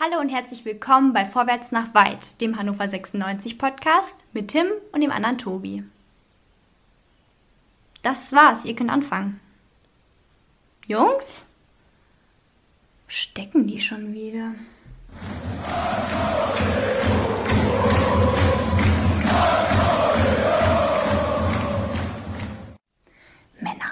Hallo 0.00 0.20
und 0.20 0.28
herzlich 0.28 0.64
willkommen 0.64 1.12
bei 1.12 1.24
Vorwärts 1.24 1.72
nach 1.72 1.92
Weit, 1.92 2.40
dem 2.40 2.56
Hannover 2.56 2.88
96 2.88 3.58
Podcast 3.58 4.26
mit 4.32 4.46
Tim 4.46 4.66
und 4.92 5.00
dem 5.00 5.10
anderen 5.10 5.38
Tobi. 5.38 5.82
Das 8.02 8.32
war's, 8.32 8.64
ihr 8.64 8.76
könnt 8.76 8.92
anfangen. 8.92 9.40
Jungs? 10.86 11.48
Stecken 13.08 13.66
die 13.66 13.80
schon 13.80 14.14
wieder? 14.14 14.52
Männer. 23.58 23.90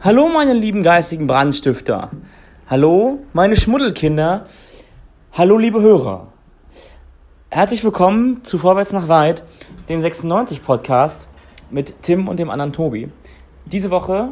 Hallo 0.00 0.30
meine 0.30 0.54
lieben 0.54 0.82
geistigen 0.82 1.26
Brandstifter. 1.26 2.10
Hallo 2.70 3.22
meine 3.34 3.56
Schmuddelkinder. 3.56 4.46
Hallo 5.36 5.58
liebe 5.58 5.82
Hörer. 5.82 6.28
Herzlich 7.50 7.82
willkommen 7.82 8.44
zu 8.44 8.56
Vorwärts 8.56 8.92
nach 8.92 9.08
Weit, 9.08 9.42
dem 9.88 10.00
96 10.00 10.62
Podcast 10.62 11.26
mit 11.72 12.02
Tim 12.02 12.28
und 12.28 12.38
dem 12.38 12.50
anderen 12.50 12.72
Tobi. 12.72 13.10
Diese 13.64 13.90
Woche 13.90 14.28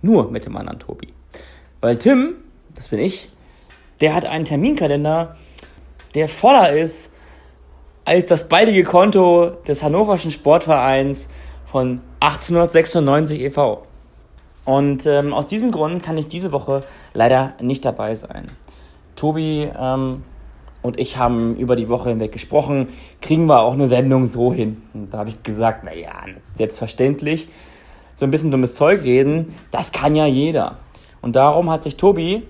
nur 0.00 0.30
mit 0.30 0.46
dem 0.46 0.56
anderen 0.56 0.78
Tobi. 0.78 1.12
Weil 1.82 1.98
Tim, 1.98 2.36
das 2.74 2.88
bin 2.88 2.98
ich, 2.98 3.28
der 4.00 4.14
hat 4.14 4.24
einen 4.24 4.46
Terminkalender, 4.46 5.36
der 6.14 6.30
voller 6.30 6.72
ist 6.72 7.12
als 8.06 8.24
das 8.24 8.48
baldige 8.48 8.84
Konto 8.84 9.50
des 9.66 9.82
Hannoverschen 9.82 10.30
Sportvereins 10.30 11.28
von 11.66 12.00
1896 12.20 13.38
e.V. 13.42 13.82
Und 14.64 15.04
ähm, 15.04 15.34
aus 15.34 15.46
diesem 15.46 15.72
Grund 15.72 16.02
kann 16.02 16.16
ich 16.16 16.26
diese 16.26 16.52
Woche 16.52 16.84
leider 17.12 17.52
nicht 17.60 17.84
dabei 17.84 18.14
sein. 18.14 18.46
Tobi 19.14 19.68
ähm, 19.78 20.22
und 20.82 20.98
ich 20.98 21.16
haben 21.16 21.56
über 21.56 21.76
die 21.76 21.88
Woche 21.88 22.10
hinweg 22.10 22.32
gesprochen, 22.32 22.88
kriegen 23.20 23.46
wir 23.46 23.60
auch 23.60 23.72
eine 23.72 23.88
Sendung 23.88 24.26
so 24.26 24.52
hin. 24.52 24.82
Und 24.94 25.12
da 25.12 25.18
habe 25.18 25.30
ich 25.30 25.42
gesagt, 25.42 25.84
naja, 25.84 26.12
selbstverständlich, 26.54 27.48
so 28.16 28.24
ein 28.24 28.30
bisschen 28.30 28.50
dummes 28.50 28.74
Zeug 28.74 29.02
reden, 29.02 29.54
das 29.70 29.92
kann 29.92 30.16
ja 30.16 30.26
jeder. 30.26 30.76
Und 31.20 31.36
darum 31.36 31.70
hat 31.70 31.82
sich 31.82 31.96
Tobi 31.96 32.42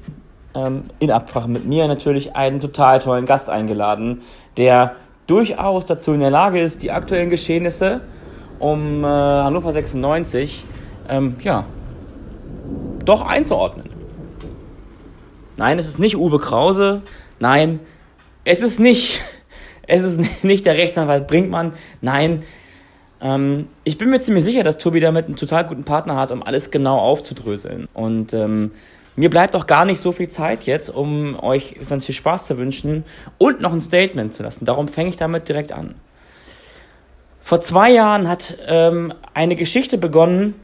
ähm, 0.55 0.85
in 0.99 1.11
Absprache 1.11 1.49
mit 1.49 1.67
mir 1.67 1.89
natürlich 1.89 2.37
einen 2.37 2.61
total 2.61 2.99
tollen 2.99 3.27
Gast 3.27 3.51
eingeladen, 3.51 4.23
der 4.57 4.97
durchaus 5.27 5.87
dazu 5.87 6.13
in 6.13 6.21
der 6.21 6.31
Lage 6.31 6.61
ist, 6.61 6.83
die 6.83 6.91
aktuellen 6.91 7.31
Geschehnisse 7.31 8.03
um 8.59 9.05
äh, 9.05 9.07
Hannover 9.07 9.73
96 9.73 10.65
ähm, 11.09 11.37
ja, 11.43 11.65
doch 13.05 13.25
einzuordnen. 13.25 13.89
Nein, 15.57 15.79
es 15.79 15.89
ist 15.89 15.99
nicht 15.99 16.17
Uwe 16.17 16.39
Krause. 16.39 17.03
Nein, 17.41 17.81
es 18.49 18.63
ist 18.63 18.81
nicht, 18.81 19.21
es 19.87 20.03
ist 20.03 20.43
nicht 20.43 20.65
der 20.65 20.75
Rechtsanwalt 20.75 21.27
Brinkmann. 21.29 21.75
Nein, 22.01 22.45
ähm, 23.21 23.69
ich 23.85 23.99
bin 23.99 24.09
mir 24.09 24.21
ziemlich 24.21 24.45
sicher, 24.45 24.65
dass 24.65 24.79
Tobi 24.79 25.01
damit 25.01 25.27
einen 25.27 25.37
total 25.37 25.67
guten 25.67 25.85
Partner 25.85 26.17
hat, 26.17 26.31
um 26.31 26.43
alles 26.43 26.71
genau 26.71 26.99
aufzudröseln. 26.99 27.89
Und 27.93 28.33
ähm, 28.33 28.71
mir 29.17 29.29
bleibt 29.29 29.55
auch 29.55 29.67
gar 29.67 29.85
nicht 29.85 30.01
so 30.01 30.13
viel 30.13 30.29
Zeit 30.29 30.65
jetzt, 30.65 30.89
um 30.89 31.39
euch 31.39 31.77
ganz 31.91 32.07
viel 32.07 32.15
Spaß 32.15 32.47
zu 32.47 32.57
wünschen 32.57 33.05
und 33.37 33.61
noch 33.61 33.73
ein 33.73 33.83
Statement 33.83 34.33
zu 34.33 34.43
lassen. 34.43 34.65
Darum 34.65 34.89
fange 34.89 35.11
ich 35.11 35.17
damit 35.17 35.47
direkt 35.49 35.73
an. 35.73 35.97
Vor 37.43 37.61
zwei 37.61 37.93
Jahren 37.93 38.29
hat 38.29 38.57
ähm, 38.67 39.13
eine 39.35 39.57
Geschichte 39.57 39.99
begonnen, 39.99 40.55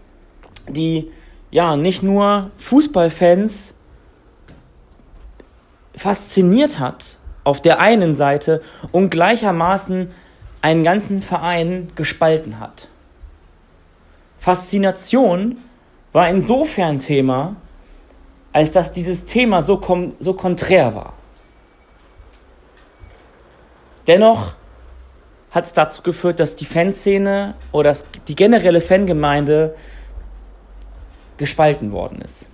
die 0.68 1.10
ja 1.50 1.76
nicht 1.76 2.02
nur 2.02 2.50
Fußballfans 2.56 3.74
fasziniert 5.96 6.78
hat, 6.78 7.18
auf 7.44 7.60
der 7.60 7.78
einen 7.78 8.16
Seite 8.16 8.62
und 8.90 9.10
gleichermaßen 9.10 10.10
einen 10.62 10.84
ganzen 10.84 11.22
Verein 11.22 11.88
gespalten 11.94 12.58
hat. 12.58 12.88
Faszination 14.38 15.58
war 16.12 16.28
insofern 16.28 17.00
Thema, 17.00 17.56
als 18.52 18.70
dass 18.70 18.92
dieses 18.92 19.24
Thema 19.24 19.62
so, 19.62 19.80
so 20.20 20.34
konträr 20.34 20.94
war. 20.94 21.14
Dennoch 24.06 24.54
hat 25.50 25.64
es 25.64 25.72
dazu 25.72 26.02
geführt, 26.02 26.40
dass 26.40 26.56
die 26.56 26.64
Fanszene 26.64 27.54
oder 27.72 27.96
die 28.28 28.36
generelle 28.36 28.80
Fangemeinde 28.80 29.74
gespalten 31.36 31.92
worden 31.92 32.20
ist. 32.22 32.48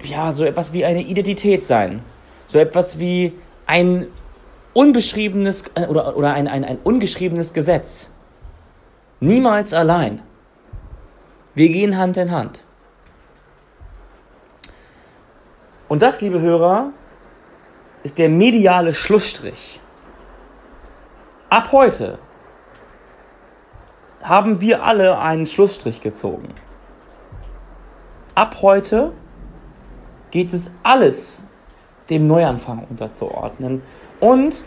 ja, 0.03 0.33
so 0.33 0.45
etwas 0.45 0.73
wie 0.73 0.85
eine 0.85 1.03
Identität 1.03 1.65
sein. 1.65 2.03
So 2.47 2.59
etwas 2.59 2.99
wie 2.99 3.33
ein 3.67 4.07
unbeschriebenes 4.75 5.65
äh, 5.75 5.87
oder, 5.87 6.17
oder 6.17 6.35
ein, 6.35 6.49
ein, 6.49 6.65
ein 6.65 6.79
ungeschriebenes 6.83 7.53
Gesetz. 7.53 8.09
Niemals 9.21 9.73
allein. 9.73 10.23
Wir 11.55 11.69
gehen 11.69 11.97
Hand 11.97 12.17
in 12.17 12.31
Hand. 12.31 12.63
Und 15.89 16.03
das, 16.03 16.21
liebe 16.21 16.41
Hörer, 16.41 16.93
ist 18.03 18.19
der 18.19 18.29
mediale 18.29 18.95
Schlussstrich. 18.95 19.81
Ab 21.51 21.71
heute 21.73 22.19
haben 24.23 24.61
wir 24.61 24.85
alle 24.85 25.19
einen 25.19 25.47
Schlussstrich 25.47 26.01
gezogen. 26.01 26.49
Ab 28.35 28.59
heute 28.63 29.13
geht 30.31 30.55
es 30.55 30.71
alles 30.83 31.45
dem 32.09 32.27
Neuanfang 32.27 32.87
unterzuordnen 32.89 33.83
und 34.21 34.65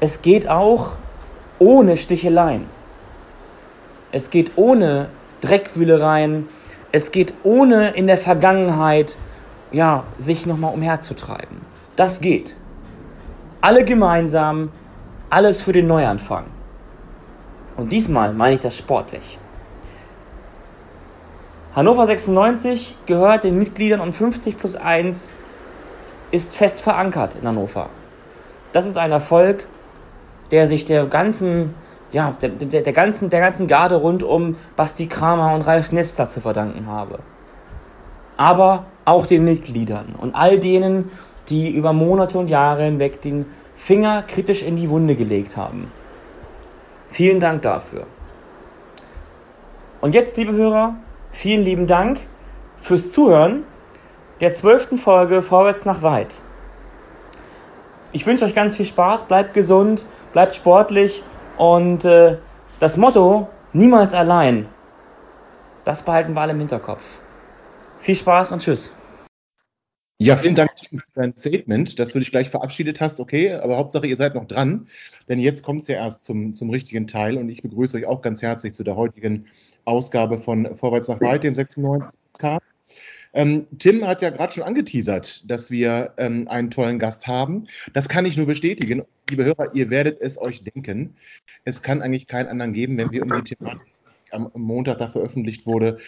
es 0.00 0.22
geht 0.22 0.48
auch 0.48 0.92
ohne 1.58 1.96
Sticheleien. 1.96 2.66
Es 4.12 4.30
geht 4.30 4.52
ohne 4.56 5.08
Dreckwühlereien. 5.40 6.48
Es 6.92 7.10
geht 7.10 7.34
ohne 7.42 7.90
in 7.90 8.06
der 8.06 8.18
Vergangenheit 8.18 9.16
ja, 9.72 10.04
sich 10.18 10.46
nochmal 10.46 10.72
umherzutreiben. 10.72 11.60
Das 11.96 12.20
geht. 12.20 12.54
Alle 13.60 13.84
gemeinsam, 13.84 14.70
alles 15.30 15.62
für 15.62 15.72
den 15.72 15.86
Neuanfang. 15.86 16.44
Und 17.76 17.90
diesmal 17.92 18.32
meine 18.32 18.54
ich 18.54 18.60
das 18.60 18.76
sportlich. 18.76 19.38
Hannover 21.74 22.06
96 22.06 22.96
gehört 23.06 23.42
den 23.42 23.58
Mitgliedern 23.58 24.00
und 24.00 24.12
50 24.14 24.56
plus 24.58 24.76
1 24.76 25.28
ist 26.30 26.54
fest 26.54 26.82
verankert 26.82 27.34
in 27.34 27.48
Hannover. 27.48 27.88
Das 28.72 28.86
ist 28.86 28.96
ein 28.96 29.10
Erfolg, 29.10 29.66
der 30.52 30.66
sich 30.66 30.84
der 30.84 31.06
ganzen, 31.06 31.74
ja, 32.12 32.36
der, 32.40 32.50
der, 32.50 32.82
der 32.82 32.92
ganzen, 32.92 33.28
der 33.28 33.40
ganzen 33.40 33.66
Garde 33.66 33.96
rund 33.96 34.22
um 34.22 34.56
Basti 34.76 35.06
Kramer 35.06 35.54
und 35.54 35.62
Ralf 35.62 35.90
Nester 35.90 36.28
zu 36.28 36.40
verdanken 36.40 36.86
habe. 36.86 37.18
Aber 38.36 38.86
auch 39.04 39.26
den 39.26 39.44
Mitgliedern 39.44 40.14
und 40.16 40.34
all 40.34 40.58
denen, 40.58 41.10
die 41.48 41.70
über 41.70 41.92
Monate 41.92 42.38
und 42.38 42.48
Jahre 42.48 42.84
hinweg 42.84 43.20
den 43.20 43.46
Finger 43.74 44.22
kritisch 44.22 44.62
in 44.62 44.76
die 44.76 44.88
Wunde 44.88 45.14
gelegt 45.16 45.56
haben. 45.56 45.90
Vielen 47.14 47.38
Dank 47.38 47.62
dafür. 47.62 48.08
Und 50.00 50.14
jetzt, 50.14 50.36
liebe 50.36 50.52
Hörer, 50.52 50.96
vielen 51.30 51.62
lieben 51.62 51.86
Dank 51.86 52.18
fürs 52.80 53.12
Zuhören 53.12 53.62
der 54.40 54.52
zwölften 54.52 54.98
Folge 54.98 55.40
Vorwärts 55.40 55.84
nach 55.84 56.02
Weit. 56.02 56.40
Ich 58.10 58.26
wünsche 58.26 58.44
euch 58.44 58.52
ganz 58.56 58.74
viel 58.74 58.84
Spaß, 58.84 59.28
bleibt 59.28 59.54
gesund, 59.54 60.06
bleibt 60.32 60.56
sportlich 60.56 61.22
und 61.56 62.04
äh, 62.04 62.38
das 62.80 62.96
Motto, 62.96 63.46
niemals 63.72 64.12
allein, 64.12 64.66
das 65.84 66.02
behalten 66.02 66.34
wir 66.34 66.40
alle 66.40 66.50
im 66.50 66.58
Hinterkopf. 66.58 67.04
Viel 68.00 68.16
Spaß 68.16 68.50
und 68.50 68.60
tschüss. 68.60 68.90
Ja, 70.24 70.38
vielen 70.38 70.54
Dank 70.54 70.70
für 70.88 71.02
dein 71.14 71.34
Statement, 71.34 71.98
dass 71.98 72.12
du 72.12 72.18
dich 72.18 72.30
gleich 72.30 72.48
verabschiedet 72.48 72.98
hast. 72.98 73.20
Okay, 73.20 73.52
aber 73.52 73.76
Hauptsache, 73.76 74.06
ihr 74.06 74.16
seid 74.16 74.34
noch 74.34 74.46
dran, 74.46 74.88
denn 75.28 75.38
jetzt 75.38 75.62
kommt 75.62 75.82
es 75.82 75.88
ja 75.88 75.96
erst 75.96 76.24
zum, 76.24 76.54
zum 76.54 76.70
richtigen 76.70 77.06
Teil 77.06 77.36
und 77.36 77.50
ich 77.50 77.60
begrüße 77.60 77.98
euch 77.98 78.06
auch 78.06 78.22
ganz 78.22 78.40
herzlich 78.40 78.72
zu 78.72 78.84
der 78.84 78.96
heutigen 78.96 79.44
Ausgabe 79.84 80.38
von 80.38 80.78
Vorwärts 80.78 81.08
nach 81.08 81.20
Weit, 81.20 81.44
dem 81.44 81.54
96 81.54 82.10
Podcast. 82.32 82.70
Ähm, 83.34 83.66
Tim 83.78 84.06
hat 84.06 84.22
ja 84.22 84.30
gerade 84.30 84.54
schon 84.54 84.62
angeteasert, 84.62 85.44
dass 85.46 85.70
wir 85.70 86.14
ähm, 86.16 86.48
einen 86.48 86.70
tollen 86.70 86.98
Gast 86.98 87.26
haben. 87.26 87.66
Das 87.92 88.08
kann 88.08 88.24
ich 88.24 88.38
nur 88.38 88.46
bestätigen. 88.46 89.02
Liebe 89.28 89.44
Hörer, 89.44 89.74
ihr 89.74 89.90
werdet 89.90 90.22
es 90.22 90.40
euch 90.40 90.64
denken. 90.64 91.16
Es 91.64 91.82
kann 91.82 92.00
eigentlich 92.00 92.28
keinen 92.28 92.48
anderen 92.48 92.72
geben, 92.72 92.96
wenn 92.96 93.10
wir 93.10 93.24
um 93.24 93.28
die 93.28 93.54
Thematik, 93.56 93.92
die 94.26 94.32
am 94.32 94.50
Montag 94.54 94.96
da 94.96 95.08
veröffentlicht 95.08 95.66
wurde, 95.66 95.98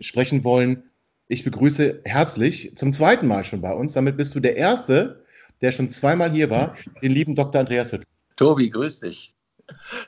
sprechen 0.00 0.44
wollen. 0.44 0.84
Ich 1.28 1.42
begrüße 1.42 2.02
herzlich 2.04 2.76
zum 2.76 2.92
zweiten 2.92 3.26
Mal 3.26 3.42
schon 3.42 3.60
bei 3.60 3.72
uns. 3.72 3.94
Damit 3.94 4.16
bist 4.16 4.34
du 4.36 4.40
der 4.40 4.56
Erste, 4.56 5.24
der 5.60 5.72
schon 5.72 5.90
zweimal 5.90 6.30
hier 6.30 6.50
war, 6.50 6.76
den 7.02 7.10
lieben 7.10 7.34
Dr. 7.34 7.60
Andreas 7.60 7.92
Hütt. 7.92 8.04
Tobi, 8.36 8.70
grüß 8.70 9.00
dich. 9.00 9.34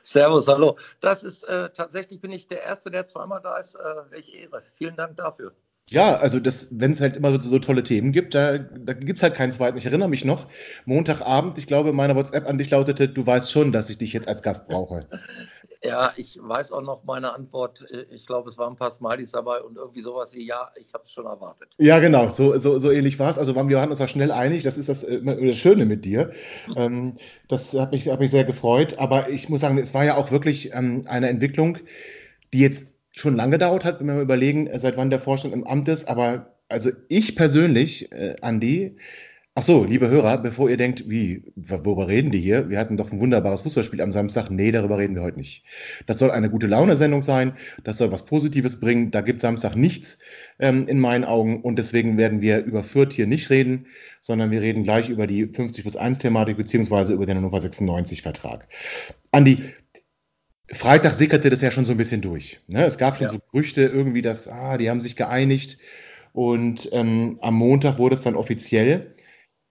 Servus, 0.01 0.47
hallo. 0.47 0.77
Das 1.01 1.23
ist 1.23 1.43
äh, 1.43 1.69
tatsächlich 1.71 2.21
bin 2.21 2.31
ich 2.31 2.47
der 2.47 2.63
Erste, 2.63 2.89
der 2.89 3.05
zweimal 3.05 3.41
da 3.41 3.57
ist. 3.57 3.75
Äh, 3.75 3.79
welche 4.11 4.37
Ehre. 4.37 4.63
Vielen 4.75 4.95
Dank 4.95 5.17
dafür. 5.17 5.53
Ja, 5.89 6.17
also 6.17 6.39
wenn 6.69 6.91
es 6.91 7.01
halt 7.01 7.17
immer 7.17 7.31
so, 7.31 7.49
so, 7.49 7.59
tolle 7.59 7.81
Themen 7.81 8.11
gibt, 8.11 8.35
da, 8.35 8.59
da 8.59 8.93
gibt 8.93 9.17
es 9.17 9.23
halt 9.23 9.33
keinen 9.33 9.51
zweiten. 9.51 9.77
Ich 9.77 9.87
erinnere 9.87 10.07
mich 10.07 10.23
noch, 10.23 10.47
Montagabend, 10.85 11.57
ich 11.57 11.65
glaube, 11.65 11.93
meine 11.93 12.15
WhatsApp 12.15 12.47
an 12.47 12.59
dich 12.59 12.69
lautete, 12.69 13.09
du 13.09 13.25
weißt 13.25 13.51
schon, 13.51 13.71
dass 13.71 13.89
ich 13.89 13.97
dich 13.97 14.13
jetzt 14.13 14.27
als 14.27 14.43
Gast 14.43 14.67
brauche. 14.67 15.07
Ja, 15.81 16.11
ich 16.17 16.37
weiß 16.41 16.73
auch 16.73 16.81
noch 16.81 17.05
meine 17.05 17.33
Antwort. 17.33 17.85
Ich 18.11 18.25
glaube, 18.25 18.49
es 18.49 18.57
waren 18.57 18.73
ein 18.73 18.75
paar 18.75 18.91
Smileys 18.91 19.31
dabei 19.31 19.61
und 19.61 19.77
irgendwie 19.77 20.01
sowas 20.01 20.33
wie, 20.33 20.45
ja, 20.45 20.71
ich 20.75 20.93
habe 20.93 21.05
es 21.05 21.11
schon 21.11 21.25
erwartet. 21.25 21.69
Ja, 21.77 21.99
genau, 21.99 22.31
so, 22.31 22.57
so, 22.57 22.79
so 22.79 22.91
ähnlich 22.91 23.17
war 23.17 23.31
es. 23.31 23.37
Also 23.37 23.55
wir 23.55 23.77
waren 23.77 23.89
uns 23.89 23.99
da 23.99 24.07
schnell 24.07 24.31
einig, 24.31 24.63
das 24.63 24.77
ist 24.77 24.89
das, 24.89 25.03
äh, 25.03 25.21
das 25.23 25.57
Schöne 25.57 25.85
mit 25.85 26.03
dir. 26.03 26.31
Ähm, 26.75 27.15
das 27.47 27.73
hat 27.73 27.93
mich, 27.93 28.09
hat 28.09 28.19
mich 28.19 28.31
sehr 28.31 28.43
gefreut. 28.43 28.99
Aber 28.99 29.29
ich 29.29 29.47
muss 29.47 29.61
sagen, 29.61 29.77
es 29.77 29.93
war 29.93 30.03
ja 30.03 30.17
auch 30.17 30.31
wirklich 30.31 30.73
ähm, 30.73 31.03
eine 31.07 31.29
Entwicklung, 31.29 31.77
die 32.51 32.59
jetzt 32.59 32.87
schon 33.11 33.37
lange 33.37 33.51
gedauert 33.51 33.85
hat, 33.85 34.01
wenn 34.01 34.07
wir 34.07 34.15
mal 34.15 34.23
überlegen, 34.23 34.69
seit 34.77 34.97
wann 34.97 35.09
der 35.09 35.21
Vorstand 35.21 35.53
im 35.53 35.65
Amt 35.65 35.87
ist. 35.87 36.09
Aber 36.09 36.55
also 36.67 36.91
ich 37.07 37.37
persönlich, 37.37 38.11
äh, 38.11 38.35
Andi, 38.41 38.97
ach 39.59 39.63
so, 39.63 39.83
liebe 39.83 40.07
Hörer, 40.07 40.37
bevor 40.37 40.69
ihr 40.69 40.77
denkt, 40.77 41.09
wie, 41.09 41.43
worüber 41.57 42.07
reden 42.07 42.31
die 42.31 42.39
hier? 42.39 42.69
Wir 42.69 42.79
hatten 42.79 42.95
doch 42.95 43.11
ein 43.11 43.19
wunderbares 43.19 43.59
Fußballspiel 43.59 44.01
am 44.01 44.13
Samstag. 44.13 44.49
Nee, 44.49 44.71
darüber 44.71 44.97
reden 44.97 45.15
wir 45.15 45.21
heute 45.21 45.37
nicht. 45.37 45.65
Das 46.05 46.17
soll 46.17 46.31
eine 46.31 46.49
gute 46.49 46.65
Laune-Sendung 46.65 47.23
sein. 47.23 47.57
Das 47.83 47.97
soll 47.97 48.09
was 48.09 48.23
Positives 48.25 48.79
bringen. 48.79 49.11
Da 49.11 49.19
gibt 49.19 49.41
Samstag 49.41 49.75
nichts 49.75 50.17
ähm, 50.59 50.87
in 50.87 50.97
meinen 50.97 51.25
Augen. 51.25 51.61
Und 51.61 51.77
deswegen 51.77 52.17
werden 52.17 52.41
wir 52.41 52.63
über 52.63 52.83
Fürth 52.83 53.11
hier 53.11 53.27
nicht 53.27 53.49
reden, 53.49 53.87
sondern 54.21 54.49
wir 54.49 54.61
reden 54.61 54.83
gleich 54.83 55.09
über 55.09 55.27
die 55.27 55.45
50 55.47 55.83
plus 55.83 55.97
1 55.97 56.19
Thematik 56.19 56.55
beziehungsweise 56.55 57.11
über 57.11 57.25
den 57.25 57.35
Hannover 57.35 57.59
96 57.59 58.21
Vertrag. 58.21 58.65
Andi, 59.33 59.57
Freitag 60.71 61.15
sickerte 61.15 61.49
das 61.49 61.59
ja 61.59 61.71
schon 61.71 61.83
so 61.83 61.91
ein 61.91 61.97
bisschen 61.97 62.21
durch. 62.21 62.61
Ne? 62.67 62.85
Es 62.85 62.97
gab 62.97 63.17
schon 63.17 63.27
ja. 63.27 63.33
so 63.33 63.39
Gerüchte 63.51 63.81
irgendwie, 63.81 64.21
dass, 64.21 64.47
ah, 64.47 64.77
die 64.77 64.89
haben 64.89 65.01
sich 65.01 65.17
geeinigt. 65.17 65.79
Und 66.31 66.87
ähm, 66.93 67.39
am 67.41 67.55
Montag 67.55 67.97
wurde 67.97 68.15
es 68.15 68.21
dann 68.21 68.35
offiziell. 68.35 69.15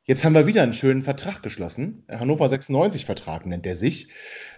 Jetzt 0.08 0.24
haben 0.24 0.32
wir 0.32 0.46
wieder 0.46 0.62
einen 0.62 0.72
schönen 0.72 1.02
Vertrag 1.02 1.42
geschlossen. 1.42 2.02
Hannover 2.08 2.48
96 2.48 3.04
Vertrag 3.04 3.44
nennt 3.44 3.66
der 3.66 3.76
sich. 3.76 4.08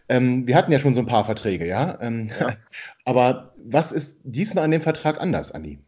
Ähm, 0.08 0.46
wir 0.46 0.54
hatten 0.54 0.70
ja 0.70 0.78
schon 0.78 0.94
so 0.94 1.00
ein 1.00 1.06
paar 1.06 1.24
Verträge, 1.24 1.66
ja. 1.66 2.00
Ähm, 2.00 2.30
ja. 2.38 2.54
Aber 3.04 3.52
was 3.56 3.90
ist 3.90 4.20
diesmal 4.22 4.62
an 4.62 4.70
dem 4.70 4.80
Vertrag 4.80 5.20
anders, 5.20 5.50
Andi? 5.50 5.80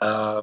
Äh, 0.00 0.42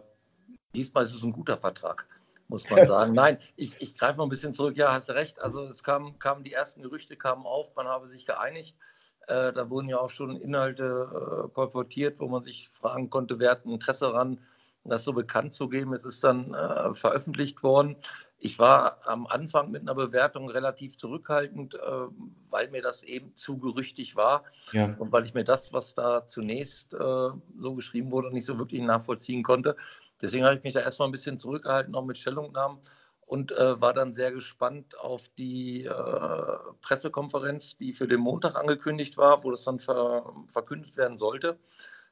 diesmal 0.76 1.06
ist 1.06 1.16
es 1.16 1.24
ein 1.24 1.32
guter 1.32 1.58
Vertrag, 1.58 2.06
muss 2.48 2.70
man 2.70 2.86
sagen. 2.88 3.16
Nein, 3.16 3.40
ich, 3.56 3.76
ich 3.82 3.98
greife 3.98 4.20
mal 4.20 4.26
ein 4.26 4.30
bisschen 4.30 4.54
zurück. 4.54 4.78
Ja, 4.78 4.94
hast 4.94 5.10
du 5.10 5.14
recht. 5.14 5.42
Also 5.42 5.64
es 5.64 5.82
kamen, 5.82 6.20
kamen 6.20 6.44
die 6.44 6.54
ersten 6.54 6.84
Gerüchte 6.84 7.16
kamen 7.16 7.48
auf, 7.48 7.76
man 7.76 7.88
habe 7.88 8.08
sich 8.08 8.28
geeinigt. 8.28 8.78
Äh, 9.26 9.52
da 9.52 9.68
wurden 9.72 9.90
ja 9.90 9.98
auch 9.98 10.12
schon 10.12 10.40
Inhalte 10.40 10.84
äh, 10.84 11.50
kolportiert, 11.56 12.20
wo 12.20 12.28
man 12.28 12.44
sich 12.44 12.70
fragen 12.70 13.10
konnte, 13.10 13.40
wer 13.40 13.50
hat 13.50 13.66
ein 13.66 13.72
Interesse 13.72 14.06
daran, 14.06 14.40
das 14.84 15.04
so 15.04 15.12
bekannt 15.12 15.54
zu 15.54 15.68
geben. 15.70 15.94
Es 15.94 16.06
ist 16.06 16.24
dann 16.24 16.54
äh, 16.54 16.94
veröffentlicht 16.94 17.64
worden. 17.64 17.96
Ich 18.40 18.60
war 18.60 19.00
am 19.08 19.26
Anfang 19.26 19.72
mit 19.72 19.82
einer 19.82 19.96
Bewertung 19.96 20.50
relativ 20.50 20.98
zurückhaltend, 20.98 21.74
äh, 21.74 21.80
weil 22.50 22.70
mir 22.70 22.84
das 22.84 23.02
eben 23.02 23.36
zu 23.36 23.58
gerüchtig 23.58 24.16
war 24.16 24.44
ja. 24.74 24.96
und 25.00 25.12
weil 25.12 25.26
ich 25.26 25.34
mir 25.34 25.44
das, 25.44 25.74
was 25.74 25.96
da 25.96 26.28
zunächst 26.28 26.94
äh, 26.94 26.98
so 26.98 27.74
geschrieben 27.76 28.12
wurde, 28.12 28.32
nicht 28.32 28.46
so 28.46 28.60
wirklich 28.60 28.82
nachvollziehen 28.82 29.42
konnte. 29.42 29.76
Deswegen 30.22 30.46
habe 30.46 30.56
ich 30.56 30.64
mich 30.64 30.74
da 30.74 30.82
erstmal 30.82 31.08
ein 31.08 31.12
bisschen 31.12 31.40
zurückgehalten, 31.40 31.96
auch 31.96 32.06
mit 32.06 32.18
Stellungnahmen 32.18 32.80
und 33.26 33.52
äh, 33.52 33.82
war 33.82 33.94
dann 33.94 34.14
sehr 34.14 34.32
gespannt 34.32 34.98
auf 35.00 35.30
die 35.38 35.86
äh, 35.86 36.58
Pressekonferenz, 36.82 37.76
die 37.78 37.94
für 37.94 38.08
den 38.08 38.20
Montag 38.20 38.56
angekündigt 38.56 39.18
war, 39.18 39.44
wo 39.44 39.52
das 39.52 39.64
dann 39.64 39.80
ver 39.80 40.32
verkündet 40.48 40.96
werden 40.96 41.18
sollte. 41.18 41.58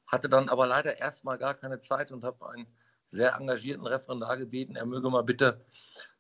Hatte 0.08 0.28
dann 0.28 0.50
aber 0.50 0.66
leider 0.66 0.98
erstmal 0.98 1.38
gar 1.38 1.54
keine 1.54 1.82
Zeit 1.82 2.12
und 2.12 2.24
habe 2.24 2.50
einen 2.50 2.68
sehr 3.10 3.36
engagierten 3.36 3.86
Referendar 3.86 4.38
gebeten, 4.38 4.76
er 4.76 4.86
möge 4.86 5.10
mal 5.10 5.24
bitte 5.24 5.62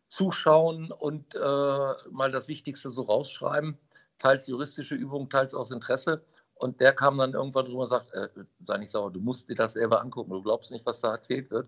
zuschauen 0.08 0.92
und 0.92 1.36
äh, 1.36 1.40
mal 1.40 2.32
das 2.32 2.48
Wichtigste 2.48 2.92
so 2.92 3.04
rausschreiben, 3.04 3.78
teils 4.20 4.48
juristische 4.48 4.96
Übungen, 4.96 5.30
teils 5.30 5.54
aus 5.54 5.72
Interesse. 5.72 6.24
Und 6.56 6.80
der 6.80 6.94
kam 6.94 7.18
dann 7.18 7.34
irgendwann 7.34 7.66
drüber 7.66 7.84
und 7.84 7.90
sagt, 7.90 8.14
äh, 8.14 8.30
sei 8.66 8.78
nicht 8.78 8.92
sauer, 8.92 9.12
du 9.12 9.20
musst 9.20 9.50
dir 9.50 9.56
das 9.56 9.74
selber 9.74 10.02
angucken, 10.02 10.32
du 10.32 10.42
glaubst 10.42 10.72
nicht, 10.72 10.86
was 10.86 11.00
da 11.00 11.12
erzählt 11.12 11.52
wird. 11.52 11.68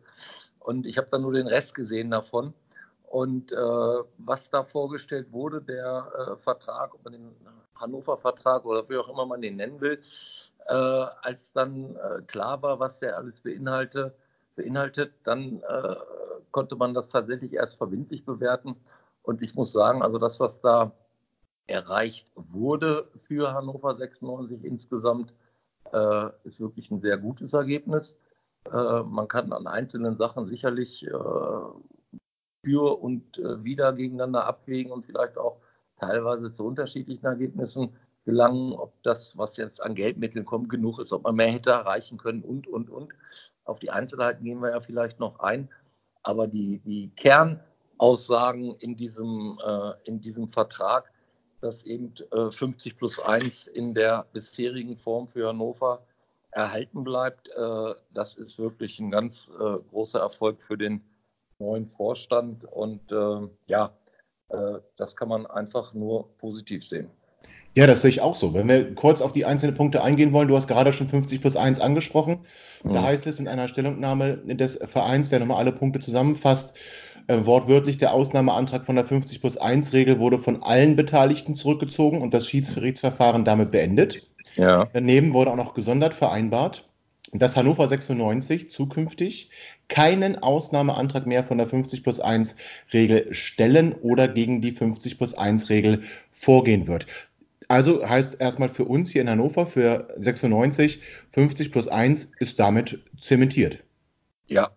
Und 0.59 0.85
ich 0.85 0.97
habe 0.97 1.07
dann 1.11 1.23
nur 1.23 1.33
den 1.33 1.47
Rest 1.47 1.75
gesehen 1.75 2.11
davon 2.11 2.53
und 3.07 3.51
äh, 3.51 3.55
was 4.17 4.49
da 4.49 4.63
vorgestellt 4.63 5.31
wurde, 5.31 5.61
der 5.61 6.11
äh, 6.13 6.35
Vertrag, 6.37 6.93
ob 6.93 7.03
man 7.03 7.13
den 7.13 7.35
Hannover-Vertrag 7.75 8.65
oder 8.65 8.87
wie 8.89 8.97
auch 8.97 9.09
immer 9.09 9.25
man 9.25 9.41
den 9.41 9.55
nennen 9.55 9.79
will, 9.79 10.01
äh, 10.67 10.73
als 10.73 11.51
dann 11.53 11.95
äh, 11.95 12.21
klar 12.27 12.61
war, 12.61 12.79
was 12.79 12.99
der 12.99 13.17
alles 13.17 13.39
beinhalte, 13.39 14.13
beinhaltet, 14.57 15.13
dann 15.23 15.61
äh, 15.61 15.95
konnte 16.51 16.75
man 16.75 16.93
das 16.93 17.07
tatsächlich 17.07 17.53
erst 17.53 17.77
verbindlich 17.77 18.25
bewerten. 18.25 18.75
Und 19.21 19.41
ich 19.41 19.55
muss 19.55 19.71
sagen, 19.71 20.01
also 20.01 20.17
das, 20.17 20.39
was 20.41 20.59
da 20.61 20.91
erreicht 21.67 22.27
wurde 22.35 23.09
für 23.27 23.53
Hannover 23.53 23.95
96 23.95 24.65
insgesamt, 24.65 25.33
äh, 25.93 26.27
ist 26.43 26.59
wirklich 26.59 26.91
ein 26.91 26.99
sehr 27.01 27.17
gutes 27.17 27.53
Ergebnis. 27.53 28.15
man 28.69 29.29
kann 29.29 29.53
an 29.53 29.65
einzelnen 29.65 30.17
Sachen 30.17 30.45
sicherlich 30.47 31.07
für 32.67 33.01
und 33.01 33.37
äh, 33.37 33.63
wieder 33.63 33.93
gegeneinander 33.93 34.45
abwägen 34.45 34.91
und 34.91 35.05
vielleicht 35.05 35.37
auch 35.37 35.61
teilweise 35.99 36.53
zu 36.53 36.65
unterschiedlichen 36.65 37.25
Ergebnissen 37.25 37.95
gelangen, 38.27 38.73
ob 38.73 38.91
das, 39.03 39.37
was 39.37 39.55
jetzt 39.55 39.81
an 39.81 39.95
Geldmitteln 39.95 40.43
kommt, 40.43 40.69
genug 40.69 40.99
ist, 40.99 41.13
ob 41.13 41.23
man 41.23 41.35
mehr 41.35 41.49
hätte 41.49 41.69
erreichen 41.69 42.17
können 42.17 42.41
und, 42.41 42.67
und, 42.67 42.89
und. 42.89 43.13
Auf 43.63 43.79
die 43.79 43.89
Einzelheiten 43.89 44.43
gehen 44.43 44.59
wir 44.59 44.71
ja 44.71 44.81
vielleicht 44.81 45.17
noch 45.17 45.39
ein. 45.39 45.69
Aber 46.23 46.45
die, 46.45 46.79
die 46.79 47.09
Kernaussagen 47.15 48.75
in 48.79 48.97
diesem, 48.97 49.57
äh, 49.65 49.93
in 50.03 50.19
diesem 50.19 50.49
Vertrag, 50.49 51.09
dass 51.61 51.83
eben 51.83 52.13
äh, 52.33 52.51
50 52.51 52.97
plus 52.97 53.17
1 53.17 53.67
in 53.67 53.93
der 53.93 54.25
bisherigen 54.33 54.97
Form 54.97 55.29
für 55.29 55.47
Hannover 55.47 56.05
erhalten 56.51 57.05
bleibt, 57.05 57.47
äh, 57.55 57.93
das 58.13 58.35
ist 58.35 58.59
wirklich 58.59 58.99
ein 58.99 59.09
ganz 59.09 59.49
äh, 59.57 59.77
großer 59.89 60.19
Erfolg 60.19 60.61
für 60.63 60.77
den 60.77 61.01
neuen 61.59 61.87
Vorstand 61.91 62.65
und 62.65 63.09
äh, 63.09 63.47
ja, 63.67 63.97
äh, 64.49 64.79
das 64.97 65.15
kann 65.15 65.29
man 65.29 65.45
einfach 65.45 65.93
nur 65.93 66.27
positiv 66.39 66.85
sehen. 66.85 67.09
Ja, 67.77 67.85
das 67.85 68.01
sehe 68.01 68.09
ich 68.09 68.21
auch 68.21 68.33
so. 68.33 68.55
Wenn 68.55 68.67
wir 68.67 68.95
kurz 68.95 69.21
auf 69.21 69.33
die 69.33 69.45
einzelnen 69.45 69.75
Punkte 69.75 70.01
eingehen 70.01 70.33
wollen, 70.33 70.47
du 70.47 70.55
hast 70.55 70.67
gerade 70.67 70.91
schon 70.91 71.07
50 71.07 71.41
plus 71.41 71.55
1 71.55 71.79
angesprochen. 71.79 72.39
Mhm. 72.83 72.93
Da 72.93 73.03
heißt 73.03 73.27
es 73.27 73.39
in 73.39 73.47
einer 73.47 73.67
Stellungnahme 73.67 74.37
des 74.37 74.79
Vereins, 74.83 75.29
der 75.29 75.37
nochmal 75.37 75.57
alle 75.57 75.71
Punkte 75.71 75.99
zusammenfasst, 75.99 76.75
äh, 77.27 77.45
wortwörtlich 77.45 77.99
der 77.99 78.13
Ausnahmeantrag 78.13 78.83
von 78.83 78.95
der 78.95 79.05
50 79.05 79.41
plus 79.41 79.57
1 79.57 79.93
Regel 79.93 80.17
wurde 80.17 80.39
von 80.39 80.63
allen 80.63 80.95
Beteiligten 80.95 81.53
zurückgezogen 81.53 82.23
und 82.23 82.33
das 82.33 82.47
Schiedsgerichtsverfahren 82.47 83.45
damit 83.45 83.69
beendet. 83.69 84.23
Ja. 84.55 84.87
Daneben 84.91 85.33
wurde 85.33 85.51
auch 85.51 85.55
noch 85.55 85.75
gesondert 85.75 86.15
vereinbart, 86.15 86.83
dass 87.31 87.57
Hannover 87.57 87.87
96 87.87 88.71
zukünftig 88.71 89.51
keinen 89.87 90.41
Ausnahmeantrag 90.41 91.27
mehr 91.27 91.43
von 91.43 91.57
der 91.57 91.67
50 91.67 92.01
plus 92.01 92.19
1 92.19 92.55
Regel 92.91 93.27
stellen 93.35 93.93
oder 93.93 94.27
gegen 94.27 94.61
die 94.61 94.71
50 94.71 95.17
plus 95.17 95.33
1 95.35 95.69
Regel 95.69 96.03
vorgehen 96.31 96.87
wird. 96.87 97.05
Also 97.67 98.07
heißt 98.07 98.39
erstmal 98.39 98.69
für 98.69 98.85
uns 98.85 99.09
hier 99.09 99.21
in 99.21 99.29
Hannover, 99.29 99.65
für 99.65 100.13
96, 100.17 101.01
50 101.33 101.71
plus 101.71 101.87
1 101.87 102.31
ist 102.39 102.59
damit 102.59 103.03
zementiert. 103.19 103.83
Ja, 104.47 104.71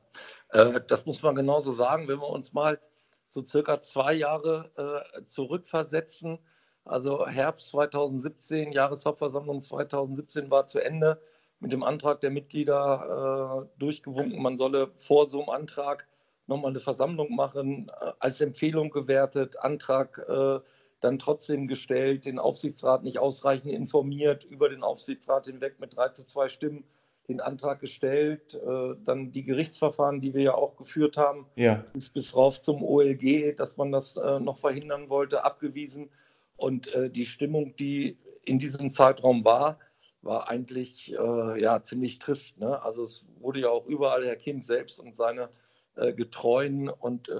äh, 0.50 0.80
das 0.86 1.06
muss 1.06 1.22
man 1.22 1.34
genauso 1.34 1.72
sagen. 1.72 2.08
Wenn 2.08 2.18
wir 2.18 2.28
uns 2.28 2.52
mal 2.52 2.80
so 3.28 3.46
circa 3.46 3.80
zwei 3.80 4.14
Jahre 4.14 5.04
äh, 5.16 5.24
zurückversetzen, 5.24 6.38
also 6.84 7.26
Herbst 7.26 7.68
2017, 7.68 8.72
Jahreshauptversammlung 8.72 9.62
2017 9.62 10.50
war 10.50 10.66
zu 10.66 10.80
Ende 10.80 11.20
mit 11.60 11.72
dem 11.72 11.84
Antrag 11.84 12.20
der 12.20 12.30
Mitglieder 12.30 13.66
äh, 13.68 13.78
durchgewunken, 13.78 14.42
man 14.42 14.58
solle 14.58 14.90
vor 14.98 15.28
so 15.28 15.40
einem 15.40 15.50
Antrag 15.50 16.08
nochmal 16.46 16.70
eine 16.70 16.80
Versammlung 16.80 17.36
machen, 17.36 17.88
äh, 18.00 18.12
als 18.18 18.40
Empfehlung 18.40 18.90
gewertet, 18.90 19.58
Antrag 19.60 20.18
äh, 20.28 20.58
dann 21.00 21.18
trotzdem 21.18 21.66
gestellt, 21.66 22.24
den 22.26 22.38
Aufsichtsrat 22.38 23.02
nicht 23.02 23.18
ausreichend 23.18 23.72
informiert, 23.72 24.44
über 24.44 24.68
den 24.68 24.82
Aufsichtsrat 24.82 25.46
hinweg 25.46 25.80
mit 25.80 25.96
drei 25.96 26.08
zu 26.08 26.24
zwei 26.24 26.48
Stimmen 26.48 26.84
den 27.30 27.40
Antrag 27.40 27.80
gestellt, 27.80 28.54
äh, 28.54 28.96
dann 29.04 29.30
die 29.30 29.44
Gerichtsverfahren, 29.44 30.20
die 30.20 30.34
wir 30.34 30.42
ja 30.42 30.54
auch 30.54 30.76
geführt 30.76 31.16
haben, 31.16 31.46
ja. 31.54 31.84
bis, 31.92 32.10
bis 32.10 32.34
rauf 32.34 32.60
zum 32.60 32.82
OLG, 32.82 33.54
dass 33.56 33.76
man 33.76 33.92
das 33.92 34.16
äh, 34.16 34.40
noch 34.40 34.58
verhindern 34.58 35.08
wollte, 35.08 35.44
abgewiesen. 35.44 36.10
Und 36.56 36.92
äh, 36.92 37.08
die 37.08 37.26
Stimmung, 37.26 37.76
die 37.76 38.18
in 38.44 38.58
diesem 38.58 38.90
Zeitraum 38.90 39.44
war, 39.44 39.78
war 40.22 40.50
eigentlich 40.50 41.08
ja, 41.08 41.82
ziemlich 41.82 42.18
trist. 42.18 42.58
Ne? 42.58 42.82
Also 42.82 43.04
es 43.04 43.24
wurde 43.38 43.60
ja 43.60 43.70
auch 43.70 43.86
überall 43.86 44.26
Herr 44.26 44.36
Kim 44.36 44.60
selbst 44.60 45.00
und 45.00 45.16
seine 45.16 45.48
Getreuen 45.94 46.90
und 46.90 47.30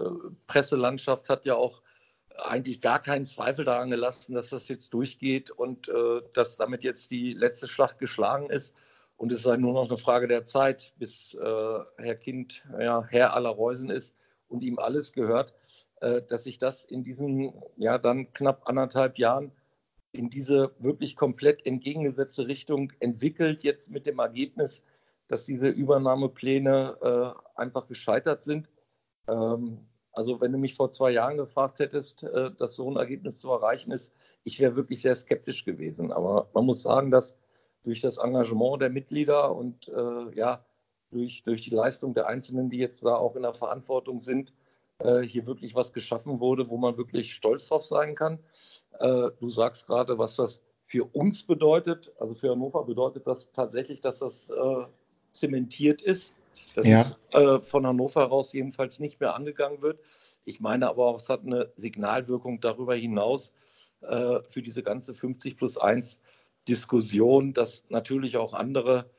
Presselandschaft 0.47 1.29
hat 1.29 1.45
ja 1.45 1.57
auch 1.57 1.83
eigentlich 2.39 2.81
gar 2.81 3.01
keinen 3.01 3.25
Zweifel 3.25 3.65
daran 3.65 3.91
gelassen, 3.91 4.35
dass 4.35 4.51
das 4.51 4.69
jetzt 4.69 4.95
durchgeht 4.95 5.51
und 5.51 5.89
äh, 5.89 6.23
dass 6.33 6.57
damit 6.57 6.83
jetzt 6.85 7.11
die 7.11 7.33
letzte 7.33 7.69
Schlacht 7.69 7.99
geschlagen 7.99 8.51
ist. 8.51 8.75
Und 9.17 9.33
es 9.33 9.43
sei 9.43 9.57
nur 9.57 9.75
noch 9.75 9.89
eine 9.89 9.99
Frage 9.99 10.29
der 10.29 10.47
Zeit, 10.47 10.95
bis 10.99 11.35
äh, 11.35 11.79
Herr 11.99 12.17
Kind 12.17 12.63
ja, 12.79 13.05
Herr 13.05 13.35
aller 13.35 13.51
Reusen 13.51 13.91
ist 13.91 14.15
und 14.49 14.63
ihm 14.63 14.79
alles 14.79 15.13
gehört, 15.13 15.53
äh, 16.01 16.23
dass 16.23 16.45
sich 16.45 16.59
das 16.59 16.85
in 16.85 17.05
diesen 17.05 17.53
ja 17.77 17.99
dann 17.99 18.33
knapp 18.33 18.67
anderthalb 18.67 19.19
Jahren 19.19 19.53
in 20.13 20.31
diese 20.31 20.73
wirklich 20.79 21.17
komplett 21.17 21.67
entgegengesetzte 21.67 22.47
Richtung 22.47 22.93
entwickelt, 22.99 23.63
jetzt 23.63 23.91
mit 23.91 24.07
dem 24.07 24.19
Ergebnis, 24.19 24.83
dass 25.29 25.45
diese 25.45 25.69
Übernahmepläne 25.69 26.97
äh, 27.57 27.61
einfach 27.61 27.87
gescheitert 27.87 28.43
sind. 28.43 28.69
Ähm, 29.29 29.87
also 30.21 30.41
wenn 30.41 30.53
du 30.53 30.59
mich 30.59 30.75
vor 30.75 30.93
zwei 30.93 31.11
Jahren 31.13 31.39
gefragt 31.39 31.79
hättest, 31.79 32.23
äh, 32.23 32.51
dass 32.59 32.77
so 32.77 32.91
ein 32.91 32.97
Ergebnis 32.97 33.39
zu 33.39 33.51
erreichen 33.51 33.91
ist, 33.91 34.13
ich 34.45 34.61
wäre 34.61 34.77
wirklich 34.77 35.01
sehr 35.01 35.17
skeptisch 35.17 35.65
gewesen. 35.65 36.13
Aber 36.13 36.49
man 36.53 36.67
muss 36.67 36.83
sagen, 36.83 37.11
dass 37.11 37.35
durch 37.85 38.03
das 38.03 38.19
Engagement 38.19 38.83
der 38.83 38.91
Mitglieder 38.91 39.55
und 39.57 39.89
äh, 39.89 40.37
ja, 40.37 40.63
durch, 41.11 41.43
durch 41.45 41.63
die 41.63 41.71
Leistung 41.75 42.13
der 42.13 42.27
Einzelnen, 42.27 42.69
die 42.69 42.77
jetzt 42.77 43.03
da 43.03 43.15
auch 43.17 43.35
in 43.35 43.43
der 43.43 43.55
Verantwortung 43.55 44.21
sind, 44.21 44.53
äh, 44.99 45.23
hier 45.23 45.47
wirklich 45.47 45.75
was 45.75 45.95
geschaffen 45.95 46.39
wurde, 46.39 46.69
wo 46.69 46.77
man 46.77 46.99
wirklich 46.99 47.33
stolz 47.35 47.67
drauf 47.69 47.87
sein 47.87 48.15
kann. 48.15 48.39
Äh, 48.99 49.31
du 49.41 49.49
sagst 49.49 49.87
gerade, 49.87 50.19
was 50.19 50.37
das 50.37 50.63
für 50.85 51.05
uns 51.05 51.45
bedeutet. 51.45 52.13
Also 52.19 52.35
für 52.35 52.51
Hannover 52.51 52.85
bedeutet 52.85 53.27
das 53.27 53.51
tatsächlich, 53.53 54.01
dass 54.01 54.19
das 54.19 54.51
äh, 54.51 54.85
zementiert 55.33 56.03
ist. 56.03 56.35
Dass 56.75 56.87
ja. 56.87 57.01
es 57.01 57.19
äh, 57.33 57.61
von 57.61 57.87
Hannover 57.87 58.21
heraus 58.21 58.53
jedenfalls 58.53 59.01
nicht 59.01 59.21
mehr 59.21 59.35
angegangen 59.35 59.83
wird. 59.83 60.01
Ich 60.45 60.61
meine 60.61 60.89
aber 60.89 61.07
auch, 61.07 61.17
es 61.17 61.29
hat 61.29 61.45
eine 61.45 61.73
Signalwirkung 61.77 62.61
darüber 62.61 62.95
hinaus 62.95 63.53
äh, 64.03 64.41
für 64.49 64.63
diese 64.63 64.83
ganze 64.83 65.15
50 65.15 65.57
plus 65.57 65.79
1 65.79 66.21
Diskussion, 66.69 67.53
dass 67.53 67.85
natürlich 67.89 68.37
auch 68.37 68.55
andere 68.55 69.11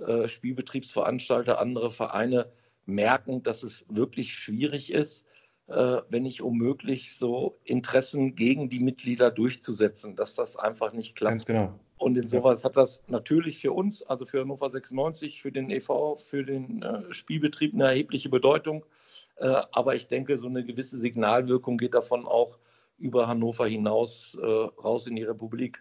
äh, 0.00 0.28
Spielbetriebsveranstalter, 0.28 1.58
andere 1.60 1.90
Vereine 1.90 2.52
merken, 2.86 3.42
dass 3.42 3.62
es 3.62 3.84
wirklich 3.88 4.32
schwierig 4.32 4.92
ist, 4.92 5.24
äh, 5.66 5.98
wenn 6.08 6.22
nicht 6.22 6.42
unmöglich, 6.42 7.16
so 7.16 7.58
Interessen 7.64 8.34
gegen 8.34 8.68
die 8.70 8.80
Mitglieder 8.80 9.30
durchzusetzen, 9.30 10.16
dass 10.16 10.34
das 10.34 10.56
einfach 10.56 10.92
nicht 10.92 11.14
klappt. 11.14 11.32
Ganz 11.32 11.46
genau. 11.46 11.78
Und 11.98 12.16
insofern 12.16 12.56
ja. 12.56 12.62
hat 12.64 12.76
das 12.76 13.02
natürlich 13.08 13.58
für 13.58 13.72
uns, 13.72 14.02
also 14.02 14.24
für 14.24 14.40
Hannover 14.40 14.70
96, 14.70 15.42
für 15.42 15.52
den 15.52 15.70
EV, 15.70 16.16
für 16.16 16.44
den 16.44 16.82
äh, 16.82 17.12
Spielbetrieb 17.12 17.74
eine 17.74 17.84
erhebliche 17.84 18.28
Bedeutung. 18.28 18.84
Äh, 19.36 19.62
aber 19.72 19.94
ich 19.94 20.06
denke, 20.06 20.38
so 20.38 20.46
eine 20.46 20.64
gewisse 20.64 20.98
Signalwirkung 20.98 21.78
geht 21.78 21.94
davon 21.94 22.26
auch 22.26 22.58
über 22.98 23.28
Hannover 23.28 23.66
hinaus 23.66 24.36
äh, 24.40 24.46
raus 24.46 25.06
in 25.06 25.16
die 25.16 25.24
Republik. 25.24 25.80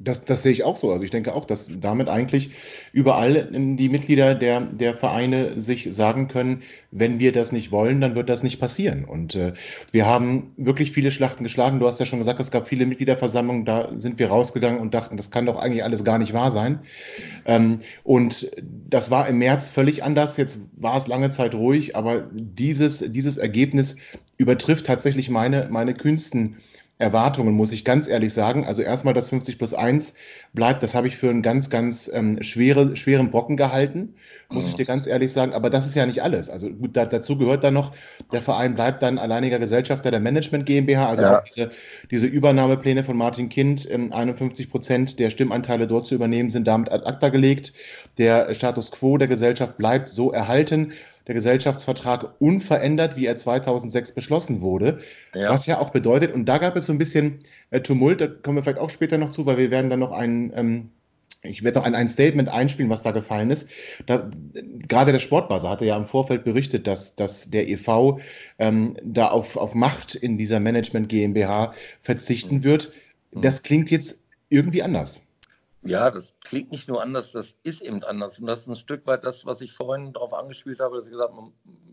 Das, 0.00 0.24
das 0.24 0.42
sehe 0.42 0.52
ich 0.52 0.64
auch 0.64 0.76
so. 0.76 0.92
Also 0.92 1.04
ich 1.04 1.10
denke 1.10 1.34
auch, 1.34 1.44
dass 1.44 1.70
damit 1.80 2.08
eigentlich 2.08 2.50
überall 2.92 3.48
die 3.52 3.88
Mitglieder 3.88 4.34
der, 4.34 4.60
der 4.60 4.94
Vereine 4.94 5.60
sich 5.60 5.88
sagen 5.90 6.28
können, 6.28 6.62
wenn 6.90 7.18
wir 7.18 7.32
das 7.32 7.52
nicht 7.52 7.70
wollen, 7.72 8.00
dann 8.00 8.14
wird 8.14 8.28
das 8.28 8.42
nicht 8.42 8.60
passieren. 8.60 9.04
Und 9.04 9.34
äh, 9.34 9.52
wir 9.90 10.06
haben 10.06 10.52
wirklich 10.56 10.92
viele 10.92 11.10
Schlachten 11.10 11.42
geschlagen. 11.42 11.80
Du 11.80 11.86
hast 11.86 12.00
ja 12.00 12.06
schon 12.06 12.20
gesagt, 12.20 12.40
es 12.40 12.50
gab 12.50 12.66
viele 12.68 12.86
Mitgliederversammlungen, 12.86 13.64
da 13.64 13.90
sind 13.96 14.18
wir 14.18 14.28
rausgegangen 14.28 14.80
und 14.80 14.94
dachten, 14.94 15.16
das 15.16 15.30
kann 15.30 15.46
doch 15.46 15.58
eigentlich 15.58 15.84
alles 15.84 16.04
gar 16.04 16.18
nicht 16.18 16.32
wahr 16.32 16.50
sein. 16.50 16.80
Ähm, 17.44 17.80
und 18.04 18.50
das 18.88 19.10
war 19.10 19.28
im 19.28 19.38
März 19.38 19.68
völlig 19.68 20.02
anders. 20.02 20.36
Jetzt 20.36 20.58
war 20.76 20.96
es 20.96 21.08
lange 21.08 21.30
Zeit 21.30 21.54
ruhig, 21.54 21.96
aber 21.96 22.24
dieses, 22.32 22.98
dieses 22.98 23.36
Ergebnis 23.36 23.96
übertrifft 24.36 24.86
tatsächlich 24.86 25.28
meine, 25.28 25.68
meine 25.70 25.94
kühnsten 25.94 26.56
Erwartungen, 26.98 27.54
muss 27.54 27.70
ich 27.70 27.84
ganz 27.84 28.08
ehrlich 28.08 28.34
sagen. 28.34 28.66
Also 28.66 28.82
erstmal 28.82 29.14
das 29.14 29.28
50 29.28 29.56
plus 29.56 29.72
1 29.72 30.14
bleibt, 30.52 30.82
das 30.82 30.96
habe 30.96 31.06
ich 31.06 31.16
für 31.16 31.30
einen 31.30 31.42
ganz, 31.42 31.70
ganz 31.70 32.10
ähm, 32.12 32.42
schwere, 32.42 32.96
schweren 32.96 33.30
Brocken 33.30 33.56
gehalten, 33.56 34.16
muss 34.50 34.64
ja. 34.64 34.70
ich 34.70 34.76
dir 34.76 34.84
ganz 34.84 35.06
ehrlich 35.06 35.32
sagen. 35.32 35.52
Aber 35.52 35.70
das 35.70 35.86
ist 35.86 35.94
ja 35.94 36.06
nicht 36.06 36.22
alles. 36.24 36.50
Also 36.50 36.68
gut, 36.68 36.96
da, 36.96 37.06
dazu 37.06 37.38
gehört 37.38 37.62
dann 37.62 37.74
noch, 37.74 37.92
der 38.32 38.42
Verein 38.42 38.74
bleibt 38.74 39.02
dann 39.04 39.18
alleiniger 39.18 39.60
Gesellschafter 39.60 40.10
der 40.10 40.18
Management 40.18 40.66
GmbH, 40.66 41.08
also 41.08 41.22
ja. 41.22 41.38
auch 41.38 41.44
diese, 41.44 41.70
diese 42.10 42.26
Übernahmepläne 42.26 43.04
von 43.04 43.16
Martin 43.16 43.48
Kind, 43.48 43.88
ähm, 43.88 44.12
51 44.12 44.68
Prozent 44.68 45.20
der 45.20 45.30
Stimmanteile 45.30 45.86
dort 45.86 46.08
zu 46.08 46.16
übernehmen, 46.16 46.50
sind 46.50 46.66
damit 46.66 46.90
ad 46.90 47.06
acta 47.06 47.28
gelegt. 47.28 47.72
Der 48.18 48.52
Status 48.54 48.90
quo 48.90 49.18
der 49.18 49.28
Gesellschaft 49.28 49.76
bleibt 49.78 50.08
so 50.08 50.32
erhalten 50.32 50.92
der 51.28 51.34
Gesellschaftsvertrag 51.34 52.34
unverändert, 52.40 53.16
wie 53.16 53.26
er 53.26 53.36
2006 53.36 54.12
beschlossen 54.12 54.62
wurde. 54.62 55.00
Ja. 55.34 55.50
Was 55.50 55.66
ja 55.66 55.78
auch 55.78 55.90
bedeutet, 55.90 56.34
und 56.34 56.46
da 56.46 56.56
gab 56.58 56.74
es 56.74 56.86
so 56.86 56.92
ein 56.92 56.98
bisschen 56.98 57.40
äh, 57.70 57.80
Tumult, 57.80 58.20
da 58.20 58.26
kommen 58.26 58.56
wir 58.56 58.62
vielleicht 58.62 58.80
auch 58.80 58.90
später 58.90 59.18
noch 59.18 59.30
zu, 59.30 59.44
weil 59.44 59.58
wir 59.58 59.70
werden 59.70 59.90
dann 59.90 60.00
noch 60.00 60.12
ein, 60.12 60.52
ähm, 60.56 60.88
ich 61.42 61.62
werde 61.62 61.78
noch 61.78 61.86
ein, 61.86 61.94
ein 61.94 62.08
Statement 62.08 62.48
einspielen, 62.48 62.90
was 62.90 63.02
da 63.02 63.10
gefallen 63.10 63.50
ist. 63.50 63.68
Da, 64.06 64.30
gerade 64.88 65.12
der 65.12 65.20
Sportbuzzer 65.20 65.68
hatte 65.68 65.84
ja 65.84 65.96
im 65.96 66.06
Vorfeld 66.06 66.44
berichtet, 66.44 66.86
dass, 66.86 67.14
dass 67.14 67.50
der 67.50 67.68
EV 67.68 68.20
ähm, 68.58 68.96
da 69.04 69.28
auf, 69.28 69.56
auf 69.58 69.74
Macht 69.74 70.14
in 70.14 70.38
dieser 70.38 70.60
Management 70.60 71.10
GmbH 71.10 71.74
verzichten 72.00 72.56
mhm. 72.56 72.64
wird. 72.64 72.92
Mhm. 73.32 73.42
Das 73.42 73.62
klingt 73.62 73.90
jetzt 73.90 74.18
irgendwie 74.48 74.82
anders. 74.82 75.27
Ja, 75.82 76.10
das 76.10 76.34
klingt 76.44 76.72
nicht 76.72 76.88
nur 76.88 77.00
anders, 77.02 77.32
das 77.32 77.54
ist 77.62 77.82
eben 77.82 78.02
anders. 78.02 78.38
Und 78.38 78.46
das 78.46 78.62
ist 78.62 78.68
ein 78.68 78.76
Stück 78.76 79.06
weit 79.06 79.24
das, 79.24 79.46
was 79.46 79.60
ich 79.60 79.72
vorhin 79.72 80.12
darauf 80.12 80.32
angespielt 80.32 80.80
habe, 80.80 80.96
dass 80.96 81.06
ich 81.06 81.12
gesagt 81.12 81.32
habe, 81.32 81.52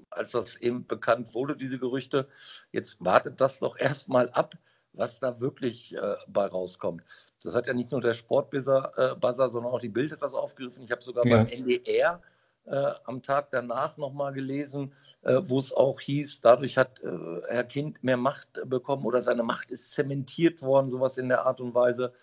als 0.10 0.32
das 0.32 0.56
eben 0.56 0.88
bekannt 0.88 1.34
wurde, 1.34 1.56
diese 1.56 1.78
Gerüchte, 1.78 2.28
jetzt 2.72 3.04
wartet 3.04 3.40
das 3.40 3.60
doch 3.60 3.78
erstmal 3.78 4.30
ab, 4.32 4.56
was 4.94 5.20
da 5.20 5.40
wirklich 5.40 5.96
äh, 5.96 6.16
bei 6.28 6.46
rauskommt. 6.46 7.04
Das 7.44 7.54
hat 7.54 7.68
ja 7.68 7.74
nicht 7.74 7.92
nur 7.92 8.02
der 8.02 8.14
Sportbuzzer, 8.14 8.94
äh, 8.98 9.16
Buzzer, 9.16 9.50
sondern 9.50 9.72
auch 9.72 9.80
die 9.80 9.90
Bild 9.90 10.12
hat 10.12 10.22
das 10.22 10.34
aufgegriffen. 10.34 10.84
Ich 10.84 10.92
habe 10.92 11.02
sogar 11.02 11.26
ja. 11.26 11.38
beim 11.38 11.48
NDR 11.48 12.22
äh, 12.66 12.94
am 13.06 13.22
Tag 13.22 13.52
danach 13.52 13.98
nochmal 13.98 14.34
gelesen, 14.34 14.94
äh, 15.22 15.40
wo 15.44 15.60
es 15.60 15.72
auch 15.72 16.00
hieß, 16.00 16.42
dadurch 16.42 16.78
hat 16.78 17.00
äh, 17.04 17.42
Herr 17.48 17.64
Kind 17.64 18.04
mehr 18.04 18.18
Macht 18.18 18.60
bekommen 18.66 19.06
oder 19.06 19.22
seine 19.22 19.44
Macht 19.44 19.72
ist 19.72 19.92
zementiert 19.92 20.62
worden, 20.62 20.90
sowas 20.90 21.18
in 21.18 21.30
der 21.30 21.46
Art 21.46 21.62
und 21.62 21.76
Weise. 21.76 22.14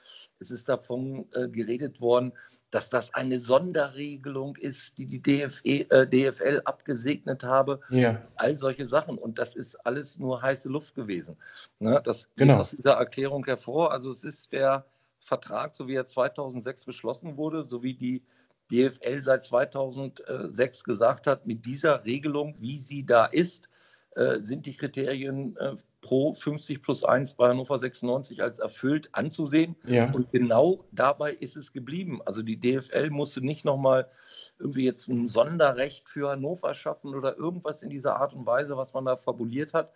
Es 0.42 0.50
ist 0.50 0.68
davon 0.68 1.26
äh, 1.32 1.48
geredet 1.48 2.00
worden, 2.00 2.32
dass 2.70 2.88
das 2.88 3.12
eine 3.14 3.38
Sonderregelung 3.38 4.56
ist, 4.56 4.96
die 4.98 5.06
die 5.06 5.22
DFE, 5.22 5.90
äh, 5.90 6.06
DFL 6.06 6.62
abgesegnet 6.64 7.44
habe. 7.44 7.80
Ja. 7.90 8.20
All 8.36 8.56
solche 8.56 8.86
Sachen. 8.86 9.18
Und 9.18 9.38
das 9.38 9.54
ist 9.54 9.76
alles 9.86 10.18
nur 10.18 10.42
heiße 10.42 10.68
Luft 10.68 10.94
gewesen. 10.94 11.36
Ne? 11.78 12.00
Das 12.04 12.28
genau. 12.34 12.54
geht 12.54 12.60
aus 12.60 12.70
dieser 12.70 12.92
Erklärung 12.92 13.44
hervor. 13.44 13.92
Also 13.92 14.10
es 14.10 14.24
ist 14.24 14.52
der 14.52 14.86
Vertrag, 15.20 15.76
so 15.76 15.86
wie 15.86 15.94
er 15.94 16.08
2006 16.08 16.84
beschlossen 16.84 17.36
wurde, 17.36 17.64
so 17.68 17.82
wie 17.82 17.94
die 17.94 18.22
DFL 18.70 19.20
seit 19.20 19.44
2006 19.44 20.84
gesagt 20.84 21.26
hat, 21.26 21.46
mit 21.46 21.66
dieser 21.66 22.04
Regelung, 22.04 22.56
wie 22.58 22.78
sie 22.78 23.04
da 23.04 23.26
ist, 23.26 23.68
äh, 24.16 24.40
sind 24.40 24.66
die 24.66 24.76
Kriterien 24.76 25.56
äh, 25.56 25.74
pro 26.02 26.34
50 26.34 26.82
plus 26.82 27.04
1 27.04 27.34
bei 27.34 27.48
Hannover 27.48 27.78
96 27.78 28.42
als 28.42 28.58
erfüllt 28.58 29.08
anzusehen. 29.12 29.76
Ja. 29.84 30.12
Und 30.12 30.30
genau 30.32 30.84
dabei 30.90 31.32
ist 31.32 31.56
es 31.56 31.72
geblieben. 31.72 32.20
Also 32.26 32.42
die 32.42 32.60
DFL 32.60 33.08
musste 33.10 33.40
nicht 33.40 33.64
nochmal 33.64 34.10
irgendwie 34.58 34.84
jetzt 34.84 35.08
ein 35.08 35.26
Sonderrecht 35.26 36.08
für 36.08 36.30
Hannover 36.30 36.74
schaffen 36.74 37.14
oder 37.14 37.38
irgendwas 37.38 37.82
in 37.82 37.88
dieser 37.88 38.16
Art 38.16 38.34
und 38.34 38.44
Weise, 38.44 38.76
was 38.76 38.92
man 38.92 39.06
da 39.06 39.16
fabuliert 39.16 39.72
hat, 39.72 39.92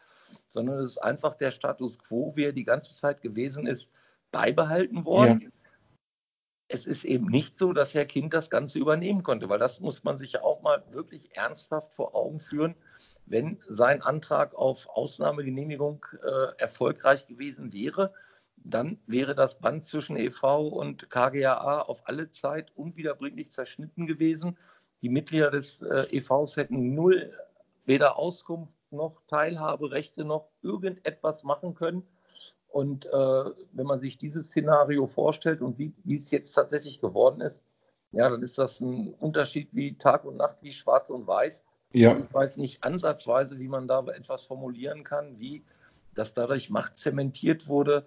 sondern 0.48 0.78
es 0.78 0.92
ist 0.92 0.98
einfach 0.98 1.34
der 1.34 1.50
Status 1.50 1.98
quo, 1.98 2.32
wie 2.36 2.44
er 2.44 2.52
die 2.52 2.64
ganze 2.64 2.96
Zeit 2.96 3.20
gewesen 3.20 3.66
ist, 3.66 3.90
beibehalten 4.30 5.04
worden. 5.04 5.40
Ja 5.42 5.48
es 6.68 6.86
ist 6.86 7.04
eben 7.04 7.26
nicht 7.26 7.58
so, 7.58 7.72
dass 7.72 7.94
Herr 7.94 8.06
Kind 8.06 8.34
das 8.34 8.50
Ganze 8.50 8.78
übernehmen 8.78 9.22
konnte, 9.22 9.48
weil 9.48 9.58
das 9.58 9.80
muss 9.80 10.02
man 10.04 10.18
sich 10.18 10.32
ja 10.32 10.42
auch 10.42 10.62
mal 10.62 10.82
wirklich 10.90 11.36
ernsthaft 11.36 11.92
vor 11.92 12.14
Augen 12.14 12.40
führen. 12.40 12.74
Wenn 13.24 13.60
sein 13.68 14.02
Antrag 14.02 14.54
auf 14.54 14.88
Ausnahmegenehmigung 14.88 16.04
äh, 16.22 16.58
erfolgreich 16.58 17.26
gewesen 17.26 17.72
wäre, 17.72 18.12
dann 18.56 18.98
wäre 19.06 19.36
das 19.36 19.60
Band 19.60 19.84
zwischen 19.84 20.16
EV 20.16 20.68
und 20.68 21.08
KGAA 21.08 21.82
auf 21.82 22.02
alle 22.08 22.30
Zeit 22.30 22.72
unwiederbringlich 22.74 23.52
zerschnitten 23.52 24.06
gewesen. 24.06 24.58
Die 25.02 25.08
Mitglieder 25.08 25.50
des 25.52 25.82
äh, 25.82 26.06
EVs 26.10 26.56
hätten 26.56 26.94
null 26.94 27.32
weder 27.84 28.18
Auskunft 28.18 28.72
noch 28.90 29.22
Teilhaberechte 29.28 30.24
noch 30.24 30.48
irgendetwas 30.62 31.44
machen 31.44 31.74
können. 31.74 32.02
Und 32.76 33.06
äh, 33.06 33.10
wenn 33.72 33.86
man 33.86 34.00
sich 34.00 34.18
dieses 34.18 34.48
Szenario 34.48 35.06
vorstellt 35.06 35.62
und 35.62 35.78
sieht, 35.78 35.94
wie 36.04 36.16
es 36.16 36.30
jetzt 36.30 36.52
tatsächlich 36.52 37.00
geworden 37.00 37.40
ist, 37.40 37.62
ja, 38.12 38.28
dann 38.28 38.42
ist 38.42 38.58
das 38.58 38.82
ein 38.82 39.14
Unterschied 39.14 39.70
wie 39.72 39.96
Tag 39.96 40.26
und 40.26 40.36
Nacht, 40.36 40.58
wie 40.60 40.74
Schwarz 40.74 41.08
und 41.08 41.26
Weiß. 41.26 41.62
Ja. 41.94 42.18
Ich 42.18 42.34
weiß 42.34 42.58
nicht 42.58 42.84
ansatzweise, 42.84 43.58
wie 43.58 43.68
man 43.68 43.88
da 43.88 44.04
etwas 44.08 44.44
formulieren 44.44 45.04
kann, 45.04 45.38
wie 45.38 45.64
dass 46.14 46.34
dadurch 46.34 46.68
Macht 46.68 46.98
zementiert 46.98 47.66
wurde. 47.66 48.04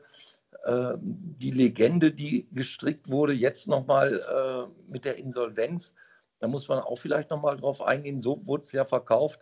Äh, 0.64 0.94
die 1.00 1.50
Legende, 1.50 2.12
die 2.12 2.48
gestrickt 2.52 3.10
wurde, 3.10 3.34
jetzt 3.34 3.68
nochmal 3.68 4.20
äh, 4.20 4.92
mit 4.92 5.04
der 5.04 5.18
Insolvenz, 5.18 5.96
da 6.38 6.48
muss 6.48 6.68
man 6.68 6.78
auch 6.78 6.98
vielleicht 6.98 7.32
nochmal 7.32 7.58
drauf 7.58 7.82
eingehen, 7.82 8.22
so 8.22 8.46
wurde 8.46 8.66
es 8.66 8.72
ja 8.72 8.86
verkauft. 8.86 9.40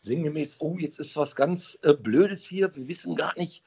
Sinngemäß, 0.00 0.56
oh, 0.60 0.78
jetzt 0.78 0.98
ist 0.98 1.18
was 1.18 1.36
ganz 1.36 1.78
äh, 1.82 1.92
Blödes 1.92 2.44
hier, 2.44 2.74
wir 2.74 2.88
wissen 2.88 3.14
gar 3.14 3.36
nicht, 3.36 3.62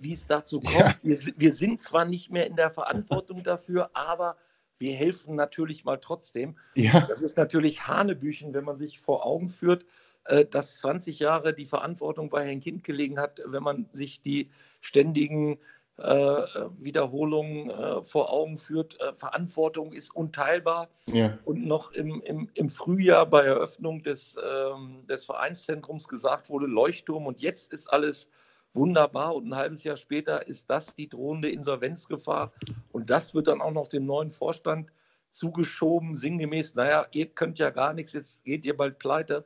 wie 0.00 0.12
es 0.12 0.26
dazu 0.26 0.60
kommt. 0.60 0.74
Ja. 0.74 0.94
Wir, 1.02 1.18
wir, 1.36 1.54
sind 1.54 1.80
zwar 1.80 2.04
nicht 2.04 2.30
mehr 2.30 2.46
in 2.46 2.56
der 2.56 2.70
Verantwortung 2.70 3.42
dafür, 3.42 3.90
aber 3.94 4.36
wir 4.78 4.94
helfen 4.94 5.34
natürlich 5.34 5.84
mal 5.84 5.98
trotzdem. 5.98 6.56
Ja. 6.74 7.00
Das 7.08 7.22
ist 7.22 7.36
natürlich 7.36 7.86
Hanebüchen, 7.88 8.54
wenn 8.54 8.64
man 8.64 8.78
sich 8.78 9.00
vor 9.00 9.26
Augen 9.26 9.48
führt, 9.48 9.84
äh, 10.24 10.44
dass 10.44 10.78
20 10.78 11.18
Jahre 11.18 11.52
die 11.52 11.66
Verantwortung 11.66 12.30
bei 12.30 12.46
Herrn 12.46 12.60
Kind 12.60 12.84
gelegen 12.84 13.18
hat, 13.18 13.40
wenn 13.46 13.62
man 13.62 13.88
sich 13.92 14.22
die 14.22 14.50
ständigen 14.80 15.58
äh, 15.98 16.42
Wiederholungen 16.78 17.70
äh, 17.70 18.04
vor 18.04 18.32
Augen 18.32 18.56
führt. 18.56 19.00
Äh, 19.00 19.14
Verantwortung 19.14 19.92
ist 19.92 20.14
unteilbar. 20.14 20.88
Ja. 21.06 21.38
Und 21.44 21.66
noch 21.66 21.90
im, 21.90 22.22
im, 22.22 22.48
im 22.54 22.70
Frühjahr 22.70 23.26
bei 23.26 23.42
Eröffnung 23.42 24.04
des, 24.04 24.36
ähm, 24.40 25.04
des 25.08 25.24
Vereinszentrums 25.24 26.06
gesagt 26.06 26.50
wurde, 26.50 26.66
Leuchtturm 26.66 27.26
und 27.26 27.40
jetzt 27.40 27.72
ist 27.72 27.92
alles 27.92 28.30
wunderbar. 28.74 29.34
Und 29.34 29.48
ein 29.48 29.56
halbes 29.56 29.84
Jahr 29.84 29.96
später 29.96 30.46
ist 30.46 30.70
das 30.70 30.94
die 30.94 31.08
drohende 31.08 31.50
Insolvenzgefahr. 31.50 32.52
Und 32.92 33.10
das 33.10 33.34
wird 33.34 33.48
dann 33.48 33.60
auch 33.60 33.72
noch 33.72 33.88
dem 33.88 34.06
neuen 34.06 34.30
Vorstand 34.30 34.90
zugeschoben, 35.32 36.14
sinngemäß, 36.14 36.74
naja, 36.74 37.06
ihr 37.12 37.26
könnt 37.26 37.58
ja 37.58 37.70
gar 37.70 37.92
nichts, 37.92 38.12
jetzt 38.12 38.44
geht 38.44 38.64
ihr 38.64 38.76
bald 38.76 38.98
pleite. 38.98 39.44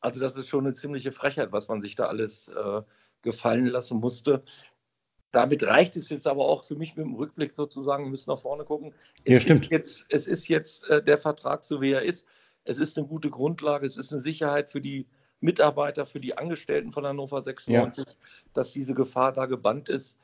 Also 0.00 0.20
das 0.20 0.36
ist 0.36 0.48
schon 0.48 0.66
eine 0.66 0.74
ziemliche 0.74 1.12
Frechheit, 1.12 1.52
was 1.52 1.68
man 1.68 1.82
sich 1.82 1.94
da 1.94 2.06
alles 2.06 2.48
äh, 2.48 2.82
gefallen 3.22 3.66
lassen 3.66 3.98
musste. 3.98 4.42
Damit 5.32 5.62
reicht 5.62 5.96
es 5.96 6.10
jetzt 6.10 6.26
aber 6.26 6.46
auch 6.46 6.64
für 6.64 6.74
mich 6.74 6.96
mit 6.96 7.06
dem 7.06 7.14
Rückblick 7.14 7.54
sozusagen, 7.54 8.04
wir 8.04 8.10
müssen 8.10 8.30
nach 8.30 8.40
vorne 8.40 8.64
gucken. 8.64 8.92
Es 9.24 9.34
ja, 9.34 9.40
stimmt. 9.40 9.64
Ist 9.64 9.70
jetzt, 9.70 10.06
es 10.08 10.26
ist 10.26 10.48
jetzt 10.48 10.88
äh, 10.90 11.02
der 11.02 11.18
Vertrag 11.18 11.64
so, 11.64 11.80
wie 11.80 11.92
er 11.92 12.02
ist. 12.02 12.26
Es 12.64 12.78
ist 12.78 12.98
eine 12.98 13.06
gute 13.06 13.30
Grundlage, 13.30 13.86
es 13.86 13.96
ist 13.96 14.12
eine 14.12 14.20
Sicherheit 14.20 14.70
für 14.70 14.80
die 14.80 15.06
Mitarbeiter, 15.40 16.06
für 16.06 16.20
die 16.20 16.36
Angestellten 16.36 16.92
von 16.92 17.06
Hannover 17.06 17.42
96, 17.42 18.04
ja. 18.06 18.12
dass 18.52 18.72
diese 18.72 18.94
Gefahr 18.94 19.32
da 19.32 19.46
gebannt 19.46 19.88
ist. 19.88 20.18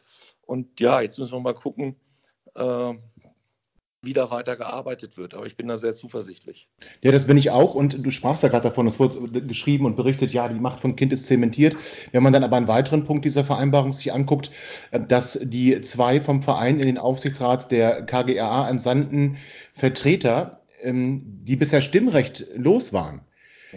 Und 0.46 0.80
ja, 0.80 1.00
jetzt 1.00 1.18
müssen 1.18 1.34
wir 1.34 1.40
mal 1.40 1.54
gucken, 1.54 1.96
äh, 2.54 2.94
wie 4.06 4.12
da 4.12 4.30
weiter 4.30 4.56
gearbeitet 4.56 5.16
wird. 5.16 5.34
Aber 5.34 5.46
ich 5.46 5.56
bin 5.56 5.68
da 5.68 5.78
sehr 5.78 5.92
zuversichtlich. 5.92 6.68
Ja, 7.02 7.12
das 7.12 7.26
bin 7.26 7.36
ich 7.36 7.50
auch. 7.50 7.74
Und 7.74 8.04
du 8.04 8.10
sprachst 8.10 8.42
ja 8.42 8.48
gerade 8.48 8.62
davon, 8.62 8.86
es 8.86 8.98
wurde 8.98 9.42
geschrieben 9.42 9.84
und 9.84 9.96
berichtet, 9.96 10.32
ja, 10.32 10.48
die 10.48 10.60
Macht 10.60 10.80
von 10.80 10.96
Kind 10.96 11.12
ist 11.12 11.26
zementiert. 11.26 11.76
Wenn 12.12 12.22
man 12.22 12.32
dann 12.32 12.44
aber 12.44 12.56
einen 12.56 12.68
weiteren 12.68 13.04
Punkt 13.04 13.24
dieser 13.24 13.44
Vereinbarung 13.44 13.92
sich 13.92 14.12
anguckt, 14.12 14.50
äh, 14.92 15.00
dass 15.00 15.38
die 15.42 15.82
zwei 15.82 16.20
vom 16.20 16.42
Verein 16.42 16.76
in 16.78 16.86
den 16.86 16.98
Aufsichtsrat 16.98 17.70
der 17.70 18.02
KGRA 18.02 18.68
entsandten 18.68 19.38
Vertreter, 19.74 20.62
ähm, 20.82 21.40
die 21.44 21.56
bisher 21.56 21.82
Stimmrecht 21.82 22.46
los 22.54 22.92
waren. 22.92 23.22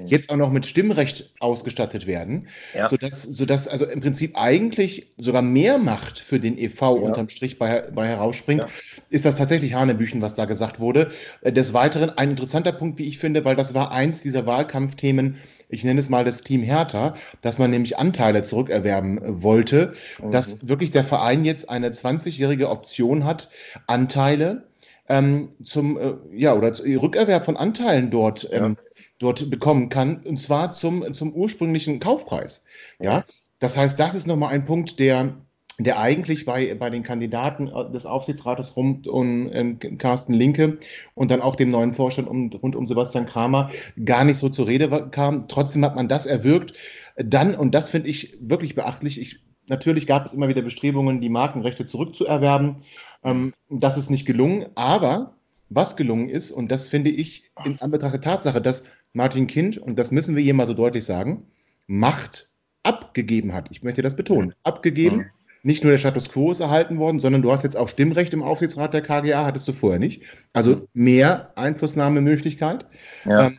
Jetzt 0.05 0.29
auch 0.29 0.35
noch 0.35 0.51
mit 0.51 0.65
Stimmrecht 0.65 1.31
ausgestattet 1.39 2.07
werden, 2.07 2.47
ja. 2.73 2.87
sodass, 2.87 3.23
sodass 3.23 3.67
also 3.67 3.85
im 3.85 4.01
Prinzip 4.01 4.35
eigentlich 4.35 5.07
sogar 5.17 5.41
mehr 5.41 5.77
Macht 5.77 6.19
für 6.19 6.39
den 6.39 6.57
EV 6.57 6.81
ja. 6.81 6.87
unterm 6.87 7.29
Strich 7.29 7.59
bei, 7.59 7.81
bei 7.81 8.07
herausspringt, 8.07 8.61
ja. 8.61 8.67
ist 9.09 9.25
das 9.25 9.35
tatsächlich 9.35 9.73
Hanebüchen, 9.73 10.21
was 10.21 10.35
da 10.35 10.45
gesagt 10.45 10.79
wurde. 10.79 11.11
Äh, 11.41 11.51
des 11.51 11.73
Weiteren 11.73 12.11
ein 12.11 12.31
interessanter 12.31 12.71
Punkt, 12.71 12.97
wie 12.97 13.05
ich 13.05 13.17
finde, 13.17 13.45
weil 13.45 13.55
das 13.55 13.73
war 13.73 13.91
eins 13.91 14.21
dieser 14.21 14.45
Wahlkampfthemen, 14.45 15.37
ich 15.69 15.83
nenne 15.83 15.99
es 15.99 16.09
mal 16.09 16.25
das 16.25 16.41
Team 16.41 16.63
Hertha, 16.63 17.15
dass 17.41 17.59
man 17.59 17.69
nämlich 17.69 17.97
Anteile 17.97 18.43
zurückerwerben 18.43 19.43
wollte, 19.43 19.93
mhm. 20.21 20.31
dass 20.31 20.67
wirklich 20.67 20.91
der 20.91 21.03
Verein 21.03 21.45
jetzt 21.45 21.69
eine 21.69 21.89
20-jährige 21.89 22.69
Option 22.69 23.23
hat, 23.23 23.49
Anteile 23.85 24.63
ähm, 25.07 25.49
zum, 25.63 25.97
äh, 25.97 26.13
ja, 26.33 26.53
oder 26.53 26.71
Rückerwerb 26.79 27.43
von 27.43 27.57
Anteilen 27.57 28.11
dort 28.11 28.47
ähm, 28.51 28.77
dort 29.19 29.49
bekommen 29.49 29.89
kann, 29.89 30.17
und 30.25 30.39
zwar 30.39 30.71
zum, 30.71 31.13
zum 31.13 31.33
ursprünglichen 31.33 31.99
Kaufpreis. 31.99 32.63
Ja, 32.99 33.25
das 33.59 33.77
heißt, 33.77 33.99
das 33.99 34.15
ist 34.15 34.25
nochmal 34.25 34.53
ein 34.53 34.65
Punkt, 34.65 34.99
der, 34.99 35.35
der 35.77 35.99
eigentlich 35.99 36.45
bei, 36.45 36.73
bei 36.75 36.89
den 36.89 37.03
Kandidaten 37.03 37.69
des 37.93 38.05
Aufsichtsrates 38.05 38.75
rund 38.75 39.07
um 39.07 39.51
ähm, 39.51 39.77
Carsten 39.97 40.33
Linke 40.33 40.79
und 41.15 41.31
dann 41.31 41.41
auch 41.41 41.55
dem 41.55 41.69
neuen 41.69 41.93
Vorstand 41.93 42.29
um, 42.29 42.49
rund 42.49 42.75
um 42.75 42.85
Sebastian 42.85 43.25
Kramer 43.25 43.69
gar 44.03 44.23
nicht 44.23 44.37
so 44.37 44.49
zur 44.49 44.67
Rede 44.67 45.09
kam. 45.11 45.47
Trotzdem 45.49 45.83
hat 45.83 45.95
man 45.95 46.07
das 46.07 46.25
erwirkt. 46.25 46.73
Dann, 47.17 47.55
und 47.55 47.75
das 47.75 47.89
finde 47.89 48.07
ich 48.07 48.37
wirklich 48.39 48.75
beachtlich, 48.75 49.19
ich, 49.19 49.39
natürlich 49.67 50.07
gab 50.07 50.25
es 50.25 50.33
immer 50.33 50.47
wieder 50.47 50.61
Bestrebungen, 50.61 51.19
die 51.19 51.29
Markenrechte 51.29 51.85
zurückzuerwerben. 51.85 52.83
Ähm, 53.23 53.53
das 53.69 53.97
ist 53.97 54.09
nicht 54.09 54.25
gelungen, 54.25 54.67
aber 54.75 55.35
was 55.69 55.95
gelungen 55.95 56.29
ist, 56.29 56.51
und 56.51 56.71
das 56.71 56.87
finde 56.87 57.11
ich 57.11 57.51
in 57.63 57.79
Anbetracht 57.79 58.13
der 58.13 58.21
Tatsache, 58.21 58.61
dass 58.61 58.85
Martin 59.13 59.47
Kind, 59.47 59.77
und 59.77 59.97
das 59.97 60.11
müssen 60.11 60.35
wir 60.35 60.43
hier 60.43 60.53
mal 60.53 60.67
so 60.67 60.73
deutlich 60.73 61.05
sagen, 61.05 61.47
Macht 61.87 62.51
abgegeben 62.83 63.53
hat. 63.53 63.69
Ich 63.71 63.83
möchte 63.83 64.01
das 64.01 64.15
betonen. 64.15 64.53
Abgegeben. 64.63 65.17
Mhm. 65.17 65.25
Nicht 65.61 65.83
nur 65.83 65.91
der 65.91 65.97
Status 65.97 66.29
quo 66.29 66.51
ist 66.51 66.61
erhalten 66.61 66.99
worden, 66.99 67.19
sondern 67.19 67.41
du 67.41 67.51
hast 67.51 67.63
jetzt 67.63 67.75
auch 67.75 67.89
Stimmrecht 67.89 68.33
im 68.33 68.43
Aufsichtsrat 68.43 68.93
der 68.93 69.01
KGA, 69.01 69.45
hattest 69.45 69.67
du 69.67 69.73
vorher 69.73 69.99
nicht. 69.99 70.23
Also 70.53 70.87
mehr 70.93 71.51
Einflussnahmemöglichkeit. 71.57 72.85
Ja. 73.25 73.47
Ähm, 73.47 73.57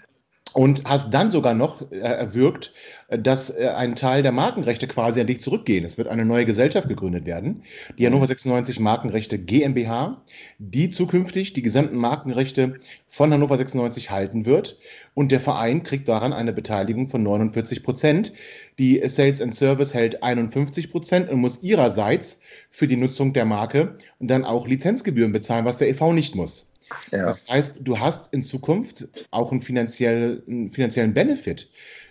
und 0.53 0.85
hast 0.85 1.15
dann 1.15 1.31
sogar 1.31 1.55
noch 1.55 1.93
äh, 1.93 1.99
erwirkt, 1.99 2.73
dass 3.09 3.51
äh, 3.51 3.69
ein 3.69 3.95
Teil 3.95 4.23
der 4.23 4.33
Markenrechte 4.33 4.87
quasi 4.89 5.21
an 5.21 5.27
dich 5.27 5.41
zurückgehen. 5.41 5.85
Es 5.85 5.99
wird 5.99 6.09
eine 6.09 6.25
neue 6.25 6.45
Gesellschaft 6.45 6.89
gegründet 6.89 7.27
werden, 7.27 7.63
die 7.99 8.07
Hannover 8.07 8.27
96 8.27 8.81
Markenrechte 8.81 9.39
GmbH, 9.39 10.23
die 10.59 10.91
zukünftig 10.91 11.53
die 11.53 11.63
gesamten 11.63 11.97
Markenrechte 11.97 12.79
von 13.07 13.33
Hannover 13.33 13.57
96 13.57 14.11
halten 14.11 14.47
wird. 14.47 14.79
Und 15.15 15.33
der 15.33 15.41
Verein 15.41 15.83
kriegt 15.83 16.09
daran 16.09 16.33
eine 16.33 16.53
Beteiligung 16.53 17.09
von 17.09 17.23
49 17.23 17.83
Prozent. 17.83 18.33
Die 18.79 19.01
Sales 19.09 19.41
and 19.41 19.55
Service 19.55 19.93
hält 19.93 20.23
51 20.23 20.91
Prozent 20.91 21.29
und 21.29 21.41
muss 21.41 21.63
ihrerseits 21.63 22.39
für 22.71 22.87
die 22.87 22.97
Nutzung 22.97 23.33
der 23.33 23.45
Marke 23.45 23.97
dann 24.19 24.45
auch 24.45 24.67
Lizenzgebühren 24.67 25.33
bezahlen, 25.33 25.65
was 25.65 25.79
der 25.79 25.89
e.V. 25.89 26.13
nicht 26.13 26.35
muss. 26.35 26.71
Ja. 27.11 27.27
Das 27.27 27.49
heißt, 27.49 27.81
du 27.83 27.99
hast 27.99 28.33
in 28.33 28.43
Zukunft 28.43 29.09
auch 29.31 29.53
einen, 29.53 29.63
finanziell, 29.63 30.43
einen 30.47 30.69
finanziellen 30.69 31.15
Benefit, 31.15 31.71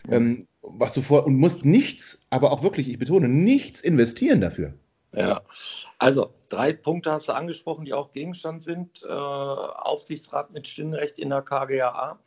ähm, 0.09 0.47
was 0.61 0.93
du 0.93 1.01
vor 1.01 1.25
und 1.25 1.35
musst 1.35 1.65
nichts, 1.65 2.25
aber 2.29 2.51
auch 2.51 2.63
wirklich, 2.63 2.89
ich 2.89 2.99
betone, 2.99 3.27
nichts 3.27 3.81
investieren 3.81 4.41
dafür. 4.41 4.73
Ja, 5.13 5.41
also 5.97 6.33
drei 6.49 6.71
Punkte 6.71 7.11
hast 7.11 7.29
du 7.29 7.33
angesprochen, 7.33 7.83
die 7.85 7.93
auch 7.93 8.11
Gegenstand 8.11 8.61
sind. 8.61 9.03
Äh, 9.03 9.07
Aufsichtsrat 9.11 10.51
mit 10.51 10.67
Stimmrecht 10.67 11.17
in 11.17 11.29
der 11.29 11.41
KGAA. 11.41 12.19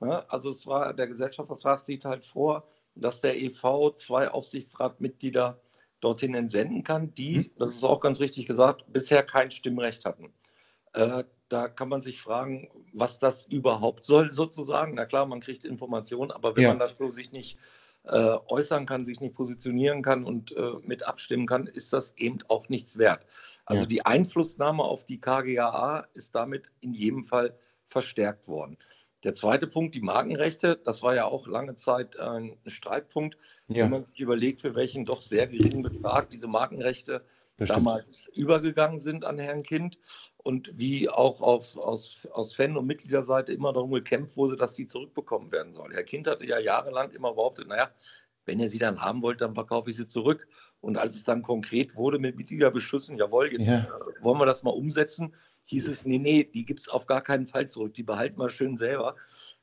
Ja, 0.00 0.24
also 0.28 0.50
es 0.50 0.66
war, 0.66 0.92
der 0.92 1.06
Gesellschaftsvertrag 1.06 1.84
sieht 1.86 2.04
halt 2.04 2.24
vor, 2.24 2.68
dass 2.94 3.20
der 3.20 3.36
EV 3.40 3.94
zwei 3.96 4.28
Aufsichtsratmitglieder 4.28 5.60
dorthin 6.00 6.34
entsenden 6.34 6.84
kann, 6.84 7.14
die, 7.14 7.38
mhm. 7.38 7.50
das 7.58 7.72
ist 7.74 7.84
auch 7.84 8.00
ganz 8.00 8.20
richtig 8.20 8.46
gesagt, 8.46 8.84
bisher 8.92 9.22
kein 9.22 9.50
Stimmrecht 9.50 10.04
hatten. 10.04 10.32
Äh, 10.92 11.24
da 11.48 11.68
kann 11.68 11.88
man 11.88 12.02
sich 12.02 12.20
fragen, 12.20 12.68
was 12.92 13.18
das 13.18 13.44
überhaupt 13.44 14.06
soll, 14.06 14.30
sozusagen. 14.30 14.94
Na 14.94 15.06
klar, 15.06 15.26
man 15.26 15.40
kriegt 15.40 15.64
Informationen, 15.64 16.30
aber 16.30 16.56
wenn 16.56 16.64
ja. 16.64 16.68
man 16.70 16.78
dazu 16.78 17.10
sich 17.10 17.32
nicht 17.32 17.58
äh, 18.04 18.36
äußern 18.46 18.86
kann, 18.86 19.04
sich 19.04 19.20
nicht 19.20 19.34
positionieren 19.34 20.02
kann 20.02 20.24
und 20.24 20.54
äh, 20.56 20.72
mit 20.82 21.06
abstimmen 21.06 21.46
kann, 21.46 21.66
ist 21.66 21.92
das 21.92 22.12
eben 22.16 22.38
auch 22.48 22.68
nichts 22.68 22.98
wert. 22.98 23.26
Also 23.64 23.84
ja. 23.84 23.88
die 23.88 24.06
Einflussnahme 24.06 24.82
auf 24.82 25.04
die 25.04 25.20
KGAA 25.20 26.06
ist 26.12 26.34
damit 26.34 26.72
in 26.80 26.92
jedem 26.92 27.24
Fall 27.24 27.56
verstärkt 27.86 28.48
worden. 28.48 28.76
Der 29.24 29.34
zweite 29.34 29.66
Punkt, 29.66 29.94
die 29.94 30.02
Markenrechte, 30.02 30.78
das 30.84 31.02
war 31.02 31.14
ja 31.14 31.24
auch 31.24 31.46
lange 31.46 31.76
Zeit 31.76 32.18
ein 32.20 32.58
Streitpunkt, 32.66 33.38
ja. 33.68 33.84
wenn 33.84 33.90
man 33.90 34.04
sich 34.04 34.20
überlegt, 34.20 34.60
für 34.60 34.74
welchen 34.74 35.06
doch 35.06 35.22
sehr 35.22 35.46
geringen 35.46 35.82
Betrag 35.82 36.30
diese 36.30 36.46
Markenrechte 36.46 37.24
Bestimmt. 37.56 37.78
damals 37.78 38.28
übergegangen 38.34 39.00
sind 39.00 39.24
an 39.24 39.38
Herrn 39.38 39.62
Kind 39.62 39.98
und 40.36 40.72
wie 40.74 41.08
auch 41.08 41.40
auf, 41.40 41.76
aus, 41.78 42.26
aus 42.32 42.54
Fan- 42.54 42.76
und 42.76 42.86
Mitgliederseite 42.86 43.52
immer 43.52 43.72
darum 43.72 43.92
gekämpft 43.92 44.36
wurde, 44.36 44.56
dass 44.56 44.74
die 44.74 44.88
zurückbekommen 44.88 45.50
werden 45.52 45.72
sollen. 45.72 45.92
Herr 45.92 46.04
Kind 46.04 46.26
hatte 46.26 46.44
ja 46.44 46.58
jahrelang 46.58 47.10
immer 47.12 47.32
behauptet, 47.32 47.68
naja, 47.68 47.90
wenn 48.46 48.60
ihr 48.60 48.70
sie 48.70 48.78
dann 48.78 49.00
haben 49.00 49.22
wollt, 49.22 49.40
dann 49.40 49.54
verkaufe 49.54 49.90
ich 49.90 49.96
sie 49.96 50.08
zurück. 50.08 50.46
Und 50.80 50.98
als 50.98 51.14
es 51.14 51.24
dann 51.24 51.42
konkret 51.42 51.96
wurde 51.96 52.18
mit 52.18 52.36
Mitgliederbeschlüssen, 52.36 53.16
jawohl, 53.16 53.52
jetzt 53.52 53.66
ja. 53.66 53.80
Äh, 53.80 54.22
wollen 54.22 54.38
wir 54.38 54.46
das 54.46 54.62
mal 54.62 54.70
umsetzen, 54.70 55.34
hieß 55.64 55.88
es, 55.88 56.04
nee, 56.04 56.18
nee, 56.18 56.44
die 56.44 56.64
gibt 56.64 56.80
es 56.80 56.88
auf 56.88 57.06
gar 57.06 57.22
keinen 57.22 57.46
Fall 57.46 57.68
zurück, 57.68 57.94
die 57.94 58.02
behalten 58.02 58.38
wir 58.38 58.50
schön 58.50 58.76
selber. 58.76 59.16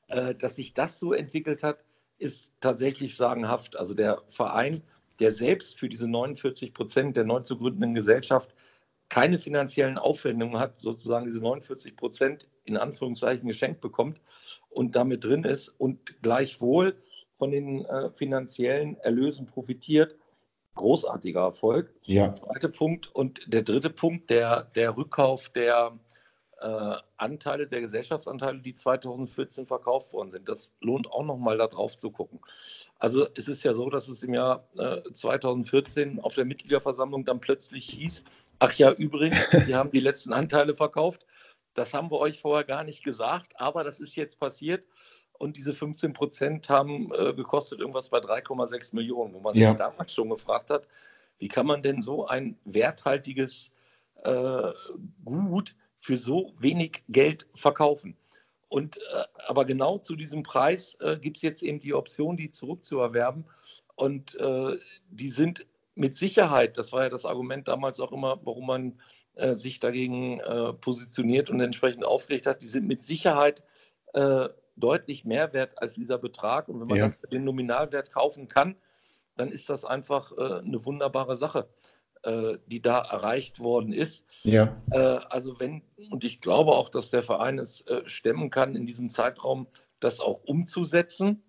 Äh, 0.07 0.35
dass 0.35 0.55
sich 0.55 0.73
das 0.73 0.99
so 0.99 1.13
entwickelt 1.13 1.63
hat, 1.63 1.83
ist 2.17 2.51
tatsächlich 2.59 3.15
sagenhaft. 3.15 3.75
Also 3.75 3.93
der 3.93 4.21
Verein 4.29 4.81
der 5.21 5.31
selbst 5.31 5.77
für 5.77 5.87
diese 5.87 6.07
49 6.07 6.73
Prozent 6.73 7.15
der 7.15 7.23
neu 7.23 7.41
zu 7.41 7.57
gründenden 7.57 7.93
Gesellschaft 7.93 8.55
keine 9.07 9.37
finanziellen 9.37 9.97
Aufwendungen 9.97 10.57
hat, 10.57 10.79
sozusagen 10.79 11.27
diese 11.27 11.39
49 11.39 11.95
Prozent 11.95 12.47
in 12.63 12.75
Anführungszeichen 12.75 13.47
geschenkt 13.47 13.81
bekommt 13.81 14.19
und 14.69 14.95
damit 14.95 15.23
drin 15.23 15.43
ist 15.43 15.69
und 15.69 16.21
gleichwohl 16.23 16.95
von 17.41 17.49
den 17.49 17.83
äh, 17.85 18.11
finanziellen 18.11 18.97
Erlösen 18.99 19.47
profitiert. 19.47 20.15
Großartiger 20.75 21.41
Erfolg. 21.41 21.91
Ja. 22.03 22.35
Zweiter 22.35 22.67
Punkt. 22.67 23.09
Und 23.15 23.51
der 23.51 23.63
dritte 23.63 23.89
Punkt, 23.89 24.29
der, 24.29 24.65
der 24.75 24.95
Rückkauf 24.95 25.49
der 25.49 25.97
äh, 26.59 26.95
Anteile 27.17 27.65
der 27.65 27.81
Gesellschaftsanteile, 27.81 28.59
die 28.59 28.75
2014 28.75 29.65
verkauft 29.65 30.13
worden 30.13 30.29
sind. 30.29 30.47
Das 30.47 30.71
lohnt 30.81 31.11
auch 31.11 31.25
nochmal 31.25 31.57
da 31.57 31.65
drauf 31.65 31.97
zu 31.97 32.11
gucken. 32.11 32.41
Also 32.99 33.25
es 33.33 33.47
ist 33.47 33.63
ja 33.63 33.73
so, 33.73 33.89
dass 33.89 34.07
es 34.07 34.21
im 34.21 34.35
Jahr 34.35 34.67
äh, 34.77 35.01
2014 35.11 36.19
auf 36.19 36.35
der 36.35 36.45
Mitgliederversammlung 36.45 37.25
dann 37.25 37.39
plötzlich 37.39 37.89
hieß, 37.89 38.23
ach 38.59 38.73
ja, 38.73 38.91
übrigens, 38.91 39.39
wir 39.65 39.77
haben 39.77 39.89
die 39.89 39.99
letzten 39.99 40.31
Anteile 40.31 40.75
verkauft. 40.75 41.25
Das 41.73 41.95
haben 41.95 42.11
wir 42.11 42.19
euch 42.19 42.39
vorher 42.39 42.65
gar 42.65 42.83
nicht 42.83 43.03
gesagt, 43.03 43.59
aber 43.59 43.83
das 43.83 43.99
ist 43.99 44.15
jetzt 44.15 44.39
passiert. 44.39 44.85
Und 45.41 45.57
diese 45.57 45.73
15 45.73 46.13
Prozent 46.13 46.69
haben 46.69 47.11
äh, 47.13 47.33
gekostet 47.33 47.79
irgendwas 47.79 48.09
bei 48.09 48.19
3,6 48.19 48.93
Millionen, 48.93 49.33
wo 49.33 49.39
man 49.39 49.55
ja. 49.55 49.69
sich 49.71 49.77
damals 49.79 50.13
schon 50.13 50.29
gefragt 50.29 50.69
hat, 50.69 50.87
wie 51.39 51.47
kann 51.47 51.65
man 51.65 51.81
denn 51.81 52.03
so 52.03 52.27
ein 52.27 52.59
werthaltiges 52.63 53.71
äh, 54.23 54.71
Gut 55.25 55.75
für 55.97 56.17
so 56.17 56.53
wenig 56.59 57.03
Geld 57.09 57.47
verkaufen. 57.55 58.15
Und 58.69 58.97
äh, 58.97 59.23
aber 59.47 59.65
genau 59.65 59.97
zu 59.97 60.15
diesem 60.15 60.43
Preis 60.43 60.95
äh, 60.99 61.17
gibt 61.17 61.37
es 61.37 61.41
jetzt 61.41 61.63
eben 61.63 61.79
die 61.79 61.95
Option, 61.95 62.37
die 62.37 62.51
zurückzuerwerben. 62.51 63.45
Und 63.95 64.35
äh, 64.35 64.77
die 65.09 65.29
sind 65.29 65.65
mit 65.95 66.15
Sicherheit, 66.15 66.77
das 66.77 66.93
war 66.93 67.01
ja 67.01 67.09
das 67.09 67.25
Argument 67.25 67.67
damals 67.67 67.99
auch 67.99 68.11
immer, 68.11 68.39
warum 68.43 68.67
man 68.67 68.99
äh, 69.33 69.55
sich 69.55 69.79
dagegen 69.79 70.39
äh, 70.39 70.73
positioniert 70.73 71.49
und 71.49 71.61
entsprechend 71.61 72.05
aufgeregt 72.05 72.45
hat, 72.45 72.61
die 72.61 72.67
sind 72.67 72.87
mit 72.87 72.99
Sicherheit 73.01 73.63
äh, 74.13 74.47
deutlich 74.75 75.25
mehr 75.25 75.53
wert 75.53 75.81
als 75.81 75.93
dieser 75.95 76.17
Betrag. 76.17 76.69
Und 76.69 76.79
wenn 76.79 76.87
man 76.87 76.97
ja. 76.97 77.05
das 77.05 77.17
für 77.17 77.27
den 77.27 77.43
Nominalwert 77.43 78.11
kaufen 78.11 78.47
kann, 78.47 78.75
dann 79.37 79.51
ist 79.51 79.69
das 79.69 79.85
einfach 79.85 80.31
eine 80.37 80.85
wunderbare 80.85 81.35
Sache 81.35 81.67
äh, 82.23 82.59
die 82.67 82.81
da 82.81 82.99
erreicht 82.99 83.59
worden 83.59 83.93
ist. 83.93 84.25
Ja. 84.43 84.79
Äh, 84.91 84.97
also 84.97 85.59
wenn, 85.59 85.81
und 86.11 86.23
ich 86.23 86.39
glaube 86.39 86.71
auch, 86.73 86.89
dass 86.89 87.09
der 87.09 87.23
Verein 87.23 87.57
es 87.57 87.81
äh, 87.87 88.07
stemmen 88.07 88.49
kann, 88.51 88.75
in 88.75 88.85
diesem 88.85 89.09
Zeitraum 89.09 89.67
das 89.99 90.19
auch 90.19 90.43
umzusetzen. 90.43 91.43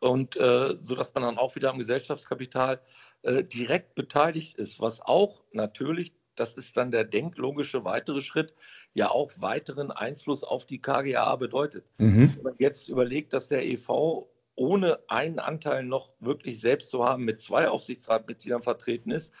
Und 0.00 0.36
äh, 0.36 0.76
so 0.76 0.96
dass 0.96 1.14
man 1.14 1.22
dann 1.22 1.38
auch 1.38 1.54
wieder 1.54 1.70
am 1.70 1.78
Gesellschaftskapital 1.78 2.80
äh, 3.22 3.44
direkt 3.44 3.94
beteiligt 3.94 4.58
ist, 4.58 4.80
was 4.80 5.00
auch 5.00 5.44
natürlich 5.52 6.12
das 6.34 6.54
ist 6.54 6.76
dann 6.76 6.90
der 6.90 7.04
denklogische 7.04 7.84
weitere 7.84 8.20
Schritt, 8.20 8.54
ja 8.94 9.10
auch 9.10 9.32
weiteren 9.36 9.90
Einfluss 9.90 10.44
auf 10.44 10.64
die 10.64 10.80
KGA 10.80 11.36
bedeutet. 11.36 11.84
Mhm. 11.98 12.34
Wenn 12.36 12.42
man 12.42 12.54
jetzt 12.58 12.88
überlegt, 12.88 13.32
dass 13.32 13.48
der 13.48 13.64
EV 13.66 14.28
ohne 14.54 14.98
einen 15.08 15.38
Anteil 15.38 15.84
noch 15.84 16.14
wirklich 16.20 16.60
selbst 16.60 16.90
zu 16.90 17.04
haben 17.04 17.24
mit 17.24 17.40
zwei 17.40 17.68
Aufsichtsratmitgliedern 17.68 18.62
vertreten 18.62 19.10
ist, 19.10 19.32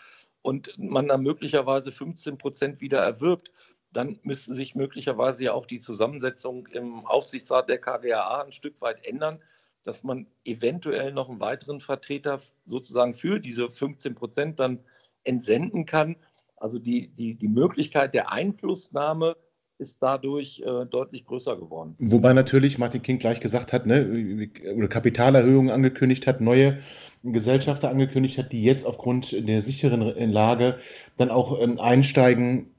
und 0.42 0.76
man 0.76 1.08
dann 1.08 1.22
möglicherweise 1.22 1.92
15 1.92 2.36
Prozent 2.36 2.80
wieder 2.80 2.98
erwirbt, 2.98 3.52
dann 3.92 4.18
müsste 4.22 4.54
sich 4.54 4.74
möglicherweise 4.74 5.44
ja 5.44 5.52
auch 5.52 5.66
die 5.66 5.80
Zusammensetzung 5.80 6.66
im 6.68 7.06
Aufsichtsrat 7.06 7.68
der 7.68 7.78
KWAA 7.78 8.42
ein 8.42 8.52
Stück 8.52 8.80
weit 8.80 9.06
ändern, 9.06 9.40
dass 9.84 10.02
man 10.02 10.26
eventuell 10.44 11.12
noch 11.12 11.28
einen 11.28 11.40
weiteren 11.40 11.80
Vertreter 11.80 12.40
sozusagen 12.66 13.14
für 13.14 13.38
diese 13.38 13.70
15 13.70 14.14
Prozent 14.14 14.60
dann 14.60 14.80
entsenden 15.24 15.86
kann. 15.86 16.16
Also 16.62 16.78
die, 16.78 17.08
die, 17.08 17.34
die 17.34 17.48
Möglichkeit 17.48 18.14
der 18.14 18.30
Einflussnahme 18.30 19.36
ist 19.78 20.00
dadurch 20.00 20.62
äh, 20.64 20.86
deutlich 20.86 21.24
größer 21.24 21.56
geworden. 21.56 21.96
Wobei 21.98 22.34
natürlich 22.34 22.78
Martin 22.78 23.02
King 23.02 23.18
gleich 23.18 23.40
gesagt 23.40 23.72
hat, 23.72 23.84
ne, 23.84 24.48
oder 24.76 24.86
Kapitalerhöhungen 24.86 25.72
angekündigt 25.72 26.28
hat, 26.28 26.40
neue 26.40 26.78
Gesellschafter 27.24 27.90
angekündigt 27.90 28.38
hat, 28.38 28.52
die 28.52 28.62
jetzt 28.62 28.86
aufgrund 28.86 29.32
der 29.48 29.60
sicheren 29.60 30.30
Lage 30.30 30.78
dann 31.16 31.30
auch 31.30 31.60
ähm, 31.60 31.80
einsteigen, 31.80 32.71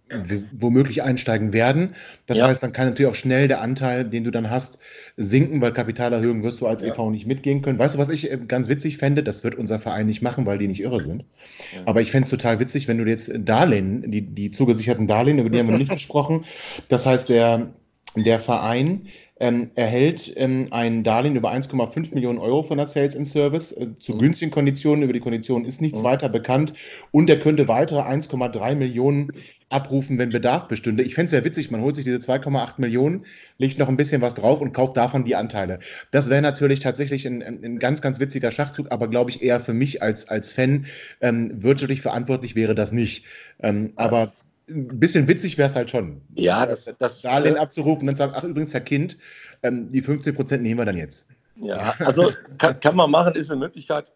womöglich 0.51 1.03
einsteigen 1.03 1.53
werden. 1.53 1.95
Das 2.25 2.37
ja. 2.37 2.47
heißt, 2.47 2.63
dann 2.63 2.73
kann 2.73 2.87
natürlich 2.87 3.11
auch 3.11 3.15
schnell 3.15 3.47
der 3.47 3.61
Anteil, 3.61 4.05
den 4.05 4.23
du 4.23 4.31
dann 4.31 4.49
hast, 4.49 4.79
sinken, 5.17 5.61
weil 5.61 5.73
Kapitalerhöhungen 5.73 6.43
wirst 6.43 6.61
du 6.61 6.67
als 6.67 6.81
ja. 6.81 6.89
e.V. 6.89 7.09
nicht 7.09 7.25
mitgehen 7.25 7.61
können. 7.61 7.79
Weißt 7.79 7.95
du, 7.95 7.99
was 7.99 8.09
ich 8.09 8.31
äh, 8.31 8.37
ganz 8.47 8.69
witzig 8.69 8.97
fände? 8.97 9.23
Das 9.23 9.43
wird 9.43 9.55
unser 9.55 9.79
Verein 9.79 10.05
nicht 10.05 10.21
machen, 10.21 10.45
weil 10.45 10.57
die 10.57 10.67
nicht 10.67 10.81
irre 10.81 11.01
sind. 11.01 11.25
Ja. 11.73 11.81
Aber 11.85 12.01
ich 12.01 12.11
fände 12.11 12.25
es 12.25 12.29
total 12.29 12.59
witzig, 12.59 12.87
wenn 12.87 12.97
du 12.97 13.05
jetzt 13.05 13.31
Darlehen, 13.35 14.11
die, 14.11 14.21
die 14.21 14.51
zugesicherten 14.51 15.07
Darlehen, 15.07 15.39
über 15.39 15.49
die 15.49 15.59
haben 15.59 15.69
wir 15.69 15.77
nicht 15.77 15.91
gesprochen. 15.93 16.45
Das 16.89 17.05
heißt, 17.05 17.29
der, 17.29 17.73
der 18.15 18.39
Verein 18.39 19.07
ähm, 19.43 19.71
erhält 19.75 20.31
ähm, 20.37 20.67
ein 20.71 21.03
Darlehen 21.03 21.35
über 21.35 21.51
1,5 21.51 22.13
Millionen 22.13 22.39
Euro 22.39 22.63
von 22.63 22.77
der 22.77 22.87
Sales 22.87 23.13
in 23.13 23.25
Service 23.25 23.73
äh, 23.73 23.87
zu 23.99 24.13
mhm. 24.13 24.19
günstigen 24.19 24.51
Konditionen. 24.51 25.03
Über 25.03 25.11
die 25.11 25.19
Konditionen 25.19 25.65
ist 25.65 25.81
nichts 25.81 25.99
mhm. 25.99 26.05
weiter 26.05 26.29
bekannt. 26.29 26.73
Und 27.11 27.29
er 27.29 27.41
könnte 27.41 27.67
weitere 27.67 27.99
1,3 27.99 28.75
Millionen 28.75 29.33
abrufen, 29.67 30.17
wenn 30.17 30.29
Bedarf 30.29 30.69
bestünde. 30.69 31.03
Ich 31.03 31.15
fände 31.15 31.25
es 31.25 31.31
sehr 31.31 31.43
witzig, 31.43 31.71
man 31.71 31.81
holt 31.81 31.97
sich 31.97 32.05
diese 32.05 32.19
2,8 32.19 32.75
Millionen, 32.77 33.25
legt 33.57 33.79
noch 33.79 33.89
ein 33.89 33.97
bisschen 33.97 34.21
was 34.21 34.33
drauf 34.33 34.61
und 34.61 34.71
kauft 34.71 34.95
davon 34.95 35.25
die 35.25 35.35
Anteile. 35.35 35.79
Das 36.11 36.29
wäre 36.29 36.41
natürlich 36.41 36.79
tatsächlich 36.79 37.27
ein, 37.27 37.41
ein, 37.41 37.79
ganz, 37.79 38.01
ganz 38.01 38.21
witziger 38.21 38.51
Schachzug, 38.51 38.91
aber 38.91 39.09
glaube 39.09 39.29
ich 39.29 39.41
eher 39.41 39.59
für 39.59 39.73
mich 39.73 40.01
als, 40.01 40.29
als 40.29 40.53
Fan 40.53 40.85
ähm, 41.19 41.61
wirtschaftlich 41.61 42.01
verantwortlich 42.01 42.55
wäre 42.55 42.75
das 42.75 42.93
nicht. 42.93 43.25
Ähm, 43.61 43.91
aber 43.97 44.31
ein 44.69 44.99
bisschen 44.99 45.27
witzig 45.27 45.57
wäre 45.57 45.69
es 45.69 45.75
halt 45.75 45.89
schon. 45.89 46.21
Ja, 46.35 46.65
das, 46.65 46.89
das 46.97 47.21
Darlehen 47.21 47.55
äh, 47.55 47.59
abzurufen 47.59 48.01
und 48.01 48.07
dann 48.07 48.15
sagen, 48.15 48.33
ach 48.35 48.43
übrigens, 48.43 48.73
Herr 48.73 48.81
Kind, 48.81 49.17
ähm, 49.61 49.89
die 49.89 50.01
15 50.01 50.35
Prozent 50.35 50.63
nehmen 50.63 50.79
wir 50.79 50.85
dann 50.85 50.97
jetzt. 50.97 51.27
Ja, 51.55 51.95
also 51.99 52.31
kann, 52.57 52.79
kann, 52.79 52.95
man 52.95 53.11
machen, 53.11 53.35
ist 53.35 53.51
eine 53.51 53.59
Möglichkeit. 53.59 54.11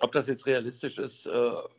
Ob 0.00 0.12
das 0.12 0.28
jetzt 0.28 0.46
realistisch 0.46 0.98
ist, 0.98 1.26
äh, 1.26 1.30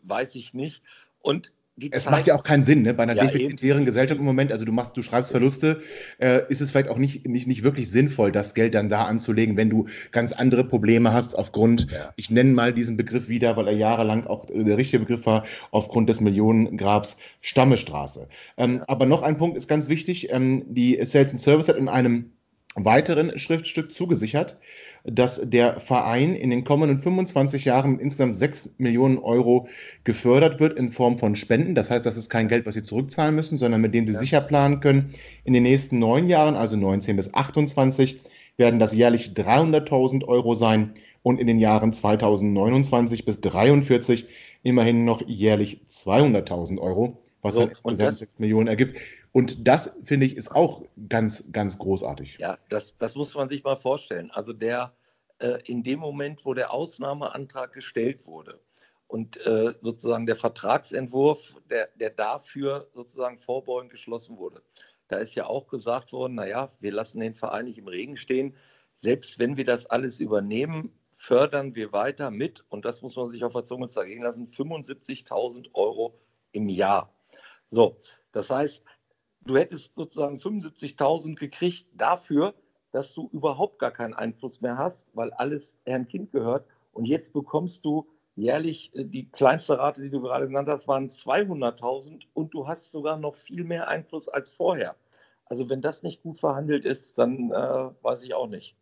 weiß 0.04 0.36
ich 0.36 0.54
nicht. 0.54 0.84
Und 1.22 1.52
es 1.92 2.10
macht 2.10 2.28
ja 2.28 2.36
auch 2.36 2.44
keinen 2.44 2.64
Sinn, 2.64 2.84
ne? 2.84 2.94
bei 2.94 3.04
einer 3.04 3.16
ja, 3.16 3.26
defizitären 3.26 3.80
eben. 3.80 3.86
Gesellschaft 3.88 4.20
im 4.20 4.26
Moment, 4.26 4.52
also 4.52 4.64
du 4.64 4.72
machst, 4.72 4.96
du 4.96 5.02
schreibst 5.02 5.32
Verluste, 5.32 5.82
äh, 6.20 6.42
ist 6.50 6.62
es 6.62 6.72
vielleicht 6.72 6.90
auch 6.90 6.98
nicht, 6.98 7.28
nicht, 7.28 7.48
nicht 7.48 7.64
wirklich 7.64 7.90
sinnvoll, 7.90 8.32
das 8.32 8.54
Geld 8.54 8.76
dann 8.76 8.90
da 8.90 9.04
anzulegen, 9.04 9.58
wenn 9.58 9.70
du 9.70 9.88
ganz 10.12 10.34
andere 10.34 10.64
Probleme 10.64 11.14
hast 11.14 11.36
aufgrund, 11.36 11.90
ja. 11.92 12.14
ich 12.16 12.30
nenne 12.30 12.52
mal 12.52 12.74
diesen 12.74 12.96
Begriff 12.96 13.28
wieder, 13.28 13.58
weil 13.58 13.68
er 13.68 13.74
jahrelang 13.74 14.28
auch 14.28 14.46
der 14.46 14.78
richtige 14.78 15.00
Begriff 15.00 15.26
war, 15.26 15.46
aufgrund 15.72 16.10
des 16.10 16.22
Millionengrabs 16.22 17.18
Stammestraße. 17.42 18.28
Ähm, 18.58 18.78
ja. 18.78 18.84
Aber 18.88 19.08
noch 19.08 19.24
ein 19.24 19.38
Punkt 19.38 19.58
ist 19.58 19.68
ganz 19.68 19.90
wichtig, 19.90 20.32
ähm, 20.32 20.64
die 20.68 21.00
Sales 21.04 21.42
Service 21.42 21.68
hat 21.70 21.78
in 21.78 21.90
einem 21.90 22.32
weiteren 22.76 23.38
Schriftstück 23.38 23.94
zugesichert, 23.94 24.58
dass 25.04 25.42
der 25.44 25.82
Verein 25.82 26.34
in 26.34 26.50
den 26.50 26.64
kommenden 26.64 27.00
25 27.00 27.66
Jahren 27.66 28.00
insgesamt 28.00 28.38
6 28.38 28.76
Millionen 28.78 29.18
Euro 29.18 29.68
gefördert 30.06 30.62
wird 30.62 30.78
in 30.78 30.92
Form 30.92 31.18
von 31.18 31.36
Spenden. 31.36 31.76
Das 31.76 31.90
heißt, 31.90 32.06
das 32.06 32.16
ist 32.16 32.30
kein 32.30 32.48
Geld, 32.48 32.66
was 32.66 32.76
sie 32.76 32.84
zurückzahlen 32.84 33.36
müssen, 33.36 33.58
sondern 33.58 33.82
mit 33.82 33.94
dem 33.94 34.08
sie 34.08 34.14
ja. 34.14 34.20
sicher 34.20 34.42
planen 34.42 34.80
können. 34.80 35.10
In 35.44 35.54
den 35.54 35.64
nächsten 35.64 36.00
neun 36.00 36.30
Jahren, 36.30 36.56
also 36.56 36.78
19 36.78 37.18
bis 37.18 37.34
28, 37.34 38.22
werden 38.56 38.80
das 38.80 38.94
jährlich 38.94 39.32
300.000 39.36 40.26
Euro 40.26 40.54
sein 40.56 40.94
und 41.22 41.40
in 41.40 41.48
den 41.48 41.60
Jahren 41.60 41.92
2029 41.92 43.26
bis 43.26 43.42
43 43.42 44.28
immerhin 44.62 45.04
noch 45.04 45.22
jährlich 45.28 45.82
200.000 45.92 46.80
Euro, 46.80 47.18
was 47.42 47.56
so, 47.56 47.62
dann 47.62 47.72
insgesamt 47.72 48.18
6 48.20 48.40
Millionen 48.40 48.68
ergibt. 48.68 49.00
Und 49.34 49.68
das, 49.68 49.90
finde 50.04 50.28
ich, 50.28 50.38
ist 50.38 50.52
auch 50.52 50.84
ganz, 51.10 51.52
ganz 51.52 51.80
großartig. 51.80 52.38
Ja, 52.38 52.58
das, 52.70 52.96
das 53.00 53.16
muss 53.16 53.34
man 53.34 53.50
sich 53.50 53.64
mal 53.64 53.76
vorstellen. 53.76 54.30
Also 54.32 54.54
der, 54.54 54.94
äh, 55.40 55.60
in 55.66 55.84
dem 55.84 56.00
Moment, 56.00 56.46
wo 56.46 56.54
der 56.54 56.72
Ausnahmeantrag 56.72 57.74
gestellt 57.74 58.28
wurde 58.28 58.60
und 59.08 59.44
äh, 59.46 59.74
sozusagen 59.82 60.28
der 60.28 60.36
Vertragsentwurf, 60.36 61.56
der, 61.68 61.90
der 61.96 62.12
dafür 62.12 62.88
sozusagen 62.94 63.40
vorbeugend 63.40 63.92
geschlossen 63.92 64.38
wurde, 64.38 64.62
da 65.08 65.18
ist 65.18 65.34
ja 65.34 65.48
auch 65.48 65.68
gesagt 65.68 66.14
worden, 66.14 66.36
naja, 66.36 66.70
wir 66.80 66.92
lassen 66.92 67.20
den 67.20 67.34
Verein 67.34 67.66
nicht 67.66 67.80
im 67.80 67.88
Regen 67.88 68.18
stehen. 68.18 68.56
Selbst 69.00 69.40
wenn 69.40 69.58
wir 69.58 69.66
das 69.66 69.88
alles 69.88 70.20
übernehmen, 70.20 70.94
fördern 71.16 71.74
wir 71.74 71.92
weiter 71.92 72.30
mit, 72.30 72.66
und 72.70 72.86
das 72.86 73.02
muss 73.02 73.16
man 73.16 73.32
sich 73.32 73.44
auf 73.44 73.54
der 73.54 73.66
Zunge 73.66 73.90
zergehen 73.90 74.22
lassen, 74.22 74.46
75.000 74.46 75.74
Euro 75.74 76.20
im 76.52 76.70
Jahr. 76.70 77.12
So, 77.72 77.98
das 78.32 78.50
heißt, 78.50 78.84
du 79.46 79.58
hättest 79.58 79.94
sozusagen 79.96 80.38
75.000 80.38 81.36
gekriegt 81.36 81.88
dafür, 81.94 82.54
dass 82.92 83.14
du 83.14 83.30
überhaupt 83.34 83.80
gar 83.80 83.92
keinen 83.92 84.14
Einfluss 84.14 84.62
mehr 84.62 84.78
hast, 84.78 85.08
weil 85.14 85.32
alles 85.34 85.78
Herrn 85.86 86.08
Kind 86.08 86.32
gehört. 86.32 86.66
Und 86.94 87.06
jetzt 87.06 87.34
bekommst 87.34 87.84
du 87.86 88.08
jährlich 88.36 88.96
äh, 88.96 89.04
die 89.04 89.30
kleinste 89.30 89.78
Rate, 89.80 90.02
die 90.02 90.10
du 90.10 90.22
gerade 90.22 90.48
genannt 90.48 90.70
hast, 90.70 90.88
waren 90.88 91.10
200.000 91.10 92.24
und 92.34 92.54
du 92.54 92.68
hast 92.68 92.92
sogar 92.92 93.18
noch 93.18 93.36
viel 93.36 93.64
mehr 93.64 93.88
Einfluss 93.88 94.28
als 94.28 94.54
vorher. 94.54 94.96
Also 95.46 95.70
wenn 95.70 95.82
das 95.82 96.04
nicht 96.04 96.22
gut 96.24 96.40
verhandelt 96.40 96.86
ist, 96.86 97.18
dann 97.18 97.52
äh, 97.52 97.90
weiß 98.04 98.22
ich 98.24 98.34
auch 98.34 98.48
nicht. 98.48 98.76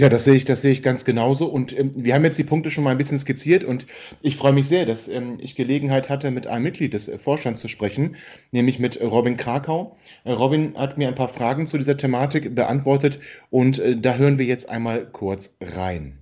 Ja, 0.00 0.08
das 0.08 0.22
sehe 0.22 0.34
ich, 0.34 0.44
das 0.44 0.62
sehe 0.62 0.70
ich 0.70 0.84
ganz 0.84 1.04
genauso. 1.04 1.46
Und 1.46 1.76
ähm, 1.76 1.92
wir 1.96 2.14
haben 2.14 2.24
jetzt 2.24 2.38
die 2.38 2.44
Punkte 2.44 2.70
schon 2.70 2.84
mal 2.84 2.92
ein 2.92 2.98
bisschen 2.98 3.18
skizziert 3.18 3.64
und 3.64 3.88
ich 4.22 4.36
freue 4.36 4.52
mich 4.52 4.68
sehr, 4.68 4.86
dass 4.86 5.08
ähm, 5.08 5.38
ich 5.40 5.56
Gelegenheit 5.56 6.08
hatte, 6.08 6.30
mit 6.30 6.46
einem 6.46 6.62
Mitglied 6.62 6.94
des 6.94 7.08
äh, 7.08 7.18
Vorstands 7.18 7.60
zu 7.60 7.66
sprechen, 7.66 8.14
nämlich 8.52 8.78
mit 8.78 9.00
Robin 9.00 9.36
Krakau. 9.36 9.96
Äh, 10.22 10.30
Robin 10.30 10.76
hat 10.78 10.98
mir 10.98 11.08
ein 11.08 11.16
paar 11.16 11.28
Fragen 11.28 11.66
zu 11.66 11.78
dieser 11.78 11.96
Thematik 11.96 12.54
beantwortet 12.54 13.18
und 13.50 13.80
äh, 13.80 13.96
da 13.96 14.14
hören 14.14 14.38
wir 14.38 14.46
jetzt 14.46 14.68
einmal 14.68 15.04
kurz 15.04 15.56
rein. 15.60 16.18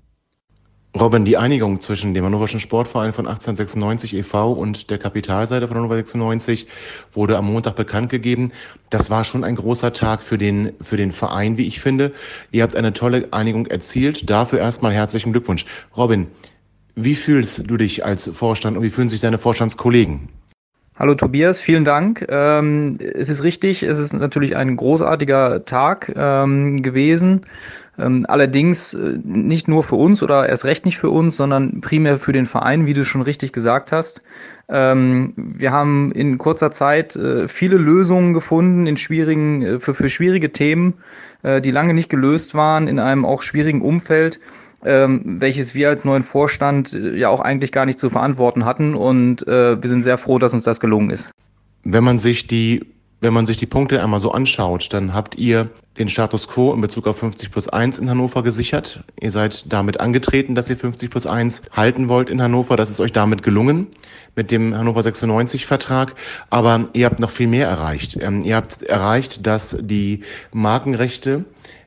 Robin, 0.98 1.26
die 1.26 1.36
Einigung 1.36 1.82
zwischen 1.82 2.14
dem 2.14 2.24
Hannoverschen 2.24 2.58
Sportverein 2.58 3.12
von 3.12 3.26
1896 3.26 4.14
e.V. 4.14 4.52
und 4.52 4.88
der 4.88 4.96
Kapitalseite 4.96 5.68
von 5.68 5.76
Hannover 5.76 5.96
96 5.96 6.66
wurde 7.12 7.36
am 7.36 7.52
Montag 7.52 7.76
bekannt 7.76 8.08
gegeben. 8.08 8.52
Das 8.88 9.10
war 9.10 9.24
schon 9.24 9.44
ein 9.44 9.56
großer 9.56 9.92
Tag 9.92 10.22
für 10.22 10.38
den, 10.38 10.72
für 10.80 10.96
den 10.96 11.12
Verein, 11.12 11.58
wie 11.58 11.66
ich 11.66 11.80
finde. 11.80 12.12
Ihr 12.50 12.62
habt 12.62 12.76
eine 12.76 12.94
tolle 12.94 13.28
Einigung 13.32 13.66
erzielt. 13.66 14.30
Dafür 14.30 14.58
erstmal 14.60 14.94
herzlichen 14.94 15.32
Glückwunsch. 15.32 15.66
Robin, 15.94 16.28
wie 16.94 17.14
fühlst 17.14 17.70
du 17.70 17.76
dich 17.76 18.02
als 18.02 18.30
Vorstand 18.32 18.78
und 18.78 18.82
wie 18.82 18.90
fühlen 18.90 19.10
sich 19.10 19.20
deine 19.20 19.36
Vorstandskollegen? 19.36 20.30
Hallo 20.98 21.14
Tobias, 21.14 21.60
vielen 21.60 21.84
Dank. 21.84 22.24
Ähm, 22.26 22.96
es 22.98 23.28
ist 23.28 23.42
richtig, 23.42 23.82
es 23.82 23.98
ist 23.98 24.14
natürlich 24.14 24.56
ein 24.56 24.76
großartiger 24.76 25.66
Tag 25.66 26.10
ähm, 26.16 26.82
gewesen. 26.82 27.42
Ähm, 27.98 28.26
allerdings 28.28 28.94
äh, 28.94 29.18
nicht 29.24 29.68
nur 29.68 29.82
für 29.82 29.96
uns 29.96 30.22
oder 30.22 30.48
erst 30.48 30.64
recht 30.64 30.84
nicht 30.84 30.98
für 30.98 31.10
uns, 31.10 31.36
sondern 31.36 31.80
primär 31.80 32.18
für 32.18 32.32
den 32.32 32.46
Verein, 32.46 32.86
wie 32.86 32.94
du 32.94 33.04
schon 33.04 33.22
richtig 33.22 33.52
gesagt 33.52 33.92
hast. 33.92 34.20
Ähm, 34.68 35.32
wir 35.36 35.72
haben 35.72 36.12
in 36.12 36.38
kurzer 36.38 36.70
Zeit 36.70 37.16
äh, 37.16 37.48
viele 37.48 37.76
Lösungen 37.76 38.34
gefunden 38.34 38.86
in 38.86 38.96
schwierigen, 38.96 39.62
äh, 39.62 39.80
für, 39.80 39.94
für 39.94 40.10
schwierige 40.10 40.52
Themen, 40.52 40.94
die 41.62 41.70
lange 41.70 41.94
nicht 41.94 42.08
gelöst 42.08 42.56
waren, 42.56 42.88
in 42.88 42.98
einem 42.98 43.24
auch 43.24 43.42
schwierigen 43.42 43.80
Umfeld. 43.80 44.40
Ähm, 44.84 45.36
welches 45.38 45.74
wir 45.74 45.90
als 45.90 46.04
neuen 46.04 46.24
Vorstand 46.24 46.92
ja 46.92 47.28
auch 47.28 47.38
eigentlich 47.38 47.70
gar 47.70 47.86
nicht 47.86 48.00
zu 48.00 48.10
verantworten 48.10 48.64
hatten. 48.64 48.96
Und 48.96 49.46
wir 49.46 49.78
sind 49.84 50.02
sehr 50.02 50.18
froh, 50.18 50.40
dass 50.40 50.54
uns 50.54 50.64
das 50.64 50.80
gelungen 50.80 51.10
ist. 51.10 51.30
Wenn 51.84 52.02
man 52.02 52.18
sich 52.18 52.48
die 52.48 52.95
wenn 53.20 53.32
man 53.32 53.46
sich 53.46 53.56
die 53.56 53.66
Punkte 53.66 54.02
einmal 54.02 54.20
so 54.20 54.32
anschaut, 54.32 54.92
dann 54.92 55.14
habt 55.14 55.36
ihr 55.36 55.70
den 55.98 56.08
Status 56.08 56.48
quo 56.48 56.74
in 56.74 56.80
Bezug 56.80 57.06
auf 57.06 57.18
50 57.18 57.50
plus 57.50 57.68
1 57.68 57.98
in 57.98 58.10
Hannover 58.10 58.42
gesichert. 58.42 59.02
Ihr 59.18 59.30
seid 59.30 59.72
damit 59.72 60.00
angetreten, 60.00 60.54
dass 60.54 60.68
ihr 60.68 60.76
50 60.76 61.10
plus 61.10 61.26
1 61.26 61.62
halten 61.72 62.08
wollt 62.08 62.28
in 62.28 62.42
Hannover. 62.42 62.76
Das 62.76 62.90
ist 62.90 63.00
euch 63.00 63.12
damit 63.12 63.42
gelungen 63.42 63.86
mit 64.34 64.50
dem 64.50 64.76
Hannover 64.76 65.02
96 65.02 65.64
Vertrag. 65.64 66.14
Aber 66.50 66.84
ihr 66.92 67.06
habt 67.06 67.20
noch 67.20 67.30
viel 67.30 67.48
mehr 67.48 67.66
erreicht. 67.66 68.18
Ähm, 68.20 68.42
ihr 68.42 68.56
habt 68.56 68.82
erreicht, 68.82 69.46
dass 69.46 69.76
die 69.80 70.20
Markenrechte 70.52 71.46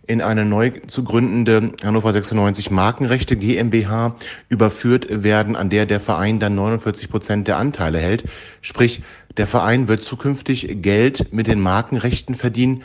in 0.09 0.21
eine 0.23 0.43
neu 0.43 0.71
zu 0.87 1.03
gründende 1.03 1.73
Hannover 1.83 2.11
96 2.11 2.71
Markenrechte 2.71 3.35
GmbH 3.35 4.15
überführt 4.49 5.05
werden, 5.11 5.55
an 5.55 5.69
der 5.69 5.85
der 5.85 5.99
Verein 5.99 6.39
dann 6.39 6.55
49 6.55 7.11
Prozent 7.11 7.47
der 7.47 7.57
Anteile 7.57 7.99
hält. 7.99 8.23
Sprich, 8.61 9.03
der 9.37 9.47
Verein 9.47 9.87
wird 9.87 10.03
zukünftig 10.03 10.81
Geld 10.81 11.31
mit 11.31 11.47
den 11.47 11.61
Markenrechten 11.61 12.35
verdienen. 12.35 12.83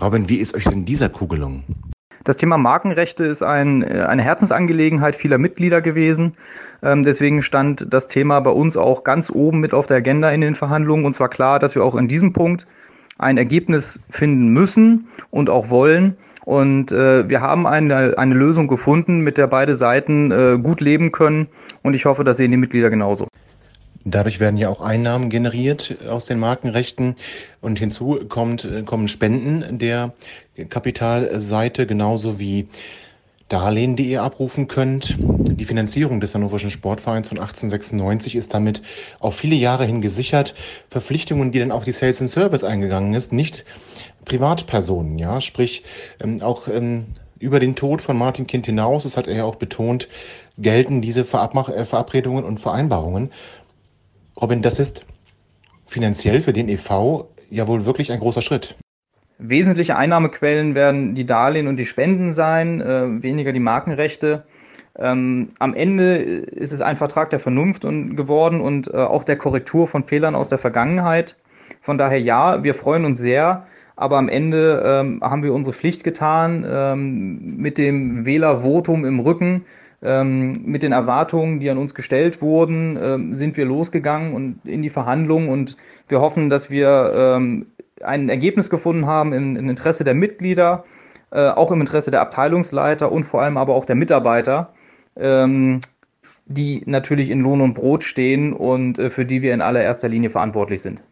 Robin, 0.00 0.28
wie 0.28 0.36
ist 0.36 0.54
euch 0.54 0.64
denn 0.64 0.84
dieser 0.84 1.08
Kugelung? 1.08 1.64
Das 2.24 2.36
Thema 2.36 2.58
Markenrechte 2.58 3.24
ist 3.24 3.42
ein, 3.42 3.82
eine 3.82 4.22
Herzensangelegenheit 4.22 5.16
vieler 5.16 5.38
Mitglieder 5.38 5.80
gewesen. 5.80 6.34
Ähm, 6.82 7.02
deswegen 7.02 7.42
stand 7.42 7.86
das 7.92 8.08
Thema 8.08 8.40
bei 8.40 8.50
uns 8.50 8.76
auch 8.76 9.04
ganz 9.04 9.30
oben 9.30 9.60
mit 9.60 9.72
auf 9.72 9.86
der 9.86 9.98
Agenda 9.98 10.30
in 10.30 10.42
den 10.42 10.54
Verhandlungen. 10.54 11.06
Und 11.06 11.14
zwar 11.14 11.30
klar, 11.30 11.58
dass 11.58 11.74
wir 11.74 11.82
auch 11.82 11.94
in 11.94 12.08
diesem 12.08 12.32
Punkt 12.32 12.66
ein 13.18 13.38
Ergebnis 13.38 14.02
finden 14.10 14.48
müssen 14.48 15.08
und 15.30 15.48
auch 15.48 15.70
wollen. 15.70 16.16
Und 16.44 16.92
äh, 16.92 17.28
wir 17.28 17.40
haben 17.40 17.66
eine, 17.66 18.18
eine 18.18 18.34
Lösung 18.34 18.68
gefunden, 18.68 19.20
mit 19.20 19.38
der 19.38 19.46
beide 19.46 19.74
Seiten 19.74 20.30
äh, 20.30 20.58
gut 20.62 20.80
leben 20.80 21.12
können. 21.12 21.48
Und 21.82 21.94
ich 21.94 22.04
hoffe, 22.04 22.24
das 22.24 22.36
sehen 22.36 22.50
die 22.50 22.56
Mitglieder 22.56 22.90
genauso. 22.90 23.28
Dadurch 24.04 24.40
werden 24.40 24.56
ja 24.56 24.70
auch 24.70 24.80
Einnahmen 24.80 25.28
generiert 25.28 25.96
aus 26.08 26.26
den 26.26 26.38
Markenrechten 26.38 27.16
und 27.60 27.78
hinzu 27.78 28.20
kommt, 28.28 28.66
kommen 28.86 29.08
Spenden 29.08 29.78
der 29.78 30.14
Kapitalseite 30.68 31.86
genauso 31.86 32.38
wie 32.38 32.68
Darlehen, 33.50 33.96
die 33.96 34.08
ihr 34.08 34.22
abrufen 34.22 34.68
könnt. 34.68 35.16
Die 35.18 35.64
Finanzierung 35.64 36.20
des 36.20 36.34
Hannoverschen 36.34 36.70
Sportvereins 36.70 37.28
von 37.28 37.38
1896 37.38 38.36
ist 38.36 38.54
damit 38.54 38.80
auf 39.18 39.34
viele 39.34 39.56
Jahre 39.56 39.84
hin 39.84 40.00
gesichert. 40.00 40.54
Verpflichtungen, 40.88 41.50
die 41.50 41.58
dann 41.58 41.72
auch 41.72 41.84
die 41.84 41.92
Sales 41.92 42.20
and 42.20 42.30
Service 42.30 42.62
eingegangen 42.62 43.12
ist, 43.12 43.32
nicht 43.32 43.64
Privatpersonen, 44.24 45.18
ja, 45.18 45.40
sprich 45.40 45.82
ähm, 46.22 46.42
auch 46.42 46.68
ähm, 46.68 47.06
über 47.40 47.58
den 47.58 47.74
Tod 47.74 48.02
von 48.02 48.16
Martin 48.16 48.46
Kind 48.46 48.66
hinaus, 48.66 49.02
das 49.02 49.16
hat 49.16 49.26
er 49.26 49.34
ja 49.34 49.44
auch 49.44 49.56
betont, 49.56 50.08
gelten 50.56 51.02
diese 51.02 51.22
äh, 51.22 51.24
Verabredungen 51.24 52.44
und 52.44 52.60
Vereinbarungen. 52.60 53.32
Robin, 54.40 54.62
das 54.62 54.78
ist 54.78 55.04
finanziell 55.86 56.40
für 56.40 56.52
den 56.52 56.68
EV 56.68 57.26
ja 57.50 57.66
wohl 57.66 57.84
wirklich 57.84 58.12
ein 58.12 58.20
großer 58.20 58.42
Schritt. 58.42 58.76
Wesentliche 59.38 59.96
Einnahmequellen 59.96 60.74
werden 60.74 61.14
die 61.14 61.26
Darlehen 61.26 61.66
und 61.66 61.76
die 61.76 61.86
Spenden 61.86 62.32
sein, 62.32 62.80
äh, 62.80 63.22
weniger 63.22 63.52
die 63.52 63.60
Markenrechte. 63.60 64.44
Ähm, 64.98 65.48
am 65.58 65.74
Ende 65.74 66.16
ist 66.16 66.72
es 66.72 66.80
ein 66.80 66.96
Vertrag 66.96 67.30
der 67.30 67.40
Vernunft 67.40 67.84
und, 67.84 68.16
geworden 68.16 68.60
und 68.60 68.88
äh, 68.88 68.96
auch 68.96 69.24
der 69.24 69.36
Korrektur 69.36 69.88
von 69.88 70.04
Fehlern 70.04 70.34
aus 70.34 70.48
der 70.48 70.58
Vergangenheit. 70.58 71.36
Von 71.80 71.96
daher 71.96 72.20
ja, 72.20 72.62
wir 72.62 72.74
freuen 72.74 73.04
uns 73.04 73.18
sehr, 73.18 73.66
aber 73.96 74.18
am 74.18 74.28
Ende 74.28 74.82
ähm, 74.84 75.20
haben 75.22 75.42
wir 75.42 75.54
unsere 75.54 75.74
Pflicht 75.74 76.04
getan 76.04 76.64
ähm, 76.68 77.56
mit 77.56 77.78
dem 77.78 78.26
Wählervotum 78.26 79.04
im 79.04 79.20
Rücken. 79.20 79.64
Ähm, 80.02 80.54
mit 80.64 80.82
den 80.82 80.92
Erwartungen, 80.92 81.60
die 81.60 81.68
an 81.68 81.76
uns 81.76 81.94
gestellt 81.94 82.40
wurden, 82.40 82.98
ähm, 83.00 83.36
sind 83.36 83.56
wir 83.56 83.66
losgegangen 83.66 84.34
und 84.34 84.60
in 84.64 84.80
die 84.80 84.88
Verhandlungen 84.88 85.48
und 85.48 85.76
wir 86.08 86.20
hoffen, 86.20 86.48
dass 86.48 86.70
wir 86.70 87.12
ähm, 87.14 87.66
ein 88.02 88.30
Ergebnis 88.30 88.70
gefunden 88.70 89.06
haben 89.06 89.32
im, 89.34 89.56
im 89.56 89.68
Interesse 89.68 90.04
der 90.04 90.14
Mitglieder, 90.14 90.84
äh, 91.32 91.48
auch 91.48 91.70
im 91.70 91.80
Interesse 91.80 92.10
der 92.10 92.22
Abteilungsleiter 92.22 93.12
und 93.12 93.24
vor 93.24 93.42
allem 93.42 93.58
aber 93.58 93.74
auch 93.74 93.84
der 93.84 93.96
Mitarbeiter, 93.96 94.72
die 96.50 96.82
natürlich 96.84 97.30
in 97.30 97.40
Lohn 97.40 97.60
und 97.60 97.74
Brot 97.74 98.02
stehen 98.02 98.52
und 98.52 98.98
äh, 98.98 99.08
für 99.08 99.24
die 99.24 99.40
wir 99.40 99.54
in 99.54 99.62
allererster 99.62 100.08
Linie 100.08 100.30
verantwortlich 100.30 100.82
sind. 100.82 101.02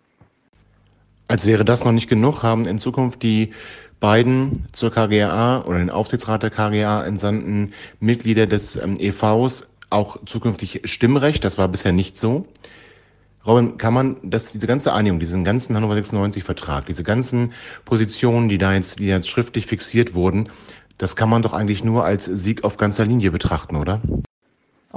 Als 1.29 1.47
wäre 1.47 1.65
das 1.65 1.85
noch 1.85 1.93
nicht 1.93 2.09
genug, 2.09 2.43
haben 2.43 2.67
in 2.67 2.79
Zukunft 2.79 3.23
die 3.23 3.53
beiden 4.01 4.67
zur 4.73 4.91
KGA 4.91 5.63
oder 5.65 5.79
den 5.79 5.91
Aufsichtsrat 5.91 6.43
der 6.43 6.51
KGA 6.51 7.05
entsandten 7.05 7.73
Mitglieder 8.01 8.47
des 8.47 8.77
ähm, 8.77 8.97
EVs 8.99 9.67
auch 9.91 10.19
zukünftig 10.27 10.83
Stimmrecht. 10.85 11.45
Das 11.45 11.59
war 11.59 11.69
bisher 11.69 11.93
nicht 11.93 12.19
so. 12.19 12.47
Robin, 13.47 13.79
kann 13.79 13.95
man 13.95 14.17
das, 14.23 14.53
diese 14.53 14.67
ganze 14.67 14.93
Einigung, 14.93 15.21
diesen 15.21 15.45
ganzen 15.45 15.75
Hannover 15.75 15.95
96 15.95 16.45
Vertrag, 16.45 16.87
diese 16.87 17.03
ganzen 17.03 17.53
Positionen, 17.85 18.49
die 18.49 18.59
da 18.59 18.75
jetzt, 18.75 18.99
die 18.99 19.07
jetzt 19.07 19.29
schriftlich 19.29 19.67
fixiert 19.67 20.15
wurden, 20.15 20.51
das 20.99 21.17
kann 21.17 21.31
man 21.31 21.43
doch 21.43 21.53
eigentlich 21.53 21.85
nur 21.85 22.05
als 22.05 22.25
Sieg 22.27 22.65
auf 22.65 22.77
ganzer 22.77 23.07
Linie 23.07 23.31
betrachten, 23.31 23.77
oder? 23.77 24.03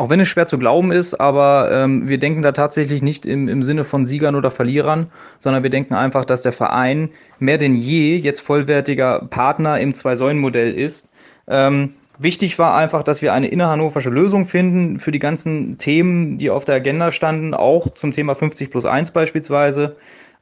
Auch 0.02 0.10
wenn 0.10 0.20
es 0.20 0.30
schwer 0.30 0.48
zu 0.48 0.58
glauben 0.58 0.92
ist, 0.92 1.14
aber 1.14 1.70
ähm, 1.72 2.08
wir 2.08 2.18
denken 2.18 2.42
da 2.42 2.54
tatsächlich 2.54 3.04
nicht 3.04 3.24
im, 3.24 3.48
im 3.48 3.62
Sinne 3.62 3.84
von 3.84 4.08
Siegern 4.08 4.34
oder 4.34 4.50
Verlierern, 4.50 5.12
sondern 5.38 5.62
wir 5.62 5.70
denken 5.70 5.94
einfach, 5.94 6.26
dass 6.26 6.42
der 6.42 6.54
Verein 6.54 7.10
mehr 7.38 7.60
denn 7.60 7.76
je 7.76 8.16
jetzt 8.16 8.40
vollwertiger 8.40 9.28
Partner 9.30 9.80
im 9.80 9.94
Zwei-Säulen-Modell 9.94 10.74
ist. 10.74 11.08
Ähm, 11.48 11.94
wichtig 12.18 12.58
war 12.58 12.76
einfach, 12.76 13.04
dass 13.04 13.22
wir 13.22 13.32
eine 13.34 13.50
innerhannoversche 13.50 14.10
Lösung 14.10 14.48
finden 14.48 14.98
für 14.98 15.12
die 15.12 15.20
ganzen 15.20 15.78
Themen, 15.78 16.40
die 16.40 16.50
auf 16.50 16.66
der 16.66 16.74
Agenda 16.74 17.12
standen, 17.12 17.54
auch 17.54 17.94
zum 17.94 18.12
Thema 18.12 18.34
50 18.34 18.72
plus 18.72 18.88
1 18.88 19.12
beispielsweise. 19.12 19.98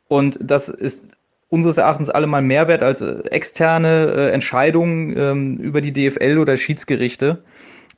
Und 0.07 0.39
das 0.41 0.69
ist 0.69 1.05
unseres 1.49 1.75
Erachtens 1.77 2.09
allemal 2.09 2.43
mehr 2.43 2.69
wert 2.69 2.81
als 2.81 3.01
äh, 3.01 3.23
externe 3.29 4.13
äh, 4.15 4.29
Entscheidungen 4.31 5.17
ähm, 5.17 5.57
über 5.57 5.81
die 5.81 5.91
DFL 5.91 6.37
oder 6.37 6.55
Schiedsgerichte. 6.55 7.43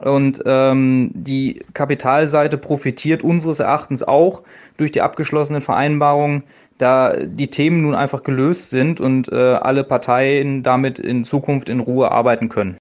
Und 0.02 0.42
ähm, 0.46 1.12
die 1.14 1.64
Kapitalseite 1.74 2.58
profitiert 2.58 3.24
unseres 3.24 3.60
Erachtens 3.60 4.04
auch 4.04 4.42
durch 4.78 4.92
die 4.92 5.02
abgeschlossenen 5.02 5.62
Vereinbarungen, 5.62 6.44
da 6.78 7.16
die 7.16 7.50
Themen 7.50 7.84
nun 7.84 7.94
einfach 7.94 8.24
gelöst 8.24 8.72
sind 8.72 9.00
und 9.00 9.32
äh, 9.32 9.36
alle 9.36 9.84
Parteien 9.84 10.64
damit 10.64 10.98
in 10.98 11.24
Zukunft 11.24 11.70
in 11.70 11.80
Ruhe 11.80 12.12
arbeiten 12.12 12.50
können. 12.50 12.78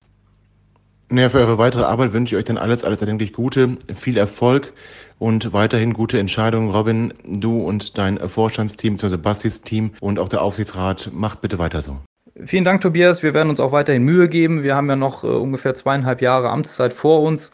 Ja, 1.12 1.28
für 1.28 1.38
eure 1.38 1.58
weitere 1.58 1.82
Arbeit 1.82 2.12
wünsche 2.12 2.36
ich 2.36 2.38
euch 2.38 2.44
dann 2.44 2.56
alles, 2.56 2.84
alles 2.84 3.00
erdenklich 3.00 3.32
Gute, 3.32 3.76
viel 3.96 4.16
Erfolg 4.16 4.72
und 5.18 5.52
weiterhin 5.52 5.92
gute 5.92 6.18
Entscheidungen. 6.18 6.70
Robin, 6.70 7.12
du 7.24 7.58
und 7.62 7.98
dein 7.98 8.18
Vorstandsteam, 8.18 8.96
bzw. 8.96 9.16
Bastis 9.16 9.60
Team 9.60 9.90
und 10.00 10.18
auch 10.18 10.28
der 10.28 10.40
Aufsichtsrat, 10.40 11.10
macht 11.12 11.40
bitte 11.42 11.58
weiter 11.58 11.82
so. 11.82 11.98
Vielen 12.44 12.64
Dank, 12.64 12.80
Tobias. 12.80 13.22
Wir 13.22 13.34
werden 13.34 13.50
uns 13.50 13.60
auch 13.60 13.72
weiterhin 13.72 14.04
Mühe 14.04 14.28
geben. 14.28 14.62
Wir 14.62 14.76
haben 14.76 14.88
ja 14.88 14.96
noch 14.96 15.24
äh, 15.24 15.26
ungefähr 15.26 15.74
zweieinhalb 15.74 16.22
Jahre 16.22 16.50
Amtszeit 16.50 16.92
vor 16.92 17.22
uns 17.22 17.52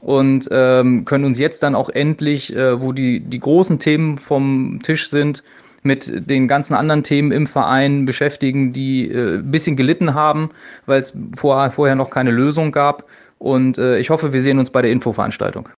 und 0.00 0.48
ähm, 0.50 1.04
können 1.04 1.24
uns 1.24 1.38
jetzt 1.38 1.62
dann 1.62 1.74
auch 1.74 1.88
endlich, 1.88 2.54
äh, 2.54 2.80
wo 2.80 2.92
die, 2.92 3.20
die 3.20 3.40
großen 3.40 3.78
Themen 3.78 4.18
vom 4.18 4.80
Tisch 4.82 5.10
sind, 5.10 5.42
mit 5.82 6.28
den 6.28 6.48
ganzen 6.48 6.74
anderen 6.74 7.02
Themen 7.02 7.32
im 7.32 7.46
Verein 7.46 8.04
beschäftigen, 8.04 8.72
die 8.72 9.10
äh, 9.10 9.38
ein 9.38 9.50
bisschen 9.50 9.76
gelitten 9.76 10.14
haben, 10.14 10.50
weil 10.86 11.00
es 11.00 11.14
vor, 11.36 11.70
vorher 11.70 11.94
noch 11.94 12.10
keine 12.10 12.30
Lösung 12.30 12.72
gab. 12.72 13.06
Und 13.38 13.78
äh, 13.78 13.98
ich 13.98 14.10
hoffe, 14.10 14.32
wir 14.32 14.42
sehen 14.42 14.58
uns 14.58 14.70
bei 14.70 14.82
der 14.82 14.90
Infoveranstaltung. 14.90 15.68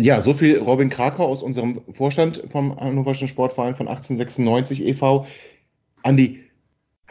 Ja, 0.00 0.20
so 0.20 0.34
viel 0.34 0.58
Robin 0.58 0.88
Krakau 0.88 1.26
aus 1.26 1.42
unserem 1.42 1.80
Vorstand 1.92 2.42
vom 2.50 2.78
Hannoverschen 2.80 3.28
Sportverein 3.28 3.74
von 3.74 3.88
1896 3.88 4.84
e.V. 4.86 5.26
Andi, 6.02 6.40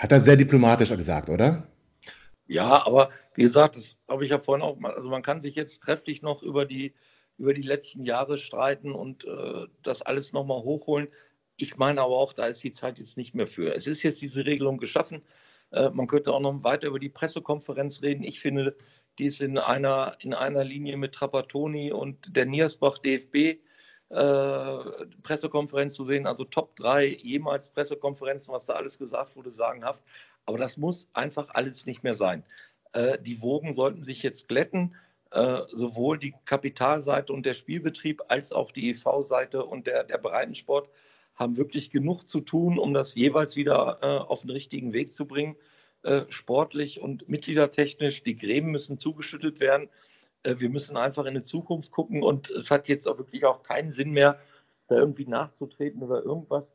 hat 0.02 0.12
er 0.12 0.20
sehr 0.20 0.36
diplomatisch 0.36 0.90
gesagt, 0.90 1.30
oder? 1.30 1.68
Ja, 2.48 2.88
aber 2.88 3.12
wie 3.36 3.44
gesagt, 3.44 3.76
das 3.76 3.98
habe 4.08 4.26
ich 4.26 4.32
ja 4.32 4.40
vorhin 4.40 4.64
auch 4.64 4.80
mal, 4.80 4.96
also 4.96 5.10
man 5.10 5.22
kann 5.22 5.42
sich 5.42 5.54
jetzt 5.54 5.84
trefflich 5.84 6.24
noch 6.24 6.42
über 6.42 6.66
die, 6.66 6.96
über 7.38 7.54
die 7.54 7.62
letzten 7.62 8.04
Jahre 8.04 8.40
streiten 8.40 8.94
und 8.94 9.26
äh, 9.26 9.68
das 9.84 10.02
alles 10.02 10.34
nochmal 10.34 10.64
hochholen. 10.64 11.08
Ich 11.56 11.78
meine 11.78 12.02
aber 12.02 12.18
auch, 12.18 12.34
da 12.34 12.46
ist 12.46 12.64
die 12.64 12.74
Zeit 12.74 12.98
jetzt 12.98 13.16
nicht 13.16 13.36
mehr 13.36 13.46
für. 13.46 13.76
Es 13.76 13.86
ist 13.86 14.02
jetzt 14.02 14.24
diese 14.24 14.44
Regelung 14.44 14.80
geschaffen. 14.80 15.22
Äh, 15.70 15.92
man 15.92 16.08
könnte 16.08 16.34
auch 16.34 16.40
noch 16.40 16.64
weiter 16.64 16.88
über 16.88 17.00
die 17.00 17.10
Pressekonferenz 17.10 18.02
reden. 18.02 18.24
Ich 18.24 18.40
finde, 18.40 18.76
die 19.20 19.26
ist 19.26 19.40
in 19.40 19.60
einer, 19.60 20.18
in 20.20 20.34
einer 20.34 20.64
Linie 20.64 20.98
mit 20.98 21.14
Trapattoni 21.14 21.92
und 21.92 22.36
der 22.36 22.48
Niersbach 22.48 22.98
DFB. 22.98 23.62
Äh, 24.12 25.06
Pressekonferenz 25.24 25.93
zu 25.93 26.04
sehen, 26.04 26.28
also 26.28 26.43
Top 26.43 26.76
3 26.76 27.06
jemals 27.06 27.69
Pressekonferenzen, 27.69 28.54
was 28.54 28.65
da 28.65 28.74
alles 28.74 28.97
gesagt 28.97 29.38
wurde, 29.38 29.52
sagenhaft. 29.52 30.04
Aber 30.45 30.58
das 30.58 30.76
muss 30.76 31.08
einfach 31.13 31.47
alles 31.54 31.86
nicht 31.86 32.04
mehr 32.04 32.15
sein. 32.15 32.43
Äh, 32.91 33.19
die 33.19 33.41
Wogen 33.41 33.74
sollten 33.74 34.04
sich 34.04 34.21
jetzt 34.21 34.50
glätten, 34.50 34.95
äh, 35.32 35.62
sowohl 35.69 36.17
die 36.17 36.34
Kapitalseite 36.43 37.32
und 37.32 37.45
der 37.45 37.54
Spielbetrieb 37.54 38.21
als 38.28 38.52
auch 38.52 38.71
die 38.71 38.89
EV-Seite 38.89 39.63
und 39.63 39.88
der, 39.88 40.04
der 40.04 40.17
Breitensport 40.17 40.89
haben 41.36 41.56
wirklich 41.56 41.89
genug 41.89 42.28
zu 42.28 42.41
tun, 42.41 42.78
um 42.78 42.93
das 42.93 43.15
jeweils 43.15 43.56
wieder 43.56 44.00
äh, 44.02 44.06
auf 44.06 44.41
den 44.41 44.50
richtigen 44.50 44.91
Weg 44.91 45.13
zu 45.13 45.26
bringen. 45.26 45.56
Äh, 46.04 46.24
sportlich 46.30 47.00
und 47.00 47.30
mitgliedertechnisch, 47.30 48.24
die 48.24 48.36
Gräben 48.36 48.71
müssen 48.71 49.00
zugeschüttet 49.00 49.62
werden. 49.62 49.88
Äh, 50.43 50.56
wir 50.60 50.69
müssen 50.69 50.97
einfach 50.97 51.25
in 51.25 51.36
die 51.36 51.43
Zukunft 51.43 51.91
gucken 51.91 52.23
und 52.23 52.49
es 52.49 52.69
hat 52.69 52.88
jetzt 52.88 53.08
auch 53.08 53.17
wirklich 53.17 53.45
auch 53.45 53.63
keinen 53.63 53.91
Sinn 53.91 54.12
mehr, 54.12 54.38
da 54.88 54.95
irgendwie 54.95 55.25
nachzutreten 55.25 56.01
oder 56.04 56.23
irgendwas. 56.23 56.73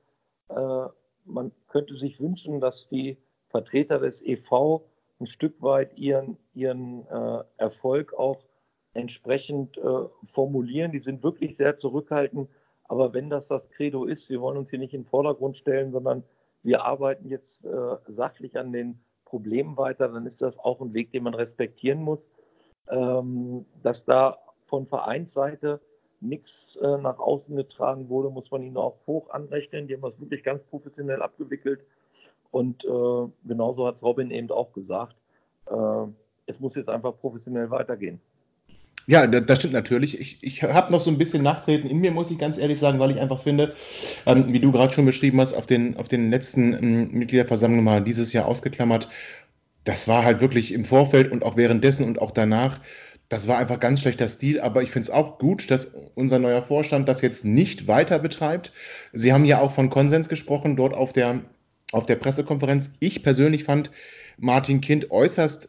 Äh, 0.48 0.86
man 1.24 1.52
könnte 1.68 1.96
sich 1.96 2.20
wünschen, 2.20 2.60
dass 2.60 2.88
die 2.88 3.18
Vertreter 3.48 3.98
des 3.98 4.22
EV 4.22 4.82
ein 5.18 5.26
Stück 5.26 5.62
weit 5.62 5.96
ihren, 5.98 6.36
ihren 6.54 7.06
äh, 7.08 7.44
Erfolg 7.56 8.14
auch 8.14 8.44
entsprechend 8.94 9.78
formulieren. 10.24 10.90
Die 10.90 11.00
sind 11.00 11.22
wirklich 11.22 11.58
sehr 11.58 11.76
zurückhaltend 11.76 12.48
aber 12.88 13.12
wenn 13.12 13.30
das 13.30 13.48
das 13.48 13.70
Credo 13.70 14.04
ist, 14.04 14.30
wir 14.30 14.40
wollen 14.40 14.58
uns 14.58 14.70
hier 14.70 14.78
nicht 14.78 14.94
in 14.94 15.02
den 15.02 15.08
Vordergrund 15.08 15.56
stellen, 15.56 15.92
sondern 15.92 16.22
wir 16.62 16.84
arbeiten 16.84 17.28
jetzt 17.28 17.66
sachlich 18.06 18.58
an 18.58 18.72
den 18.72 19.00
Problemen 19.24 19.76
weiter, 19.76 20.08
dann 20.08 20.26
ist 20.26 20.42
das 20.42 20.58
auch 20.58 20.80
ein 20.80 20.94
Weg, 20.94 21.10
den 21.12 21.24
man 21.24 21.34
respektieren 21.34 22.02
muss. 22.02 22.30
Ähm, 22.90 23.66
dass 23.82 24.04
da 24.04 24.38
von 24.64 24.86
Vereinsseite 24.86 25.80
nichts 26.20 26.76
äh, 26.76 26.98
nach 26.98 27.18
außen 27.18 27.54
getragen 27.56 28.08
wurde, 28.08 28.30
muss 28.30 28.50
man 28.50 28.62
ihnen 28.62 28.76
auch 28.76 28.96
hoch 29.06 29.30
anrechnen. 29.30 29.86
Die 29.86 29.94
haben 29.94 30.02
das 30.02 30.20
wirklich 30.20 30.42
ganz 30.42 30.62
professionell 30.64 31.22
abgewickelt. 31.22 31.80
Und 32.50 32.84
äh, 32.84 33.28
genauso 33.44 33.86
hat 33.86 33.96
es 33.96 34.02
Robin 34.02 34.30
eben 34.30 34.50
auch 34.50 34.72
gesagt. 34.72 35.16
Äh, 35.66 36.06
es 36.46 36.60
muss 36.60 36.74
jetzt 36.76 36.88
einfach 36.88 37.18
professionell 37.18 37.70
weitergehen. 37.70 38.20
Ja, 39.08 39.24
das 39.26 39.58
stimmt 39.60 39.72
natürlich. 39.72 40.20
Ich, 40.20 40.42
ich 40.42 40.64
habe 40.64 40.90
noch 40.90 41.00
so 41.00 41.10
ein 41.10 41.18
bisschen 41.18 41.42
Nachtreten 41.42 41.88
in 41.88 41.98
mir, 41.98 42.10
muss 42.10 42.30
ich 42.32 42.38
ganz 42.38 42.58
ehrlich 42.58 42.80
sagen, 42.80 42.98
weil 42.98 43.12
ich 43.12 43.20
einfach 43.20 43.40
finde, 43.40 43.76
ähm, 44.26 44.52
wie 44.52 44.58
du 44.58 44.72
gerade 44.72 44.92
schon 44.92 45.06
beschrieben 45.06 45.40
hast, 45.40 45.54
auf 45.54 45.64
den, 45.64 45.96
auf 45.96 46.08
den 46.08 46.28
letzten 46.28 46.72
ähm, 46.72 47.10
Mitgliederversammlungen 47.12 47.84
mal 47.84 48.02
dieses 48.02 48.32
Jahr 48.32 48.46
ausgeklammert, 48.46 49.08
das 49.86 50.08
war 50.08 50.24
halt 50.24 50.40
wirklich 50.40 50.74
im 50.74 50.84
Vorfeld 50.84 51.30
und 51.30 51.44
auch 51.44 51.56
währenddessen 51.56 52.04
und 52.04 52.20
auch 52.20 52.32
danach, 52.32 52.80
das 53.28 53.48
war 53.48 53.56
einfach 53.56 53.80
ganz 53.80 54.00
schlechter 54.00 54.26
Stil. 54.28 54.60
Aber 54.60 54.82
ich 54.82 54.90
finde 54.90 55.04
es 55.04 55.10
auch 55.10 55.38
gut, 55.38 55.70
dass 55.70 55.92
unser 56.14 56.38
neuer 56.40 56.62
Vorstand 56.62 57.08
das 57.08 57.22
jetzt 57.22 57.44
nicht 57.44 57.86
weiter 57.86 58.18
betreibt. 58.18 58.72
Sie 59.12 59.32
haben 59.32 59.44
ja 59.44 59.60
auch 59.60 59.70
von 59.70 59.88
Konsens 59.88 60.28
gesprochen 60.28 60.74
dort 60.76 60.92
auf 60.92 61.12
der, 61.12 61.40
auf 61.92 62.04
der 62.04 62.16
Pressekonferenz. 62.16 62.90
Ich 62.98 63.22
persönlich 63.22 63.62
fand 63.62 63.92
Martin 64.38 64.80
Kind 64.80 65.12
äußerst 65.12 65.68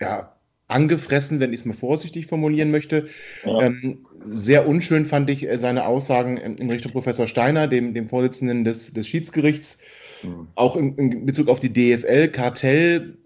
ja, 0.00 0.34
angefressen, 0.66 1.38
wenn 1.38 1.52
ich 1.52 1.60
es 1.60 1.66
mal 1.66 1.76
vorsichtig 1.76 2.26
formulieren 2.26 2.72
möchte. 2.72 3.08
Ja. 3.44 3.62
Ähm, 3.62 4.04
sehr 4.26 4.66
unschön 4.66 5.04
fand 5.04 5.30
ich 5.30 5.48
äh, 5.48 5.58
seine 5.58 5.86
Aussagen 5.86 6.38
in 6.38 6.70
Richtung 6.70 6.90
Professor 6.90 7.28
Steiner, 7.28 7.68
dem, 7.68 7.94
dem 7.94 8.08
Vorsitzenden 8.08 8.64
des, 8.64 8.92
des 8.92 9.06
Schiedsgerichts. 9.06 9.78
Mhm. 10.24 10.48
Auch 10.54 10.76
in, 10.76 10.96
in, 10.96 11.26
Bezug 11.26 11.48
auf 11.48 11.60
die 11.60 11.72
DFL, 11.72 12.28
Kartell, 12.28 13.18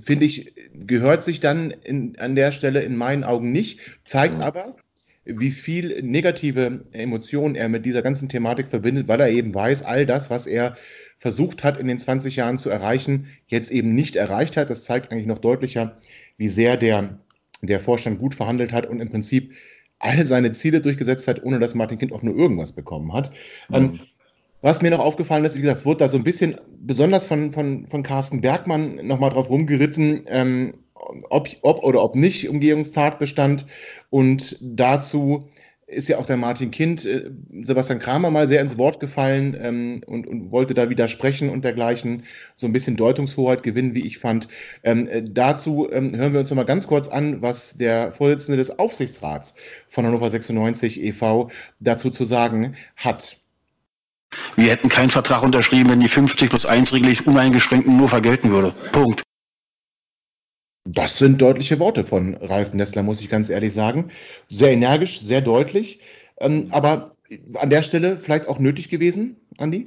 finde 0.00 0.24
ich, 0.24 0.52
gehört 0.74 1.22
sich 1.22 1.40
dann 1.40 1.70
in, 1.70 2.18
an 2.18 2.34
der 2.34 2.52
Stelle 2.52 2.82
in 2.82 2.96
meinen 2.96 3.24
Augen 3.24 3.52
nicht, 3.52 3.80
zeigt 4.04 4.36
mhm. 4.36 4.42
aber, 4.42 4.76
wie 5.24 5.50
viel 5.50 6.02
negative 6.02 6.82
Emotionen 6.92 7.54
er 7.54 7.68
mit 7.68 7.86
dieser 7.86 8.02
ganzen 8.02 8.28
Thematik 8.28 8.68
verbindet, 8.68 9.06
weil 9.06 9.20
er 9.20 9.30
eben 9.30 9.54
weiß, 9.54 9.82
all 9.82 10.04
das, 10.04 10.30
was 10.30 10.46
er 10.46 10.76
versucht 11.18 11.62
hat 11.62 11.78
in 11.78 11.86
den 11.86 12.00
20 12.00 12.34
Jahren 12.34 12.58
zu 12.58 12.68
erreichen, 12.68 13.28
jetzt 13.46 13.70
eben 13.70 13.94
nicht 13.94 14.16
erreicht 14.16 14.56
hat. 14.56 14.70
Das 14.70 14.82
zeigt 14.82 15.12
eigentlich 15.12 15.28
noch 15.28 15.38
deutlicher, 15.38 16.00
wie 16.36 16.48
sehr 16.48 16.76
der, 16.76 17.20
der 17.60 17.78
Vorstand 17.78 18.18
gut 18.18 18.34
verhandelt 18.34 18.72
hat 18.72 18.86
und 18.86 19.00
im 19.00 19.08
Prinzip 19.08 19.52
all 20.00 20.26
seine 20.26 20.50
Ziele 20.50 20.80
durchgesetzt 20.80 21.28
hat, 21.28 21.44
ohne 21.44 21.60
dass 21.60 21.76
Martin 21.76 21.98
Kind 21.98 22.12
auch 22.12 22.24
nur 22.24 22.36
irgendwas 22.36 22.72
bekommen 22.72 23.12
hat. 23.12 23.30
Mhm. 23.68 24.00
Was 24.62 24.80
mir 24.80 24.90
noch 24.90 25.00
aufgefallen 25.00 25.44
ist, 25.44 25.56
wie 25.56 25.60
gesagt, 25.60 25.78
es 25.78 25.86
wurde 25.86 25.98
da 25.98 26.08
so 26.08 26.16
ein 26.16 26.24
bisschen, 26.24 26.56
besonders 26.78 27.26
von, 27.26 27.50
von, 27.50 27.88
von 27.88 28.02
Carsten 28.04 28.40
Bergmann, 28.40 29.06
nochmal 29.06 29.30
drauf 29.30 29.50
rumgeritten, 29.50 30.22
ähm, 30.28 30.74
ob, 31.30 31.48
ob 31.62 31.82
oder 31.82 32.02
ob 32.02 32.14
nicht 32.14 32.48
Umgehungstatbestand. 32.48 33.66
Und 34.08 34.56
dazu 34.60 35.48
ist 35.86 36.08
ja 36.08 36.18
auch 36.18 36.26
der 36.26 36.36
Martin 36.36 36.70
Kind, 36.70 37.04
äh, 37.04 37.30
Sebastian 37.62 37.98
Kramer 37.98 38.30
mal 38.30 38.46
sehr 38.46 38.60
ins 38.60 38.78
Wort 38.78 39.00
gefallen 39.00 39.56
ähm, 39.60 40.02
und, 40.06 40.26
und, 40.28 40.52
wollte 40.52 40.74
da 40.74 40.88
widersprechen 40.88 41.50
und 41.50 41.64
dergleichen, 41.64 42.22
so 42.54 42.66
ein 42.66 42.72
bisschen 42.72 42.96
Deutungshoheit 42.96 43.62
gewinnen, 43.62 43.94
wie 43.94 44.06
ich 44.06 44.18
fand. 44.18 44.48
Ähm, 44.84 45.08
äh, 45.08 45.22
dazu 45.22 45.90
ähm, 45.90 46.14
hören 46.14 46.32
wir 46.32 46.40
uns 46.40 46.50
nochmal 46.50 46.66
ganz 46.66 46.86
kurz 46.86 47.08
an, 47.08 47.42
was 47.42 47.76
der 47.76 48.12
Vorsitzende 48.12 48.56
des 48.56 48.78
Aufsichtsrats 48.78 49.54
von 49.88 50.06
Hannover 50.06 50.30
96 50.30 51.02
e.V. 51.02 51.50
dazu 51.80 52.10
zu 52.10 52.24
sagen 52.24 52.76
hat. 52.96 53.41
Wir 54.56 54.70
hätten 54.70 54.88
keinen 54.88 55.10
Vertrag 55.10 55.42
unterschrieben, 55.42 55.90
wenn 55.90 56.00
die 56.00 56.08
50 56.08 56.50
plus 56.50 56.66
1 56.66 56.92
Regel 56.92 57.16
uneingeschränkt 57.24 57.86
nur 57.86 58.08
vergelten 58.08 58.50
würde. 58.50 58.74
Punkt. 58.92 59.22
Das 60.84 61.18
sind 61.18 61.40
deutliche 61.40 61.78
Worte 61.78 62.04
von 62.04 62.34
Ralf 62.34 62.74
Nessler, 62.74 63.02
muss 63.02 63.20
ich 63.20 63.28
ganz 63.28 63.48
ehrlich 63.50 63.72
sagen. 63.72 64.10
Sehr 64.48 64.72
energisch, 64.72 65.20
sehr 65.20 65.40
deutlich. 65.40 66.00
Ähm, 66.38 66.68
aber 66.70 67.16
an 67.54 67.70
der 67.70 67.82
Stelle 67.82 68.16
vielleicht 68.16 68.48
auch 68.48 68.58
nötig 68.58 68.88
gewesen, 68.88 69.36
Andi? 69.58 69.84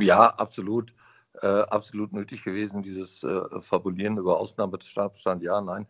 Ja, 0.00 0.26
absolut. 0.28 0.94
Äh, 1.42 1.46
absolut 1.46 2.12
nötig 2.12 2.44
gewesen, 2.44 2.82
dieses 2.82 3.24
äh, 3.24 3.40
Fabulieren 3.60 4.18
über 4.18 4.38
Ausnahmetatbestand. 4.38 5.42
Ja, 5.42 5.60
nein. 5.60 5.86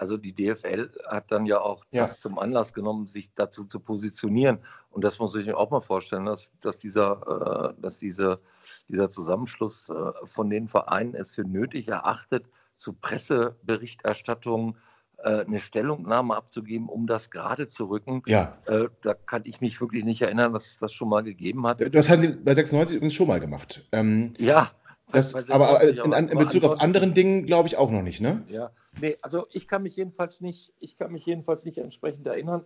Also 0.00 0.16
die 0.16 0.32
DFL 0.32 0.90
hat 1.06 1.30
dann 1.30 1.44
ja 1.44 1.60
auch 1.60 1.84
ja. 1.90 2.02
das 2.02 2.22
zum 2.22 2.38
Anlass 2.38 2.72
genommen, 2.72 3.04
sich 3.04 3.34
dazu 3.34 3.64
zu 3.64 3.80
positionieren. 3.80 4.60
Und 4.90 5.04
das 5.04 5.18
muss 5.18 5.34
ich 5.34 5.44
mir 5.44 5.58
auch 5.58 5.70
mal 5.70 5.82
vorstellen, 5.82 6.24
dass, 6.24 6.52
dass, 6.62 6.78
dieser, 6.78 7.74
äh, 7.76 7.82
dass 7.82 7.98
diese, 7.98 8.40
dieser 8.88 9.10
Zusammenschluss 9.10 9.90
äh, 9.90 9.94
von 10.24 10.48
den 10.48 10.68
Vereinen 10.68 11.14
es 11.14 11.34
für 11.34 11.44
nötig 11.44 11.88
erachtet, 11.88 12.46
zu 12.76 12.94
Presseberichterstattung 12.94 14.78
äh, 15.18 15.44
eine 15.44 15.60
Stellungnahme 15.60 16.34
abzugeben, 16.34 16.88
um 16.88 17.06
das 17.06 17.30
gerade 17.30 17.68
zu 17.68 17.84
rücken. 17.84 18.22
Ja. 18.24 18.52
Äh, 18.68 18.88
da 19.02 19.12
kann 19.12 19.42
ich 19.44 19.60
mich 19.60 19.82
wirklich 19.82 20.04
nicht 20.04 20.22
erinnern, 20.22 20.54
dass 20.54 20.68
es 20.68 20.78
das 20.78 20.94
schon 20.94 21.10
mal 21.10 21.22
gegeben 21.22 21.66
hat. 21.66 21.94
Das 21.94 22.08
haben 22.08 22.22
Sie 22.22 22.28
bei 22.28 22.54
96 22.54 22.96
übrigens 22.96 23.14
schon 23.14 23.28
mal 23.28 23.38
gemacht. 23.38 23.86
Ähm, 23.92 24.32
Ja. 24.38 24.70
das, 25.12 25.34
aber 25.50 25.80
96, 25.80 26.04
in, 26.04 26.28
in, 26.30 26.38
Bezug 26.38 26.64
auf 26.64 26.80
anderen 26.80 27.12
Dingen 27.12 27.44
glaube 27.44 27.68
ich 27.68 27.76
auch 27.76 27.90
noch 27.90 28.00
nicht, 28.00 28.22
ne? 28.22 28.44
Ja, 28.46 28.70
nee, 29.00 29.16
also 29.22 29.46
ich 29.52 29.68
kann 29.68 29.82
mich 29.82 29.96
jedenfalls 29.96 30.40
nicht, 30.40 30.72
ich 30.80 30.96
kann 30.96 31.12
mich 31.12 31.26
jedenfalls 31.26 31.64
nicht 31.64 31.78
entsprechend 31.78 32.26
erinnern. 32.26 32.64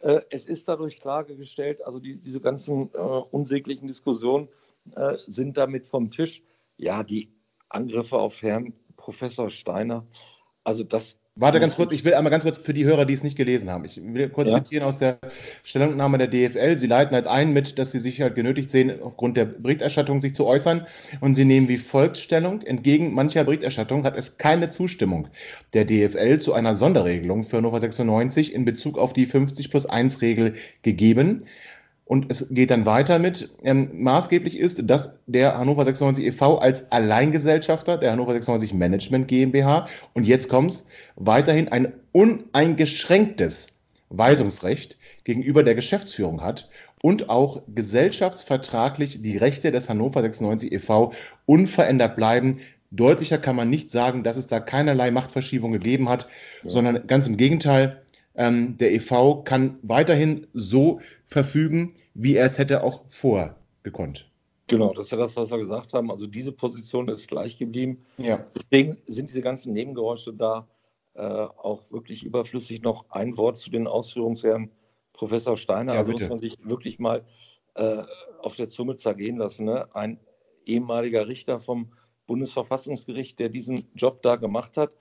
Äh, 0.00 0.20
es 0.30 0.46
ist 0.46 0.68
dadurch 0.68 1.00
klargestellt, 1.00 1.84
also 1.84 2.00
die, 2.00 2.16
diese 2.16 2.40
ganzen 2.40 2.92
äh, 2.94 2.98
unsäglichen 2.98 3.88
Diskussionen 3.88 4.48
äh, 4.94 5.16
sind 5.18 5.56
damit 5.56 5.86
vom 5.86 6.10
Tisch. 6.10 6.42
Ja, 6.76 7.02
die 7.02 7.32
Angriffe 7.68 8.18
auf 8.18 8.42
Herrn 8.42 8.74
Professor 8.96 9.50
Steiner, 9.50 10.06
also 10.64 10.84
das. 10.84 11.18
Warte 11.38 11.60
ganz 11.60 11.76
kurz, 11.76 11.92
ich 11.92 12.02
will 12.02 12.14
einmal 12.14 12.30
ganz 12.30 12.44
kurz 12.44 12.56
für 12.56 12.72
die 12.72 12.86
Hörer, 12.86 13.04
die 13.04 13.12
es 13.12 13.22
nicht 13.22 13.36
gelesen 13.36 13.68
haben. 13.68 13.84
Ich 13.84 14.00
will 14.02 14.30
kurz 14.30 14.48
Ja. 14.48 14.64
zitieren 14.64 14.84
aus 14.84 14.96
der 14.96 15.18
Stellungnahme 15.64 16.16
der 16.16 16.28
DFL. 16.28 16.78
Sie 16.78 16.86
leiten 16.86 17.14
halt 17.14 17.26
ein 17.26 17.52
mit, 17.52 17.78
dass 17.78 17.92
sie 17.92 17.98
sich 17.98 18.22
halt 18.22 18.34
genötigt 18.34 18.70
sehen, 18.70 19.02
aufgrund 19.02 19.36
der 19.36 19.44
Berichterstattung 19.44 20.22
sich 20.22 20.34
zu 20.34 20.46
äußern. 20.46 20.86
Und 21.20 21.34
sie 21.34 21.44
nehmen 21.44 21.68
wie 21.68 21.76
folgt 21.76 22.16
Stellung. 22.16 22.62
Entgegen 22.62 23.12
mancher 23.12 23.44
Berichterstattung 23.44 24.04
hat 24.04 24.16
es 24.16 24.38
keine 24.38 24.70
Zustimmung 24.70 25.28
der 25.74 25.84
DFL 25.84 26.38
zu 26.38 26.54
einer 26.54 26.74
Sonderregelung 26.74 27.44
für 27.44 27.58
Hannover 27.58 27.80
96 27.80 28.54
in 28.54 28.64
Bezug 28.64 28.96
auf 28.96 29.12
die 29.12 29.26
50 29.26 29.70
plus 29.70 29.84
1 29.84 30.22
Regel 30.22 30.54
gegeben. 30.80 31.44
Und 32.06 32.26
es 32.30 32.46
geht 32.50 32.70
dann 32.70 32.86
weiter 32.86 33.18
mit, 33.18 33.50
ähm, 33.64 33.90
maßgeblich 34.02 34.56
ist, 34.56 34.88
dass 34.88 35.10
der 35.26 35.58
Hannover 35.58 35.84
96 35.84 36.24
e.V. 36.24 36.58
als 36.58 36.92
Alleingesellschafter 36.92 37.98
der 37.98 38.12
Hannover 38.12 38.32
96 38.32 38.72
Management 38.74 39.26
GmbH 39.26 39.88
und 40.14 40.24
jetzt 40.24 40.48
kommt's, 40.48 40.86
weiterhin 41.16 41.66
ein 41.66 41.92
uneingeschränktes 42.12 43.66
Weisungsrecht 44.08 44.98
gegenüber 45.24 45.64
der 45.64 45.74
Geschäftsführung 45.74 46.42
hat 46.42 46.68
und 47.02 47.28
auch 47.28 47.62
gesellschaftsvertraglich 47.74 49.20
die 49.20 49.36
Rechte 49.36 49.72
des 49.72 49.88
Hannover 49.88 50.22
96 50.22 50.70
e.V. 50.70 51.12
unverändert 51.44 52.14
bleiben. 52.14 52.60
Deutlicher 52.92 53.38
kann 53.38 53.56
man 53.56 53.68
nicht 53.68 53.90
sagen, 53.90 54.22
dass 54.22 54.36
es 54.36 54.46
da 54.46 54.60
keinerlei 54.60 55.10
Machtverschiebung 55.10 55.72
gegeben 55.72 56.08
hat, 56.08 56.28
sondern 56.64 57.08
ganz 57.08 57.26
im 57.26 57.36
Gegenteil, 57.36 58.00
ähm, 58.36 58.78
der 58.78 58.92
e.V. 58.92 59.42
kann 59.42 59.78
weiterhin 59.82 60.46
so 60.54 61.00
verfügen, 61.26 61.94
wie 62.14 62.36
er 62.36 62.46
es 62.46 62.58
hätte 62.58 62.82
auch 62.82 63.04
vorher 63.08 63.56
gekonnt. 63.82 64.30
Genau, 64.68 64.92
das 64.92 65.06
ist 65.06 65.10
ja 65.12 65.18
das, 65.18 65.36
was 65.36 65.50
wir 65.50 65.58
gesagt 65.58 65.92
haben. 65.92 66.10
Also 66.10 66.26
diese 66.26 66.52
Position 66.52 67.08
ist 67.08 67.28
gleich 67.28 67.56
geblieben. 67.58 68.04
Ja. 68.18 68.44
Deswegen 68.56 68.96
sind 69.06 69.30
diese 69.30 69.42
ganzen 69.42 69.72
Nebengeräusche 69.72 70.32
da 70.32 70.66
äh, 71.14 71.22
auch 71.22 71.90
wirklich 71.90 72.24
überflüssig. 72.24 72.82
Noch 72.82 73.06
ein 73.10 73.36
Wort 73.36 73.58
zu 73.58 73.70
den 73.70 73.86
Ausführungsherren 73.86 74.72
Professor 75.12 75.56
Steiner. 75.56 75.94
Ja, 75.94 76.00
also 76.00 76.10
bitte. 76.10 76.24
muss 76.24 76.30
man 76.30 76.38
sich 76.40 76.56
wirklich 76.62 76.98
mal 76.98 77.24
äh, 77.74 78.02
auf 78.40 78.56
der 78.56 78.68
Zunge 78.68 78.96
zergehen 78.96 79.36
lassen. 79.36 79.66
Ne? 79.66 79.94
Ein 79.94 80.18
ehemaliger 80.66 81.28
Richter 81.28 81.60
vom 81.60 81.92
Bundesverfassungsgericht, 82.26 83.38
der 83.38 83.48
diesen 83.48 83.88
Job 83.94 84.22
da 84.22 84.36
gemacht 84.36 84.76
hat. 84.76 84.92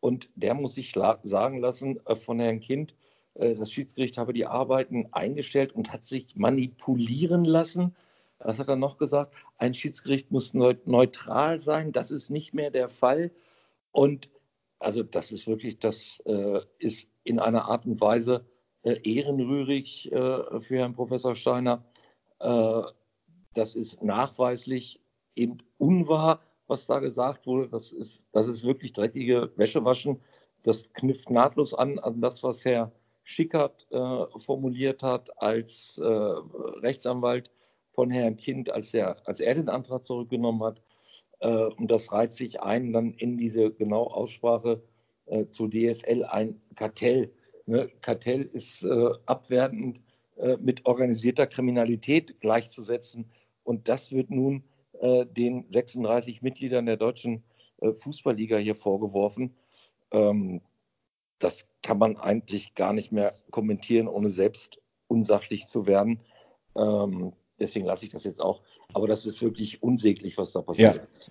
Und 0.00 0.28
der 0.34 0.52
muss 0.52 0.74
sich 0.74 0.92
sagen 0.92 1.60
lassen 1.60 1.98
äh, 2.04 2.14
von 2.14 2.38
Herrn 2.40 2.60
Kind, 2.60 2.94
das 3.34 3.72
Schiedsgericht 3.72 4.16
habe 4.16 4.32
die 4.32 4.46
Arbeiten 4.46 5.08
eingestellt 5.12 5.72
und 5.72 5.92
hat 5.92 6.04
sich 6.04 6.36
manipulieren 6.36 7.44
lassen. 7.44 7.94
Was 8.38 8.58
hat 8.58 8.68
er 8.68 8.76
noch 8.76 8.98
gesagt? 8.98 9.34
Ein 9.58 9.74
Schiedsgericht 9.74 10.30
muss 10.30 10.54
neu- 10.54 10.76
neutral 10.84 11.58
sein. 11.58 11.92
Das 11.92 12.10
ist 12.10 12.30
nicht 12.30 12.54
mehr 12.54 12.70
der 12.70 12.88
Fall. 12.88 13.30
Und 13.90 14.28
also 14.78 15.02
das 15.02 15.32
ist 15.32 15.46
wirklich, 15.46 15.78
das 15.78 16.20
äh, 16.26 16.60
ist 16.78 17.08
in 17.24 17.38
einer 17.38 17.64
Art 17.64 17.86
und 17.86 18.00
Weise 18.00 18.44
äh, 18.82 19.00
ehrenrührig 19.02 20.12
äh, 20.12 20.60
für 20.60 20.78
Herrn 20.78 20.94
Professor 20.94 21.36
Steiner. 21.36 21.84
Äh, 22.40 22.82
das 23.54 23.74
ist 23.74 24.02
nachweislich 24.02 25.00
eben 25.34 25.58
unwahr, 25.78 26.40
was 26.66 26.86
da 26.86 26.98
gesagt 26.98 27.46
wurde. 27.46 27.68
Das 27.68 27.92
ist, 27.92 28.26
das 28.32 28.46
ist 28.46 28.64
wirklich 28.64 28.92
dreckige 28.92 29.52
Wäschewaschen. 29.56 30.20
Das 30.64 30.92
knüpft 30.92 31.30
nahtlos 31.30 31.72
an 31.72 31.98
an 31.98 32.20
das, 32.20 32.42
was 32.42 32.64
Herr 32.64 32.92
Schickert 33.24 33.86
äh, 33.90 34.40
formuliert 34.40 35.02
hat 35.02 35.42
als 35.42 35.98
äh, 35.98 36.04
Rechtsanwalt 36.04 37.50
von 37.92 38.10
Herrn 38.10 38.36
Kind, 38.36 38.70
als 38.70 38.92
er, 38.92 39.16
als 39.26 39.40
er 39.40 39.54
den 39.54 39.68
Antrag 39.68 40.06
zurückgenommen 40.06 40.62
hat. 40.62 40.82
Äh, 41.40 41.48
und 41.48 41.90
das 41.90 42.12
reiht 42.12 42.32
sich 42.32 42.60
ein 42.60 42.92
dann 42.92 43.14
in 43.14 43.36
diese 43.38 43.70
genau 43.70 44.04
Aussprache 44.04 44.82
äh, 45.26 45.46
zu 45.48 45.68
DFL 45.68 46.24
ein 46.24 46.60
Kartell. 46.74 47.32
Ne? 47.66 47.90
Kartell 48.02 48.42
ist 48.42 48.84
äh, 48.84 49.10
abwertend 49.26 50.00
äh, 50.36 50.56
mit 50.58 50.84
organisierter 50.84 51.46
Kriminalität 51.46 52.40
gleichzusetzen. 52.40 53.30
Und 53.62 53.88
das 53.88 54.12
wird 54.12 54.30
nun 54.30 54.64
den 55.02 55.66
36 55.70 56.40
Mitgliedern 56.40 56.86
der 56.86 56.96
deutschen 56.96 57.42
Fußballliga 57.80 58.56
hier 58.58 58.76
vorgeworfen. 58.76 59.56
Ähm, 60.12 60.60
das 61.44 61.66
kann 61.82 61.98
man 61.98 62.16
eigentlich 62.16 62.74
gar 62.74 62.92
nicht 62.92 63.12
mehr 63.12 63.34
kommentieren, 63.50 64.08
ohne 64.08 64.30
selbst 64.30 64.78
unsachlich 65.06 65.66
zu 65.66 65.86
werden. 65.86 66.20
Ähm, 66.76 67.34
deswegen 67.60 67.84
lasse 67.84 68.06
ich 68.06 68.12
das 68.12 68.24
jetzt 68.24 68.40
auch. 68.40 68.62
Aber 68.94 69.06
das 69.06 69.26
ist 69.26 69.42
wirklich 69.42 69.82
unsäglich, 69.82 70.38
was 70.38 70.52
da 70.52 70.62
passiert 70.62 70.96
Ja. 70.96 71.02
ist. 71.12 71.30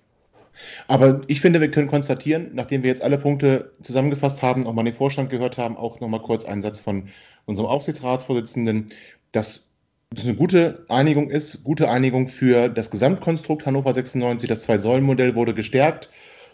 Aber 0.86 1.22
ich 1.26 1.40
finde, 1.40 1.60
wir 1.60 1.70
können 1.72 1.88
konstatieren, 1.88 2.52
nachdem 2.54 2.84
wir 2.84 2.88
jetzt 2.90 3.02
alle 3.02 3.18
Punkte 3.18 3.72
zusammengefasst 3.82 4.40
haben, 4.40 4.68
auch 4.68 4.72
mal 4.72 4.84
den 4.84 4.94
Vorstand 4.94 5.30
gehört 5.30 5.58
haben, 5.58 5.76
auch 5.76 5.98
nochmal 5.98 6.22
kurz 6.22 6.44
einen 6.44 6.62
Satz 6.62 6.78
von 6.78 7.08
unserem 7.44 7.68
Aufsichtsratsvorsitzenden, 7.68 8.86
dass 9.32 9.68
das 10.10 10.26
eine 10.26 10.36
gute 10.36 10.86
Einigung 10.88 11.28
ist, 11.28 11.64
gute 11.64 11.90
Einigung 11.90 12.28
für 12.28 12.68
das 12.68 12.92
Gesamtkonstrukt 12.92 13.66
Hannover 13.66 13.92
96. 13.92 14.48
Das 14.48 14.62
Zwei-Säulen-Modell 14.62 15.34
wurde 15.34 15.54
gestärkt, 15.54 16.08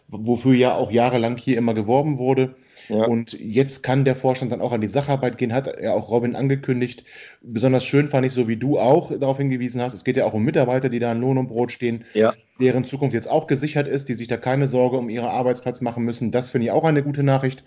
wofür 0.08 0.54
ja 0.54 0.74
auch 0.74 0.90
jahrelang 0.90 1.36
hier 1.36 1.58
immer 1.58 1.74
geworben 1.74 2.16
wurde. 2.16 2.54
Ja. 2.90 3.04
Und 3.04 3.32
jetzt 3.38 3.82
kann 3.82 4.04
der 4.04 4.14
Vorstand 4.14 4.52
dann 4.52 4.60
auch 4.60 4.72
an 4.72 4.80
die 4.80 4.88
Sacharbeit 4.88 5.38
gehen, 5.38 5.52
hat 5.54 5.68
er 5.68 5.94
auch 5.94 6.10
Robin 6.10 6.36
angekündigt. 6.36 7.04
Besonders 7.42 7.84
schön 7.84 8.08
fand 8.08 8.26
ich, 8.26 8.32
so 8.32 8.48
wie 8.48 8.56
du 8.56 8.78
auch 8.78 9.16
darauf 9.16 9.38
hingewiesen 9.38 9.80
hast, 9.80 9.94
es 9.94 10.04
geht 10.04 10.16
ja 10.16 10.24
auch 10.24 10.34
um 10.34 10.44
Mitarbeiter, 10.44 10.88
die 10.88 10.98
da 10.98 11.12
in 11.12 11.20
Lohn 11.20 11.38
und 11.38 11.48
Brot 11.48 11.72
stehen, 11.72 12.04
Ja. 12.14 12.34
deren 12.60 12.84
Zukunft 12.84 13.14
jetzt 13.14 13.28
auch 13.28 13.46
gesichert 13.46 13.88
ist, 13.88 14.08
die 14.08 14.14
sich 14.14 14.28
da 14.28 14.36
keine 14.36 14.66
Sorge 14.66 14.98
um 14.98 15.08
ihren 15.08 15.26
Arbeitsplatz 15.28 15.80
machen 15.80 16.04
müssen. 16.04 16.30
Das 16.30 16.50
finde 16.50 16.66
ich 16.66 16.70
auch 16.72 16.84
eine 16.84 17.02
gute 17.02 17.22
Nachricht. 17.22 17.64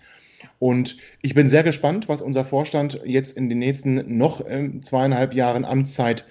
Und 0.59 0.97
ich 1.21 1.33
bin 1.33 1.47
sehr 1.47 1.63
gespannt, 1.63 2.09
was 2.09 2.21
unser 2.21 2.43
Vorstand 2.43 2.99
jetzt 3.05 3.37
in 3.37 3.47
den 3.49 3.59
nächsten 3.59 4.17
noch 4.17 4.43
ähm, 4.47 4.83
zweieinhalb 4.83 5.33
Jahren 5.33 5.63
Amtszeit 5.63 6.25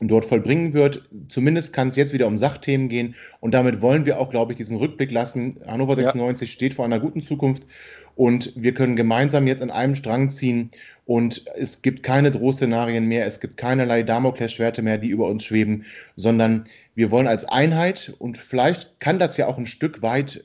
dort 0.00 0.24
vollbringen 0.24 0.72
wird. 0.74 1.02
Zumindest 1.28 1.72
kann 1.72 1.88
es 1.88 1.96
jetzt 1.96 2.12
wieder 2.12 2.26
um 2.26 2.36
Sachthemen 2.36 2.88
gehen. 2.88 3.14
Und 3.40 3.54
damit 3.54 3.80
wollen 3.80 4.06
wir 4.06 4.18
auch, 4.18 4.30
glaube 4.30 4.52
ich, 4.52 4.56
diesen 4.56 4.76
Rückblick 4.76 5.10
lassen. 5.10 5.58
Hannover 5.66 5.92
Ja. 5.92 6.06
96 6.06 6.50
steht 6.52 6.74
vor 6.74 6.84
einer 6.84 6.98
guten 6.98 7.20
Zukunft. 7.22 7.66
Und 8.16 8.52
wir 8.54 8.74
können 8.74 8.96
gemeinsam 8.96 9.46
jetzt 9.46 9.62
an 9.62 9.70
einem 9.70 9.94
Strang 9.94 10.30
ziehen. 10.30 10.70
Und 11.06 11.44
es 11.56 11.82
gibt 11.82 12.02
keine 12.02 12.30
Drohszenarien 12.30 13.06
mehr. 13.06 13.26
Es 13.26 13.40
gibt 13.40 13.56
keinerlei 13.56 14.02
Damoklesschwerte 14.02 14.82
mehr, 14.82 14.98
die 14.98 15.08
über 15.08 15.26
uns 15.26 15.44
schweben, 15.44 15.84
sondern 16.16 16.66
wir 16.94 17.10
wollen 17.10 17.26
als 17.26 17.44
Einheit 17.44 18.14
und 18.18 18.38
vielleicht 18.38 19.00
kann 19.00 19.18
das 19.18 19.36
ja 19.36 19.46
auch 19.48 19.58
ein 19.58 19.66
Stück 19.66 20.00
weit 20.00 20.44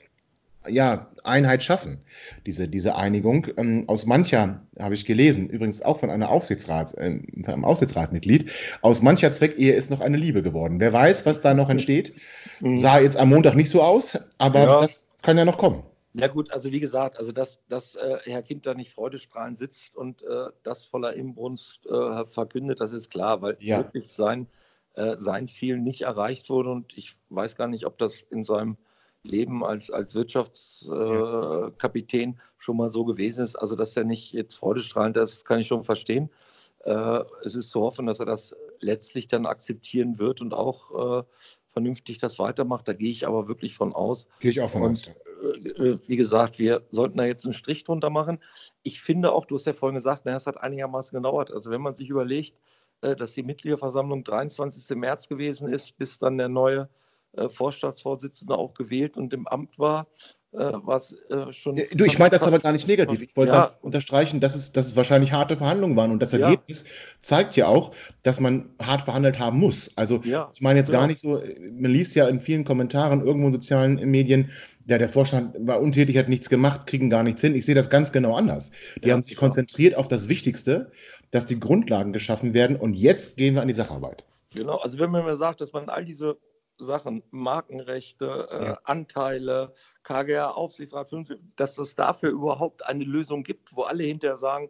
ja, 0.68 1.08
Einheit 1.24 1.64
schaffen, 1.64 2.00
diese, 2.46 2.68
diese 2.68 2.96
Einigung. 2.96 3.48
Ähm, 3.58 3.86
aus 3.88 4.06
mancher, 4.06 4.62
habe 4.78 4.94
ich 4.94 5.06
gelesen, 5.06 5.48
übrigens 5.48 5.82
auch 5.82 6.00
von 6.00 6.10
einer 6.10 6.30
Aufsichtsrat, 6.30 6.94
äh, 6.98 7.20
von 7.44 7.54
einem 7.54 7.66
Aufsichtsratmitglied, 7.66 8.50
aus 8.82 9.02
mancher 9.02 9.32
Zweckehe 9.32 9.74
ist 9.74 9.90
noch 9.90 10.02
eine 10.02 10.18
Liebe 10.18 10.42
geworden. 10.44 10.80
Wer 10.80 10.92
weiß, 10.92 11.26
was 11.26 11.42
da 11.42 11.54
noch 11.54 11.70
entsteht. 11.70 12.14
Sah 12.74 13.00
jetzt 13.00 13.16
am 13.16 13.30
Montag 13.30 13.56
nicht 13.56 13.70
so 13.70 13.82
aus, 13.82 14.20
aber 14.38 14.60
Ja. 14.60 14.82
das 14.82 15.08
kann 15.22 15.38
ja 15.38 15.46
noch 15.46 15.58
kommen. 15.58 15.84
Ja 16.14 16.28
gut, 16.28 16.52
also 16.52 16.72
wie 16.72 16.80
gesagt, 16.80 17.20
also 17.20 17.32
dass, 17.32 17.60
dass 17.68 17.96
äh, 17.96 18.18
Herr 18.24 18.42
Kind 18.42 18.66
da 18.66 18.74
nicht 18.74 18.92
freudestrahlend 18.92 19.60
sitzt 19.60 19.96
und 19.96 20.24
äh, 20.24 20.48
das 20.64 20.86
voller 20.86 21.14
Inbrunst 21.14 21.86
äh, 21.86 22.26
verkündet, 22.26 22.80
das 22.80 22.94
ist 22.94 23.12
klar, 23.12 23.42
weil 23.42 23.58
Ja. 23.60 23.80
wirklich 23.84 24.12
sein, 24.12 24.48
äh, 24.96 25.18
sein 25.18 25.48
Ziel 25.48 25.78
nicht 25.78 26.02
erreicht 26.02 26.50
wurde 26.50 26.72
und 26.72 26.98
ich 26.98 27.16
weiß 27.30 27.56
gar 27.56 27.68
nicht, 27.68 27.86
ob 27.86 27.98
das 28.00 28.22
in 28.22 28.44
seinem 28.44 28.78
Leben 29.24 29.64
als, 29.64 29.92
als 29.92 30.16
Wirtschaftskapitän 30.16 31.68
äh, 31.68 31.72
Kapitän 31.78 32.40
schon 32.58 32.78
mal 32.78 32.90
so 32.90 33.06
gewesen 33.06 33.44
ist. 33.44 33.56
Also 33.56 33.76
dass 33.76 33.96
er 33.96 34.04
nicht 34.04 34.34
jetzt 34.34 34.56
freudestrahlend 34.56 35.18
ist, 35.18 35.46
kann 35.46 35.60
ich 35.60 35.68
schon 35.68 35.84
verstehen. 35.84 36.30
Äh, 36.86 37.24
es 37.44 37.56
ist 37.56 37.70
zu 37.70 37.82
hoffen, 37.82 38.06
dass 38.06 38.20
er 38.20 38.26
das 38.26 38.56
letztlich 38.80 39.28
dann 39.28 39.46
akzeptieren 39.46 40.18
wird 40.18 40.42
und 40.42 40.54
auch 40.54 41.20
äh, 41.20 41.24
vernünftig 41.72 42.18
das 42.18 42.40
weitermacht. 42.40 42.88
Da 42.88 42.94
gehe 42.94 43.12
ich 43.12 43.28
aber 43.28 43.48
wirklich 43.48 43.76
von 43.76 43.94
aus. 43.94 44.28
Gehe 44.40 44.52
ich 44.52 44.62
auch 44.62 44.70
von 44.70 44.92
aus. 44.92 45.06
Und 45.42 45.66
äh, 45.80 45.98
wie 46.08 46.18
gesagt, 46.18 46.60
wir 46.60 46.84
sollten 46.92 47.18
da 47.18 47.26
jetzt 47.26 47.46
einen 47.46 47.54
Strich 47.54 47.84
drunter 47.84 48.10
machen. 48.10 48.40
Ich 48.84 49.02
finde 49.02 49.32
auch, 49.32 49.46
du 49.46 49.56
hast 49.56 49.66
ja 49.66 49.74
vorhin 49.74 49.96
gesagt, 49.96 50.24
na, 50.26 50.36
es 50.36 50.48
hat 50.48 50.58
einigermaßen 50.58 51.16
gedauert. 51.16 51.52
Also 51.52 51.72
wenn 51.72 51.82
man 51.82 51.96
sich 51.96 52.10
überlegt, 52.10 52.56
äh, 53.02 53.16
dass 53.16 53.34
die 53.34 53.44
Mitgliederversammlung 53.44 54.24
23. 54.24 54.98
März 54.98 55.28
gewesen 55.28 55.72
ist, 55.72 55.98
bis 55.98 56.20
dann 56.20 56.38
der 56.38 56.50
neue 56.50 56.90
äh, 57.34 57.48
Vorstandsvorsitzende 57.48 58.56
auch 58.56 58.74
gewählt 58.74 59.18
und 59.18 59.34
im 59.34 59.48
Amt 59.48 59.80
war 59.80 60.02
äh, 60.04 60.39
was 60.52 61.14
äh, 61.30 61.52
schon. 61.54 61.76
Du, 61.94 62.06
ich 62.06 62.18
meine 62.18 62.32
das 62.32 62.44
aber 62.44 62.60
gar 62.60 62.72
nicht 62.72 62.88
negativ. 62.88 63.22
Ich 63.22 63.38
wollte 63.38 63.54
ja. 63.54 63.76
unterstreichen, 63.82 64.40
dass 64.40 64.56
es, 64.56 64.72
dass 64.72 64.88
es 64.88 64.96
wahrscheinlich 64.96 65.32
harte 65.32 65.58
Verhandlungen 65.58 65.96
waren. 65.96 66.12
Und 66.12 66.22
das 66.22 66.34
Ergebnis 66.34 66.84
ja. 66.84 66.90
zeigt 67.22 67.56
ja 67.56 67.68
auch, 67.68 67.92
dass 68.24 68.40
man 68.40 68.70
hart 68.82 69.04
verhandelt 69.04 69.40
haben 69.40 69.60
muss. 69.60 69.92
Also, 69.96 70.22
ja. 70.24 70.50
ich 70.54 70.62
meine 70.62 70.80
jetzt 70.80 70.92
gar 70.92 71.06
nicht 71.06 71.20
so, 71.20 71.42
man 71.72 71.92
liest 71.92 72.16
ja 72.16 72.28
in 72.28 72.40
vielen 72.40 72.66
Kommentaren 72.66 73.24
irgendwo 73.24 73.48
in 73.48 73.54
sozialen 73.54 73.96
Medien, 74.10 74.50
ja, 74.88 74.98
der 74.98 75.10
Vorstand 75.10 75.56
war 75.60 75.80
untätig, 75.80 76.18
hat 76.18 76.30
nichts 76.30 76.50
gemacht, 76.50 76.88
kriegen 76.88 77.12
gar 77.12 77.22
nichts 77.22 77.42
hin. 77.42 77.54
Ich 77.54 77.66
sehe 77.66 77.76
das 77.76 77.92
ganz 77.92 78.12
genau 78.12 78.36
anders. 78.36 78.72
Die 79.04 79.12
haben 79.12 79.22
sich 79.22 79.36
konzentriert 79.36 79.94
auf 79.94 80.08
das 80.08 80.30
Wichtigste, 80.30 80.92
dass 81.30 81.46
die 81.46 81.60
Grundlagen 81.60 82.12
geschaffen 82.12 82.56
werden. 82.56 82.76
Und 82.76 82.96
jetzt 82.96 83.38
gehen 83.38 83.54
wir 83.54 83.62
an 83.62 83.68
die 83.68 83.76
Sacharbeit. 83.76 84.26
Genau, 84.56 84.78
also 84.78 84.98
wenn 84.98 85.12
man 85.12 85.26
mir 85.26 85.36
sagt, 85.36 85.62
dass 85.62 85.74
man 85.74 85.90
all 85.90 86.06
diese 86.06 86.38
Sachen, 86.80 87.22
Markenrechte, 87.30 88.48
äh, 88.50 88.76
Anteile, 88.84 89.74
KGA 90.10 90.50
Aufsichtsrat 90.50 91.10
5, 91.10 91.38
dass 91.56 91.78
es 91.78 91.96
dafür 91.96 92.32
überhaupt 92.32 92.86
eine 92.88 93.04
Lösung 93.04 93.44
gibt, 93.44 93.76
wo 93.76 93.84
alle 93.84 94.04
hinterher 94.04 94.38
sagen, 94.38 94.70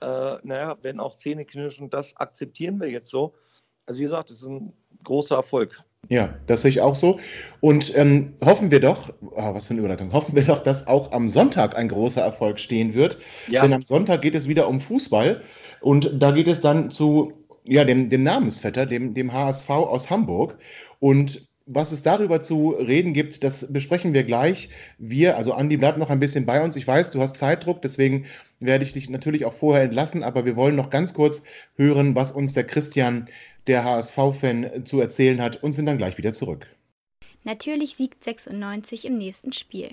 äh, 0.00 0.36
naja, 0.42 0.76
wenn 0.82 1.00
auch 1.00 1.14
Zähne 1.14 1.46
knirschen, 1.46 1.88
das 1.88 2.16
akzeptieren 2.16 2.80
wir 2.80 2.90
jetzt 2.90 3.10
so. 3.10 3.34
Also 3.86 4.00
wie 4.00 4.04
gesagt, 4.04 4.30
das 4.30 4.42
ist 4.42 4.48
ein 4.48 4.74
großer 5.02 5.36
Erfolg. 5.36 5.82
Ja, 6.10 6.34
das 6.46 6.62
sehe 6.62 6.68
ich 6.68 6.82
auch 6.82 6.94
so. 6.94 7.18
Und 7.60 7.96
ähm, 7.96 8.34
hoffen 8.44 8.70
wir 8.70 8.80
doch, 8.80 9.10
oh, 9.22 9.54
was 9.54 9.66
für 9.66 9.70
eine 9.70 9.80
Überleitung, 9.80 10.12
hoffen 10.12 10.34
wir 10.34 10.44
doch, 10.44 10.62
dass 10.62 10.86
auch 10.86 11.12
am 11.12 11.28
Sonntag 11.28 11.76
ein 11.76 11.88
großer 11.88 12.20
Erfolg 12.20 12.60
stehen 12.60 12.92
wird. 12.92 13.18
Ja. 13.48 13.62
Denn 13.62 13.72
am 13.72 13.82
Sonntag 13.86 14.20
geht 14.20 14.34
es 14.34 14.48
wieder 14.48 14.68
um 14.68 14.82
Fußball 14.82 15.42
und 15.80 16.10
da 16.22 16.30
geht 16.30 16.46
es 16.46 16.60
dann 16.60 16.90
zu 16.90 17.32
ja, 17.64 17.84
dem, 17.84 18.10
dem 18.10 18.22
Namensvetter, 18.22 18.84
dem, 18.84 19.14
dem 19.14 19.32
HSV 19.32 19.70
aus 19.70 20.10
Hamburg. 20.10 20.58
Und 21.00 21.48
was 21.66 21.92
es 21.92 22.02
darüber 22.02 22.42
zu 22.42 22.70
reden 22.70 23.14
gibt, 23.14 23.42
das 23.42 23.72
besprechen 23.72 24.12
wir 24.12 24.24
gleich. 24.24 24.68
Wir, 24.98 25.36
also 25.36 25.54
Andi, 25.54 25.76
bleib 25.76 25.96
noch 25.96 26.10
ein 26.10 26.20
bisschen 26.20 26.44
bei 26.44 26.62
uns. 26.62 26.76
Ich 26.76 26.86
weiß, 26.86 27.10
du 27.10 27.20
hast 27.20 27.36
Zeitdruck, 27.36 27.80
deswegen 27.80 28.26
werde 28.60 28.84
ich 28.84 28.92
dich 28.92 29.08
natürlich 29.08 29.44
auch 29.44 29.54
vorher 29.54 29.84
entlassen, 29.84 30.22
aber 30.22 30.44
wir 30.44 30.56
wollen 30.56 30.76
noch 30.76 30.90
ganz 30.90 31.14
kurz 31.14 31.42
hören, 31.76 32.14
was 32.14 32.32
uns 32.32 32.52
der 32.52 32.64
Christian, 32.64 33.28
der 33.66 33.84
HSV-Fan, 33.84 34.84
zu 34.84 35.00
erzählen 35.00 35.40
hat 35.40 35.62
und 35.62 35.72
sind 35.72 35.86
dann 35.86 35.98
gleich 35.98 36.18
wieder 36.18 36.34
zurück. 36.34 36.66
Natürlich 37.44 37.96
siegt 37.96 38.24
96 38.24 39.06
im 39.06 39.16
nächsten 39.16 39.52
Spiel. 39.52 39.90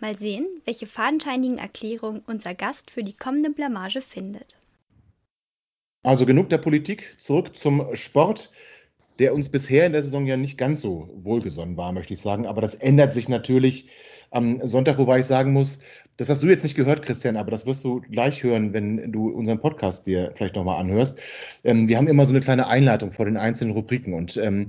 Mal 0.00 0.16
sehen, 0.16 0.46
welche 0.64 0.86
fadenscheinigen 0.86 1.58
Erklärungen 1.58 2.22
unser 2.26 2.54
Gast 2.54 2.90
für 2.90 3.02
die 3.02 3.12
kommende 3.12 3.50
Blamage 3.50 4.00
findet. 4.00 4.58
Also 6.02 6.24
genug 6.24 6.48
der 6.48 6.58
Politik, 6.58 7.16
zurück 7.18 7.56
zum 7.56 7.94
Sport 7.94 8.50
der 9.20 9.34
uns 9.34 9.50
bisher 9.50 9.86
in 9.86 9.92
der 9.92 10.02
Saison 10.02 10.26
ja 10.26 10.36
nicht 10.36 10.58
ganz 10.58 10.80
so 10.80 11.10
wohlgesonnen 11.14 11.76
war, 11.76 11.92
möchte 11.92 12.14
ich 12.14 12.20
sagen. 12.20 12.46
Aber 12.46 12.60
das 12.60 12.74
ändert 12.74 13.12
sich 13.12 13.28
natürlich 13.28 13.88
am 14.30 14.66
Sonntag, 14.66 14.98
wobei 14.98 15.18
ich 15.20 15.26
sagen 15.26 15.52
muss, 15.52 15.80
das 16.16 16.28
hast 16.28 16.42
du 16.42 16.48
jetzt 16.48 16.62
nicht 16.62 16.76
gehört, 16.76 17.02
Christian, 17.02 17.36
aber 17.36 17.50
das 17.50 17.66
wirst 17.66 17.82
du 17.82 18.00
gleich 18.00 18.42
hören, 18.42 18.72
wenn 18.72 19.10
du 19.10 19.30
unseren 19.30 19.58
Podcast 19.58 20.06
dir 20.06 20.32
vielleicht 20.34 20.54
nochmal 20.54 20.78
anhörst. 20.78 21.18
Ähm, 21.64 21.88
wir 21.88 21.96
haben 21.96 22.08
immer 22.08 22.26
so 22.26 22.32
eine 22.32 22.40
kleine 22.40 22.68
Einleitung 22.68 23.12
vor 23.12 23.24
den 23.24 23.36
einzelnen 23.36 23.72
Rubriken 23.72 24.14
und 24.14 24.36
ähm, 24.36 24.68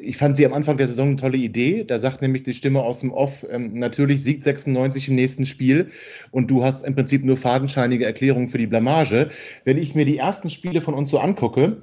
ich 0.00 0.16
fand 0.16 0.36
sie 0.36 0.46
am 0.46 0.52
Anfang 0.52 0.76
der 0.76 0.86
Saison 0.86 1.08
eine 1.08 1.16
tolle 1.16 1.38
Idee. 1.38 1.84
Da 1.84 1.98
sagt 1.98 2.22
nämlich 2.22 2.44
die 2.44 2.54
Stimme 2.54 2.82
aus 2.82 3.00
dem 3.00 3.12
Off, 3.12 3.44
ähm, 3.50 3.78
natürlich 3.78 4.22
siegt 4.22 4.42
96 4.42 5.08
im 5.08 5.14
nächsten 5.14 5.46
Spiel 5.46 5.90
und 6.30 6.50
du 6.50 6.62
hast 6.62 6.84
im 6.84 6.94
Prinzip 6.94 7.24
nur 7.24 7.36
fadenscheinige 7.36 8.04
Erklärungen 8.04 8.48
für 8.48 8.58
die 8.58 8.66
Blamage. 8.66 9.30
Wenn 9.64 9.78
ich 9.78 9.94
mir 9.94 10.04
die 10.04 10.18
ersten 10.18 10.50
Spiele 10.50 10.82
von 10.82 10.94
uns 10.94 11.10
so 11.10 11.18
angucke, 11.18 11.82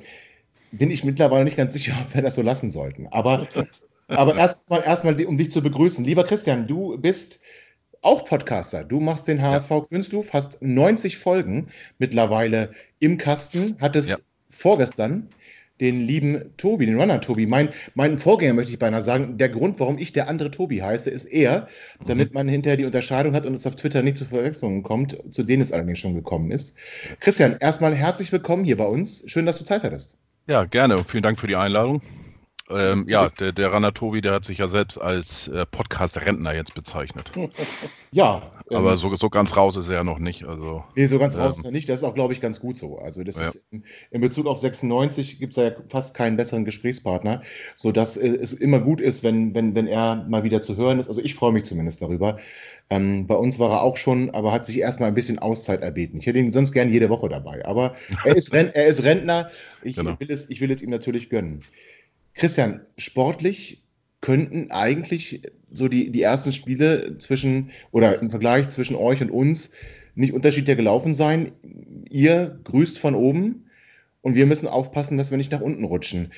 bin 0.77 0.91
ich 0.91 1.03
mittlerweile 1.03 1.43
nicht 1.43 1.57
ganz 1.57 1.73
sicher, 1.73 1.93
ob 2.05 2.13
wir 2.13 2.21
das 2.21 2.35
so 2.35 2.41
lassen 2.41 2.71
sollten. 2.71 3.07
Aber, 3.11 3.47
aber 4.07 4.35
erstmal, 4.35 4.83
erstmal, 4.83 5.25
um 5.25 5.37
dich 5.37 5.51
zu 5.51 5.61
begrüßen. 5.61 6.05
Lieber 6.05 6.23
Christian, 6.23 6.67
du 6.67 6.97
bist 6.97 7.39
auch 8.01 8.25
Podcaster. 8.25 8.83
Du 8.83 8.99
machst 8.99 9.27
den 9.27 9.41
HSV 9.41 9.69
ja. 9.69 9.79
Künstuf, 9.81 10.33
hast 10.33 10.61
90 10.61 11.17
Folgen 11.17 11.69
mittlerweile 11.97 12.71
im 12.99 13.17
Kasten, 13.17 13.77
hattest 13.79 14.09
ja. 14.09 14.17
vorgestern 14.51 15.29
den 15.81 15.99
lieben 15.99 16.55
Tobi, 16.55 16.85
den 16.85 16.99
Runner 16.99 17.19
Tobi. 17.19 17.47
Mein, 17.47 17.69
mein 17.95 18.17
Vorgänger 18.17 18.53
möchte 18.53 18.71
ich 18.71 18.79
beinahe 18.79 19.01
sagen, 19.01 19.37
der 19.37 19.49
Grund, 19.49 19.79
warum 19.79 19.97
ich 19.97 20.13
der 20.13 20.29
andere 20.29 20.51
Tobi 20.51 20.81
heiße, 20.81 21.09
ist 21.09 21.25
eher, 21.25 21.67
damit 22.05 22.33
man 22.33 22.47
hinterher 22.47 22.77
die 22.77 22.85
Unterscheidung 22.85 23.33
hat 23.33 23.45
und 23.45 23.55
es 23.55 23.67
auf 23.67 23.75
Twitter 23.75 24.01
nicht 24.01 24.17
zu 24.17 24.25
Verwechslungen 24.25 24.83
kommt, 24.83 25.17
zu 25.31 25.43
denen 25.43 25.61
es 25.61 25.71
allerdings 25.71 25.99
schon 25.99 26.15
gekommen 26.15 26.51
ist. 26.51 26.75
Christian, 27.19 27.57
erstmal 27.59 27.93
herzlich 27.93 28.31
willkommen 28.31 28.63
hier 28.63 28.77
bei 28.77 28.85
uns. 28.85 29.23
Schön, 29.25 29.45
dass 29.45 29.57
du 29.57 29.65
Zeit 29.65 29.83
hattest. 29.83 30.17
Ja, 30.47 30.65
gerne. 30.65 31.03
Vielen 31.03 31.23
Dank 31.23 31.39
für 31.39 31.47
die 31.47 31.55
Einladung. 31.55 32.01
Ähm, 32.69 33.05
ja, 33.07 33.29
der, 33.29 33.51
der 33.51 33.71
Rana 33.71 33.91
Tobi, 33.91 34.21
der 34.21 34.33
hat 34.33 34.45
sich 34.45 34.57
ja 34.57 34.67
selbst 34.67 34.99
als 34.99 35.47
äh, 35.47 35.67
Podcast-Rentner 35.67 36.55
jetzt 36.55 36.73
bezeichnet. 36.73 37.31
Ja. 38.11 38.51
Aber 38.71 38.91
ähm, 38.91 38.95
so, 38.95 39.13
so 39.13 39.29
ganz 39.29 39.57
raus 39.57 39.75
ist 39.75 39.89
er 39.89 39.95
ja 39.95 40.03
noch 40.03 40.19
nicht. 40.19 40.45
Also, 40.45 40.85
nee, 40.95 41.05
so 41.05 41.19
ganz 41.19 41.37
raus 41.37 41.55
ähm, 41.55 41.59
ist 41.59 41.65
er 41.65 41.71
nicht. 41.71 41.89
Das 41.89 41.99
ist 41.99 42.03
auch, 42.03 42.13
glaube 42.13 42.33
ich, 42.33 42.39
ganz 42.39 42.59
gut 42.61 42.77
so. 42.77 42.97
Also 42.97 43.23
das 43.23 43.35
ja. 43.35 43.49
ist 43.49 43.65
in, 43.69 43.83
in, 44.09 44.21
Bezug 44.21 44.47
auf 44.47 44.57
96 44.57 45.37
gibt 45.37 45.51
es 45.51 45.57
ja 45.57 45.71
fast 45.89 46.15
keinen 46.15 46.37
besseren 46.37 46.63
Gesprächspartner, 46.63 47.43
sodass 47.75 48.15
äh, 48.15 48.27
es 48.27 48.53
immer 48.53 48.79
gut 48.79 49.01
ist, 49.01 49.23
wenn, 49.23 49.53
wenn, 49.53 49.75
wenn 49.75 49.85
er 49.85 50.25
mal 50.27 50.43
wieder 50.43 50.61
zu 50.61 50.77
hören 50.77 50.99
ist. 50.99 51.09
Also 51.09 51.21
ich 51.21 51.35
freue 51.35 51.51
mich 51.51 51.65
zumindest 51.65 52.01
darüber. 52.01 52.37
Ähm, 52.89 53.25
bei 53.25 53.35
uns 53.35 53.57
war 53.57 53.71
er 53.71 53.83
auch 53.83 53.97
schon, 53.97 54.29
aber 54.29 54.51
hat 54.51 54.65
sich 54.65 54.77
erstmal 54.77 55.09
ein 55.09 55.15
bisschen 55.15 55.39
Auszeit 55.39 55.81
erbeten. 55.81 56.19
Ich 56.19 56.27
hätte 56.27 56.39
ihn 56.39 56.53
sonst 56.53 56.71
gern 56.71 56.91
jede 56.91 57.09
Woche 57.09 57.29
dabei. 57.29 57.65
Aber 57.65 57.95
er 58.23 58.35
ist, 58.35 58.53
Ren 58.53 58.69
er 58.69 58.85
ist 58.85 59.03
Rentner. 59.03 59.49
Ich, 59.81 59.95
genau. 59.95 60.19
will 60.19 60.29
es, 60.29 60.49
ich 60.49 60.61
will 60.61 60.71
es 60.71 60.81
ihm 60.83 60.91
natürlich 60.91 61.29
gönnen. 61.29 61.63
Christian, 62.35 62.81
sportlich 62.97 63.81
könnten 64.21 64.71
eigentlich 64.71 65.41
so 65.71 65.87
die, 65.87 66.11
die 66.11 66.21
ersten 66.21 66.51
Spiele 66.51 67.17
zwischen 67.17 67.71
oder 67.91 68.19
im 68.21 68.29
Vergleich 68.29 68.69
zwischen 68.69 68.95
euch 68.95 69.21
und 69.21 69.31
uns 69.31 69.71
nicht 70.15 70.33
unterschiedlicher 70.33 70.75
gelaufen 70.75 71.13
sein. 71.13 71.51
Ihr 72.09 72.59
grüßt 72.63 72.99
von 72.99 73.15
oben 73.15 73.65
und 74.21 74.35
wir 74.35 74.45
müssen 74.45 74.67
aufpassen, 74.67 75.17
dass 75.17 75.31
wir 75.31 75.37
nicht 75.37 75.51
nach 75.51 75.61
unten 75.61 75.83
rutschen. 75.83 76.31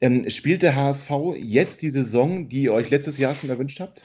Ähm, 0.00 0.28
spielt 0.30 0.62
der 0.62 0.76
HSV 0.76 1.10
jetzt 1.36 1.82
die 1.82 1.90
Saison, 1.90 2.48
die 2.48 2.62
ihr 2.62 2.72
euch 2.72 2.90
letztes 2.90 3.18
Jahr 3.18 3.34
schon 3.34 3.50
erwünscht 3.50 3.80
habt? 3.80 4.04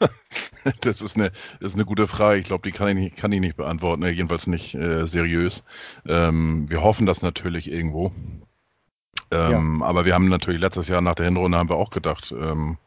Das 0.80 1.00
ist 1.00 1.16
eine, 1.16 1.30
das 1.60 1.70
ist 1.70 1.74
eine 1.74 1.84
gute 1.84 2.08
Frage. 2.08 2.40
Ich 2.40 2.46
glaube, 2.46 2.68
die 2.68 2.76
kann 2.76 2.88
ich 2.88 2.94
nicht, 2.96 3.16
kann 3.16 3.30
ich 3.30 3.38
nicht 3.38 3.56
beantworten, 3.56 4.02
ne? 4.02 4.10
jedenfalls 4.10 4.48
nicht 4.48 4.74
äh, 4.74 5.06
seriös. 5.06 5.62
Ähm, 6.08 6.68
wir 6.68 6.82
hoffen 6.82 7.06
das 7.06 7.22
natürlich 7.22 7.70
irgendwo. 7.70 8.10
Ähm, 9.30 9.78
ja. 9.80 9.86
Aber 9.86 10.04
wir 10.04 10.14
haben 10.14 10.28
natürlich 10.28 10.60
letztes 10.60 10.88
Jahr 10.88 11.00
nach 11.00 11.14
der 11.14 11.26
Hinrunde 11.26 11.56
haben 11.56 11.68
wir 11.68 11.76
auch 11.76 11.90
gedacht, 11.90 12.34
ähm, 12.36 12.78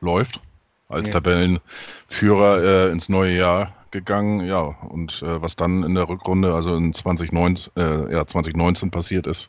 läuft 0.00 0.40
als 0.88 1.08
ja. 1.08 1.14
Tabellenführer 1.14 2.62
äh, 2.62 2.90
ins 2.92 3.08
neue 3.08 3.36
Jahr 3.36 3.72
gegangen. 3.94 4.44
Ja, 4.44 4.60
und 4.60 5.22
äh, 5.22 5.40
was 5.40 5.56
dann 5.56 5.82
in 5.82 5.94
der 5.94 6.08
Rückrunde, 6.08 6.54
also 6.54 6.76
in 6.76 6.92
2019, 6.92 7.72
äh, 7.76 8.12
ja, 8.12 8.26
2019 8.26 8.90
passiert 8.90 9.26
ist, 9.26 9.48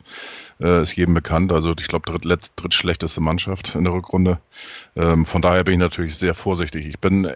äh, 0.61 0.81
ist 0.81 0.95
jedem 0.95 1.13
bekannt. 1.13 1.51
Also 1.51 1.73
ich 1.77 1.87
glaube, 1.87 2.09
drittletzt, 2.09 2.53
drittschlechteste 2.55 3.19
Mannschaft 3.19 3.75
in 3.75 3.83
der 3.83 3.93
Rückrunde. 3.93 4.39
Ähm, 4.95 5.25
von 5.25 5.41
daher 5.41 5.65
bin 5.65 5.73
ich 5.73 5.79
natürlich 5.79 6.15
sehr 6.15 6.33
vorsichtig. 6.33 6.85
Ich 6.87 6.99
bin 6.99 7.29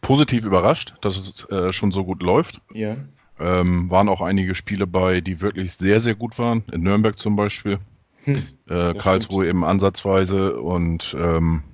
positiv 0.00 0.44
überrascht, 0.44 0.94
dass 1.00 1.16
es 1.16 1.44
äh, 1.50 1.72
schon 1.72 1.90
so 1.90 2.04
gut 2.04 2.22
läuft. 2.22 2.60
Ja. 2.72 2.96
Ähm, 3.40 3.90
waren 3.90 4.08
auch 4.08 4.20
einige 4.20 4.54
Spiele 4.54 4.86
bei, 4.86 5.20
die 5.20 5.40
wirklich 5.40 5.72
sehr, 5.72 5.98
sehr 5.98 6.14
gut 6.14 6.38
waren. 6.38 6.62
In 6.70 6.82
Nürnberg 6.82 7.18
zum 7.18 7.34
Beispiel. 7.34 7.78
Hm, 8.24 8.44
äh, 8.68 8.94
Karlsruhe 8.94 9.44
stimmt. 9.44 9.48
eben 9.48 9.64
ansatzweise 9.64 10.60
und 10.60 11.16
ähm, 11.18 11.64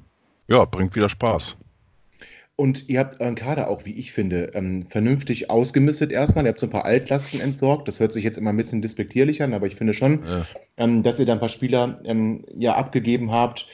ja, 0.47 0.65
bringt 0.65 0.95
wieder 0.95 1.11
Spaß. 1.11 1.59
Und 2.61 2.89
ihr 2.89 2.99
habt 2.99 3.21
euren 3.21 3.37
Kader 3.37 3.71
auch, 3.71 3.85
wie 3.85 3.93
ich 3.93 4.11
finde, 4.11 4.51
ähm, 4.55 4.85
vernünftig 4.89 5.49
ausgemistet 5.49 6.11
erstmal. 6.11 6.45
Ihr 6.45 6.49
habt 6.49 6.59
so 6.59 6.67
ein 6.67 6.71
paar 6.71 6.87
Altlasten 6.87 7.41
entsorgt. 7.41 7.87
Das 7.87 8.01
hört 8.01 8.13
sich 8.13 8.25
jetzt 8.25 8.37
immer 8.37 8.51
ein 8.51 8.57
bisschen 8.57 8.83
despektierlich 8.83 9.45
an, 9.45 9.55
aber 9.55 9.69
ich 9.69 9.77
finde 9.77 9.95
schon, 9.95 10.25
ja. 10.25 10.45
ähm, 10.77 11.05
dass 11.05 11.21
ihr 11.21 11.27
da 11.27 11.35
ein 11.35 11.39
paar 11.39 11.51
Spieler 11.51 12.01
ähm, 12.05 12.45
ja 12.59 12.75
abgegeben 12.75 13.31
habt, 13.31 13.69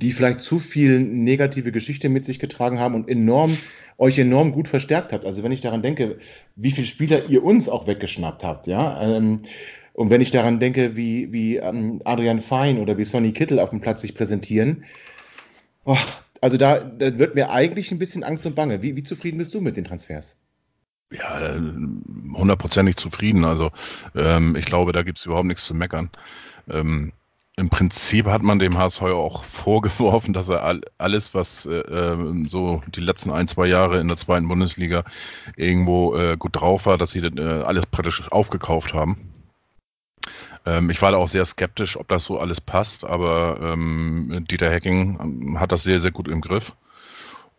die 0.00 0.12
vielleicht 0.12 0.42
zu 0.42 0.60
viel 0.60 1.00
negative 1.00 1.72
Geschichte 1.72 2.08
mit 2.08 2.24
sich 2.24 2.38
getragen 2.38 2.78
haben 2.78 2.94
und 2.94 3.08
enorm 3.08 3.56
euch 3.98 4.16
enorm 4.16 4.52
gut 4.52 4.68
verstärkt 4.68 5.12
habt. 5.12 5.24
Also 5.24 5.42
wenn 5.42 5.50
ich 5.50 5.60
daran 5.60 5.82
denke, 5.82 6.18
wie 6.54 6.70
viele 6.70 6.86
Spieler 6.86 7.28
ihr 7.28 7.42
uns 7.42 7.68
auch 7.68 7.88
weggeschnappt 7.88 8.44
habt, 8.44 8.68
ja. 8.68 9.02
Ähm, 9.02 9.40
und 9.92 10.08
wenn 10.08 10.20
ich 10.20 10.30
daran 10.30 10.60
denke, 10.60 10.94
wie, 10.94 11.32
wie 11.32 11.56
ähm, 11.56 12.00
Adrian 12.04 12.40
Fein 12.40 12.78
oder 12.78 12.96
wie 12.96 13.04
Sonny 13.04 13.32
Kittel 13.32 13.58
auf 13.58 13.70
dem 13.70 13.80
Platz 13.80 14.02
sich 14.02 14.14
präsentieren, 14.14 14.84
oh, 15.84 15.96
also 16.44 16.58
da, 16.58 16.78
da, 16.78 17.18
wird 17.18 17.34
mir 17.34 17.48
eigentlich 17.48 17.90
ein 17.90 17.98
bisschen 17.98 18.22
Angst 18.22 18.44
und 18.44 18.54
Bange. 18.54 18.82
Wie, 18.82 18.96
wie 18.96 19.02
zufrieden 19.02 19.38
bist 19.38 19.54
du 19.54 19.62
mit 19.62 19.78
den 19.78 19.84
Transfers? 19.84 20.36
Ja, 21.10 21.56
hundertprozentig 22.34 22.96
zufrieden. 22.96 23.46
Also 23.46 23.70
ähm, 24.14 24.54
ich 24.54 24.66
glaube, 24.66 24.92
da 24.92 25.04
gibt 25.04 25.16
es 25.16 25.24
überhaupt 25.24 25.46
nichts 25.46 25.64
zu 25.64 25.74
meckern. 25.74 26.10
Ähm, 26.68 27.12
Im 27.56 27.70
Prinzip 27.70 28.26
hat 28.26 28.42
man 28.42 28.58
dem 28.58 28.76
HSV 28.76 29.00
auch 29.00 29.44
vorgeworfen, 29.46 30.34
dass 30.34 30.50
er 30.50 30.80
alles, 30.98 31.32
was 31.32 31.64
äh, 31.64 31.78
ähm, 31.78 32.46
so 32.50 32.82
die 32.94 33.00
letzten 33.00 33.30
ein, 33.30 33.48
zwei 33.48 33.66
Jahre 33.66 33.98
in 33.98 34.08
der 34.08 34.18
zweiten 34.18 34.46
Bundesliga 34.46 35.04
irgendwo 35.56 36.14
äh, 36.14 36.36
gut 36.36 36.56
drauf 36.56 36.84
war, 36.84 36.98
dass 36.98 37.12
sie 37.12 37.20
äh, 37.20 37.62
alles 37.62 37.86
praktisch 37.86 38.30
aufgekauft 38.30 38.92
haben. 38.92 39.33
Ähm, 40.66 40.90
ich 40.90 41.02
war 41.02 41.10
da 41.10 41.18
auch 41.18 41.28
sehr 41.28 41.44
skeptisch, 41.44 41.96
ob 41.96 42.08
das 42.08 42.24
so 42.24 42.38
alles 42.38 42.60
passt, 42.60 43.04
aber 43.04 43.58
ähm, 43.60 44.44
Dieter 44.50 44.70
Hacking 44.70 45.18
ähm, 45.20 45.60
hat 45.60 45.72
das 45.72 45.82
sehr, 45.82 46.00
sehr 46.00 46.10
gut 46.10 46.28
im 46.28 46.40
Griff. 46.40 46.72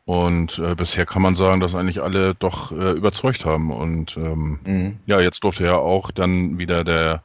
Und 0.05 0.59
äh, 0.59 0.75
bisher 0.75 1.05
kann 1.05 1.23
man 1.23 1.35
sagen, 1.35 1.61
dass 1.61 1.73
eigentlich 1.73 2.01
alle 2.01 2.35
doch 2.35 2.71
äh, 2.71 2.91
überzeugt 2.91 3.43
haben. 3.45 3.71
Und 3.71 4.17
ähm, 4.17 4.59
mhm. 4.63 4.99
ja, 5.07 5.19
jetzt 5.19 5.43
durfte 5.43 5.65
ja 5.65 5.77
auch 5.77 6.11
dann 6.11 6.59
wieder 6.59 6.83
der 6.83 7.23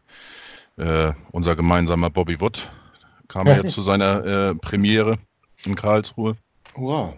äh, 0.78 1.12
unser 1.32 1.56
gemeinsamer 1.56 2.08
Bobby 2.08 2.40
Wood 2.40 2.70
kam 3.28 3.46
ja 3.46 3.56
jetzt 3.56 3.74
zu 3.74 3.82
seiner 3.82 4.24
äh, 4.24 4.54
Premiere 4.54 5.14
in 5.64 5.76
Karlsruhe. 5.76 6.36
Wow. 6.74 7.14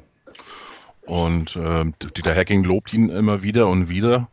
Und 1.02 1.56
äh, 1.56 1.84
Dieter 2.16 2.34
Hacking 2.34 2.64
lobt 2.64 2.92
ihn 2.92 3.08
immer 3.08 3.42
wieder 3.42 3.68
und 3.68 3.88
wieder. 3.88 4.28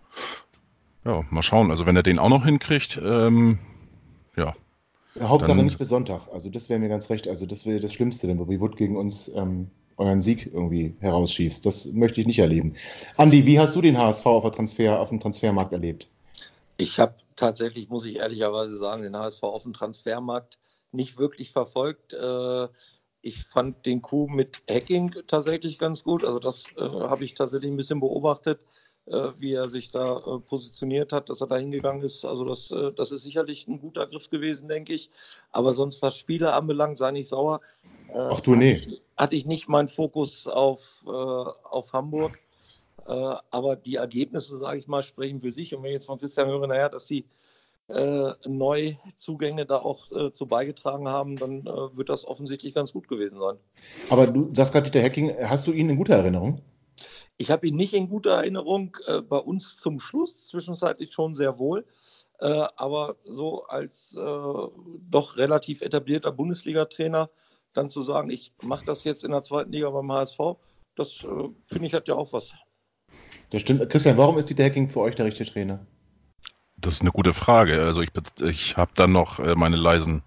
Ja, 1.06 1.24
mal 1.30 1.44
schauen. 1.44 1.72
Also 1.72 1.86
wenn 1.86 1.96
er 1.96 2.04
den 2.04 2.20
auch 2.20 2.30
noch 2.30 2.46
hinkriegt, 2.46 3.00
ähm. 3.02 3.60
Hauptsache 5.20 5.58
dann, 5.58 5.66
nicht 5.66 5.78
bis 5.78 5.90
Sonntag. 5.90 6.28
Also 6.32 6.50
das 6.50 6.70
wäre 6.70 6.80
mir 6.80 6.90
ganz 6.90 7.10
recht. 7.10 7.28
Also 7.28 7.46
das 7.46 7.66
wäre 7.66 7.80
das 7.80 7.94
Schlimmste, 7.94 8.28
wenn 8.28 8.38
Bobby 8.38 8.60
Wood 8.60 8.78
gegen 8.78 8.98
uns 8.98 9.30
ähm, 9.30 9.70
euren 9.98 10.22
Sieg 10.22 10.50
irgendwie 10.54 10.96
herausschießt. 11.00 11.66
Das 11.66 11.86
möchte 11.88 12.22
ich 12.22 12.28
nicht 12.28 12.40
erleben. 12.40 12.76
Andi, 13.18 13.46
wie 13.46 13.60
hast 13.60 13.76
du 13.76 13.82
den 13.82 13.98
HSV 13.98 14.26
auf, 14.26 14.44
der 14.44 14.52
Transfer, 14.52 15.00
auf 15.00 15.10
dem 15.10 15.20
Transfermarkt 15.20 15.74
erlebt? 15.74 16.08
Ich 16.78 17.00
habe 17.00 17.16
tatsächlich, 17.36 17.90
muss 17.90 18.06
ich 18.06 18.18
ehrlicherweise 18.18 18.78
sagen, 18.78 19.04
den 19.04 19.18
HSV 19.18 19.44
auf 19.44 19.64
dem 19.64 19.74
Transfermarkt 19.74 20.58
nicht 20.92 21.18
wirklich 21.18 21.52
verfolgt. 21.52 22.14
Äh, 22.14 22.68
ich 23.22 23.44
fand 23.44 23.86
den 23.86 24.02
Coup 24.02 24.30
mit 24.30 24.60
Hacking 24.70 25.14
tatsächlich 25.28 25.78
ganz 25.78 26.04
gut. 26.04 26.24
Also 26.24 26.40
das 26.40 26.66
äh, 26.78 26.88
habe 26.88 27.26
ich 27.26 27.36
tatsächlich 27.36 27.72
ein 27.72 27.78
bisschen 27.78 28.00
beobachtet, 28.00 28.62
wie 29.38 29.54
er 29.54 29.70
sich 29.70 29.92
da 29.92 30.40
positioniert 30.48 31.12
hat, 31.12 31.30
dass 31.30 31.42
er 31.42 31.48
da 31.48 31.58
hingegangen 31.58 32.04
ist. 32.04 32.24
Also 32.26 32.46
das, 32.46 32.74
das 32.96 33.12
ist 33.12 33.24
sicherlich 33.24 33.68
ein 33.68 33.80
guter 33.80 34.06
Griff 34.06 34.30
gewesen, 34.30 34.68
denke 34.68 34.94
ich. 34.94 35.10
Aber 35.52 35.74
sonst, 35.74 36.02
was 36.02 36.18
Spieler 36.18 36.56
anbelangt, 36.56 36.98
sei 36.98 37.12
nicht 37.12 37.28
sauer. 37.28 37.62
Ach 38.14 38.40
du, 38.40 38.56
nee. 38.56 38.88
Hatte 39.18 39.36
ich 39.36 39.46
nicht 39.46 39.68
meinen 39.68 39.88
Fokus 39.88 40.46
auf, 40.46 41.06
auf 41.08 41.94
Hamburg. 41.94 42.38
aber 43.06 43.76
die 43.76 43.96
Ergebnisse, 43.96 44.58
sage 44.60 44.80
ich 44.80 44.88
mal, 44.88 45.02
sprechen 45.02 45.42
für 45.42 45.52
sich. 45.52 45.74
Und 45.74 45.82
wenn 45.82 45.90
ich 45.90 45.96
jetzt 45.96 46.06
von 46.06 46.20
Christian 46.20 46.48
höre, 46.48 46.68
naja, 46.68 46.90
dass 46.90 47.08
sie 47.08 47.26
äh, 47.90 48.34
Neuzugänge 48.48 49.66
da 49.66 49.78
auch 49.78 50.12
äh, 50.12 50.32
zu 50.32 50.46
beigetragen 50.46 51.08
haben, 51.08 51.36
dann 51.36 51.62
äh, 51.62 51.98
wird 51.98 52.10
das 52.10 52.26
offensichtlich 52.26 52.74
ganz 52.74 52.94
gut 52.94 53.08
gewesen 53.08 53.40
sein. 53.40 53.56
Aber 54.10 54.28
du 54.28 54.50
sagst 54.54 54.74
gerade, 54.74 54.90
Dieter 54.90 55.04
Hacking, 55.04 55.34
hast 55.44 55.66
du 55.68 55.72
ihn 55.72 55.90
in 55.90 55.98
guter 55.98 56.16
Erinnerung? 56.16 56.62
Ich 57.40 57.52
habe 57.52 57.68
ihn 57.68 57.76
nicht 57.76 57.94
in 57.94 58.10
guter 58.10 58.32
Erinnerung. 58.32 58.98
Äh, 59.08 59.22
bei 59.22 59.38
uns 59.38 59.78
zum 59.78 60.00
Schluss, 60.00 60.48
zwischenzeitlich 60.48 61.14
schon 61.14 61.36
sehr 61.36 61.58
wohl. 61.58 61.86
Äh, 62.40 62.68
aber 62.76 63.16
so 63.24 63.66
als 63.66 64.16
äh, 64.16 64.20
doch 64.22 65.38
relativ 65.38 65.82
etablierter 65.82 66.32
Bundesliga-Trainer 66.32 67.30
dann 67.74 67.90
zu 67.90 68.04
sagen, 68.04 68.30
ich 68.30 68.52
mache 68.62 68.86
das 68.86 69.06
jetzt 69.06 69.24
in 69.24 69.32
der 69.32 69.44
zweiten 69.44 69.72
Liga 69.72 69.90
beim 69.90 70.12
HSV, 70.12 70.40
das 70.96 71.26
finde 71.68 71.86
ich 71.86 71.94
hat 71.94 72.08
ja 72.08 72.16
auch 72.16 72.34
was. 72.34 72.52
Das 73.52 73.62
stimmt. 73.62 73.90
Christian, 73.90 74.18
warum 74.18 74.38
ist 74.38 74.50
Dieter 74.50 74.66
Hacking 74.66 74.90
für 74.90 75.00
euch 75.00 75.16
der 75.16 75.26
richtige 75.26 75.50
Trainer? 75.50 75.86
Das 76.78 76.96
ist 76.96 77.02
eine 77.02 77.12
gute 77.12 77.34
Frage. 77.34 77.82
Also 77.82 78.02
ich, 78.02 78.10
ich 78.42 78.78
habe 78.78 78.92
dann 78.96 79.12
noch 79.12 79.40
äh, 79.40 79.56
meine 79.56 79.76
leisen 79.76 80.24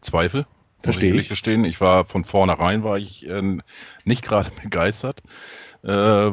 Zweifel. 0.00 0.46
Verstehe 0.78 1.14
ich. 1.14 1.28
Gestehen. 1.28 1.64
Ich 1.64 1.80
war 1.80 2.04
von 2.04 2.24
vornherein 2.24 2.84
war 2.84 2.98
ich 2.98 3.26
äh, 3.26 3.58
nicht 4.04 4.22
gerade 4.22 4.50
begeistert, 4.62 5.22
äh, 5.84 5.90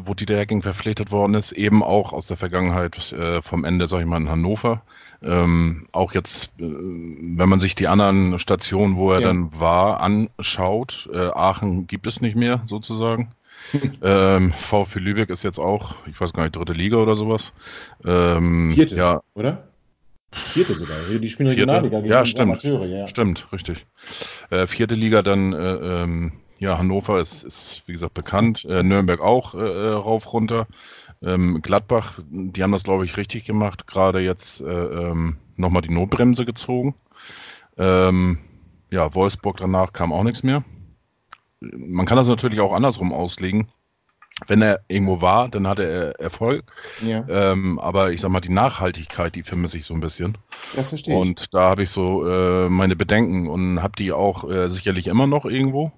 wo 0.08 0.14
Dieter 0.14 0.38
Hacking 0.39 0.62
verpflichtet 0.62 1.12
worden 1.12 1.34
ist. 1.34 1.52
Eben 1.52 1.84
auch 1.84 2.14
aus 2.14 2.26
der 2.26 2.38
Vergangenheit 2.38 3.12
äh, 3.12 3.41
vom 3.41 3.66
Ende, 3.66 3.88
sag 3.88 3.99
ich 3.99 4.06
mal, 4.06 4.18
in 4.18 4.30
Hannover. 4.30 4.82
Ähm, 5.22 5.88
auch 5.91 6.14
jetzt, 6.14 6.52
äh, 6.58 6.64
wenn 6.64 7.49
man 7.49 7.60
sich 7.60 7.76
die 7.76 7.88
anderen 7.88 8.39
Stationen, 8.39 8.95
wo 8.95 9.12
er 9.12 9.20
ja. 9.20 9.28
dann 9.28 9.60
war, 9.60 9.99
anschaut. 9.99 11.10
Äh, 11.14 11.18
Aachen 11.18 11.88
gibt 11.88 12.08
es 12.08 12.22
nicht 12.22 12.36
mehr 12.36 12.62
sozusagen. 12.66 13.32
ähm, 14.02 14.52
VfB 14.54 14.99
Lübeck 14.99 15.30
ist 15.30 15.43
jetzt 15.43 15.60
auch, 15.60 15.95
ich 16.08 16.20
weiß 16.20 16.34
gar 16.34 16.43
nicht, 16.43 16.56
dritte 16.56 16.74
Liga 16.74 16.97
oder 16.97 17.16
sowas. 17.16 17.54
Ähm, 18.06 18.72
Vierte, 18.72 18.95
ja. 18.95 19.22
oder? 19.34 19.68
Vierte 20.32 20.74
sogar. 20.74 20.97
Die 21.10 21.30
spielen 21.30 21.49
Regionalliga 21.49 21.99
gegen 21.99 22.12
ja, 22.12 22.26
stimmt. 22.26 22.52
Amateure. 22.52 22.86
Ja, 22.86 23.06
stimmt, 23.06 23.47
richtig. 23.52 23.86
Äh, 24.49 24.66
vierte 24.66 24.95
Liga 24.95 25.22
dann, 25.22 25.52
äh, 25.52 25.58
ähm, 25.58 26.32
ja, 26.62 26.78
Hannover 26.78 27.20
ist, 27.20 27.43
ist, 27.43 27.84
wie 27.86 27.93
gesagt, 27.93 28.14
bekannt. 28.14 28.66
Äh, 28.66 28.84
Nürnberg 28.84 29.20
auch 29.20 29.53
äh, 29.53 29.57
äh, 29.57 29.89
rauf, 29.89 30.32
runter. 30.32 30.68
Ähm, 31.22 31.62
Gladbach, 31.62 32.20
die 32.30 32.64
haben 32.64 32.72
das, 32.72 32.84
glaube 32.84 33.05
ich, 33.05 33.18
richtig 33.18 33.43
gemacht. 33.43 33.88
Gerade 33.88 34.22
jetzt 34.22 34.62
äh, 34.62 34.66
ähm, 34.66 35.38
nochmal 35.57 35.82
die 35.82 35.93
Notbremse 35.93 36.45
gezogen. 36.45 36.95
Ähm, 37.78 38.38
ja, 38.89 39.14
Wolfsburg 39.14 39.57
danach 39.57 39.91
kam 39.91 40.14
auch 40.14 40.24
nichts 40.24 40.43
mehr 40.43 40.64
man 41.62 42.05
kann 42.05 42.18
das 42.18 42.28
natürlich 42.28 42.59
auch 42.59 42.74
andersrum 42.74 43.14
auslegen. 43.14 43.68
Wenn 44.47 44.64
er 44.64 44.80
irgendwo 44.88 45.22
war, 45.22 45.49
dann 45.49 45.68
hatte 45.68 45.84
er 45.84 46.20
Erfolg. 46.20 46.64
Ja. 47.05 47.24
Ähm, 47.30 47.78
aber 47.78 48.12
ich 48.12 48.22
sag 48.22 48.32
mal, 48.32 48.39
die 48.39 48.51
Nachhaltigkeit, 48.51 49.36
die 49.36 49.43
vermisse 49.43 49.78
ich 49.78 49.86
so 49.86 49.93
ein 49.93 49.99
bisschen. 49.99 50.36
Das 50.76 50.89
verstehe 50.89 51.14
ich. 51.14 51.22
Und 51.22 51.53
da 51.53 51.70
habe 51.70 51.84
ich 51.84 51.91
so 51.91 52.28
äh, 52.28 52.68
meine 52.68 52.95
Bedenken 52.95 53.47
und 53.47 53.84
habe 53.84 53.93
die 53.97 54.12
auch 54.12 54.49
äh, 54.49 54.68
sicherlich 54.68 55.07
immer 55.07 55.28
noch 55.28 55.45
irgendwo. 55.45 55.91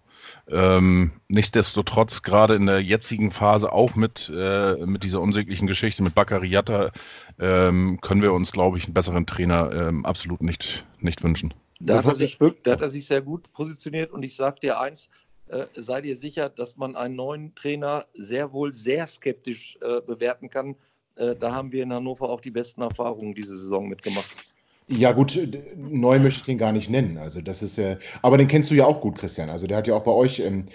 Ähm, 0.47 1.11
nichtsdestotrotz, 1.29 2.21
gerade 2.21 2.55
in 2.55 2.65
der 2.65 2.81
jetzigen 2.81 3.31
Phase, 3.31 3.71
auch 3.71 3.95
mit, 3.95 4.31
äh, 4.33 4.75
mit 4.85 5.03
dieser 5.03 5.21
unsäglichen 5.21 5.67
Geschichte 5.67 6.03
mit 6.03 6.15
Baccariata, 6.15 6.91
ähm, 7.39 7.99
können 8.01 8.21
wir 8.21 8.33
uns, 8.33 8.51
glaube 8.51 8.77
ich, 8.77 8.85
einen 8.85 8.93
besseren 8.93 9.25
Trainer 9.25 9.71
ähm, 9.71 10.05
absolut 10.05 10.43
nicht, 10.43 10.85
nicht 10.99 11.23
wünschen. 11.23 11.53
Da 11.79 11.97
hat, 11.97 12.05
er 12.05 12.15
sich, 12.15 12.37
da 12.63 12.71
hat 12.71 12.81
er 12.81 12.89
sich 12.89 13.05
sehr 13.05 13.21
gut 13.21 13.51
positioniert 13.51 14.11
und 14.11 14.23
ich 14.23 14.35
sage 14.35 14.59
dir 14.61 14.79
eins, 14.79 15.09
äh, 15.47 15.65
sei 15.75 16.01
dir 16.01 16.15
sicher, 16.15 16.49
dass 16.49 16.77
man 16.77 16.95
einen 16.95 17.15
neuen 17.15 17.55
Trainer 17.55 18.05
sehr 18.13 18.53
wohl 18.53 18.71
sehr 18.71 19.07
skeptisch 19.07 19.77
äh, 19.81 20.01
bewerten 20.01 20.49
kann. 20.49 20.75
Äh, 21.15 21.35
da 21.35 21.53
haben 21.53 21.71
wir 21.71 21.83
in 21.83 21.93
Hannover 21.93 22.29
auch 22.29 22.41
die 22.41 22.51
besten 22.51 22.81
Erfahrungen 22.81 23.33
diese 23.33 23.55
Saison 23.57 23.87
mitgemacht. 23.87 24.52
Ja, 24.97 25.11
gut, 25.11 25.39
neu 25.75 26.19
möchte 26.19 26.39
ich 26.39 26.43
den 26.43 26.57
gar 26.57 26.71
nicht 26.71 26.89
nennen. 26.89 27.17
Also, 27.17 27.41
das 27.41 27.61
ist 27.61 27.77
ja, 27.77 27.97
aber 28.21 28.37
den 28.37 28.47
kennst 28.47 28.71
du 28.71 28.75
ja 28.75 28.85
auch 28.85 29.01
gut, 29.01 29.17
Christian. 29.17 29.49
Also, 29.49 29.67
der 29.67 29.77
hat 29.77 29.87
ja 29.87 29.95
auch 29.95 30.03
bei 30.03 30.11
euch. 30.11 30.39
Ähm, 30.39 30.67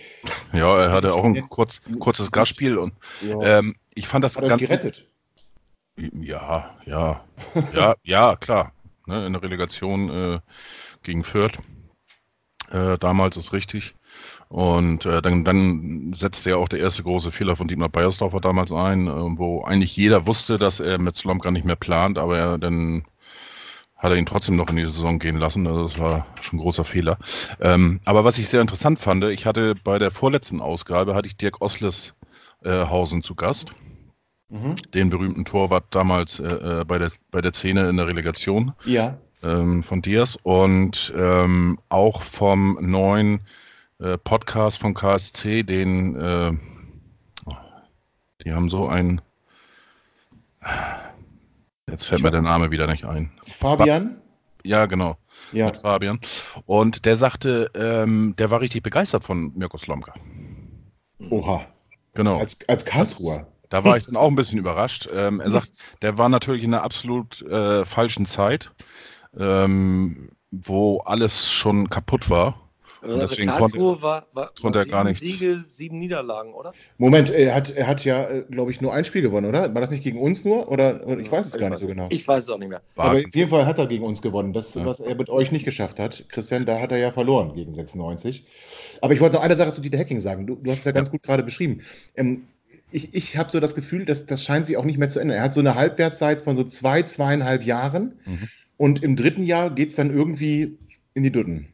ja, 0.52 0.76
er 0.78 0.92
hatte 0.92 1.14
auch 1.14 1.24
ein 1.24 1.48
kurz, 1.48 1.80
kurzes 1.98 2.30
Gastspiel 2.30 2.76
und 2.76 2.92
ja. 3.20 3.58
ähm, 3.58 3.76
ich 3.94 4.08
fand 4.08 4.24
das 4.24 4.36
hat 4.36 4.48
ganz. 4.48 4.62
gerettet. 4.62 5.06
Ja, 5.96 6.76
ja, 6.86 7.24
ja, 7.74 7.94
ja, 8.04 8.36
klar. 8.36 8.72
Ne, 9.06 9.26
in 9.26 9.32
der 9.32 9.42
Relegation 9.42 10.10
äh, 10.10 10.38
gegen 11.02 11.24
Fürth. 11.24 11.58
Äh, 12.70 12.98
damals 12.98 13.36
ist 13.36 13.52
richtig. 13.52 13.94
Und 14.48 15.04
äh, 15.04 15.20
dann, 15.20 15.44
dann 15.44 16.12
setzte 16.14 16.50
ja 16.50 16.56
auch 16.56 16.68
der 16.68 16.80
erste 16.80 17.02
große 17.02 17.30
Fehler 17.30 17.56
von 17.56 17.68
Dietmar 17.68 17.88
Beiersdorfer 17.88 18.40
damals 18.40 18.72
ein, 18.72 19.06
äh, 19.06 19.38
wo 19.38 19.62
eigentlich 19.62 19.96
jeder 19.96 20.26
wusste, 20.26 20.58
dass 20.58 20.80
er 20.80 20.98
mit 20.98 21.16
Slomka 21.16 21.50
nicht 21.50 21.64
mehr 21.64 21.76
plant, 21.76 22.18
aber 22.18 22.38
er, 22.38 22.58
dann 22.58 23.04
hat 23.98 24.12
er 24.12 24.16
ihn 24.16 24.26
trotzdem 24.26 24.56
noch 24.56 24.70
in 24.70 24.76
die 24.76 24.86
Saison 24.86 25.18
gehen 25.18 25.38
lassen. 25.38 25.66
Also 25.66 25.82
das 25.82 25.98
war 25.98 26.26
schon 26.40 26.58
ein 26.58 26.62
großer 26.62 26.84
Fehler. 26.84 27.18
Ähm, 27.60 28.00
aber 28.04 28.24
was 28.24 28.38
ich 28.38 28.48
sehr 28.48 28.60
interessant 28.60 29.00
fand, 29.00 29.24
ich 29.24 29.44
hatte 29.44 29.74
bei 29.82 29.98
der 29.98 30.12
vorletzten 30.12 30.60
Ausgabe, 30.60 31.14
hatte 31.14 31.28
ich 31.28 31.36
Dirk 31.36 31.60
Ossleshausen 31.60 33.18
äh, 33.18 33.22
zu 33.22 33.34
Gast. 33.34 33.74
Mhm. 34.50 34.76
Den 34.94 35.10
berühmten 35.10 35.44
Torwart 35.44 35.86
damals 35.90 36.38
äh, 36.38 36.46
äh, 36.46 36.84
bei, 36.84 36.98
der, 36.98 37.10
bei 37.30 37.42
der 37.42 37.52
Szene 37.52 37.88
in 37.88 37.96
der 37.96 38.06
Relegation 38.06 38.72
ja. 38.84 39.18
ähm, 39.42 39.82
von 39.82 40.00
Diaz 40.00 40.38
und 40.42 41.12
ähm, 41.14 41.78
auch 41.90 42.22
vom 42.22 42.78
neuen 42.80 43.40
äh, 43.98 44.16
Podcast 44.16 44.78
von 44.78 44.94
KSC, 44.94 45.64
den, 45.64 46.16
äh, 46.16 46.52
die 48.44 48.52
haben 48.54 48.70
so 48.70 48.86
ein, 48.86 49.20
jetzt 51.90 52.06
fällt 52.06 52.20
ich 52.20 52.24
mir 52.24 52.30
der 52.30 52.42
Name 52.42 52.70
wieder 52.70 52.86
nicht 52.86 53.04
ein. 53.04 53.30
Fabian? 53.58 54.20
Ja, 54.64 54.86
genau. 54.86 55.16
Ja. 55.52 55.66
Mit 55.66 55.76
Fabian. 55.76 56.20
Und 56.66 57.06
der 57.06 57.16
sagte, 57.16 57.70
ähm, 57.74 58.34
der 58.38 58.50
war 58.50 58.60
richtig 58.60 58.82
begeistert 58.82 59.24
von 59.24 59.52
Mirko 59.54 59.78
Slomka. 59.78 60.14
Oha. 61.30 61.66
Genau. 62.14 62.38
Als, 62.38 62.58
als 62.68 62.84
Karlsruher. 62.84 63.46
Da 63.68 63.84
war 63.84 63.96
ich 63.96 64.04
dann 64.04 64.16
auch 64.16 64.28
ein 64.28 64.34
bisschen 64.34 64.58
überrascht. 64.58 65.08
Ähm, 65.12 65.40
er 65.40 65.50
sagt, 65.50 65.70
der 66.02 66.16
war 66.16 66.28
natürlich 66.28 66.64
in 66.64 66.72
einer 66.72 66.82
absolut 66.82 67.42
äh, 67.42 67.84
falschen 67.84 68.26
Zeit, 68.26 68.72
ähm, 69.38 70.30
wo 70.50 70.98
alles 71.00 71.52
schon 71.52 71.90
kaputt 71.90 72.30
war. 72.30 72.67
Also 73.00 73.18
deswegen 73.18 73.50
Karlsruhe 73.50 73.80
konnte, 73.80 74.02
war, 74.02 74.26
war, 74.32 74.52
konnte 74.60 74.78
er 74.80 74.86
gar 74.86 75.04
nichts. 75.04 75.24
Siege, 75.24 75.64
sieben 75.68 75.98
Niederlagen, 75.98 76.52
oder? 76.52 76.72
Moment, 76.96 77.30
er 77.30 77.54
hat, 77.54 77.70
er 77.70 77.86
hat 77.86 78.04
ja, 78.04 78.28
äh, 78.28 78.44
glaube 78.50 78.70
ich, 78.70 78.80
nur 78.80 78.92
ein 78.92 79.04
Spiel 79.04 79.22
gewonnen, 79.22 79.46
oder? 79.46 79.72
War 79.74 79.80
das 79.80 79.90
nicht 79.90 80.02
gegen 80.02 80.20
uns 80.20 80.44
nur? 80.44 80.68
Oder, 80.70 81.06
oder 81.06 81.20
ich 81.20 81.30
weiß 81.30 81.46
es 81.46 81.54
ich 81.54 81.60
gar 81.60 81.70
weiß, 81.70 81.80
nicht 81.80 81.88
so 81.88 81.94
genau. 81.94 82.08
Ich 82.10 82.26
weiß 82.26 82.44
es 82.44 82.50
auch 82.50 82.58
nicht 82.58 82.68
mehr. 82.68 82.82
War 82.96 83.06
Aber 83.06 83.20
in 83.20 83.30
jedem 83.32 83.50
Fall 83.50 83.66
hat 83.66 83.78
er 83.78 83.86
gegen 83.86 84.04
uns 84.04 84.20
gewonnen. 84.22 84.52
Das, 84.52 84.74
ja. 84.74 84.84
was 84.84 85.00
er 85.00 85.14
mit 85.14 85.30
euch 85.30 85.52
nicht 85.52 85.64
geschafft 85.64 86.00
hat, 86.00 86.24
Christian, 86.28 86.66
da 86.66 86.80
hat 86.80 86.90
er 86.90 86.98
ja 86.98 87.12
verloren 87.12 87.54
gegen 87.54 87.72
96. 87.72 88.44
Aber 89.00 89.12
ich 89.12 89.20
wollte 89.20 89.36
noch 89.36 89.42
eine 89.42 89.56
Sache 89.56 89.72
zu 89.72 89.80
Dieter 89.80 89.98
Hacking 89.98 90.20
sagen. 90.20 90.46
Du, 90.46 90.56
du 90.56 90.70
hast 90.70 90.80
es 90.80 90.84
ja 90.84 90.92
ganz 90.92 91.10
gut 91.10 91.22
gerade 91.22 91.42
beschrieben. 91.42 91.82
Ähm, 92.16 92.42
ich, 92.90 93.14
ich 93.14 93.36
habe 93.36 93.50
so 93.50 93.60
das 93.60 93.74
Gefühl, 93.74 94.06
dass 94.06 94.26
das 94.26 94.42
scheint 94.42 94.66
sich 94.66 94.76
auch 94.76 94.84
nicht 94.84 94.98
mehr 94.98 95.08
zu 95.08 95.20
ändern. 95.20 95.36
Er 95.36 95.44
hat 95.44 95.52
so 95.52 95.60
eine 95.60 95.74
Halbwertszeit 95.74 96.42
von 96.42 96.56
so 96.56 96.64
zwei, 96.64 97.02
zweieinhalb 97.02 97.62
Jahren. 97.62 98.14
Mhm. 98.24 98.48
Und 98.76 99.02
im 99.02 99.16
dritten 99.16 99.44
Jahr 99.44 99.70
geht 99.70 99.90
es 99.90 99.96
dann 99.96 100.10
irgendwie 100.10 100.78
in 101.14 101.22
die 101.22 101.32
Dutten. 101.32 101.68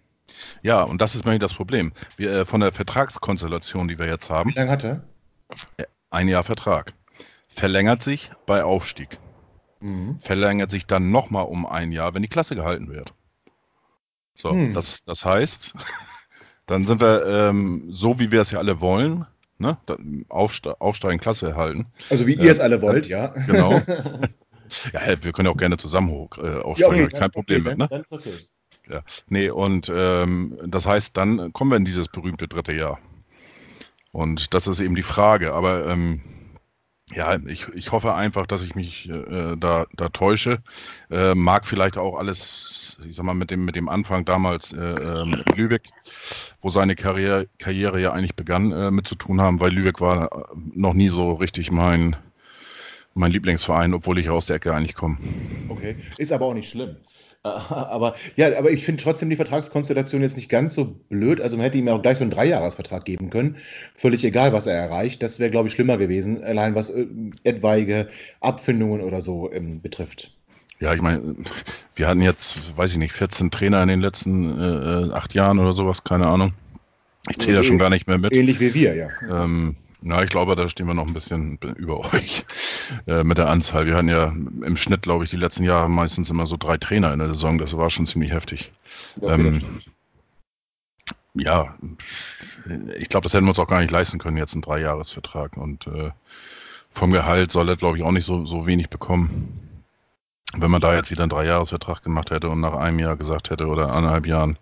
Ja, 0.63 0.83
und 0.83 1.01
das 1.01 1.15
ist 1.15 1.25
nämlich 1.25 1.41
das 1.41 1.55
Problem. 1.55 1.93
Wir, 2.17 2.31
äh, 2.33 2.45
von 2.45 2.61
der 2.61 2.73
Vertragskonstellation, 2.73 3.89
die 3.89 3.99
wir 3.99 4.07
jetzt 4.07 4.31
haben. 4.31 4.51
Wie 4.51 4.55
lange 4.55 4.71
hat 4.71 4.85
er? 4.85 5.05
Ein 6.11 6.29
Jahr 6.29 6.45
Vertrag. 6.45 6.93
Verlängert 7.49 8.03
sich 8.03 8.31
bei 8.47 8.65
Aufstieg. 8.65 9.19
Mhm. 9.81 10.19
Verlängert 10.21 10.71
sich 10.71 10.87
dann 10.87 11.11
nochmal 11.11 11.45
um 11.45 11.67
ein 11.67 11.93
Jahr, 11.93 12.15
wenn 12.15 12.23
die 12.23 12.29
Klasse 12.29 12.57
gehalten 12.57 12.89
wird. 12.89 13.15
So, 14.35 14.51
hm. 14.51 14.75
das, 14.75 15.05
das 15.05 15.25
heißt, 15.25 15.75
dann 16.67 16.85
sind 16.85 17.01
wir 17.01 17.27
ähm, 17.27 17.89
so, 17.91 18.19
wie 18.19 18.33
wir 18.33 18.41
es 18.41 18.51
ja 18.51 18.59
alle 18.59 18.81
wollen, 18.81 19.27
ne? 19.59 19.79
Aufste 20.29 20.81
aufsteigen, 20.81 21.21
Klasse 21.21 21.51
erhalten. 21.51 21.87
Also 22.11 22.27
wie 22.27 22.35
ihr 22.35 22.51
es 22.51 22.59
äh, 22.59 22.63
alle 22.63 22.83
wollt, 22.83 23.09
ja. 23.09 23.29
Genau. 23.47 23.73
ja, 24.93 25.23
wir 25.23 25.33
können 25.33 25.49
auch 25.49 25.57
gerne 25.57 25.77
zusammen 25.77 26.11
hoch, 26.11 26.39
äh, 26.39 26.61
aufsteigen, 26.61 26.97
ja, 26.97 27.05
okay, 27.05 27.19
kein 27.19 27.31
Problem 27.31 27.61
okay, 27.61 27.71
mit, 27.71 27.79
ne? 27.79 27.89
Dann 27.89 28.01
ist 28.03 28.13
okay. 28.13 28.33
Ja, 28.89 29.03
nee, 29.29 29.49
und 29.49 29.91
ähm, 29.95 30.59
das 30.67 30.87
heißt, 30.87 31.17
dann 31.17 31.53
kommen 31.53 31.71
wir 31.71 31.77
in 31.77 31.85
dieses 31.85 32.09
berühmte 32.09 32.49
dritte 32.49 32.73
Jahr. 32.73 32.99
Und 34.13 34.55
das 34.55 34.67
ist 34.67 34.81
eben 34.81 34.95
die 34.95 35.03
Frage. 35.03 35.55
Aber 35.55 35.87
ähm, 35.87 36.23
ja, 37.13 37.37
ich, 37.47 37.69
ich 37.75 37.93
hoffe 37.93 38.15
einfach, 38.15 38.47
dass 38.47 38.63
ich 38.63 38.75
mich 38.75 39.09
äh, 39.09 39.57
da, 39.57 39.87
da 39.95 40.09
täusche. 40.09 40.63
Äh, 41.11 41.35
mag 41.35 41.67
vielleicht 41.67 41.99
auch 41.99 42.17
alles, 42.17 42.99
ich 43.07 43.15
sag 43.15 43.25
mal, 43.25 43.35
mit 43.35 43.51
dem, 43.51 43.65
mit 43.65 43.77
dem 43.77 43.89
Anfang 43.89 44.25
damals 44.25 44.73
äh, 44.73 44.79
ähm, 44.79 45.43
Lübeck, 45.53 45.89
wo 46.61 46.71
seine 46.71 46.95
Karriere, 46.95 47.49
Karriere 47.59 48.01
ja 48.01 48.13
eigentlich 48.13 48.37
begann, 48.37 48.73
äh, 48.73 48.91
mit 48.91 49.07
zu 49.07 49.17
tun 49.17 49.41
haben, 49.41 49.61
weil 49.61 49.73
Lübeck 49.73 50.01
war 50.01 50.33
äh, 50.33 50.45
noch 50.75 50.95
nie 50.95 51.09
so 51.09 51.33
richtig 51.33 51.71
mein, 51.71 52.17
mein 53.15 53.33
Lieblingsverein, 53.33 53.95
obwohl 53.95 54.19
ich 54.19 54.31
aus 54.31 54.47
der 54.47 54.57
Ecke 54.57 54.75
eigentlich 54.75 54.95
komme. 54.95 55.19
Okay, 55.69 55.97
ist 56.19 56.33
aber 56.33 56.47
auch 56.47 56.55
nicht 56.55 56.71
schlimm. 56.71 56.97
Aber 57.69 58.15
ja, 58.37 58.57
aber 58.57 58.71
ich 58.71 58.87
finde 58.87 59.03
trotzdem 59.03 59.29
die 59.29 59.37
Vertragskonstellation 59.37 60.23
jetzt 60.23 60.37
nicht 60.37 60.49
ganz 60.49 60.75
so 60.75 60.87
blöd. 60.87 61.43
Also 61.43 61.59
man 61.59 61.65
hätte 61.65 61.77
ihm 61.77 61.87
ja 61.87 61.95
auch 61.95 62.01
gleich 62.01 62.17
so 62.17 62.25
einen 62.25 62.31
Dreijahresvertrag 62.31 63.05
geben 63.05 63.29
können. 63.29 63.57
Völlig 63.95 64.25
egal, 64.25 64.55
was 64.55 64.67
er 64.67 64.75
erreicht. 64.75 65.23
Das 65.23 65.39
wäre, 65.39 65.51
glaube 65.51 65.69
ich, 65.69 65.75
schlimmer 65.75 65.99
gewesen, 65.99 66.43
allein 66.43 66.75
was 66.75 66.89
äh, 66.89 67.07
etwaige 67.43 68.09
Abfindungen 68.41 69.03
oder 69.03 69.21
so 69.21 69.53
ähm, 69.53 69.83
betrifft. 69.83 70.33
Ja, 70.81 70.95
ich 70.95 71.03
meine, 71.03 71.37
wir 71.95 72.09
hatten 72.09 72.23
jetzt, 72.23 72.77
weiß 72.79 72.93
ich 72.93 72.99
nicht, 72.99 73.13
14 73.13 73.51
Trainer 73.51 73.83
in 73.83 73.89
den 73.89 74.01
letzten 74.01 74.59
äh, 74.59 75.13
acht 75.13 75.35
Jahren 75.35 75.59
oder 75.59 75.75
sowas, 75.75 76.03
keine 76.03 76.27
Ahnung. 76.27 76.55
Ich 77.29 77.39
zähle 77.39 77.59
da 77.59 77.63
schon 77.63 77.79
gar 77.79 77.91
nicht 77.91 78.07
mehr 78.07 78.19
mit. 78.19 78.33
Ähnlich 78.33 78.59
wie 78.59 78.73
wir, 78.73 78.95
ja. 78.95 79.09
Ähm, 79.31 79.77
na, 80.07 80.23
ich 80.23 80.29
glaube, 80.29 80.55
da 80.55 80.69
stehen 80.69 80.87
wir 80.87 80.93
noch 80.93 81.07
ein 81.07 81.15
bisschen 81.15 81.59
über 81.77 82.01
euch 82.13 82.45
äh, 83.07 83.25
mit 83.25 83.39
der 83.39 83.49
Anzahl. 83.49 83.87
Wir 83.87 83.97
hatten 83.97 84.09
ja 84.09 84.27
im 84.27 84.77
Schnitt, 84.77 85.01
glaube 85.01 85.25
ich, 85.25 85.31
die 85.31 85.39
letzten 85.39 85.65
Jahre 85.65 85.89
meistens 85.89 86.29
immer 86.29 86.47
so 86.47 86.59
drei 86.59 86.77
Trainer 86.77 87.11
in 87.15 87.21
der 87.21 87.29
Saison. 87.29 87.57
Das 87.57 87.75
war 87.75 87.89
schon 87.89 88.07
ziemlich 88.07 88.31
heftig. 88.31 88.71
Ähm, 89.23 89.63
ja, 91.33 91.75
ich 92.99 93.09
glaube, 93.09 93.25
das 93.25 93.33
hätten 93.33 93.47
wir 93.47 93.51
uns 93.51 93.59
auch 93.59 93.67
gar 93.67 93.81
nicht 93.81 93.91
leisten 93.91 94.19
können, 94.19 94.37
jetzt 94.37 94.53
einen 94.53 94.61
Dreijahresvertrag. 94.61 95.57
Und 95.57 95.87
äh, 95.87 96.11
vom 96.91 97.11
Gehalt 97.11 97.51
soll 97.51 97.71
er, 97.71 97.77
glaube 97.77 97.97
ich, 97.97 98.05
auch 98.05 98.13
nicht 98.13 98.27
so, 98.27 98.45
so 98.45 98.67
wenig 98.67 98.91
bekommen. 98.91 99.81
Wenn 100.55 100.71
man 100.71 100.83
da 100.83 100.95
jetzt 100.95 101.11
wieder 101.11 101.23
einen 101.23 101.31
Dreijahresvertrag 101.31 102.03
gemacht 102.03 102.31
hätte 102.31 102.51
und 102.51 102.61
nach 102.61 102.75
einem 102.75 102.99
Jahr 102.99 103.17
gesagt 103.17 103.49
hätte 103.49 103.69
oder 103.69 103.91
anderthalb 103.91 104.27
Jahren, 104.27 104.59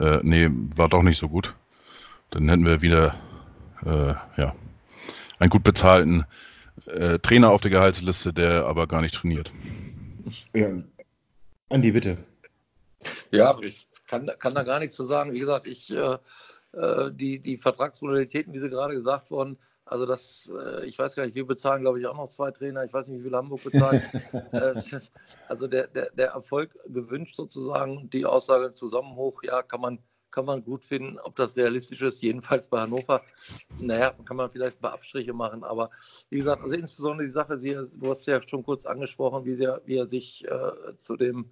äh, 0.00 0.18
nee, 0.22 0.50
war 0.74 0.88
doch 0.88 1.02
nicht 1.02 1.18
so 1.18 1.28
gut, 1.28 1.54
dann 2.30 2.48
hätten 2.48 2.66
wir 2.66 2.82
wieder, 2.82 3.14
äh, 3.86 4.14
ja, 4.36 4.52
einen 5.40 5.50
gut 5.50 5.64
bezahlten 5.64 6.24
äh, 6.86 7.18
Trainer 7.18 7.50
auf 7.50 7.60
der 7.60 7.70
Gehaltsliste, 7.72 8.32
der 8.32 8.66
aber 8.66 8.86
gar 8.86 9.00
nicht 9.00 9.14
trainiert. 9.14 9.50
Ja. 10.54 10.68
Andi, 11.68 11.90
bitte. 11.90 12.18
Ja, 13.32 13.56
ich 13.60 13.88
kann, 14.06 14.30
kann 14.38 14.54
da 14.54 14.62
gar 14.62 14.78
nichts 14.78 14.94
zu 14.94 15.04
sagen. 15.04 15.32
Wie 15.32 15.40
gesagt, 15.40 15.66
ich, 15.66 15.90
äh, 15.90 16.18
äh 16.72 17.10
die, 17.12 17.38
die 17.38 17.56
Vertragsmodalitäten, 17.56 18.52
wie 18.52 18.60
sie 18.60 18.68
gerade 18.68 18.94
gesagt 18.94 19.30
wurden, 19.30 19.58
also 19.90 20.06
das, 20.06 20.50
äh, 20.56 20.84
ich 20.86 20.98
weiß 20.98 21.16
gar 21.16 21.24
nicht, 21.24 21.34
wir 21.34 21.46
bezahlen, 21.46 21.82
glaube 21.82 21.98
ich, 21.98 22.06
auch 22.06 22.16
noch 22.16 22.28
zwei 22.28 22.52
Trainer. 22.52 22.84
Ich 22.84 22.92
weiß 22.92 23.08
nicht, 23.08 23.18
wie 23.18 23.24
viel 23.24 23.36
Hamburg 23.36 23.64
bezahlt. 23.64 24.02
Äh, 24.52 24.80
also 25.48 25.66
der, 25.66 25.86
der, 25.88 26.10
der 26.10 26.28
Erfolg 26.28 26.76
gewünscht 26.86 27.34
sozusagen, 27.34 28.10
die 28.10 28.24
Aussage 28.24 28.74
zusammen 28.74 29.16
hoch, 29.16 29.42
ja, 29.42 29.62
kann 29.62 29.80
man 29.80 29.98
kann 30.30 30.44
man 30.44 30.64
gut 30.64 30.84
finden. 30.84 31.18
Ob 31.18 31.36
das 31.36 31.56
realistisch 31.56 32.02
ist, 32.02 32.22
jedenfalls 32.22 32.68
bei 32.68 32.80
Hannover, 32.80 33.22
naja, 33.78 34.14
kann 34.24 34.36
man 34.36 34.50
vielleicht 34.50 34.78
ein 34.78 34.80
paar 34.80 34.94
Abstriche 34.94 35.32
machen. 35.32 35.64
Aber 35.64 35.90
wie 36.28 36.38
gesagt, 36.38 36.62
also 36.62 36.74
insbesondere 36.74 37.26
die 37.26 37.32
Sache, 37.32 37.58
du 37.58 38.10
hast 38.10 38.26
ja 38.26 38.40
schon 38.46 38.64
kurz 38.64 38.86
angesprochen, 38.86 39.44
wie, 39.44 39.62
er, 39.62 39.82
wie 39.84 39.96
er 39.96 40.06
sich 40.06 40.44
äh, 40.46 40.96
zu 40.98 41.16
dem, 41.16 41.50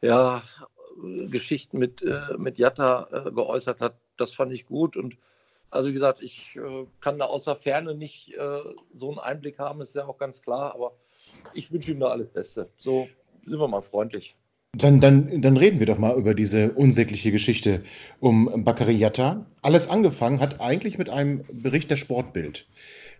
ja, 0.00 0.42
Geschichten 1.28 1.78
mit, 1.78 2.02
äh, 2.02 2.36
mit 2.36 2.58
Jatta 2.58 3.08
äh, 3.12 3.30
geäußert 3.30 3.80
hat, 3.80 4.00
das 4.16 4.34
fand 4.34 4.52
ich 4.52 4.66
gut. 4.66 4.96
Und 4.96 5.16
also 5.70 5.88
wie 5.88 5.92
gesagt, 5.92 6.20
ich 6.20 6.56
äh, 6.56 6.86
kann 7.00 7.18
da 7.18 7.26
außer 7.26 7.54
Ferne 7.56 7.94
nicht 7.94 8.34
äh, 8.36 8.60
so 8.94 9.08
einen 9.08 9.18
Einblick 9.18 9.58
haben, 9.58 9.80
ist 9.80 9.94
ja 9.94 10.06
auch 10.06 10.18
ganz 10.18 10.42
klar, 10.42 10.74
aber 10.74 10.96
ich 11.54 11.72
wünsche 11.72 11.92
ihm 11.92 12.00
da 12.00 12.08
alles 12.08 12.28
Beste. 12.30 12.68
So 12.76 13.08
sind 13.44 13.58
wir 13.58 13.68
mal 13.68 13.82
freundlich. 13.82 14.36
Dann, 14.72 15.00
dann, 15.00 15.42
dann 15.42 15.56
reden 15.56 15.80
wir 15.80 15.86
doch 15.86 15.98
mal 15.98 16.16
über 16.16 16.32
diese 16.32 16.70
unsägliche 16.72 17.32
Geschichte 17.32 17.82
um 18.20 18.64
Bakary 18.64 18.94
Yatta. 18.94 19.46
Alles 19.62 19.88
angefangen 19.88 20.38
hat 20.38 20.60
eigentlich 20.60 20.96
mit 20.96 21.10
einem 21.10 21.42
Bericht 21.52 21.90
der 21.90 21.96
Sportbild, 21.96 22.68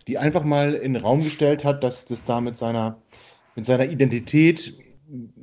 die 0.07 0.19
einfach 0.19 0.45
mal 0.45 0.75
in 0.75 0.95
den 0.95 1.03
Raum 1.03 1.19
gestellt 1.19 1.65
hat, 1.65 1.83
dass 1.83 2.07
das 2.07 2.25
da 2.25 2.41
mit 2.41 2.57
seiner, 2.57 3.03
mit 3.57 3.67
seiner 3.67 3.87
Identität, 3.87 4.75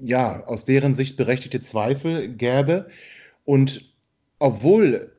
ja, 0.02 0.46
aus 0.46 0.64
deren 0.64 0.94
Sicht 0.94 1.18
berechtigte 1.18 1.60
Zweifel 1.60 2.30
gäbe. 2.30 2.88
Und 3.44 3.94
obwohl 4.40 5.17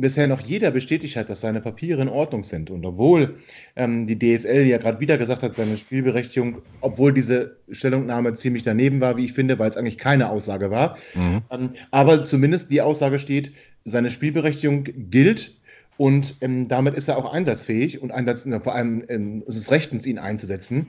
bisher 0.00 0.26
noch 0.26 0.40
jeder 0.40 0.70
bestätigt 0.70 1.16
hat, 1.16 1.28
dass 1.28 1.40
seine 1.40 1.60
Papiere 1.60 2.02
in 2.02 2.08
Ordnung 2.08 2.42
sind. 2.42 2.70
Und 2.70 2.84
obwohl 2.84 3.36
ähm, 3.76 4.06
die 4.06 4.18
DFL 4.18 4.66
ja 4.66 4.78
gerade 4.78 5.00
wieder 5.00 5.18
gesagt 5.18 5.42
hat, 5.42 5.54
seine 5.54 5.76
Spielberechtigung, 5.76 6.62
obwohl 6.80 7.12
diese 7.12 7.56
Stellungnahme 7.70 8.34
ziemlich 8.34 8.62
daneben 8.62 9.00
war, 9.00 9.16
wie 9.16 9.24
ich 9.24 9.32
finde, 9.32 9.58
weil 9.58 9.70
es 9.70 9.76
eigentlich 9.76 9.98
keine 9.98 10.30
Aussage 10.30 10.70
war. 10.70 10.96
Mhm. 11.14 11.42
Ähm, 11.50 11.70
aber 11.90 12.24
zumindest 12.24 12.70
die 12.70 12.80
Aussage 12.80 13.18
steht, 13.18 13.52
seine 13.84 14.10
Spielberechtigung 14.10 14.84
gilt 14.84 15.56
und 16.00 16.36
ähm, 16.40 16.66
damit 16.66 16.94
ist 16.94 17.08
er 17.08 17.18
auch 17.18 17.30
einsatzfähig 17.30 18.00
und 18.00 18.10
Einsatz, 18.10 18.48
vor 18.62 18.74
allem 18.74 19.04
ähm, 19.08 19.42
ist 19.46 19.56
es 19.56 19.70
rechtens, 19.70 20.06
ihn 20.06 20.18
einzusetzen. 20.18 20.86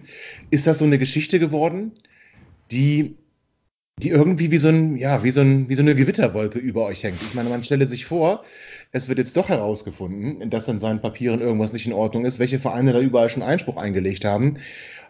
Ist 0.51 0.67
das 0.67 0.77
so 0.77 0.85
eine 0.85 0.97
Geschichte 0.97 1.37
geworden, 1.37 1.91
die 2.71 3.17
die 4.03 4.09
irgendwie 4.09 4.51
wie 4.51 4.57
so, 4.57 4.69
ein, 4.69 4.97
ja, 4.97 5.23
wie, 5.23 5.31
so 5.31 5.41
ein, 5.41 5.69
wie 5.69 5.75
so 5.75 5.81
eine 5.81 5.95
Gewitterwolke 5.95 6.59
über 6.59 6.85
euch 6.85 7.03
hängt. 7.03 7.21
Ich 7.21 7.33
meine, 7.33 7.49
man 7.49 7.63
stelle 7.63 7.85
sich 7.85 8.05
vor, 8.05 8.43
es 8.91 9.07
wird 9.07 9.19
jetzt 9.19 9.37
doch 9.37 9.49
herausgefunden, 9.49 10.49
dass 10.49 10.67
in 10.67 10.79
seinen 10.79 11.01
Papieren 11.01 11.39
irgendwas 11.39 11.73
nicht 11.73 11.87
in 11.87 11.93
Ordnung 11.93 12.25
ist, 12.25 12.39
welche 12.39 12.59
Vereine 12.59 12.93
da 12.93 12.99
überall 12.99 13.29
schon 13.29 13.43
Einspruch 13.43 13.77
eingelegt 13.77 14.25
haben, 14.25 14.57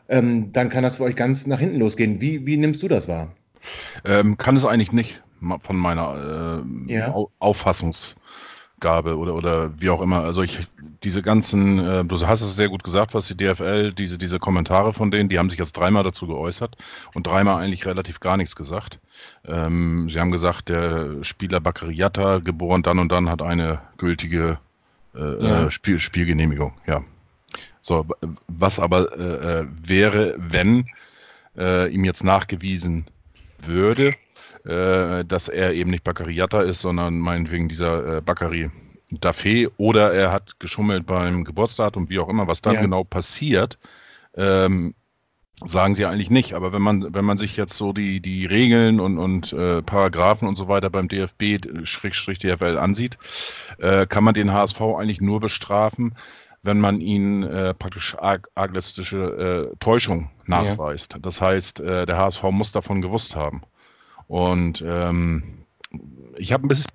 ähm, 0.09 0.51
dann 0.53 0.69
kann 0.69 0.83
das 0.83 0.97
für 0.97 1.03
euch 1.03 1.15
ganz 1.15 1.47
nach 1.47 1.59
hinten 1.59 1.79
losgehen. 1.79 2.21
Wie, 2.21 2.45
wie 2.45 2.57
nimmst 2.57 2.83
du 2.83 2.87
das 2.87 3.07
wahr? 3.07 3.33
Ähm, 4.05 4.37
kann 4.37 4.55
es 4.55 4.65
eigentlich 4.65 4.91
nicht 4.91 5.23
von 5.61 5.75
meiner 5.75 6.63
äh, 6.87 6.93
ja. 6.93 7.15
Auffassungsgabe 8.81 9.17
oder, 9.17 9.35
oder 9.35 9.71
wie 9.79 9.89
auch 9.89 10.01
immer. 10.01 10.23
Also 10.23 10.41
ich, 10.43 10.67
diese 11.03 11.21
ganzen, 11.21 11.79
äh, 11.79 12.05
du 12.05 12.27
hast 12.27 12.41
es 12.41 12.55
sehr 12.55 12.69
gut 12.69 12.83
gesagt, 12.83 13.13
was 13.13 13.27
die 13.27 13.37
DFL, 13.37 13.93
diese, 13.93 14.17
diese 14.17 14.39
Kommentare 14.39 14.93
von 14.93 15.11
denen, 15.11 15.29
die 15.29 15.39
haben 15.39 15.49
sich 15.49 15.59
jetzt 15.59 15.73
dreimal 15.73 16.03
dazu 16.03 16.27
geäußert 16.27 16.75
und 17.13 17.27
dreimal 17.27 17.63
eigentlich 17.63 17.85
relativ 17.85 18.19
gar 18.19 18.37
nichts 18.37 18.55
gesagt. 18.55 18.99
Ähm, 19.45 20.09
sie 20.09 20.19
haben 20.19 20.31
gesagt, 20.31 20.69
der 20.69 21.23
Spieler 21.23 21.59
Bakariata, 21.59 22.39
geboren 22.39 22.83
dann 22.83 22.99
und 22.99 23.11
dann, 23.11 23.29
hat 23.29 23.41
eine 23.41 23.79
gültige 23.97 24.57
äh, 25.15 25.43
ja. 25.43 25.65
Äh, 25.65 25.71
Spiel, 25.71 25.99
Spielgenehmigung. 25.99 26.73
Ja. 26.87 27.01
So, 27.81 28.05
was 28.47 28.79
aber 28.79 29.17
äh, 29.17 29.59
äh, 29.61 29.67
wäre, 29.83 30.35
wenn 30.37 30.85
äh, 31.57 31.91
ihm 31.91 32.05
jetzt 32.05 32.23
nachgewiesen 32.23 33.05
würde, 33.59 34.13
äh, 34.65 35.25
dass 35.25 35.47
er 35.47 35.75
eben 35.75 35.89
nicht 35.89 36.03
Bakariata 36.03 36.61
ist, 36.61 36.81
sondern 36.81 37.19
meinetwegen 37.19 37.67
dieser 37.67 38.17
äh, 38.17 38.21
Bakari 38.21 38.69
Daffé 39.11 39.69
oder 39.77 40.13
er 40.13 40.31
hat 40.31 40.59
geschummelt 40.59 41.05
beim 41.05 41.43
Geburtsdatum, 41.43 42.09
wie 42.09 42.19
auch 42.19 42.29
immer, 42.29 42.47
was 42.47 42.61
dann 42.61 42.75
ja. 42.75 42.81
genau 42.81 43.03
passiert, 43.03 43.77
ähm, 44.35 44.95
sagen 45.65 45.95
sie 45.95 46.05
eigentlich 46.05 46.29
nicht. 46.29 46.53
Aber 46.53 46.73
wenn 46.73 46.81
man, 46.81 47.13
wenn 47.13 47.25
man 47.25 47.37
sich 47.37 47.57
jetzt 47.57 47.75
so 47.75 47.93
die, 47.93 48.21
die 48.21 48.45
Regeln 48.45 48.99
und, 48.99 49.17
und 49.17 49.53
äh, 49.53 49.81
Paragraphen 49.81 50.47
und 50.47 50.55
so 50.55 50.67
weiter 50.67 50.89
beim 50.89 51.07
DFB-DFL 51.07 52.77
ansieht, 52.77 53.17
äh, 53.79 54.05
kann 54.07 54.23
man 54.23 54.33
den 54.33 54.53
HSV 54.53 54.81
eigentlich 54.81 55.21
nur 55.21 55.39
bestrafen, 55.39 56.15
wenn 56.63 56.79
man 56.79 57.01
ihnen 57.01 57.43
äh, 57.43 57.73
praktisch 57.73 58.15
arg 58.17 58.49
arglistische 58.55 59.71
äh, 59.71 59.75
Täuschung 59.79 60.29
nachweist. 60.45 61.13
Ja. 61.13 61.19
Das 61.19 61.41
heißt, 61.41 61.79
äh, 61.81 62.05
der 62.05 62.17
HSV 62.17 62.43
muss 62.51 62.71
davon 62.71 63.01
gewusst 63.01 63.35
haben. 63.35 63.61
Und 64.31 64.81
ähm, 64.87 65.65
ich 66.37 66.53
habe 66.53 66.65
ein 66.65 66.69
bisschen 66.69 66.87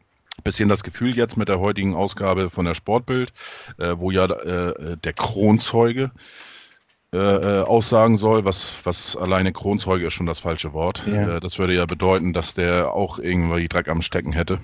bisschen 0.43 0.71
das 0.71 0.83
Gefühl 0.83 1.17
jetzt 1.17 1.37
mit 1.37 1.49
der 1.49 1.61
heutigen 1.61 1.95
Ausgabe 1.95 2.49
von 2.49 2.65
der 2.65 2.75
Sportbild, 2.75 3.33
äh, 3.79 3.95
wo 3.97 4.11
ja 4.11 4.25
äh, 4.25 4.97
der 4.97 5.13
Kronzeuge 5.13 6.13
äh, 7.13 7.19
äh, 7.19 7.63
aussagen 7.63 8.17
soll, 8.17 8.47
was, 8.47 8.73
was 8.85 9.17
alleine 9.17 9.53
Kronzeuge 9.53 10.07
ist 10.07 10.15
schon 10.15 10.25
das 10.25 10.41
falsche 10.41 10.73
Wort. 10.73 11.03
Ja. 11.07 11.37
Äh, 11.37 11.41
das 11.41 11.59
würde 11.59 11.75
ja 11.75 11.85
bedeuten, 11.85 12.33
dass 12.33 12.55
der 12.55 12.93
auch 12.93 13.19
irgendwie 13.19 13.69
Dreck 13.69 13.89
am 13.89 14.01
Stecken 14.01 14.33
hätte. 14.33 14.59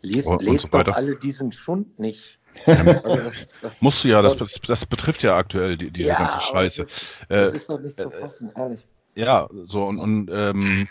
Lest, 0.00 0.28
und, 0.28 0.42
lest 0.42 0.66
und 0.66 0.70
so 0.72 0.82
doch 0.84 0.94
alle 0.94 1.16
diesen 1.16 1.52
Schund 1.52 1.98
nicht. 1.98 2.38
Musst 3.80 4.04
du 4.04 4.08
ja, 4.08 4.22
das, 4.22 4.36
das 4.36 4.86
betrifft 4.86 5.24
ja 5.24 5.36
aktuell 5.36 5.76
die, 5.76 5.90
diese 5.90 6.10
Ja, 6.10 6.18
ganze 6.18 6.40
Scheiße. 6.40 6.82
Das, 6.82 7.20
Äh, 7.22 7.34
das 7.46 7.54
ist 7.54 7.68
doch 7.68 7.80
nicht 7.80 8.00
zu 8.00 8.10
fassen, 8.10 8.52
ehrlich. 8.54 8.86
Ja, 9.16 9.48
so 9.66 9.86
und, 9.86 9.98
und 9.98 10.30
ähm, 10.32 10.88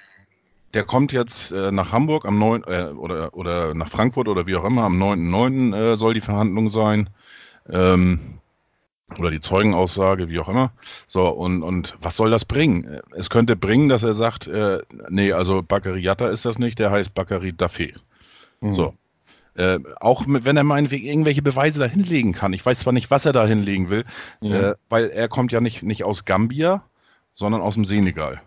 der 0.74 0.84
kommt 0.84 1.12
jetzt 1.12 1.52
äh, 1.52 1.72
nach 1.72 1.92
Hamburg 1.92 2.26
am 2.26 2.40
9. 2.40 2.64
Äh, 2.64 2.84
oder, 2.96 3.34
oder 3.34 3.74
nach 3.74 3.90
Frankfurt 3.90 4.28
oder 4.28 4.48
wie 4.48 4.56
auch 4.56 4.64
immer, 4.64 4.84
am 4.84 5.02
9.9. 5.02 5.76
Äh, 5.76 5.96
soll 5.98 6.14
die 6.14 6.22
Verhandlung 6.22 6.70
sein. 6.70 7.10
Ähm, 7.70 8.20
oder 9.20 9.30
die 9.30 9.42
Zeugenaussage, 9.42 10.30
wie 10.30 10.40
auch 10.40 10.50
immer. 10.50 10.72
So, 11.08 11.28
und, 11.28 11.62
und 11.62 11.96
was 12.02 12.16
soll 12.16 12.32
das 12.32 12.46
bringen? 12.46 13.00
Es 13.12 13.30
könnte 13.30 13.56
bringen, 13.56 13.90
dass 13.90 14.02
er 14.04 14.14
sagt, 14.14 14.48
äh, 14.48 14.80
nee, 15.10 15.32
also 15.34 15.62
Bakary 15.62 16.02
Yatta 16.02 16.30
ist 16.30 16.46
das 16.46 16.58
nicht, 16.58 16.80
der 16.80 16.90
heißt 16.90 17.14
Bakary 17.14 17.50
Dafé. 17.50 17.94
Mhm. 18.62 18.74
So. 18.74 18.94
Äh, 19.56 19.80
auch 20.00 20.26
mit, 20.26 20.46
wenn 20.46 20.58
er 20.58 20.64
meinetwegen 20.64 21.06
irgendwelche 21.06 21.44
Beweise 21.44 21.80
da 21.80 21.86
hinlegen 21.86 22.34
kann. 22.34 22.54
Ich 22.54 22.66
weiß 22.66 22.80
zwar 22.80 22.94
nicht, 22.94 23.12
was 23.12 23.26
er 23.26 23.34
da 23.34 23.46
hinlegen 23.46 23.92
will, 23.92 24.04
Ja. 24.42 24.72
äh, 24.72 24.76
weil 24.90 25.12
er 25.12 25.28
kommt 25.28 25.52
ja 25.52 25.62
nicht, 25.62 25.84
nicht 25.84 26.04
aus 26.04 26.26
Gambia, 26.26 26.84
sondern 27.36 27.62
aus 27.62 27.76
dem 27.76 27.86
Senegal. 27.86 28.42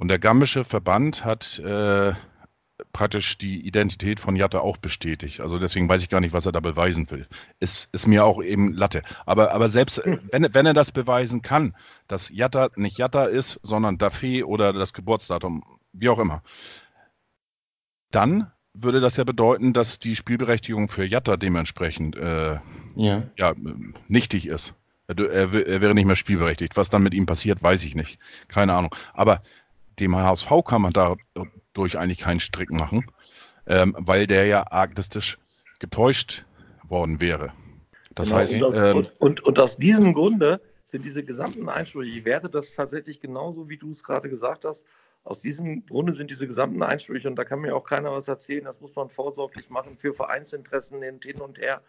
Und 0.00 0.08
der 0.08 0.18
gambische 0.18 0.64
Verband 0.64 1.26
hat 1.26 1.58
äh, 1.58 2.14
praktisch 2.94 3.36
die 3.36 3.60
Identität 3.66 4.18
von 4.18 4.34
Jatta 4.34 4.60
auch 4.60 4.78
bestätigt. 4.78 5.40
Also 5.40 5.58
deswegen 5.58 5.90
weiß 5.90 6.02
ich 6.02 6.08
gar 6.08 6.22
nicht, 6.22 6.32
was 6.32 6.46
er 6.46 6.52
da 6.52 6.60
beweisen 6.60 7.10
will. 7.10 7.26
Ist, 7.58 7.90
ist 7.92 8.06
mir 8.06 8.24
auch 8.24 8.42
eben 8.42 8.72
Latte. 8.72 9.02
Aber, 9.26 9.52
aber 9.52 9.68
selbst 9.68 9.98
äh, 9.98 10.16
wenn, 10.32 10.54
wenn 10.54 10.64
er 10.64 10.72
das 10.72 10.90
beweisen 10.90 11.42
kann, 11.42 11.76
dass 12.08 12.30
Jatta 12.30 12.70
nicht 12.76 12.96
Jatta 12.96 13.24
ist, 13.24 13.60
sondern 13.62 13.98
Dafé 13.98 14.42
oder 14.42 14.72
das 14.72 14.94
Geburtsdatum, 14.94 15.64
wie 15.92 16.08
auch 16.08 16.18
immer, 16.18 16.42
dann 18.10 18.50
würde 18.72 19.00
das 19.00 19.18
ja 19.18 19.24
bedeuten, 19.24 19.74
dass 19.74 19.98
die 19.98 20.16
Spielberechtigung 20.16 20.88
für 20.88 21.04
Jatta 21.04 21.36
dementsprechend 21.36 22.16
äh, 22.16 22.58
Ja. 22.94 23.24
ja, 23.36 23.50
ähm, 23.50 23.92
nichtig 24.08 24.46
ist. 24.46 24.74
Er, 25.10 25.18
er, 25.18 25.66
er 25.66 25.80
wäre 25.80 25.94
nicht 25.94 26.06
mehr 26.06 26.16
spielberechtigt. 26.16 26.76
Was 26.76 26.88
dann 26.88 27.02
mit 27.02 27.14
ihm 27.14 27.26
passiert, 27.26 27.62
weiß 27.62 27.84
ich 27.84 27.96
nicht. 27.96 28.18
Keine 28.48 28.74
Ahnung. 28.74 28.94
Aber 29.12 29.42
dem 30.00 30.16
HSV 30.16 30.48
kann 30.64 30.82
man 30.82 30.92
dadurch 30.92 31.98
eigentlich 31.98 32.18
keinen 32.18 32.40
Strick 32.40 32.70
machen, 32.70 33.04
ähm, 33.66 33.94
weil 33.98 34.26
der 34.26 34.46
ja 34.46 34.70
arglistisch 34.70 35.38
getäuscht 35.78 36.44
worden 36.88 37.20
wäre. 37.20 37.52
Das 38.14 38.28
Genau, 38.28 38.40
heißt, 38.40 38.56
und, 38.56 38.64
aus, 38.64 38.76
ähm, 38.76 39.06
und, 39.18 39.40
und, 39.40 39.58
aus 39.58 39.76
diesem 39.76 40.12
Grunde 40.14 40.60
sind 40.84 41.04
diese 41.04 41.22
gesamten 41.22 41.68
Einsprüche, 41.68 42.18
ich 42.18 42.24
werte 42.24 42.48
das 42.48 42.74
tatsächlich 42.74 43.20
genauso, 43.20 43.68
wie 43.68 43.76
du 43.76 43.90
es 43.90 44.02
gerade 44.02 44.28
gesagt 44.28 44.64
hast, 44.64 44.84
aus 45.22 45.40
diesem 45.40 45.86
Grunde 45.86 46.14
sind 46.14 46.30
diese 46.30 46.46
gesamten 46.46 46.82
Einsprüche, 46.82 47.28
und 47.28 47.36
da 47.36 47.44
kann 47.44 47.60
mir 47.60 47.76
auch 47.76 47.84
keiner 47.84 48.10
was 48.10 48.26
erzählen, 48.26 48.64
das 48.64 48.80
muss 48.80 48.96
man 48.96 49.10
vorsorglich 49.10 49.68
machen 49.70 49.96
für 49.96 50.14
Vereinsinteressen 50.14 51.02
hin 51.02 51.40
und 51.40 51.58
her. 51.58 51.82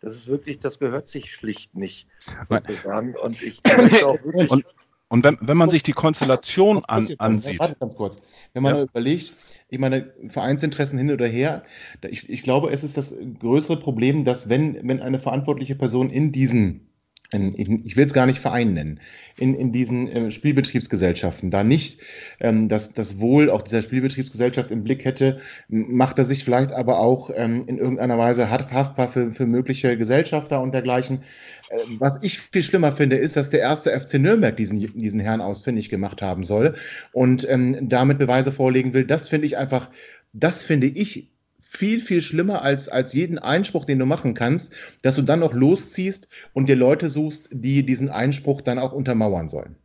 Das 0.00 0.14
ist 0.14 0.28
wirklich, 0.28 0.58
das 0.60 0.78
gehört 0.78 1.08
sich 1.08 1.32
schlicht 1.32 1.74
nicht, 1.74 2.06
sozusagen. 2.48 3.16
Und 3.16 3.42
ich 3.42 3.62
möchte 3.64 4.06
auch 4.06 4.22
wirklich. 4.24 4.52
und, 4.52 4.66
und 5.14 5.22
wenn, 5.22 5.38
wenn 5.40 5.56
man 5.56 5.70
sich 5.70 5.84
die 5.84 5.92
Konstellation 5.92 6.84
an, 6.86 7.06
ansieht, 7.18 7.60
Warte 7.60 7.76
ganz 7.78 7.94
kurz. 7.94 8.18
Wenn 8.52 8.64
man 8.64 8.74
Ja. 8.74 8.82
überlegt, 8.82 9.32
ich 9.68 9.78
meine, 9.78 10.12
Vereinsinteressen 10.26 10.98
hin 10.98 11.12
oder 11.12 11.28
her, 11.28 11.62
ich, 12.10 12.28
ich 12.28 12.42
glaube, 12.42 12.72
es 12.72 12.82
ist 12.82 12.96
das 12.96 13.14
größere 13.38 13.78
Problem, 13.78 14.24
dass 14.24 14.48
wenn, 14.48 14.76
wenn 14.88 15.00
eine 15.00 15.20
verantwortliche 15.20 15.76
Person 15.76 16.10
in 16.10 16.32
diesen, 16.32 16.88
in, 17.34 17.52
in, 17.52 17.84
ich 17.84 17.96
will 17.96 18.06
es 18.06 18.14
gar 18.14 18.26
nicht 18.26 18.38
Verein 18.38 18.74
nennen, 18.74 19.00
in, 19.36 19.54
in 19.54 19.72
diesen 19.72 20.08
äh, 20.08 20.30
Spielbetriebsgesellschaften 20.30 21.50
da 21.50 21.64
nicht 21.64 22.00
ähm, 22.40 22.68
das, 22.68 22.92
das 22.92 23.18
Wohl 23.18 23.50
auch 23.50 23.62
dieser 23.62 23.82
Spielbetriebsgesellschaft 23.82 24.70
im 24.70 24.84
Blick 24.84 25.04
hätte, 25.04 25.40
macht 25.68 26.18
er 26.18 26.24
sich 26.24 26.44
vielleicht 26.44 26.72
aber 26.72 27.00
auch 27.00 27.30
ähm, 27.34 27.64
in 27.66 27.78
irgendeiner 27.78 28.16
Weise 28.16 28.50
haft- 28.50 28.72
haftbar 28.72 29.08
für, 29.08 29.32
für 29.32 29.46
mögliche 29.46 29.96
Gesellschafter 29.96 30.60
und 30.62 30.72
dergleichen. 30.72 31.22
Äh, 31.70 31.78
Was 31.98 32.18
ich 32.22 32.38
viel 32.38 32.62
schlimmer 32.62 32.92
finde, 32.92 33.16
ist, 33.16 33.36
dass 33.36 33.50
der 33.50 33.60
erste 33.60 33.98
FC 33.98 34.14
Nürnberg 34.14 34.56
diesen, 34.56 34.78
diesen 34.78 35.20
Herrn 35.20 35.40
ausfindig 35.40 35.88
gemacht 35.88 36.22
haben 36.22 36.44
soll 36.44 36.76
und 37.12 37.46
ähm, 37.50 37.88
damit 37.88 38.18
Beweise 38.18 38.52
vorlegen 38.52 38.94
will. 38.94 39.04
Das 39.04 39.28
finde 39.28 39.46
ich 39.46 39.56
einfach, 39.58 39.90
das 40.32 40.62
finde 40.62 40.86
ich 40.86 41.33
viel, 41.76 42.00
viel 42.00 42.20
schlimmer 42.20 42.62
als, 42.62 42.88
als 42.88 43.12
jeden 43.12 43.38
Einspruch, 43.38 43.84
den 43.84 43.98
du 43.98 44.06
machen 44.06 44.34
kannst, 44.34 44.72
dass 45.02 45.16
du 45.16 45.22
dann 45.22 45.40
noch 45.40 45.52
losziehst 45.52 46.28
und 46.52 46.68
dir 46.68 46.76
Leute 46.76 47.08
suchst, 47.08 47.48
die 47.50 47.84
diesen 47.84 48.08
Einspruch 48.08 48.60
dann 48.60 48.78
auch 48.78 48.92
untermauern 48.92 49.48
sollen. 49.48 49.76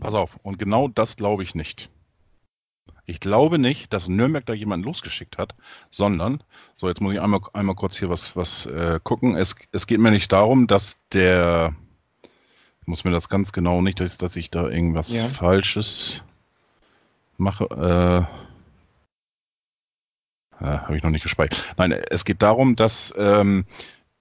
pass 0.00 0.14
auf, 0.14 0.36
und 0.42 0.58
genau 0.58 0.88
das 0.88 1.16
glaube 1.16 1.42
ich 1.42 1.54
nicht. 1.54 1.90
Ich 3.06 3.20
glaube 3.20 3.58
nicht, 3.58 3.92
dass 3.92 4.08
Nürnberg 4.08 4.46
da 4.46 4.54
jemanden 4.54 4.86
losgeschickt 4.86 5.36
hat, 5.36 5.54
sondern, 5.90 6.42
so 6.74 6.88
jetzt 6.88 7.02
muss 7.02 7.12
ich 7.12 7.20
einmal, 7.20 7.40
einmal 7.52 7.76
kurz 7.76 7.98
hier 7.98 8.08
was, 8.08 8.34
was 8.34 8.64
äh, 8.64 8.98
gucken. 9.02 9.36
Es, 9.36 9.56
es 9.72 9.86
geht 9.86 10.00
mir 10.00 10.10
nicht 10.10 10.32
darum, 10.32 10.66
dass 10.66 10.96
der, 11.12 11.74
ich 12.80 12.86
muss 12.86 13.04
mir 13.04 13.10
das 13.10 13.28
ganz 13.28 13.52
genau 13.52 13.82
nicht, 13.82 14.00
dass, 14.00 14.16
dass 14.16 14.36
ich 14.36 14.50
da 14.50 14.68
irgendwas 14.68 15.12
Ja. 15.12 15.26
Falsches 15.28 16.22
mache. 17.36 17.64
Äh, 17.64 18.43
äh, 20.64 20.78
Habe 20.78 20.96
ich 20.96 21.02
noch 21.02 21.10
nicht 21.10 21.22
gespeichert. 21.22 21.74
Nein, 21.76 21.92
es 21.92 22.24
geht 22.24 22.42
darum, 22.42 22.76
dass 22.76 23.12
ähm, 23.16 23.64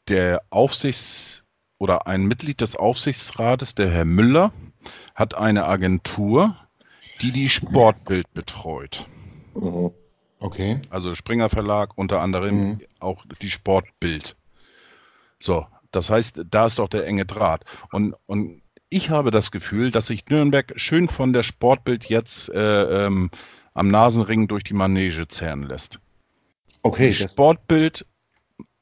der 0.10 0.42
Aufsichts- 0.50 1.44
oder 1.78 2.08
ein 2.08 2.26
Mitglied 2.26 2.62
des 2.62 2.76
Aufsichtsrates, 2.76 3.76
der 3.76 3.90
Herr 3.90 4.06
Müller, 4.06 4.52
hat 5.16 5.36
eine 5.36 5.66
Agentur, 5.66 6.56
die 7.22 7.32
die 7.32 7.50
Sportbild 7.50 8.34
betreut. 8.34 9.06
Mhm. 9.56 9.92
Okay. 10.40 10.82
Also 10.90 11.16
Springer 11.16 11.50
Verlag, 11.50 11.98
unter 11.98 12.20
anderem 12.22 12.56
Mhm. 12.56 12.82
auch 13.00 13.24
die 13.42 13.50
Sportbild. 13.50 14.36
So, 15.40 15.66
das 15.92 16.10
heißt, 16.10 16.42
da 16.50 16.66
ist 16.66 16.80
doch 16.80 16.90
der 16.90 17.06
enge 17.06 17.26
Draht. 17.26 17.64
Und, 17.92 18.16
und 18.26 18.62
ich 18.90 19.10
habe 19.10 19.32
das 19.32 19.52
Gefühl, 19.52 19.92
dass 19.92 20.08
sich 20.08 20.28
Nürnberg 20.28 20.74
schön 20.76 21.08
von 21.08 21.34
der 21.34 21.44
Sportbild 21.44 22.06
jetzt 22.06 22.50
äh, 22.50 23.06
ähm, 23.06 23.30
am 23.74 23.88
Nasenring 23.90 24.48
durch 24.48 24.64
die 24.64 24.74
Manege 24.74 25.28
zerren 25.28 25.64
lässt. 25.64 26.00
Okay, 26.84 27.14
Sportbild, 27.14 28.06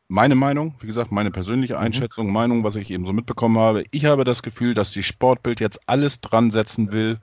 meine 0.08 0.36
Meinung, 0.36 0.76
wie 0.82 0.88
gesagt, 0.88 1.12
meine 1.12 1.32
persönliche 1.32 1.80
Einschätzung, 1.80 2.32
Meinung, 2.32 2.64
was 2.64 2.76
ich 2.76 2.90
eben 2.90 3.06
so 3.06 3.14
mitbekommen 3.14 3.58
habe. 3.58 3.86
Ich 3.92 4.06
habe 4.06 4.24
das 4.24 4.44
Gefühl, 4.44 4.74
dass 4.74 4.92
die 4.92 5.04
Sportbild 5.04 5.60
jetzt 5.60 5.80
alles 5.88 6.20
dran 6.20 6.52
setzen 6.52 6.92
will, 6.92 7.20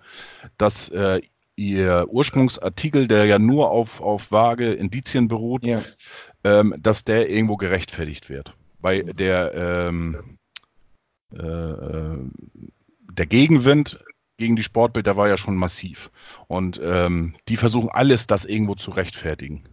dass 0.57 0.89
äh, 0.89 1.21
ihr 1.57 2.07
Ursprungsartikel, 2.09 3.09
der 3.09 3.27
ja 3.27 3.39
nur 3.41 3.71
auf, 3.71 4.01
auf 4.01 4.31
vage 4.31 4.73
Indizien 4.73 5.27
beruht, 5.27 5.65
ja. 5.65 5.83
ähm, 6.45 6.75
dass 6.79 7.05
der 7.05 7.29
irgendwo 7.29 7.57
gerechtfertigt 7.57 8.31
wird. 8.31 8.57
Weil 8.79 9.03
der, 9.13 9.55
ähm, 9.55 10.39
äh, 11.35 11.43
äh, 11.43 12.19
der 13.13 13.27
Gegenwind 13.27 13.99
gegen 14.37 14.55
die 14.55 14.63
Sportbild, 14.63 15.07
der 15.07 15.17
war 15.17 15.29
ja 15.29 15.37
schon 15.37 15.57
massiv. 15.57 16.11
Und 16.47 16.81
ähm, 16.83 17.35
die 17.49 17.57
versuchen 17.57 17.91
alles, 17.91 18.29
das 18.29 18.45
irgendwo 18.45 18.77
zu 18.77 18.93
rechtfertigen. 18.93 19.65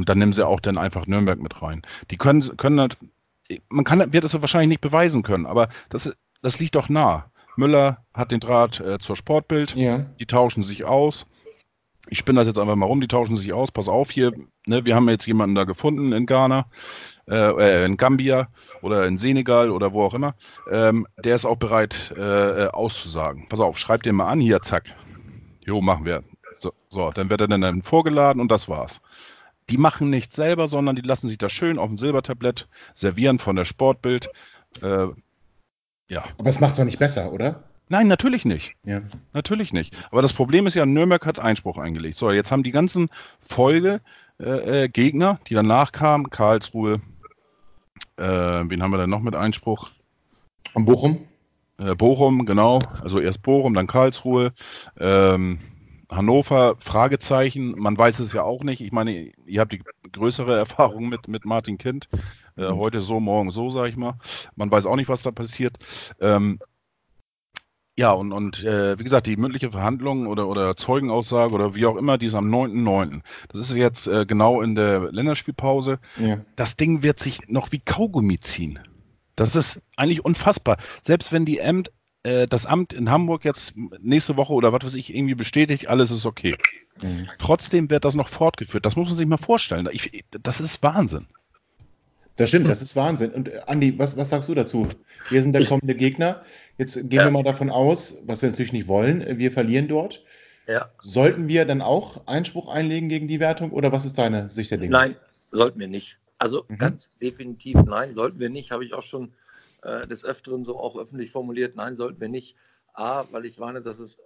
Und 0.00 0.08
dann 0.08 0.16
nehmen 0.16 0.32
sie 0.32 0.46
auch 0.46 0.60
dann 0.60 0.78
einfach 0.78 1.06
Nürnberg 1.06 1.42
mit 1.42 1.60
rein. 1.60 1.82
Die 2.10 2.16
können, 2.16 2.56
können 2.56 2.78
das, 2.78 2.88
man 3.68 3.84
kann, 3.84 4.14
wird 4.14 4.24
es 4.24 4.40
wahrscheinlich 4.40 4.70
nicht 4.70 4.80
beweisen 4.80 5.22
können, 5.22 5.44
aber 5.44 5.68
das, 5.90 6.16
das 6.40 6.58
liegt 6.58 6.74
doch 6.74 6.88
nah. 6.88 7.30
Müller 7.56 7.98
hat 8.14 8.32
den 8.32 8.40
Draht 8.40 8.80
äh, 8.80 8.98
zur 8.98 9.14
Sportbild, 9.14 9.74
ja. 9.76 10.06
die 10.18 10.24
tauschen 10.24 10.62
sich 10.62 10.86
aus. 10.86 11.26
Ich 12.08 12.16
spinne 12.16 12.40
das 12.40 12.46
jetzt 12.46 12.58
einfach 12.58 12.76
mal 12.76 12.86
rum, 12.86 13.02
die 13.02 13.08
tauschen 13.08 13.36
sich 13.36 13.52
aus. 13.52 13.72
Pass 13.72 13.88
auf 13.88 14.10
hier, 14.10 14.32
ne, 14.64 14.86
wir 14.86 14.94
haben 14.94 15.06
jetzt 15.10 15.26
jemanden 15.26 15.54
da 15.54 15.64
gefunden 15.64 16.12
in 16.12 16.24
Ghana, 16.24 16.64
äh, 17.28 17.84
in 17.84 17.98
Gambia 17.98 18.48
oder 18.80 19.06
in 19.06 19.18
Senegal 19.18 19.68
oder 19.68 19.92
wo 19.92 20.04
auch 20.04 20.14
immer. 20.14 20.34
Ähm, 20.70 21.06
der 21.22 21.34
ist 21.34 21.44
auch 21.44 21.56
bereit 21.56 22.14
äh, 22.16 22.68
auszusagen. 22.68 23.50
Pass 23.50 23.60
auf, 23.60 23.76
schreib 23.76 24.02
den 24.02 24.14
mal 24.14 24.28
an, 24.28 24.40
hier, 24.40 24.62
zack. 24.62 24.84
Jo, 25.60 25.82
machen 25.82 26.06
wir. 26.06 26.24
So, 26.58 26.72
so, 26.88 27.10
dann 27.10 27.28
wird 27.28 27.42
er 27.42 27.48
dann 27.48 27.82
vorgeladen 27.82 28.40
und 28.40 28.50
das 28.50 28.66
war's. 28.66 29.02
Die 29.70 29.78
machen 29.78 30.10
nichts 30.10 30.36
selber, 30.36 30.66
sondern 30.66 30.96
die 30.96 31.02
lassen 31.02 31.28
sich 31.28 31.38
das 31.38 31.52
schön 31.52 31.78
auf 31.78 31.88
dem 31.88 31.96
Silbertablett 31.96 32.68
servieren 32.94 33.38
von 33.38 33.56
der 33.56 33.64
Sportbild. 33.64 34.28
Äh, 34.82 35.06
ja. 36.08 36.24
Aber 36.38 36.48
es 36.48 36.60
macht 36.60 36.72
es 36.72 36.76
doch 36.78 36.84
nicht 36.84 36.98
besser, 36.98 37.32
oder? 37.32 37.62
Nein, 37.88 38.08
natürlich 38.08 38.44
nicht. 38.44 38.74
Ja. 38.84 39.02
Natürlich 39.32 39.72
nicht. 39.72 39.96
Aber 40.10 40.22
das 40.22 40.32
Problem 40.32 40.66
ist 40.66 40.74
ja, 40.74 40.86
Nürnberg 40.86 41.24
hat 41.26 41.38
Einspruch 41.38 41.78
eingelegt. 41.78 42.16
So, 42.16 42.30
jetzt 42.30 42.50
haben 42.52 42.62
die 42.62 42.72
ganzen 42.72 43.10
Folge 43.40 44.00
äh, 44.40 44.84
äh, 44.84 44.88
Gegner, 44.88 45.38
die 45.48 45.54
danach 45.54 45.92
kamen, 45.92 46.30
Karlsruhe, 46.30 47.00
äh, 48.16 48.24
wen 48.24 48.82
haben 48.82 48.90
wir 48.90 48.98
denn 48.98 49.10
noch 49.10 49.22
mit 49.22 49.34
Einspruch? 49.34 49.90
Bochum? 50.74 51.26
Äh, 51.78 51.94
Bochum, 51.94 52.46
genau. 52.46 52.78
Also 53.02 53.20
erst 53.20 53.42
Bochum, 53.42 53.74
dann 53.74 53.86
Karlsruhe. 53.86 54.52
Ähm, 54.98 55.58
Hannover, 56.10 56.76
Fragezeichen, 56.78 57.78
man 57.78 57.96
weiß 57.96 58.18
es 58.18 58.32
ja 58.32 58.42
auch 58.42 58.64
nicht. 58.64 58.80
Ich 58.80 58.92
meine, 58.92 59.32
ihr 59.46 59.60
habt 59.60 59.72
die 59.72 59.82
größere 60.12 60.56
Erfahrung 60.58 61.08
mit, 61.08 61.28
mit 61.28 61.44
Martin 61.44 61.78
Kind. 61.78 62.08
Äh, 62.56 62.68
heute 62.68 63.00
so, 63.00 63.20
morgen 63.20 63.50
so, 63.50 63.70
sag 63.70 63.88
ich 63.88 63.96
mal. 63.96 64.14
Man 64.56 64.70
weiß 64.70 64.86
auch 64.86 64.96
nicht, 64.96 65.08
was 65.08 65.22
da 65.22 65.30
passiert. 65.30 65.78
Ähm, 66.20 66.58
ja, 67.96 68.12
und, 68.12 68.32
und 68.32 68.64
äh, 68.64 68.98
wie 68.98 69.04
gesagt, 69.04 69.26
die 69.26 69.36
mündliche 69.36 69.72
Verhandlung 69.72 70.26
oder, 70.26 70.48
oder 70.48 70.76
Zeugenaussage 70.76 71.52
oder 71.52 71.74
wie 71.74 71.86
auch 71.86 71.96
immer, 71.96 72.18
die 72.18 72.26
ist 72.26 72.34
am 72.34 72.52
9.9. 72.52 73.20
Das 73.48 73.68
ist 73.68 73.76
jetzt 73.76 74.06
äh, 74.06 74.24
genau 74.26 74.62
in 74.62 74.74
der 74.74 75.12
Länderspielpause. 75.12 75.98
Ja. 76.18 76.40
Das 76.56 76.76
Ding 76.76 77.02
wird 77.02 77.20
sich 77.20 77.48
noch 77.48 77.72
wie 77.72 77.80
Kaugummi 77.80 78.40
ziehen. 78.40 78.78
Das 79.36 79.54
ist 79.54 79.82
eigentlich 79.96 80.24
unfassbar. 80.24 80.78
Selbst 81.02 81.32
wenn 81.32 81.44
die 81.44 81.62
Amt, 81.62 81.92
äh, 82.22 82.46
das 82.46 82.66
Amt 82.66 82.92
in 82.92 83.10
Hamburg 83.10 83.44
jetzt 83.44 83.74
nächste 83.76 84.36
Woche 84.36 84.52
oder 84.52 84.72
was 84.72 84.84
weiß 84.84 84.94
ich 84.94 85.14
irgendwie 85.14 85.34
bestätigt, 85.34 85.88
alles 85.88 86.10
ist 86.10 86.26
okay. 86.26 86.56
Mhm. 87.02 87.28
Trotzdem 87.38 87.90
wird 87.90 88.04
das 88.04 88.14
noch 88.14 88.28
fortgeführt. 88.28 88.84
Das 88.84 88.96
muss 88.96 89.08
man 89.08 89.16
sich 89.16 89.26
mal 89.26 89.36
vorstellen. 89.36 89.88
Ich, 89.92 90.24
das 90.30 90.60
ist 90.60 90.82
Wahnsinn. 90.82 91.26
Das 92.36 92.48
stimmt, 92.48 92.68
das 92.68 92.80
ist 92.80 92.96
Wahnsinn. 92.96 93.32
Und 93.32 93.48
äh, 93.48 93.60
Andi, 93.66 93.98
was, 93.98 94.16
was 94.16 94.30
sagst 94.30 94.48
du 94.48 94.54
dazu? 94.54 94.88
Wir 95.28 95.42
sind 95.42 95.52
der 95.52 95.64
kommende 95.66 95.94
Gegner. 95.94 96.42
Jetzt 96.78 96.94
gehen 96.94 97.10
ja. 97.10 97.24
wir 97.24 97.30
mal 97.30 97.42
davon 97.42 97.70
aus, 97.70 98.18
was 98.24 98.40
wir 98.40 98.50
natürlich 98.50 98.72
nicht 98.72 98.88
wollen, 98.88 99.38
wir 99.38 99.52
verlieren 99.52 99.88
dort. 99.88 100.24
Ja. 100.66 100.90
Sollten 100.98 101.48
wir 101.48 101.64
dann 101.64 101.82
auch 101.82 102.26
Einspruch 102.26 102.68
einlegen 102.72 103.08
gegen 103.08 103.28
die 103.28 103.40
Wertung 103.40 103.72
oder 103.72 103.92
was 103.92 104.04
ist 104.04 104.16
deine 104.16 104.48
Sicht 104.48 104.70
der 104.70 104.78
Dinge? 104.78 104.92
Nein, 104.92 105.16
sollten 105.50 105.80
wir 105.80 105.88
nicht. 105.88 106.16
Also 106.38 106.64
mhm. 106.68 106.78
ganz 106.78 107.10
definitiv 107.18 107.76
nein, 107.84 108.14
sollten 108.14 108.38
wir 108.38 108.48
nicht. 108.48 108.70
Habe 108.70 108.84
ich 108.84 108.94
auch 108.94 109.02
schon 109.02 109.32
äh, 109.82 110.06
des 110.06 110.24
Öfteren 110.24 110.64
so 110.64 110.78
auch 110.78 110.96
öffentlich 110.96 111.30
formuliert. 111.30 111.76
Nein, 111.76 111.96
sollten 111.96 112.20
wir 112.20 112.28
nicht. 112.28 112.56
A, 112.92 113.24
weil 113.30 113.46
ich 113.46 113.58
warne, 113.60 113.82
dass 113.82 113.98
es 113.98 114.18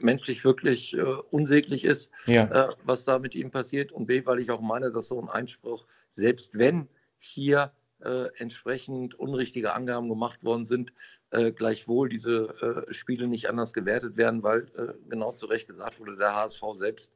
menschlich 0.00 0.42
wirklich 0.44 0.94
äh, 0.96 1.02
unsäglich 1.02 1.84
ist, 1.84 2.10
ja. 2.26 2.44
äh, 2.44 2.74
was 2.84 3.04
da 3.04 3.18
mit 3.18 3.34
ihm 3.34 3.50
passiert. 3.50 3.92
Und 3.92 4.06
B, 4.06 4.24
weil 4.24 4.40
ich 4.40 4.50
auch 4.50 4.60
meine, 4.60 4.90
dass 4.90 5.08
so 5.08 5.20
ein 5.20 5.28
Einspruch, 5.28 5.86
selbst 6.08 6.56
wenn 6.56 6.88
hier 7.18 7.72
äh, 8.00 8.28
entsprechend 8.38 9.14
unrichtige 9.14 9.74
Angaben 9.74 10.08
gemacht 10.08 10.42
worden 10.42 10.66
sind, 10.66 10.92
äh, 11.30 11.52
gleichwohl 11.52 12.08
diese 12.08 12.86
Spiele 12.90 13.28
nicht 13.28 13.48
anders 13.48 13.72
gewertet 13.72 14.16
werden, 14.16 14.42
weil 14.42 14.66
genau 15.08 15.32
zu 15.32 15.46
Recht 15.46 15.68
gesagt 15.68 16.00
wurde, 16.00 16.16
der 16.16 16.34
HSV 16.34 16.62
selbst 16.76 17.12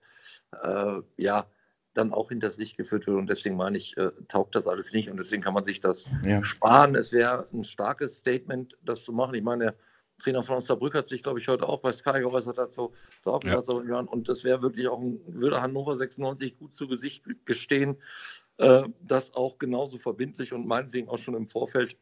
ja 1.16 1.46
dann 1.94 2.12
auch 2.12 2.28
hinters 2.28 2.56
Licht 2.56 2.76
geführt 2.76 3.06
wird 3.06 3.16
und 3.16 3.28
deswegen 3.28 3.56
meine 3.56 3.76
ich, 3.76 3.96
äh, 3.96 4.10
taugt 4.28 4.54
das 4.54 4.66
alles 4.66 4.92
nicht 4.92 5.08
und 5.08 5.16
deswegen 5.16 5.42
kann 5.42 5.54
man 5.54 5.64
sich 5.64 5.80
das 5.80 6.08
ja. 6.24 6.44
sparen. 6.44 6.94
Es 6.94 7.12
wäre 7.12 7.46
ein 7.52 7.64
starkes 7.64 8.18
Statement, 8.18 8.76
das 8.82 9.04
zu 9.04 9.12
machen. 9.12 9.34
Ich 9.34 9.42
meine, 9.42 9.64
der 9.64 9.74
Trainer 10.18 10.42
von 10.42 10.56
Osnabrück 10.56 10.94
hat 10.94 11.08
sich, 11.08 11.22
glaube 11.22 11.40
ich, 11.40 11.48
heute 11.48 11.68
auch 11.68 11.80
bei 11.80 11.92
Sky 11.92 12.20
geäußert 12.20 12.58
dazu, 12.58 12.92
so, 13.24 13.40
ja. 13.42 13.98
und 14.00 14.28
das 14.28 14.44
wäre 14.44 14.62
wirklich 14.62 14.88
auch 14.88 15.00
ein, 15.00 15.20
würde 15.26 15.60
Hannover 15.60 15.96
96 15.96 16.58
gut 16.58 16.76
zu 16.76 16.86
Gesicht 16.86 17.24
gestehen, 17.46 17.96
äh, 18.58 18.82
das 19.00 19.34
auch 19.34 19.58
genauso 19.58 19.98
verbindlich 19.98 20.52
und 20.52 20.66
meinetwegen 20.66 21.08
auch 21.08 21.18
schon 21.18 21.34
im 21.34 21.48
Vorfeld 21.48 21.96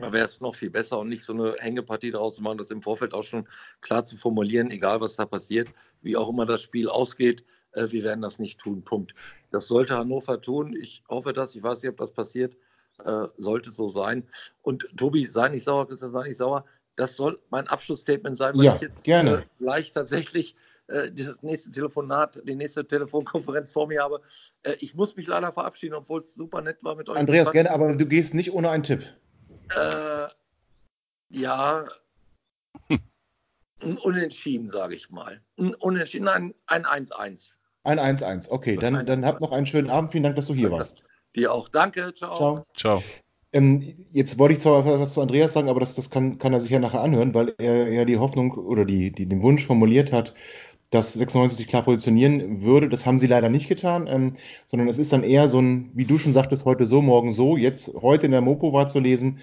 da 0.00 0.12
wäre 0.12 0.26
es 0.26 0.40
noch 0.40 0.54
viel 0.54 0.70
besser 0.70 0.98
und 0.98 1.08
nicht 1.08 1.24
so 1.24 1.32
eine 1.32 1.56
Hängepartie 1.58 2.12
daraus 2.12 2.36
zu 2.36 2.42
machen, 2.42 2.58
das 2.58 2.70
im 2.70 2.82
Vorfeld 2.82 3.14
auch 3.14 3.24
schon 3.24 3.48
klar 3.80 4.04
zu 4.04 4.16
formulieren, 4.16 4.70
egal 4.70 5.00
was 5.00 5.16
da 5.16 5.26
passiert, 5.26 5.68
wie 6.02 6.16
auch 6.16 6.28
immer 6.28 6.46
das 6.46 6.62
Spiel 6.62 6.88
ausgeht, 6.88 7.44
wir 7.90 8.04
werden 8.04 8.22
das 8.22 8.38
nicht 8.38 8.58
tun. 8.60 8.82
Punkt. 8.82 9.14
Das 9.50 9.68
sollte 9.68 9.96
Hannover 9.96 10.40
tun. 10.40 10.74
Ich 10.74 11.02
hoffe 11.08 11.32
das. 11.32 11.54
Ich 11.54 11.62
weiß 11.62 11.82
nicht, 11.82 11.90
ob 11.90 11.96
das 11.98 12.12
passiert. 12.12 12.56
Äh, 13.04 13.28
sollte 13.36 13.70
so 13.70 13.88
sein. 13.88 14.26
Und 14.62 14.86
Tobi, 14.96 15.26
sei 15.26 15.48
nicht 15.48 15.64
sauer, 15.64 15.86
Christian, 15.86 16.12
sei 16.12 16.28
nicht 16.28 16.38
sauer. 16.38 16.64
Das 16.96 17.16
soll 17.16 17.38
mein 17.50 17.68
Abschlussstatement 17.68 18.36
sein, 18.36 18.56
weil 18.56 18.64
ja, 18.64 18.74
ich 18.74 18.82
jetzt 18.82 19.04
gerne. 19.04 19.42
Äh, 19.42 19.44
gleich 19.60 19.90
tatsächlich 19.92 20.56
äh, 20.88 21.12
dieses 21.12 21.42
nächste 21.42 21.70
Telefonat, 21.70 22.40
die 22.44 22.56
nächste 22.56 22.86
Telefonkonferenz 22.86 23.70
vor 23.70 23.86
mir 23.86 24.02
habe. 24.02 24.20
Äh, 24.62 24.74
ich 24.80 24.94
muss 24.94 25.14
mich 25.16 25.26
leider 25.26 25.52
verabschieden, 25.52 25.94
obwohl 25.94 26.22
es 26.22 26.34
super 26.34 26.60
nett 26.62 26.82
war 26.82 26.96
mit 26.96 27.08
euch. 27.08 27.16
Andreas, 27.16 27.52
gerne, 27.52 27.70
aber 27.70 27.94
du 27.94 28.06
gehst 28.06 28.34
nicht 28.34 28.52
ohne 28.52 28.70
einen 28.70 28.82
Tipp. 28.82 29.04
Äh, 29.76 30.28
ja, 31.28 31.86
ein 32.88 33.98
Unentschieden, 33.98 34.70
sage 34.70 34.94
ich 34.94 35.10
mal. 35.10 35.40
Ein 35.58 35.74
Unentschieden, 35.74 36.26
ein 36.26 36.54
1-1. 36.66 37.52
Ein 37.88 37.98
1-1, 37.98 38.50
okay. 38.50 38.76
Dann, 38.76 39.06
dann 39.06 39.24
habt 39.24 39.40
noch 39.40 39.50
einen 39.50 39.64
schönen 39.64 39.88
Abend. 39.88 40.12
Vielen 40.12 40.22
Dank, 40.22 40.36
dass 40.36 40.46
du 40.46 40.54
hier 40.54 40.70
warst. 40.70 41.04
Dir 41.34 41.54
auch. 41.54 41.70
Danke. 41.70 42.12
Ciao. 42.14 42.36
Ciao. 42.36 42.62
Ciao. 42.76 43.02
Ähm, 43.50 44.04
jetzt 44.12 44.38
wollte 44.38 44.52
ich 44.52 44.60
zwar 44.60 44.84
was 44.84 45.14
zu 45.14 45.22
Andreas 45.22 45.54
sagen, 45.54 45.70
aber 45.70 45.80
das, 45.80 45.94
das 45.94 46.10
kann, 46.10 46.38
kann 46.38 46.52
er 46.52 46.60
sich 46.60 46.70
ja 46.70 46.80
nachher 46.80 47.00
anhören, 47.00 47.32
weil 47.32 47.54
er 47.56 47.90
ja 47.90 48.04
die 48.04 48.18
Hoffnung 48.18 48.52
oder 48.52 48.84
die, 48.84 49.10
die, 49.10 49.24
den 49.24 49.42
Wunsch 49.42 49.66
formuliert 49.66 50.12
hat, 50.12 50.34
dass 50.90 51.14
96 51.14 51.56
sich 51.56 51.66
klar 51.66 51.82
positionieren 51.82 52.60
würde. 52.60 52.90
Das 52.90 53.06
haben 53.06 53.18
sie 53.18 53.26
leider 53.26 53.48
nicht 53.48 53.68
getan, 53.68 54.06
ähm, 54.06 54.36
sondern 54.66 54.88
es 54.88 54.98
ist 54.98 55.14
dann 55.14 55.22
eher 55.22 55.48
so 55.48 55.58
ein, 55.58 55.90
wie 55.94 56.04
du 56.04 56.18
schon 56.18 56.34
sagtest, 56.34 56.66
heute 56.66 56.84
so, 56.84 57.00
morgen 57.00 57.32
so. 57.32 57.56
Jetzt, 57.56 57.94
heute 58.02 58.26
in 58.26 58.32
der 58.32 58.42
Mopo 58.42 58.74
war 58.74 58.88
zu 58.88 59.00
lesen, 59.00 59.40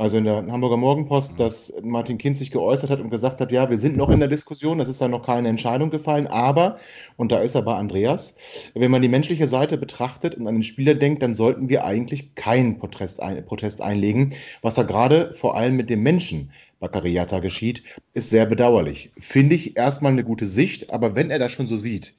also 0.00 0.16
in 0.16 0.24
der 0.24 0.46
Hamburger 0.46 0.78
Morgenpost, 0.78 1.38
dass 1.38 1.74
Martin 1.82 2.16
Kind 2.16 2.38
sich 2.38 2.50
geäußert 2.50 2.88
hat 2.88 3.00
und 3.00 3.10
gesagt 3.10 3.38
hat, 3.38 3.52
ja, 3.52 3.68
wir 3.68 3.76
sind 3.76 3.98
noch 3.98 4.08
in 4.08 4.18
der 4.18 4.30
Diskussion, 4.30 4.80
es 4.80 4.88
ist 4.88 5.02
da 5.02 5.08
noch 5.08 5.26
keine 5.26 5.48
Entscheidung 5.48 5.90
gefallen, 5.90 6.26
aber, 6.26 6.78
und 7.18 7.32
da 7.32 7.40
ist 7.40 7.54
er 7.54 7.60
bei 7.60 7.74
Andreas, 7.74 8.34
wenn 8.72 8.90
man 8.90 9.02
die 9.02 9.08
menschliche 9.08 9.46
Seite 9.46 9.76
betrachtet 9.76 10.36
und 10.36 10.46
an 10.46 10.54
den 10.54 10.62
Spieler 10.62 10.94
denkt, 10.94 11.22
dann 11.22 11.34
sollten 11.34 11.68
wir 11.68 11.84
eigentlich 11.84 12.34
keinen 12.34 12.78
Protest, 12.78 13.22
ein, 13.22 13.44
Protest 13.44 13.82
einlegen. 13.82 14.32
Was 14.62 14.76
da 14.76 14.84
gerade 14.84 15.34
vor 15.34 15.54
allem 15.54 15.76
mit 15.76 15.90
dem 15.90 16.02
Menschen 16.02 16.50
Bakariata 16.78 17.40
geschieht, 17.40 17.82
ist 18.14 18.30
sehr 18.30 18.46
bedauerlich. 18.46 19.10
Finde 19.18 19.54
ich 19.54 19.76
erstmal 19.76 20.12
eine 20.12 20.24
gute 20.24 20.46
Sicht, 20.46 20.94
aber 20.94 21.14
wenn 21.14 21.30
er 21.30 21.38
das 21.38 21.52
schon 21.52 21.66
so 21.66 21.76
sieht, 21.76 22.14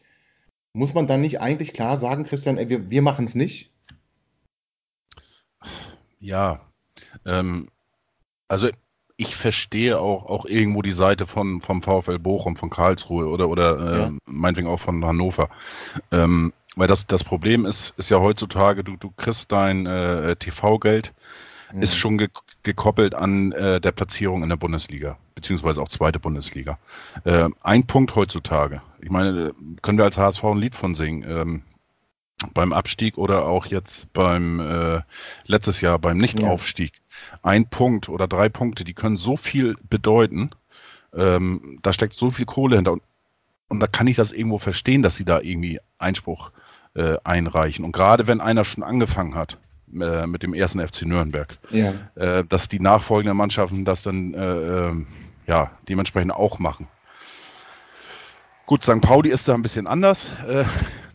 muss 0.74 0.94
man 0.94 1.08
dann 1.08 1.22
nicht 1.22 1.42
eigentlich 1.42 1.74
klar 1.74 1.98
sagen, 1.98 2.26
Christian, 2.26 2.60
ey, 2.60 2.70
wir, 2.70 2.92
wir 2.92 3.02
machen 3.02 3.26
es 3.26 3.34
nicht? 3.34 3.72
Ja, 6.20 6.71
ähm, 7.26 7.68
also 8.48 8.70
ich 9.18 9.36
verstehe 9.36 10.00
auch, 10.00 10.26
auch 10.26 10.46
irgendwo 10.46 10.82
die 10.82 10.92
Seite 10.92 11.28
von, 11.28 11.62
vom 11.62 11.84
VfL 11.84 12.18
Bochum, 12.18 12.56
von 12.56 12.70
Karlsruhe 12.70 13.28
oder, 13.28 13.50
oder 13.50 13.80
äh, 13.80 14.00
ja. 14.00 14.12
meinetwegen 14.26 14.68
auch 14.68 14.80
von 14.80 15.06
Hannover. 15.06 15.50
Ähm, 16.12 16.54
weil 16.76 16.88
das, 16.88 17.06
das 17.06 17.24
Problem 17.24 17.66
ist, 17.66 17.94
ist 17.98 18.10
ja 18.10 18.20
heutzutage, 18.20 18.84
du, 18.84 18.98
du 18.98 19.12
kriegst 19.12 19.52
dein 19.52 19.86
äh, 19.86 20.36
TV-Geld, 20.36 21.14
mhm. 21.72 21.82
ist 21.82 21.96
schon 21.96 22.18
ge 22.18 22.30
gekoppelt 22.64 23.16
an 23.16 23.52
äh, 23.54 23.82
der 23.82 23.92
Platzierung 23.92 24.44
in 24.44 24.50
der 24.50 24.56
Bundesliga, 24.56 25.18
beziehungsweise 25.34 25.82
auch 25.82 25.90
zweite 25.90 26.20
Bundesliga. 26.20 26.78
Äh, 27.24 27.50
ein 27.64 27.88
Punkt 27.88 28.16
heutzutage. 28.16 28.84
Ich 29.02 29.10
meine, 29.10 29.54
können 29.82 29.98
wir 29.98 30.06
als 30.06 30.20
HSV 30.20 30.44
ein 30.44 30.58
Lied 30.60 30.76
von 30.76 30.94
singen. 30.94 31.26
Ähm, 31.28 31.64
beim 32.54 32.74
Abstieg 32.74 33.18
oder 33.18 33.46
auch 33.46 33.66
jetzt 33.66 34.12
beim 34.14 34.60
äh, 34.60 35.02
letztes 35.46 35.82
Jahr 35.82 36.00
beim 36.00 36.18
Nichtaufstieg. 36.18 36.94
Ein 37.42 37.66
Punkt 37.68 38.10
oder 38.10 38.28
drei 38.28 38.50
Punkte, 38.50 38.84
die 38.84 38.94
können 38.94 39.18
so 39.18 39.38
viel 39.38 39.76
bedeuten. 39.90 40.52
Ähm, 41.14 41.80
da 41.82 41.94
steckt 41.94 42.16
so 42.16 42.32
viel 42.32 42.46
Kohle 42.46 42.76
hinter. 42.76 42.94
Und, 42.94 43.04
und, 43.68 43.80
da 43.80 43.88
kann 43.88 44.08
ich 44.08 44.16
das 44.16 44.32
irgendwo 44.32 44.58
verstehen, 44.58 45.04
dass 45.04 45.16
sie 45.16 45.26
da 45.26 45.42
irgendwie 45.42 45.80
Einspruch 45.98 46.52
äh, 46.96 47.18
einreichen. 47.24 47.86
Und 47.86 47.92
gerade 47.92 48.28
wenn 48.28 48.42
einer 48.42 48.64
schon 48.64 48.84
angefangen 48.84 49.36
hat 49.36 49.58
äh, 49.94 50.26
mit 50.28 50.44
dem 50.44 50.54
ersten 50.54 50.86
FC 50.86 51.04
Nürnberg, 51.04 51.58
ja. 51.70 51.94
Äh, 52.16 52.44
dass 52.48 52.70
die 52.70 52.80
nachfolgenden 52.80 53.38
Mannschaften 53.38 53.86
das 53.86 54.04
dann 54.04 54.34
äh, 54.34 54.40
ähm, 54.90 55.08
ja 55.48 55.72
dementsprechend 55.90 56.32
auch 56.34 56.60
machen. 56.60 56.88
Gut, 58.66 58.86
St. 58.86 59.02
Pauli 59.02 59.30
ist 59.30 59.50
da 59.50 59.54
ein 59.54 59.64
bisschen 59.64 59.86
anders. 59.86 60.28
Äh, 60.48 60.64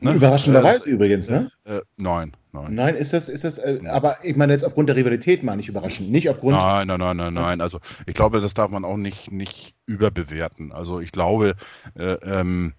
ne? 0.00 0.12
Überraschenderweise 0.12 0.90
äh, 0.90 0.92
übrigens, 0.92 1.30
ne? 1.30 1.50
Nein, 1.96 2.36
nein. 2.62 2.74
Nein, 2.74 2.94
ist 2.96 3.12
das, 3.12 3.28
ist 3.28 3.44
das, 3.44 3.58
äh, 3.58 3.80
aber 3.86 4.18
ich 4.22 4.36
meine 4.36 4.52
jetzt 4.52 4.64
aufgrund 4.64 4.88
der 4.88 4.96
Rivalität 4.96 5.42
meine 5.42 5.60
ich 5.60 5.68
überraschend, 5.68 6.10
nicht 6.10 6.28
aufgrund. 6.28 6.56
Nein, 6.56 6.88
nein, 6.88 6.98
nein, 6.98 7.16
nein, 7.16 7.34
nein. 7.34 7.60
Also 7.60 7.80
ich 8.06 8.14
glaube, 8.14 8.40
das 8.40 8.54
darf 8.54 8.70
man 8.70 8.84
auch 8.84 8.96
nicht, 8.96 9.30
nicht 9.30 9.74
überbewerten. 9.86 10.72
Also 10.72 11.00
ich 11.00 11.12
glaube, 11.12 11.56
äh, 11.94 12.14
ähm, 12.22 12.74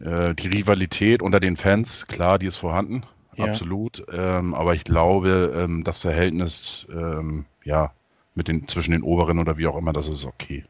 äh, 0.00 0.34
die 0.34 0.48
Rivalität 0.48 1.22
unter 1.22 1.40
den 1.40 1.56
Fans, 1.56 2.06
klar, 2.06 2.38
die 2.38 2.46
ist 2.46 2.56
vorhanden, 2.56 3.04
ja. 3.36 3.46
absolut. 3.46 4.04
Ähm, 4.12 4.54
aber 4.54 4.74
ich 4.74 4.84
glaube, 4.84 5.52
ähm, 5.56 5.84
das 5.84 5.98
Verhältnis, 5.98 6.86
ähm, 6.90 7.46
ja, 7.64 7.92
mit 8.34 8.48
den, 8.48 8.66
zwischen 8.68 8.92
den 8.92 9.02
Oberen 9.02 9.38
oder 9.38 9.58
wie 9.58 9.66
auch 9.66 9.76
immer, 9.76 9.92
das 9.92 10.08
ist 10.08 10.24
okay. 10.24 10.64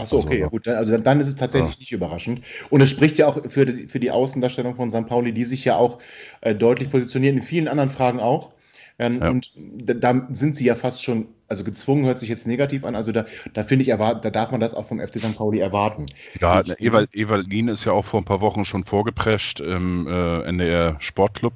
Ach 0.00 0.06
so, 0.06 0.18
okay, 0.18 0.44
also, 0.44 0.50
gut. 0.50 0.68
Also 0.68 0.96
dann 0.96 1.20
ist 1.20 1.26
es 1.26 1.34
tatsächlich 1.34 1.74
ja. 1.74 1.80
nicht 1.80 1.92
überraschend. 1.92 2.42
Und 2.70 2.80
es 2.80 2.88
spricht 2.88 3.18
ja 3.18 3.26
auch 3.26 3.50
für 3.50 3.66
die, 3.66 3.88
für 3.88 3.98
die 3.98 4.12
Außendarstellung 4.12 4.76
von 4.76 4.90
St. 4.90 5.06
Pauli, 5.06 5.32
die 5.32 5.44
sich 5.44 5.64
ja 5.64 5.76
auch 5.76 5.98
äh, 6.40 6.54
deutlich 6.54 6.88
positionieren, 6.88 7.38
in 7.38 7.42
vielen 7.42 7.66
anderen 7.66 7.90
Fragen 7.90 8.20
auch. 8.20 8.54
Ähm, 9.00 9.20
ja. 9.20 9.30
Und 9.30 9.52
da, 9.56 9.94
da, 9.94 10.28
sind 10.30 10.54
sie 10.54 10.64
ja 10.64 10.76
fast 10.76 11.02
schon, 11.02 11.26
also 11.48 11.64
gezwungen 11.64 12.04
hört 12.04 12.20
sich 12.20 12.28
jetzt 12.28 12.46
negativ 12.46 12.84
an. 12.84 12.94
Also 12.94 13.10
da, 13.10 13.26
da 13.54 13.64
finde 13.64 13.82
ich, 13.82 13.88
da 13.88 14.14
darf 14.14 14.52
man 14.52 14.60
das 14.60 14.72
auch 14.72 14.86
vom 14.86 15.00
FC 15.00 15.18
St. 15.18 15.36
Pauli 15.36 15.58
erwarten. 15.58 16.06
Ja, 16.40 16.60
ich, 16.60 16.80
Ewald, 16.80 17.12
Evalin 17.12 17.66
ist 17.66 17.84
ja 17.84 17.90
auch 17.90 18.04
vor 18.04 18.20
ein 18.20 18.24
paar 18.24 18.40
Wochen 18.40 18.64
schon 18.64 18.84
vorgeprescht 18.84 19.58
im 19.58 20.06
äh, 20.06 20.42
NDR 20.42 20.96
Sportclub. 21.00 21.54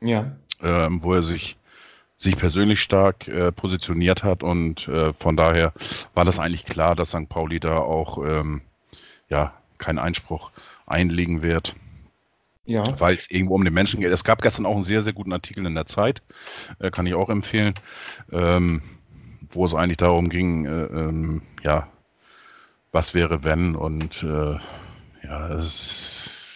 Ja. 0.00 0.36
Ähm, 0.62 1.02
wo 1.02 1.14
er 1.14 1.22
sich 1.22 1.56
sich 2.20 2.36
persönlich 2.36 2.82
stark 2.82 3.28
äh, 3.28 3.50
positioniert 3.50 4.22
hat 4.22 4.42
und 4.42 4.86
äh, 4.88 5.14
von 5.14 5.38
daher 5.38 5.72
war 6.12 6.26
das 6.26 6.38
eigentlich 6.38 6.66
klar, 6.66 6.94
dass 6.94 7.10
St. 7.10 7.30
Pauli 7.30 7.60
da 7.60 7.78
auch 7.78 8.18
ähm, 8.18 8.60
ja 9.30 9.54
keinen 9.78 9.98
Einspruch 9.98 10.50
einlegen 10.84 11.40
wird. 11.40 11.74
Ja. 12.66 12.84
Weil 13.00 13.16
es 13.16 13.30
irgendwo 13.30 13.54
um 13.54 13.64
den 13.64 13.72
Menschen 13.72 14.00
geht. 14.00 14.12
Es 14.12 14.22
gab 14.22 14.42
gestern 14.42 14.66
auch 14.66 14.74
einen 14.74 14.84
sehr, 14.84 15.00
sehr 15.00 15.14
guten 15.14 15.32
Artikel 15.32 15.64
in 15.64 15.74
der 15.74 15.86
Zeit, 15.86 16.22
äh, 16.78 16.90
kann 16.90 17.06
ich 17.06 17.14
auch 17.14 17.30
empfehlen, 17.30 17.72
ähm, 18.30 18.82
wo 19.50 19.64
es 19.64 19.74
eigentlich 19.74 19.96
darum 19.96 20.28
ging, 20.28 20.66
äh, 20.66 20.84
ähm, 20.84 21.42
ja, 21.62 21.88
was 22.92 23.14
wäre 23.14 23.44
wenn 23.44 23.74
und 23.74 24.22
äh, 24.22 24.58
ja, 25.24 25.54
es, 25.54 26.46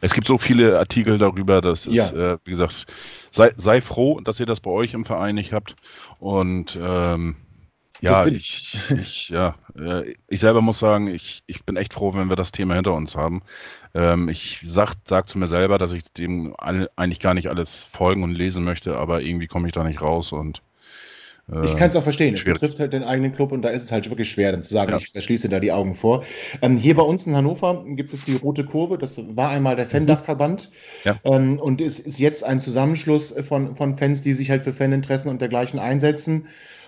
es 0.00 0.12
gibt 0.12 0.26
so 0.26 0.38
viele 0.38 0.76
Artikel 0.78 1.18
darüber, 1.18 1.60
dass 1.60 1.86
es, 1.86 1.94
ja. 1.94 2.32
äh, 2.32 2.38
wie 2.44 2.50
gesagt, 2.50 2.86
sei, 3.36 3.52
sei 3.56 3.80
froh, 3.80 4.20
dass 4.20 4.40
ihr 4.40 4.46
das 4.46 4.60
bei 4.60 4.70
euch 4.70 4.94
im 4.94 5.04
Verein 5.04 5.34
nicht 5.34 5.52
habt. 5.52 5.76
Und 6.18 6.76
ähm, 6.80 7.36
ja, 8.00 8.26
ich, 8.26 8.76
ich, 8.90 9.28
ja, 9.28 9.54
äh, 9.78 10.14
ich 10.28 10.40
selber 10.40 10.60
muss 10.60 10.78
sagen, 10.78 11.08
ich, 11.08 11.42
ich 11.46 11.64
bin 11.64 11.76
echt 11.76 11.94
froh, 11.94 12.14
wenn 12.14 12.28
wir 12.28 12.36
das 12.36 12.52
Thema 12.52 12.74
hinter 12.74 12.94
uns 12.94 13.14
haben. 13.14 13.42
Ähm, 13.94 14.28
ich 14.28 14.60
sag, 14.64 14.94
sag 15.06 15.28
zu 15.28 15.38
mir 15.38 15.48
selber, 15.48 15.78
dass 15.78 15.92
ich 15.92 16.04
dem 16.12 16.54
eigentlich 16.58 17.20
gar 17.20 17.34
nicht 17.34 17.48
alles 17.48 17.84
folgen 17.84 18.22
und 18.22 18.32
lesen 18.32 18.64
möchte, 18.64 18.96
aber 18.96 19.22
irgendwie 19.22 19.46
komme 19.46 19.68
ich 19.68 19.72
da 19.72 19.84
nicht 19.84 20.02
raus 20.02 20.32
und 20.32 20.62
ich 21.48 21.74
äh, 21.74 21.76
kann 21.76 21.88
es 21.88 21.96
auch 21.96 22.02
verstehen. 22.02 22.34
Es 22.34 22.42
betrifft 22.42 22.80
halt 22.80 22.92
den 22.92 23.04
eigenen 23.04 23.30
Club 23.30 23.52
und 23.52 23.62
da 23.62 23.68
ist 23.68 23.84
es 23.84 23.92
halt 23.92 24.10
wirklich 24.10 24.28
schwer, 24.28 24.50
dann 24.50 24.64
zu 24.64 24.74
sagen, 24.74 24.90
ja. 24.90 24.98
ich 24.98 25.10
verschließe 25.10 25.48
da 25.48 25.60
die 25.60 25.70
Augen 25.70 25.94
vor. 25.94 26.24
Ähm, 26.60 26.76
hier 26.76 26.96
bei 26.96 27.02
uns 27.02 27.24
in 27.26 27.36
Hannover 27.36 27.84
gibt 27.86 28.12
es 28.12 28.24
die 28.24 28.34
Rote 28.34 28.64
Kurve. 28.64 28.98
Das 28.98 29.20
war 29.36 29.50
einmal 29.50 29.76
der 29.76 29.86
Fandachverband 29.86 30.70
ja. 31.04 31.20
ähm, 31.22 31.60
und 31.60 31.80
es 31.80 32.00
ist 32.00 32.18
jetzt 32.18 32.42
ein 32.42 32.58
Zusammenschluss 32.58 33.32
von, 33.46 33.76
von 33.76 33.96
Fans, 33.96 34.22
die 34.22 34.32
sich 34.32 34.50
halt 34.50 34.62
für 34.62 34.72
Faninteressen 34.72 35.30
und 35.30 35.40
dergleichen 35.40 35.78
einsetzen. 35.78 36.46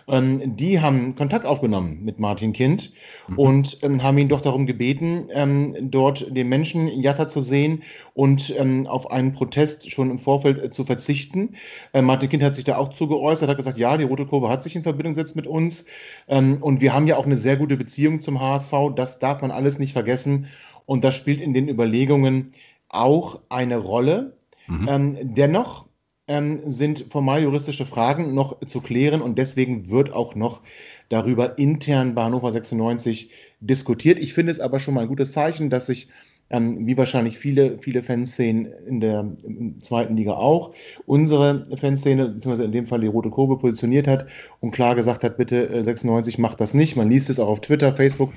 Ähm, 0.08 0.56
die 0.56 0.80
haben 0.80 1.14
Kontakt 1.14 1.46
aufgenommen 1.46 2.00
mit 2.02 2.18
Martin 2.18 2.52
Kind 2.52 2.92
mhm. 3.28 3.38
und 3.38 3.78
ähm, 3.82 4.02
haben 4.02 4.18
ihn 4.18 4.28
doch 4.28 4.40
darum 4.40 4.66
gebeten, 4.66 5.28
ähm, 5.32 5.76
dort 5.80 6.34
den 6.34 6.48
Menschen 6.48 6.88
Jatta 6.88 7.28
zu 7.28 7.40
sehen 7.40 7.82
und 8.14 8.54
ähm, 8.58 8.86
auf 8.86 9.10
einen 9.10 9.32
Protest 9.32 9.90
schon 9.90 10.10
im 10.10 10.18
Vorfeld 10.18 10.58
äh, 10.58 10.70
zu 10.70 10.84
verzichten. 10.84 11.56
Äh, 11.92 12.02
Martin 12.02 12.28
Kind 12.30 12.42
hat 12.42 12.54
sich 12.54 12.64
da 12.64 12.76
auch 12.76 12.88
zugeäußert, 12.88 13.48
hat 13.48 13.56
gesagt, 13.56 13.78
ja, 13.78 13.96
die 13.96 14.04
Rote 14.04 14.26
Kurve 14.26 14.48
hat 14.48 14.62
sich 14.62 14.76
in 14.76 14.82
Verbindung 14.82 15.12
gesetzt 15.12 15.36
mit 15.36 15.46
uns 15.46 15.86
ähm, 16.28 16.58
und 16.60 16.80
wir 16.80 16.94
haben 16.94 17.06
ja 17.06 17.16
auch 17.16 17.26
eine 17.26 17.36
sehr 17.36 17.56
gute 17.56 17.76
Beziehung 17.76 18.20
zum 18.20 18.40
HSV. 18.40 18.72
Das 18.94 19.18
darf 19.18 19.42
man 19.42 19.50
alles 19.50 19.78
nicht 19.78 19.92
vergessen 19.92 20.48
und 20.86 21.04
das 21.04 21.14
spielt 21.14 21.40
in 21.40 21.52
den 21.52 21.68
Überlegungen 21.68 22.52
auch 22.88 23.40
eine 23.48 23.76
Rolle. 23.76 24.36
Mhm. 24.66 24.88
Ähm, 24.88 25.18
dennoch 25.22 25.87
ähm, 26.28 26.70
sind 26.70 27.06
formal 27.10 27.42
juristische 27.42 27.86
Fragen 27.86 28.34
noch 28.34 28.60
zu 28.66 28.80
klären 28.80 29.20
und 29.20 29.38
deswegen 29.38 29.90
wird 29.90 30.12
auch 30.12 30.34
noch 30.34 30.62
darüber 31.08 31.58
intern 31.58 32.14
bei 32.14 32.22
Hannover 32.22 32.52
96 32.52 33.30
diskutiert. 33.60 34.18
Ich 34.18 34.34
finde 34.34 34.52
es 34.52 34.60
aber 34.60 34.78
schon 34.78 34.94
mal 34.94 35.02
ein 35.02 35.08
gutes 35.08 35.32
Zeichen, 35.32 35.70
dass 35.70 35.86
sich 35.86 36.08
ähm, 36.50 36.86
wie 36.86 36.96
wahrscheinlich 36.96 37.38
viele, 37.38 37.78
viele 37.78 38.02
Fanszenen 38.02 38.72
in 38.86 39.00
der 39.00 39.36
zweiten 39.80 40.16
Liga 40.16 40.32
auch, 40.32 40.74
unsere 41.06 41.64
Fanszene, 41.76 42.28
beziehungsweise 42.28 42.64
in 42.64 42.72
dem 42.72 42.86
Fall 42.86 43.00
die 43.00 43.06
Rote 43.06 43.30
Kurve, 43.30 43.58
positioniert 43.58 44.06
hat 44.08 44.26
und 44.60 44.70
klar 44.70 44.94
gesagt 44.94 45.24
hat, 45.24 45.36
bitte 45.36 45.68
äh, 45.68 45.84
96 45.84 46.38
macht 46.38 46.60
das 46.60 46.74
nicht. 46.74 46.96
Man 46.96 47.10
liest 47.10 47.28
es 47.30 47.38
auch 47.38 47.48
auf 47.48 47.60
Twitter, 47.60 47.94
Facebook, 47.94 48.32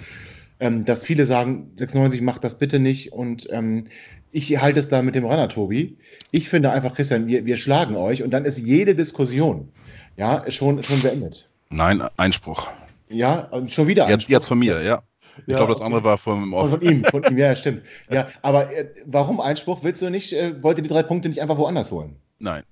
ähm, 0.60 0.84
dass 0.84 1.04
viele 1.04 1.26
sagen, 1.26 1.72
96 1.78 2.22
macht 2.22 2.44
das 2.44 2.58
bitte 2.58 2.80
nicht 2.80 3.14
und 3.14 3.48
ähm, 3.52 3.86
ich 4.32 4.62
halte 4.62 4.80
es 4.80 4.88
da 4.88 5.02
mit 5.02 5.16
dem 5.16 5.26
Runner, 5.26 5.48
Tobi. 5.50 5.98
Ich 6.32 6.50
finde 6.50 6.72
einfach, 6.72 6.94
Christian, 6.96 7.28
wir, 7.28 7.46
wir 7.46 7.58
schlagen 7.58 7.96
euch 7.96 8.24
und 8.24 8.32
dann 8.32 8.46
ist 8.46 8.58
jede 8.58 8.96
Diskussion 8.96 9.70
ja 10.18 10.50
schon, 10.50 10.82
schon 10.84 11.02
beendet. 11.02 11.50
Nein, 11.70 12.04
Einspruch. 12.18 12.68
Ja, 13.10 13.50
schon 13.68 13.88
wieder 13.88 14.06
Einspruch. 14.06 14.22
Jetzt, 14.22 14.30
jetzt 14.30 14.48
von 14.48 14.60
mir, 14.60 14.82
ja. 14.82 15.02
Ich 15.38 15.48
ja, 15.48 15.58
glaube, 15.58 15.72
das 15.72 15.78
okay. 15.78 15.86
andere 15.86 16.04
war 16.04 16.18
vom 16.18 16.52
von, 16.52 16.70
von 16.70 16.82
ihm, 16.82 17.04
von 17.06 17.24
ihm, 17.24 17.38
ja, 17.38 17.56
stimmt. 17.56 17.84
Ja, 18.10 18.28
aber 18.42 18.72
äh, 18.76 18.90
warum 19.06 19.40
Einspruch? 19.40 19.84
Willst 19.84 20.02
du 20.02 20.10
nicht, 20.10 20.34
äh, 20.34 20.62
wollt 20.62 20.78
ihr 20.78 20.84
die 20.84 20.90
drei 20.90 21.04
Punkte 21.04 21.30
nicht 21.30 21.42
einfach 21.42 21.58
woanders 21.58 21.92
holen? 21.92 22.18
Nein. 22.40 22.64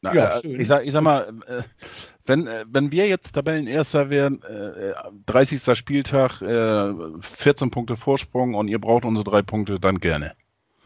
Na, 0.00 0.14
ja, 0.14 0.38
äh, 0.38 0.46
ich, 0.46 0.68
sag, 0.68 0.86
ich 0.86 0.92
sag 0.92 1.02
mal, 1.02 1.32
äh, 1.46 1.62
wenn, 2.28 2.46
äh, 2.46 2.64
wenn 2.68 2.92
wir 2.92 3.08
jetzt 3.08 3.32
Tabellenerster 3.32 4.10
wären, 4.10 4.42
äh, 4.42 4.94
30. 5.26 5.76
Spieltag, 5.76 6.42
äh, 6.42 6.92
14 7.20 7.70
Punkte 7.70 7.96
Vorsprung 7.96 8.54
und 8.54 8.68
ihr 8.68 8.78
braucht 8.78 9.04
unsere 9.04 9.24
drei 9.24 9.42
Punkte, 9.42 9.80
dann 9.80 10.00
gerne. 10.00 10.32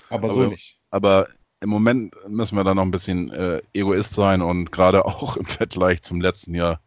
Aber, 0.09 0.25
aber 0.25 0.35
so 0.35 0.47
nicht. 0.47 0.79
Aber 0.91 1.29
im 1.61 1.71
Moment 1.71 2.15
müssen 2.29 2.57
wir 2.57 2.65
da 2.65 2.75
noch 2.75 2.83
ein 2.83 2.91
bisschen 2.91 3.31
äh, 3.31 3.63
Egoist 3.73 4.15
sein 4.15 4.43
und 4.43 4.73
gerade 4.73 5.05
auch 5.07 5.37
im 5.37 5.47
Vergleich 5.47 6.03
zum 6.03 6.21
letzten 6.21 6.55
Jahr 6.55 6.81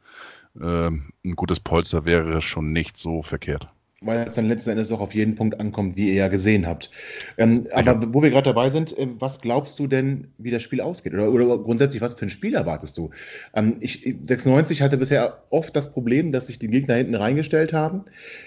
äh, 0.60 0.88
ein 0.88 1.36
gutes 1.36 1.60
Polster 1.60 2.06
wäre 2.06 2.42
schon 2.42 2.72
nicht 2.72 2.98
so 2.98 3.24
verkehrt 3.24 3.68
weil 4.02 4.28
es 4.28 4.36
dann 4.36 4.48
letzten 4.48 4.72
Endes 4.72 4.92
auch 4.92 5.00
auf 5.00 5.16
jeden 5.16 5.36
Punkt 5.36 5.60
ankommt, 5.60 5.96
wie 5.96 6.10
ihr 6.10 6.16
ja 6.16 6.28
gesehen 6.28 6.68
habt. 6.68 6.92
Ähm, 7.38 7.68
aber 7.74 8.14
wo 8.14 8.22
wir 8.22 8.30
gerade 8.30 8.50
dabei 8.50 8.70
sind, 8.70 8.98
äh, 8.98 9.08
was 9.20 9.40
glaubst 9.42 9.80
du 9.80 9.88
denn, 9.88 10.28
wie 10.38 10.52
das 10.52 10.64
Spiel 10.64 10.82
ausgeht? 10.82 11.14
Oder, 11.14 11.32
oder 11.32 11.58
grundsätzlich, 11.58 12.02
was 12.02 12.14
für 12.14 12.26
ein 12.26 12.30
Spiel 12.30 12.56
erwartest 12.56 12.98
du? 12.98 13.12
Ähm, 13.54 13.78
ich, 13.80 14.16
96 14.24 14.82
hatte 14.82 14.98
bisher 14.98 15.44
oft 15.50 15.76
das 15.76 15.94
Problem, 15.94 16.32
dass 16.34 16.48
sich 16.48 16.60
die 16.60 16.68
Gegner 16.68 16.96
hinten 16.96 17.16
reingestellt 17.16 17.72
haben. 17.72 18.04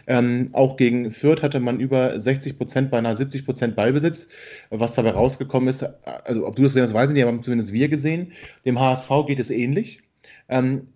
Ähm, 0.07 0.47
auch 0.53 0.77
gegen 0.77 1.11
Fürth 1.11 1.43
hatte 1.43 1.61
man 1.61 1.81
über 1.81 2.21
60 2.21 2.59
Prozent, 2.59 2.91
beinahe 2.91 3.17
70 3.17 3.47
Prozent 3.47 3.75
Ballbesitz. 3.75 4.29
Was 4.71 4.95
dabei 4.95 5.11
rausgekommen 5.11 5.69
ist, 5.69 5.83
also 6.05 6.47
ob 6.47 6.57
du 6.57 6.63
das 6.63 6.73
gesehen 6.73 6.83
hast, 6.83 6.95
weiß 6.95 7.11
ich 7.11 7.15
nicht, 7.15 7.25
aber 7.25 7.41
zumindest 7.41 7.73
wir 7.73 7.89
gesehen. 7.89 8.33
Dem 8.67 8.79
HSV 8.79 9.11
geht 9.27 9.41
es 9.41 9.51
ähnlich. 9.51 10.03
Ähm, 10.51 10.89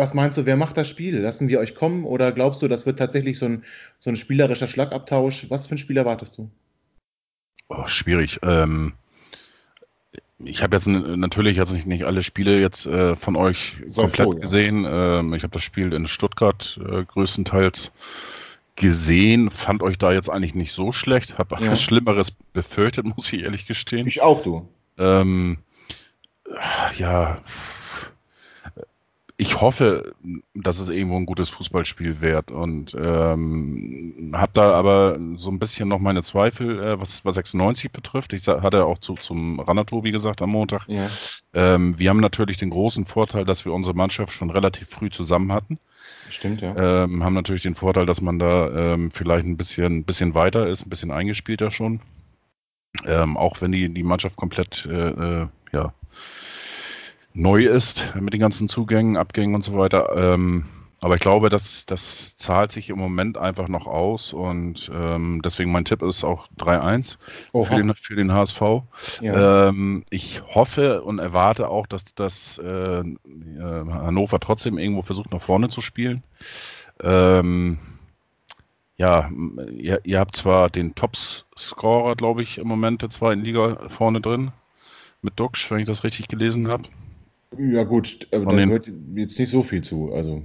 was 0.00 0.14
meinst 0.14 0.38
du, 0.38 0.46
wer 0.46 0.56
macht 0.56 0.76
das 0.76 0.88
Spiel? 0.88 1.18
Lassen 1.18 1.48
wir 1.48 1.60
euch 1.60 1.74
kommen 1.74 2.04
oder 2.04 2.32
glaubst 2.32 2.62
du, 2.62 2.68
das 2.68 2.86
wird 2.86 2.98
tatsächlich 2.98 3.38
so 3.38 3.46
ein, 3.46 3.64
so 3.98 4.10
ein 4.10 4.16
spielerischer 4.16 4.66
Schlagabtausch? 4.66 5.46
Was 5.50 5.66
für 5.66 5.76
ein 5.76 5.78
Spiel 5.78 5.98
erwartest 5.98 6.38
du? 6.38 6.50
Oh, 7.68 7.86
schwierig. 7.86 8.40
Ähm, 8.42 8.94
ich 10.38 10.62
habe 10.62 10.76
jetzt 10.76 10.86
natürlich 10.86 11.58
jetzt 11.58 11.72
nicht, 11.72 11.86
nicht 11.86 12.04
alle 12.04 12.22
Spiele 12.22 12.60
jetzt 12.60 12.86
äh, 12.86 13.14
von 13.14 13.36
euch 13.36 13.76
Sei 13.86 14.02
komplett 14.02 14.26
froh, 14.26 14.32
ja. 14.34 14.40
gesehen. 14.40 14.86
Ähm, 14.88 15.34
ich 15.34 15.42
habe 15.42 15.52
das 15.52 15.62
Spiel 15.62 15.92
in 15.92 16.06
Stuttgart 16.06 16.80
äh, 16.82 17.04
größtenteils 17.04 17.92
gesehen, 18.76 19.50
fand 19.50 19.82
euch 19.82 19.98
da 19.98 20.12
jetzt 20.12 20.30
eigentlich 20.30 20.54
nicht 20.54 20.72
so 20.72 20.92
schlecht, 20.92 21.36
habe 21.36 21.62
ja. 21.62 21.70
was 21.70 21.82
Schlimmeres 21.82 22.30
befürchtet, 22.30 23.04
muss 23.16 23.32
ich 23.32 23.42
ehrlich 23.42 23.66
gestehen. 23.66 24.06
Ich 24.06 24.22
auch, 24.22 24.42
du. 24.42 24.66
Ähm, 24.96 25.58
ja, 26.96 27.38
ich 29.40 29.58
hoffe, 29.58 30.14
dass 30.54 30.80
es 30.80 30.90
irgendwo 30.90 31.16
ein 31.16 31.24
gutes 31.24 31.48
Fußballspiel 31.48 32.20
wird 32.20 32.50
und 32.50 32.94
ähm, 32.94 34.34
habe 34.36 34.52
da 34.52 34.72
aber 34.72 35.18
so 35.36 35.50
ein 35.50 35.58
bisschen 35.58 35.88
noch 35.88 35.98
meine 35.98 36.22
Zweifel, 36.22 36.78
äh, 36.78 37.00
was, 37.00 37.24
was 37.24 37.36
96 37.36 37.90
betrifft. 37.90 38.34
Ich 38.34 38.46
hatte 38.46 38.84
auch 38.84 38.98
zu, 38.98 39.14
zum 39.14 39.58
Ranatobi 39.58 40.10
gesagt 40.10 40.42
am 40.42 40.50
Montag. 40.50 40.86
Ja. 40.88 41.08
Ähm, 41.54 41.98
wir 41.98 42.10
haben 42.10 42.20
natürlich 42.20 42.58
den 42.58 42.68
großen 42.68 43.06
Vorteil, 43.06 43.46
dass 43.46 43.64
wir 43.64 43.72
unsere 43.72 43.96
Mannschaft 43.96 44.34
schon 44.34 44.50
relativ 44.50 44.90
früh 44.90 45.08
zusammen 45.08 45.52
hatten. 45.52 45.78
Stimmt, 46.28 46.60
ja. 46.60 46.76
Ähm, 46.76 47.24
haben 47.24 47.34
natürlich 47.34 47.62
den 47.62 47.74
Vorteil, 47.74 48.04
dass 48.04 48.20
man 48.20 48.38
da 48.38 48.92
ähm, 48.92 49.10
vielleicht 49.10 49.46
ein 49.46 49.56
bisschen, 49.56 50.04
bisschen 50.04 50.34
weiter 50.34 50.68
ist, 50.68 50.84
ein 50.84 50.90
bisschen 50.90 51.10
eingespielter 51.10 51.70
schon. 51.70 52.00
Ähm, 53.06 53.38
auch 53.38 53.62
wenn 53.62 53.72
die, 53.72 53.88
die 53.88 54.02
Mannschaft 54.02 54.36
komplett 54.36 54.84
äh, 54.84 55.42
äh, 55.42 55.46
ja, 55.72 55.94
neu 57.32 57.64
ist 57.64 58.14
mit 58.18 58.34
den 58.34 58.40
ganzen 58.40 58.68
Zugängen, 58.68 59.16
Abgängen 59.16 59.54
und 59.54 59.62
so 59.62 59.76
weiter. 59.76 60.10
Ähm, 60.16 60.64
aber 61.02 61.14
ich 61.14 61.20
glaube, 61.20 61.48
das, 61.48 61.86
das 61.86 62.36
zahlt 62.36 62.72
sich 62.72 62.90
im 62.90 62.98
Moment 62.98 63.38
einfach 63.38 63.68
noch 63.68 63.86
aus 63.86 64.34
und 64.34 64.90
ähm, 64.94 65.40
deswegen 65.42 65.72
mein 65.72 65.86
Tipp 65.86 66.02
ist 66.02 66.24
auch 66.24 66.46
3-1 66.58 67.16
für 67.52 67.74
den, 67.74 67.94
für 67.94 68.16
den 68.16 68.32
HSV. 68.32 68.60
Ja. 69.22 69.68
Ähm, 69.68 70.04
ich 70.10 70.42
hoffe 70.46 71.02
und 71.02 71.18
erwarte 71.18 71.68
auch, 71.68 71.86
dass, 71.86 72.04
dass 72.14 72.58
äh, 72.58 73.02
Hannover 73.58 74.40
trotzdem 74.40 74.76
irgendwo 74.76 75.00
versucht, 75.00 75.32
nach 75.32 75.40
vorne 75.40 75.70
zu 75.70 75.80
spielen. 75.80 76.22
Ähm, 77.02 77.78
ja, 78.98 79.30
ihr, 79.72 80.00
ihr, 80.04 80.18
habt 80.18 80.36
zwar 80.36 80.68
den 80.68 80.94
Top-Scorer, 80.94 82.14
glaube 82.14 82.42
ich, 82.42 82.58
im 82.58 82.68
Moment 82.68 83.00
der 83.00 83.08
zweiten 83.08 83.40
Liga 83.40 83.88
vorne 83.88 84.20
drin, 84.20 84.52
mit 85.22 85.40
Duxch, 85.40 85.70
wenn 85.70 85.78
ich 85.78 85.86
das 85.86 86.04
richtig 86.04 86.28
gelesen 86.28 86.68
habe. 86.68 86.82
Ja, 87.58 87.82
gut, 87.84 88.28
aber 88.32 88.46
da 88.46 88.64
gehört 88.64 88.90
jetzt 89.14 89.38
nicht 89.38 89.50
so 89.50 89.62
viel 89.62 89.82
zu. 89.82 90.12
Also. 90.12 90.42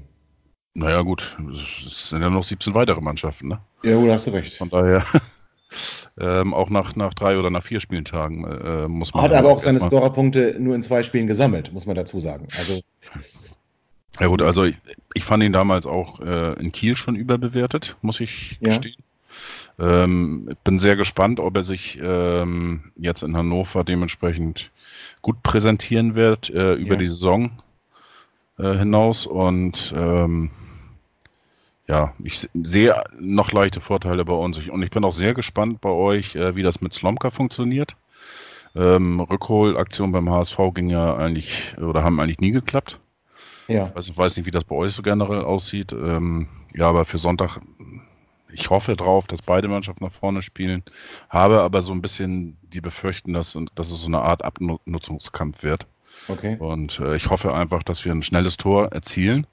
Naja, 0.73 1.01
gut, 1.01 1.37
es 1.85 2.09
sind 2.09 2.21
ja 2.21 2.29
noch 2.29 2.43
17 2.43 2.73
weitere 2.73 2.99
Mannschaften, 2.99 3.47
ne? 3.47 3.59
Ja, 3.83 3.95
gut, 3.95 4.09
hast 4.09 4.27
du 4.27 4.31
recht. 4.31 4.57
Von 4.57 4.69
daher, 4.69 5.05
ähm, 6.19 6.53
auch 6.53 6.69
nach, 6.69 6.95
nach 6.95 7.13
drei 7.13 7.37
oder 7.37 7.49
nach 7.49 7.63
vier 7.63 7.79
Spieltagen 7.79 8.43
äh, 8.43 8.87
muss 8.87 9.13
man. 9.13 9.23
Hat 9.23 9.33
aber 9.33 9.51
auch 9.51 9.59
seine 9.59 9.79
Scorerpunkte 9.79 10.57
nur 10.59 10.75
in 10.75 10.83
zwei 10.83 11.03
Spielen 11.03 11.27
gesammelt, 11.27 11.71
muss 11.71 11.85
man 11.85 11.95
dazu 11.95 12.19
sagen. 12.19 12.47
Also. 12.57 12.81
Ja, 14.19 14.27
gut, 14.27 14.41
also 14.41 14.63
ich, 14.63 14.77
ich 15.13 15.23
fand 15.23 15.43
ihn 15.43 15.53
damals 15.53 15.85
auch 15.85 16.19
äh, 16.21 16.53
in 16.59 16.71
Kiel 16.71 16.95
schon 16.95 17.15
überbewertet, 17.15 17.97
muss 18.01 18.19
ich 18.19 18.57
ja. 18.61 18.69
gestehen. 18.69 18.95
Ähm, 19.77 20.55
bin 20.63 20.79
sehr 20.79 20.95
gespannt, 20.95 21.39
ob 21.39 21.57
er 21.57 21.63
sich 21.63 21.99
ähm, 22.01 22.91
jetzt 22.95 23.23
in 23.23 23.35
Hannover 23.35 23.83
dementsprechend 23.83 24.71
gut 25.25 25.41
präsentieren 25.41 26.13
wird 26.13 26.51
äh, 26.51 26.75
über 26.75 26.93
ja. 26.93 26.99
die 26.99 27.07
Saison 27.07 27.49
äh, 28.59 28.73
hinaus 28.73 29.25
und 29.25 29.91
ähm, 29.97 30.51
ja, 31.87 32.13
ich 32.23 32.47
sehe 32.53 33.03
noch 33.19 33.51
leichte 33.51 33.81
Vorteile 33.81 34.23
bei 34.23 34.35
uns 34.35 34.59
und 34.69 34.83
ich 34.83 34.91
bin 34.91 35.03
auch 35.03 35.13
sehr 35.13 35.33
gespannt 35.33 35.81
bei 35.81 35.89
euch, 35.89 36.35
äh, 36.35 36.55
wie 36.55 36.61
das 36.61 36.79
mit 36.79 36.93
Slomka 36.93 37.31
funktioniert. 37.31 37.97
Ähm, 38.75 39.19
Rückholaktion 39.19 40.11
beim 40.11 40.29
HSV 40.29 40.59
ging 40.75 40.91
ja 40.91 41.15
eigentlich 41.15 41.75
oder 41.79 42.03
haben 42.03 42.19
eigentlich 42.19 42.39
nie 42.39 42.51
geklappt. 42.51 42.99
Ja. 43.67 43.91
Also 43.95 44.11
ich 44.11 44.17
weiß 44.19 44.37
nicht, 44.37 44.45
wie 44.45 44.51
das 44.51 44.65
bei 44.65 44.75
euch 44.75 44.93
so 44.93 45.01
generell 45.01 45.41
aussieht. 45.41 45.91
Ähm, 45.91 46.49
ja, 46.75 46.87
aber 46.87 47.03
für 47.03 47.17
Sonntag 47.17 47.61
ich 48.51 48.69
hoffe 48.69 48.95
drauf, 48.95 49.27
dass 49.27 49.41
beide 49.41 49.67
Mannschaften 49.67 50.03
nach 50.03 50.11
vorne 50.11 50.41
spielen, 50.41 50.83
habe 51.29 51.61
aber 51.61 51.81
so 51.81 51.91
ein 51.91 52.01
bisschen 52.01 52.57
die 52.61 52.81
Befürchten, 52.81 53.33
dass, 53.33 53.57
dass 53.75 53.91
es 53.91 54.01
so 54.01 54.07
eine 54.07 54.21
Art 54.21 54.43
Abnutzungskampf 54.43 55.63
wird. 55.63 55.87
Okay. 56.27 56.57
Und 56.59 56.99
äh, 56.99 57.15
ich 57.15 57.29
hoffe 57.29 57.53
einfach, 57.53 57.83
dass 57.83 58.05
wir 58.05 58.11
ein 58.11 58.23
schnelles 58.23 58.57
Tor 58.57 58.91
erzielen. 58.91 59.47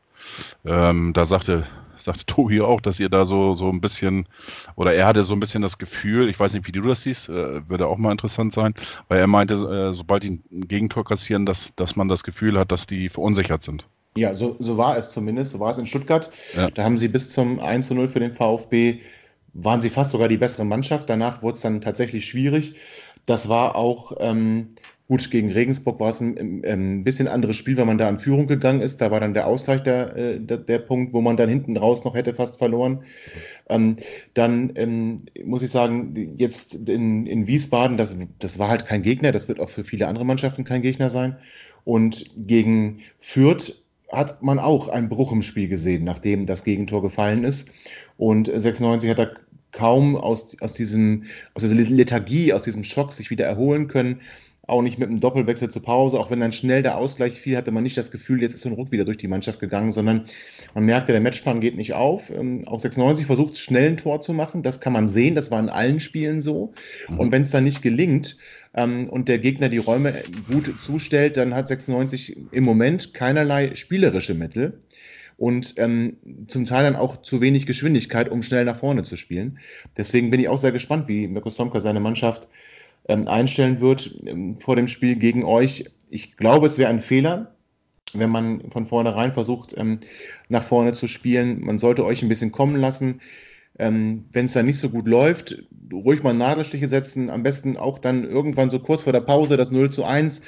Ähm, 0.64 1.12
da 1.12 1.24
sagte, 1.24 1.66
sagte 1.98 2.26
Tobi 2.26 2.60
auch, 2.60 2.80
dass 2.80 3.00
ihr 3.00 3.08
da 3.08 3.24
so, 3.24 3.54
so 3.54 3.68
ein 3.68 3.80
bisschen, 3.80 4.26
oder 4.76 4.94
er 4.94 5.06
hatte 5.06 5.24
so 5.24 5.34
ein 5.34 5.40
bisschen 5.40 5.62
das 5.62 5.78
Gefühl, 5.78 6.28
ich 6.28 6.38
weiß 6.38 6.52
nicht, 6.54 6.66
wie 6.66 6.72
du 6.72 6.82
das 6.82 7.02
siehst, 7.02 7.28
äh, 7.28 7.68
würde 7.68 7.86
auch 7.86 7.98
mal 7.98 8.12
interessant 8.12 8.52
sein, 8.52 8.74
weil 9.08 9.18
er 9.18 9.26
meinte, 9.26 9.54
äh, 9.54 9.92
sobald 9.92 10.22
die 10.22 10.40
ein 10.50 10.68
Gegentor 10.68 11.04
kassieren, 11.04 11.46
dass, 11.46 11.74
dass 11.76 11.96
man 11.96 12.08
das 12.08 12.24
Gefühl 12.24 12.58
hat, 12.58 12.72
dass 12.72 12.86
die 12.86 13.08
verunsichert 13.08 13.62
sind. 13.62 13.86
Ja, 14.16 14.34
so, 14.34 14.56
so 14.58 14.76
war 14.76 14.96
es 14.96 15.10
zumindest. 15.10 15.52
So 15.52 15.60
war 15.60 15.70
es 15.70 15.78
in 15.78 15.86
Stuttgart. 15.86 16.30
Ja. 16.56 16.70
Da 16.70 16.84
haben 16.84 16.96
sie 16.96 17.08
bis 17.08 17.30
zum 17.30 17.60
1 17.60 17.88
zu 17.88 17.94
0 17.94 18.08
für 18.08 18.20
den 18.20 18.34
VfB, 18.34 19.00
waren 19.54 19.80
sie 19.80 19.90
fast 19.90 20.10
sogar 20.10 20.28
die 20.28 20.36
bessere 20.36 20.64
Mannschaft. 20.64 21.08
Danach 21.08 21.42
wurde 21.42 21.56
es 21.56 21.62
dann 21.62 21.80
tatsächlich 21.80 22.26
schwierig. 22.26 22.74
Das 23.24 23.48
war 23.48 23.76
auch, 23.76 24.16
ähm, 24.18 24.74
gut, 25.08 25.30
gegen 25.30 25.50
Regensburg 25.50 26.00
war 26.00 26.10
es 26.10 26.20
ein, 26.20 26.64
ein 26.64 27.04
bisschen 27.04 27.28
anderes 27.28 27.56
Spiel, 27.56 27.76
weil 27.76 27.84
man 27.86 27.98
da 27.98 28.08
in 28.08 28.18
Führung 28.18 28.46
gegangen 28.46 28.80
ist. 28.80 29.00
Da 29.00 29.10
war 29.10 29.20
dann 29.20 29.34
der 29.34 29.46
Ausgleich 29.46 29.82
der, 29.82 30.16
äh, 30.16 30.40
der, 30.40 30.58
der 30.58 30.78
Punkt, 30.78 31.12
wo 31.12 31.20
man 31.20 31.36
dann 31.36 31.48
hinten 31.48 31.76
raus 31.76 32.04
noch 32.04 32.14
hätte 32.14 32.34
fast 32.34 32.58
verloren. 32.58 33.04
Ähm, 33.68 33.96
dann 34.34 34.72
ähm, 34.74 35.22
muss 35.44 35.62
ich 35.62 35.70
sagen, 35.70 36.34
jetzt 36.36 36.88
in, 36.88 37.26
in 37.26 37.46
Wiesbaden, 37.46 37.96
das, 37.96 38.16
das 38.38 38.58
war 38.58 38.68
halt 38.68 38.84
kein 38.86 39.02
Gegner. 39.02 39.32
Das 39.32 39.48
wird 39.48 39.60
auch 39.60 39.70
für 39.70 39.84
viele 39.84 40.06
andere 40.06 40.26
Mannschaften 40.26 40.64
kein 40.64 40.82
Gegner 40.82 41.08
sein. 41.08 41.36
Und 41.84 42.30
gegen 42.36 43.00
Fürth 43.18 43.81
hat 44.12 44.42
man 44.42 44.58
auch 44.58 44.88
einen 44.88 45.08
Bruch 45.08 45.32
im 45.32 45.42
Spiel 45.42 45.68
gesehen, 45.68 46.04
nachdem 46.04 46.46
das 46.46 46.64
Gegentor 46.64 47.02
gefallen 47.02 47.44
ist. 47.44 47.70
Und 48.18 48.50
96 48.54 49.10
hat 49.10 49.18
er 49.18 49.32
kaum 49.72 50.16
aus, 50.16 50.56
aus, 50.60 50.74
diesem, 50.74 51.24
aus 51.54 51.62
dieser 51.62 51.74
Lethargie, 51.74 52.52
aus 52.52 52.62
diesem 52.62 52.84
Schock 52.84 53.12
sich 53.12 53.30
wieder 53.30 53.46
erholen 53.46 53.88
können. 53.88 54.20
Auch 54.68 54.82
nicht 54.82 54.98
mit 54.98 55.08
einem 55.08 55.18
Doppelwechsel 55.18 55.70
zur 55.70 55.82
Pause. 55.82 56.20
Auch 56.20 56.30
wenn 56.30 56.40
dann 56.40 56.52
schnell 56.52 56.82
der 56.82 56.96
Ausgleich 56.96 57.40
fiel, 57.40 57.56
hatte 57.56 57.72
man 57.72 57.82
nicht 57.82 57.96
das 57.96 58.10
Gefühl, 58.10 58.42
jetzt 58.42 58.54
ist 58.54 58.60
so 58.60 58.68
ein 58.68 58.74
Ruck 58.74 58.92
wieder 58.92 59.04
durch 59.04 59.16
die 59.16 59.26
Mannschaft 59.26 59.58
gegangen, 59.58 59.90
sondern 59.90 60.26
man 60.74 60.84
merkte, 60.84 61.12
der 61.12 61.20
Matchplan 61.20 61.60
geht 61.60 61.76
nicht 61.76 61.94
auf. 61.94 62.30
Ähm, 62.30 62.62
auch 62.68 62.78
96 62.78 63.26
versucht, 63.26 63.58
schnell 63.58 63.88
ein 63.90 63.96
Tor 63.96 64.20
zu 64.20 64.32
machen. 64.32 64.62
Das 64.62 64.80
kann 64.80 64.92
man 64.92 65.08
sehen. 65.08 65.34
Das 65.34 65.50
war 65.50 65.58
in 65.58 65.68
allen 65.68 65.98
Spielen 65.98 66.40
so. 66.40 66.72
Und 67.16 67.32
wenn 67.32 67.42
es 67.42 67.50
dann 67.50 67.64
nicht 67.64 67.82
gelingt, 67.82 68.36
ähm, 68.74 69.08
und 69.08 69.28
der 69.28 69.38
Gegner 69.38 69.68
die 69.68 69.78
Räume 69.78 70.14
gut 70.50 70.72
zustellt, 70.80 71.36
dann 71.36 71.54
hat 71.54 71.68
96 71.68 72.36
im 72.52 72.64
Moment 72.64 73.14
keinerlei 73.14 73.74
spielerische 73.74 74.34
Mittel 74.34 74.82
und 75.36 75.74
ähm, 75.76 76.16
zum 76.46 76.64
Teil 76.64 76.84
dann 76.84 76.96
auch 76.96 77.22
zu 77.22 77.40
wenig 77.40 77.66
Geschwindigkeit, 77.66 78.28
um 78.28 78.42
schnell 78.42 78.64
nach 78.64 78.78
vorne 78.78 79.02
zu 79.02 79.16
spielen. 79.16 79.58
Deswegen 79.96 80.30
bin 80.30 80.40
ich 80.40 80.48
auch 80.48 80.58
sehr 80.58 80.72
gespannt, 80.72 81.08
wie 81.08 81.26
Mirko 81.28 81.50
Slomka 81.50 81.80
seine 81.80 82.00
Mannschaft 82.00 82.48
ähm, 83.08 83.28
einstellen 83.28 83.80
wird 83.80 84.14
ähm, 84.26 84.60
vor 84.60 84.76
dem 84.76 84.88
Spiel 84.88 85.16
gegen 85.16 85.44
euch. 85.44 85.86
Ich 86.10 86.36
glaube, 86.36 86.66
es 86.66 86.78
wäre 86.78 86.90
ein 86.90 87.00
Fehler, 87.00 87.54
wenn 88.12 88.30
man 88.30 88.70
von 88.70 88.86
vornherein 88.86 89.32
versucht, 89.32 89.74
ähm, 89.76 90.00
nach 90.48 90.62
vorne 90.62 90.92
zu 90.92 91.08
spielen. 91.08 91.60
Man 91.64 91.78
sollte 91.78 92.04
euch 92.04 92.22
ein 92.22 92.28
bisschen 92.28 92.52
kommen 92.52 92.76
lassen. 92.76 93.20
Ähm, 93.78 94.26
wenn 94.32 94.46
es 94.46 94.52
dann 94.52 94.66
nicht 94.66 94.78
so 94.78 94.90
gut 94.90 95.08
läuft, 95.08 95.64
ruhig 95.92 96.22
mal 96.22 96.34
Nadelstiche 96.34 96.88
setzen, 96.88 97.30
am 97.30 97.42
besten 97.42 97.76
auch 97.76 97.98
dann 97.98 98.24
irgendwann 98.24 98.70
so 98.70 98.78
kurz 98.78 99.02
vor 99.02 99.12
der 99.12 99.20
Pause 99.20 99.56
das 99.56 99.70
0 99.70 99.90
zu 99.90 100.04
1. 100.04 100.42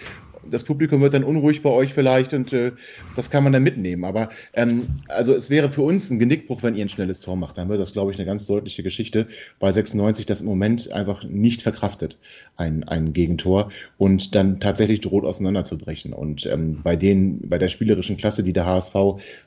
Das 0.51 0.65
Publikum 0.65 1.01
wird 1.01 1.15
dann 1.15 1.25
unruhig 1.25 1.63
bei 1.63 1.71
euch 1.71 1.95
vielleicht 1.95 2.35
und 2.35 2.53
äh, 2.53 2.73
das 3.17 3.31
kann 3.31 3.45
man 3.45 3.55
dann 3.55 3.63
mitnehmen. 3.63 4.05
Aber 4.05 4.29
ähm, 4.53 4.87
also 5.09 5.33
es 5.33 5.49
wäre 5.49 5.71
für 5.71 5.81
uns 5.81 6.11
ein 6.11 6.19
Genickbruch, 6.19 6.63
wenn 6.63 6.75
ihr 6.75 6.85
ein 6.85 6.91
schnelles 6.91 7.21
Tor 7.21 7.37
macht. 7.37 7.57
Dann 7.57 7.71
wird 7.71 7.81
das, 7.81 7.93
glaube 7.93 8.13
ich, 8.13 8.19
eine 8.19 8.27
ganz 8.27 8.47
deutliche 8.47 8.83
Geschichte, 8.83 9.27
weil 9.59 9.73
96 9.73 10.27
das 10.27 10.43
im 10.43 10.47
Moment 10.47 10.93
einfach 10.93 11.25
nicht 11.25 11.63
verkraftet, 11.63 12.19
ein, 12.57 12.85
ein 12.85 13.15
Gegentor 13.15 13.71
und 13.97 14.35
dann 14.35 14.61
tatsächlich 14.61 15.01
droht 15.01 15.25
auseinanderzubrechen. 15.25 16.13
Und 16.13 16.45
ähm, 16.45 16.81
bei 16.83 16.97
denen, 16.97 17.49
bei 17.49 17.57
der 17.57 17.69
spielerischen 17.69 18.19
Klasse, 18.19 18.43
die 18.43 18.53
der 18.53 18.67
HSV 18.67 18.95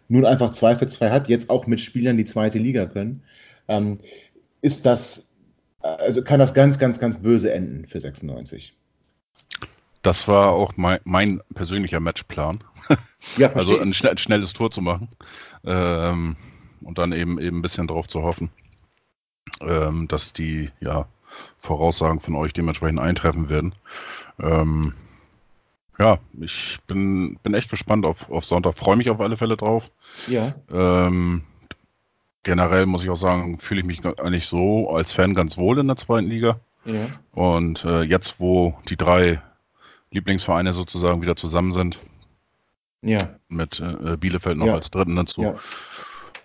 nun 0.10 0.26
einfach 0.26 0.52
zweifelsfrei 0.52 1.12
hat, 1.12 1.30
jetzt 1.30 1.52
auch 1.52 1.68
mit 1.68 1.80
Spielern, 1.80 2.18
die 2.18 2.26
zweite 2.26 2.58
Liga 2.58 2.88
können, 2.88 3.22
ähm, 3.68 4.00
ist 4.62 4.86
das, 4.86 5.27
also 5.82 6.24
kann 6.24 6.40
das 6.40 6.54
ganz, 6.54 6.80
ganz, 6.80 7.00
ganz 7.00 7.22
böse 7.22 7.52
enden 7.52 7.86
für 7.88 8.00
96. 8.00 8.74
Das 10.02 10.28
war 10.28 10.50
auch 10.50 10.74
mein, 10.78 11.00
mein 11.04 11.42
persönlicher 11.54 12.00
Matchplan. 12.00 12.64
Ja, 13.38 13.52
also 13.54 13.80
ein, 13.80 13.94
schnell, 13.94 14.18
schnelles 14.18 14.54
Tor 14.54 14.72
zu 14.72 14.82
machen 14.82 15.10
ähm, 15.66 16.36
und 16.82 16.98
dann 16.98 17.12
eben, 17.12 17.40
eben 17.40 17.60
ein 17.60 17.62
bisschen 17.62 17.88
darauf 17.88 18.08
zu 18.08 18.24
hoffen, 18.24 18.50
ähm, 19.62 20.08
dass 20.08 20.34
die 20.34 20.72
ja, 20.80 21.08
Voraussagen 21.60 22.20
von 22.20 22.36
euch 22.36 22.54
dementsprechend 22.54 23.00
eintreffen 23.00 23.50
werden. 23.50 23.76
Ähm, 24.40 24.94
ja, 26.00 26.20
ich 26.40 26.78
bin, 26.88 27.38
bin 27.42 27.54
echt 27.54 27.70
gespannt 27.70 28.06
auf, 28.06 28.30
auf 28.30 28.46
Sonntag, 28.46 28.78
freue 28.78 28.98
mich 28.98 29.10
auf 29.10 29.20
alle 29.20 29.36
Fälle 29.36 29.58
drauf. 29.58 29.90
Ja. 30.28 30.56
Ähm, 30.72 31.44
generell 32.48 32.86
muss 32.86 33.04
ich 33.04 33.10
auch 33.10 33.18
sagen, 33.18 33.60
fühle 33.60 33.82
ich 33.82 33.86
mich 33.86 34.04
eigentlich 34.06 34.48
so 34.48 34.90
als 34.90 35.12
Fan 35.12 35.34
ganz 35.36 35.58
wohl 35.58 35.78
in 35.80 35.88
der 35.88 35.98
zweiten 35.98 36.28
Liga. 36.30 36.60
Ja. 36.86 37.08
Und 37.34 37.84
äh, 37.84 38.04
jetzt, 38.04 38.40
wo 38.40 38.78
die 38.88 38.96
drei 38.96 39.42
Lieblingsvereine 40.12 40.72
sozusagen 40.72 41.22
wieder 41.22 41.36
zusammen 41.36 41.74
sind, 41.74 42.00
Ja. 43.02 43.36
mit 43.50 43.82
äh, 43.82 44.16
Bielefeld 44.16 44.58
noch 44.58 44.68
Ja. 44.68 44.76
als 44.76 44.90
dritten 44.90 45.16
dazu, 45.18 45.56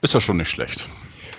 ist 0.00 0.14
das 0.14 0.24
schon 0.24 0.38
nicht 0.38 0.50
schlecht. 0.50 0.88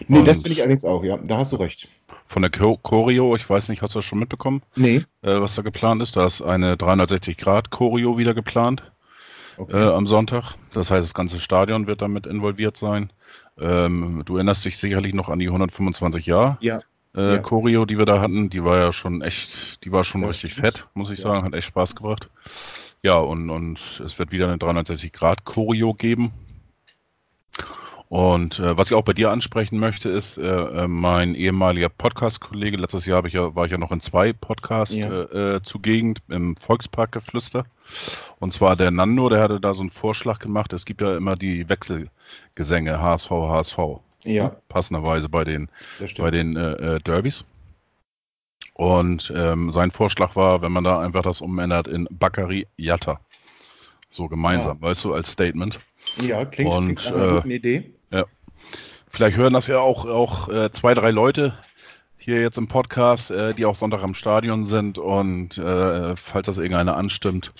Nee, 0.07 0.23
das 0.23 0.37
Und- 0.37 0.43
finde 0.43 0.53
ich 0.53 0.61
allerdings 0.61 0.85
auch, 0.85 1.03
ja. 1.03 1.17
Da 1.17 1.37
hast 1.39 1.51
du 1.51 1.57
recht. 1.57 1.89
Von 2.25 2.41
der 2.41 2.51
Cho- 2.51 2.77
Choreo, 2.81 3.35
ich 3.35 3.47
weiß 3.49 3.67
nicht, 3.67 3.81
hast 3.81 3.93
du 3.95 3.99
das 3.99 4.05
schon 4.05 4.19
mitbekommen, 4.19 4.61
Nee. 4.77 5.03
äh, 5.21 5.41
was 5.41 5.55
da 5.55 5.61
geplant 5.61 6.01
ist? 6.01 6.15
Da 6.15 6.25
ist 6.25 6.41
eine 6.41 6.77
360-Grad-Choreo 6.77 8.17
wieder 8.17 8.33
geplant 8.33 8.89
Okay. 9.57 9.77
äh, 9.77 9.93
am 9.93 10.07
Sonntag. 10.07 10.55
Das 10.71 10.89
heißt, 10.89 11.05
das 11.05 11.13
ganze 11.13 11.39
Stadion 11.41 11.85
wird 11.85 12.01
damit 12.01 12.25
involviert 12.25 12.77
sein. 12.77 13.11
Ähm, 13.59 14.23
du 14.25 14.35
erinnerst 14.37 14.65
dich 14.65 14.77
sicherlich 14.77 15.13
noch 15.13 15.29
an 15.29 15.39
die 15.39 15.47
125 15.47 16.25
Jahre 16.25 16.57
ja. 16.61 16.81
äh, 17.15 17.35
Ja. 17.35 17.37
Choreo, 17.39 17.85
die 17.85 17.97
wir 17.97 18.05
da 18.05 18.19
hatten, 18.19 18.49
die 18.49 18.63
war 18.63 18.77
ja 18.79 18.91
schon 18.91 19.21
echt, 19.21 19.83
die 19.83 19.91
war 19.91 20.03
schon 20.03 20.21
Das 20.21 20.31
richtig 20.31 20.53
stimmt. 20.53 20.67
fett, 20.67 20.87
muss 20.95 21.11
ich 21.11 21.19
Ja. 21.19 21.25
sagen, 21.31 21.43
hat 21.45 21.53
echt 21.53 21.67
Spaß 21.67 21.95
gebracht. 21.95 22.29
Ja, 23.03 23.17
und, 23.17 23.49
und 23.49 23.79
es 24.03 24.17
wird 24.17 24.31
wieder 24.31 24.47
eine 24.47 24.57
360 24.57 25.11
Grad 25.11 25.43
Choreo 25.45 25.93
geben. 25.93 26.31
Und 28.13 28.59
äh, 28.59 28.77
was 28.77 28.91
ich 28.91 28.95
auch 28.95 29.01
bei 29.01 29.13
dir 29.13 29.31
ansprechen 29.31 29.79
möchte, 29.79 30.07
ist 30.07 30.37
äh, 30.37 30.43
äh, 30.43 30.87
mein 30.87 31.33
ehemaliger 31.33 31.89
Podcast-Kollege. 31.89 32.77
Letztes 32.77 33.07
Jahr 33.07 33.25
ich 33.25 33.33
ja, 33.33 33.55
war 33.55 33.65
ich 33.65 33.71
ja 33.71 33.79
noch 33.79 33.91
in 33.91 34.01
zwei 34.01 34.33
Podcasts 34.33 34.95
Ja. 34.95 35.07
äh, 35.09 35.55
äh, 35.55 35.63
zugegen 35.63 36.13
im 36.29 36.55
Volksparkgeflüster. 36.55 37.65
Und 38.37 38.53
zwar 38.53 38.75
der 38.75 38.91
Nando, 38.91 39.29
der 39.29 39.41
hatte 39.41 39.59
da 39.59 39.73
so 39.73 39.79
einen 39.79 39.89
Vorschlag 39.89 40.37
gemacht. 40.37 40.73
Es 40.73 40.85
gibt 40.85 41.01
ja 41.01 41.17
immer 41.17 41.35
die 41.35 41.67
Wechselgesänge 41.69 43.01
HSV, 43.01 43.31
HSV. 43.31 43.79
Ja, 44.25 44.57
Passenderweise 44.69 45.27
bei 45.27 45.43
den 45.43 45.69
bei 46.19 46.29
den 46.29 46.55
äh, 46.55 46.99
Derbys. 46.99 47.45
Und 48.75 49.33
ähm, 49.35 49.73
sein 49.73 49.89
Vorschlag 49.89 50.35
war, 50.35 50.61
wenn 50.61 50.71
man 50.71 50.83
da 50.83 50.99
einfach 50.99 51.23
das 51.23 51.41
umändert 51.41 51.87
in 51.87 52.07
Bakary 52.11 52.67
Yatta. 52.77 53.19
So 54.07 54.27
gemeinsam, 54.27 54.79
weißt 54.79 55.03
du, 55.05 55.15
als 55.15 55.31
Statement. 55.31 55.79
ja, 56.21 56.45
klingt, 56.45 56.71
Und, 56.71 56.85
klingt 56.97 57.05
nach 57.05 57.11
einer 57.11 57.27
äh, 57.31 57.35
guten 57.37 57.51
Idee. 57.51 57.93
Vielleicht 59.09 59.37
hören 59.37 59.53
das 59.53 59.67
ja 59.67 59.79
auch, 59.79 60.05
auch 60.05 60.49
äh, 60.49 60.71
zwei, 60.71 60.93
drei 60.93 61.11
Leute 61.11 61.53
hier 62.17 62.41
jetzt 62.41 62.57
im 62.57 62.67
Podcast, 62.67 63.31
äh, 63.31 63.53
die 63.53 63.65
auch 63.65 63.75
Sonntag 63.75 64.01
am 64.01 64.15
Stadion 64.15 64.65
sind. 64.65 64.97
Und 64.97 65.57
äh, 65.57 66.15
falls 66.15 66.45
das 66.45 66.57
irgendeiner 66.57 66.95
anstimmt, 66.95 67.51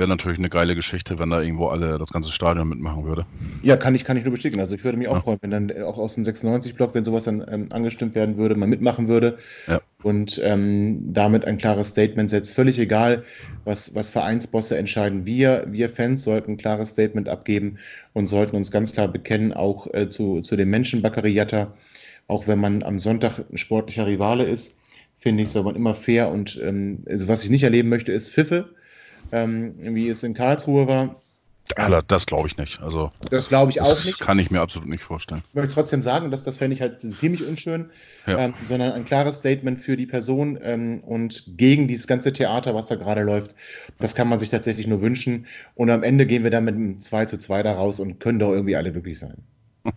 wäre 0.00 0.08
natürlich 0.08 0.38
eine 0.40 0.50
geile 0.50 0.74
Geschichte, 0.76 1.20
wenn 1.20 1.30
da 1.30 1.40
irgendwo 1.42 1.68
alle 1.68 1.98
das 1.98 2.10
ganze 2.10 2.32
Stadion 2.32 2.68
mitmachen 2.68 3.04
würde. 3.06 3.28
Ja, 3.62 3.76
kann 3.76 3.94
ich, 3.94 4.04
kann 4.04 4.16
ich 4.16 4.24
nur 4.24 4.32
bestätigen. 4.32 4.60
Also 4.60 4.74
ich 4.74 4.84
würde 4.84 4.96
mich 4.98 5.08
auch 5.08 5.16
Ja. 5.16 5.20
freuen, 5.20 5.38
wenn 5.42 5.50
dann 5.50 5.70
äh, 5.70 5.82
auch 5.82 5.98
aus 5.98 6.14
dem 6.14 6.24
96-Block, 6.24 6.94
wenn 6.94 7.04
sowas 7.04 7.24
dann 7.24 7.44
ähm, 7.48 7.68
angestimmt 7.72 8.14
werden 8.14 8.36
würde, 8.38 8.54
man 8.54 8.70
mitmachen 8.70 9.08
würde 9.08 9.38
Ja. 9.66 9.80
und 10.02 10.40
ähm, 10.44 11.12
damit 11.12 11.44
ein 11.44 11.58
klares 11.58 11.90
Statement 11.90 12.30
setzt. 12.30 12.54
Völlig 12.54 12.78
egal, 12.78 13.24
was, 13.64 13.94
was 13.94 14.10
Vereinsbosse 14.10 14.78
entscheiden. 14.78 15.26
Wir, 15.26 15.66
wir 15.68 15.90
Fans 15.90 16.24
sollten 16.24 16.52
ein 16.52 16.56
klares 16.58 16.90
Statement 16.90 17.28
abgeben 17.28 17.78
und 18.14 18.28
sollten 18.28 18.56
uns 18.56 18.70
ganz 18.70 18.92
klar 18.92 19.08
bekennen, 19.08 19.52
auch 19.52 19.86
äh, 19.94 20.08
zu, 20.08 20.40
zu 20.42 20.56
dem 20.56 20.70
Menschen 20.70 21.02
Baccariata. 21.02 21.74
Auch 22.28 22.46
wenn 22.46 22.58
man 22.60 22.82
am 22.82 22.98
Sonntag 22.98 23.40
ein 23.52 23.58
sportlicher 23.58 24.06
Rivale 24.06 24.44
ist, 24.48 24.78
finde 25.18 25.42
ich, 25.42 25.50
soll 25.50 25.64
man 25.64 25.76
immer 25.76 25.94
fair 25.94 26.30
und 26.30 26.58
ähm, 26.62 27.04
also 27.08 27.28
was 27.28 27.44
ich 27.44 27.50
nicht 27.50 27.64
erleben 27.64 27.88
möchte, 27.90 28.12
ist 28.12 28.30
Pfiffe, 28.32 28.74
ähm, 29.32 29.74
wie 29.78 30.08
es 30.08 30.22
in 30.22 30.34
Karlsruhe 30.34 30.86
war. 30.86 31.16
Alter, 31.76 32.02
das 32.02 32.26
glaube 32.26 32.48
ich 32.48 32.56
nicht. 32.56 32.80
Also 32.80 33.12
Das 33.30 33.46
glaube 33.48 33.70
ich 33.70 33.76
das 33.76 33.88
auch 33.88 34.04
nicht. 34.04 34.18
kann 34.18 34.40
ich 34.40 34.50
mir 34.50 34.60
absolut 34.60 34.88
nicht 34.88 35.04
vorstellen. 35.04 35.42
Ich 35.46 35.54
möchte 35.54 35.74
trotzdem 35.74 36.02
sagen, 36.02 36.32
dass 36.32 36.42
das 36.42 36.56
fände 36.56 36.74
ich 36.74 36.80
halt 36.80 37.00
ziemlich 37.00 37.44
unschön, 37.46 37.90
Ja. 38.26 38.38
ähm, 38.46 38.54
sondern 38.66 38.90
ein 38.92 39.04
klares 39.04 39.36
Statement 39.38 39.78
für 39.78 39.96
die 39.96 40.06
Person 40.06 40.58
ähm, 40.62 40.98
und 41.04 41.44
gegen 41.56 41.86
dieses 41.86 42.08
ganze 42.08 42.32
Theater, 42.32 42.74
was 42.74 42.88
da 42.88 42.96
gerade 42.96 43.22
läuft. 43.22 43.54
Das 44.00 44.16
kann 44.16 44.26
man 44.28 44.40
sich 44.40 44.48
tatsächlich 44.48 44.88
nur 44.88 45.00
wünschen. 45.00 45.46
Und 45.76 45.90
am 45.90 46.02
Ende 46.02 46.26
gehen 46.26 46.42
wir 46.42 46.50
dann 46.50 46.64
mit 46.64 46.74
einem 46.74 47.00
2 47.00 47.26
zu 47.26 47.38
2 47.38 47.62
da 47.62 47.72
raus 47.74 48.00
und 48.00 48.18
können 48.18 48.40
doch 48.40 48.50
irgendwie 48.50 48.74
alle 48.76 48.90
glücklich 48.90 49.18
sein. 49.20 49.36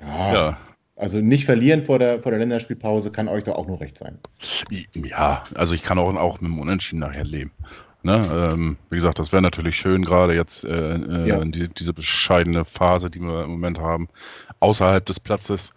Ja, 0.00 0.32
Ja, 0.32 0.58
Also 0.98 1.20
nicht 1.20 1.44
verlieren 1.44 1.84
vor 1.84 2.00
der, 2.00 2.20
vor 2.20 2.32
der 2.32 2.40
Länderspielpause 2.40 3.12
kann 3.12 3.28
euch 3.28 3.44
doch 3.44 3.54
auch 3.54 3.68
nur 3.68 3.80
recht 3.80 3.96
sein. 3.96 4.18
Ja, 4.94 5.44
also 5.54 5.72
ich 5.72 5.84
kann 5.84 5.98
auch, 5.98 6.12
auch 6.16 6.40
mit 6.40 6.50
dem 6.50 6.58
Unentschieden 6.58 6.98
nachher 6.98 7.24
leben. 7.24 7.52
Ne? 8.02 8.50
Ähm, 8.52 8.76
wie 8.90 8.96
gesagt, 8.96 9.20
das 9.20 9.30
wäre 9.30 9.42
natürlich 9.42 9.76
schön, 9.76 10.04
gerade 10.04 10.34
jetzt 10.34 10.64
äh, 10.64 10.94
äh, 10.94 11.28
ja. 11.28 11.44
die, 11.44 11.68
diese 11.68 11.92
bescheidene 11.92 12.64
Phase, 12.64 13.10
die 13.10 13.20
wir 13.20 13.44
im 13.44 13.50
Moment 13.50 13.78
haben, 13.78 14.08
außerhalb 14.58 15.06
des 15.06 15.20
Platzes, 15.20 15.72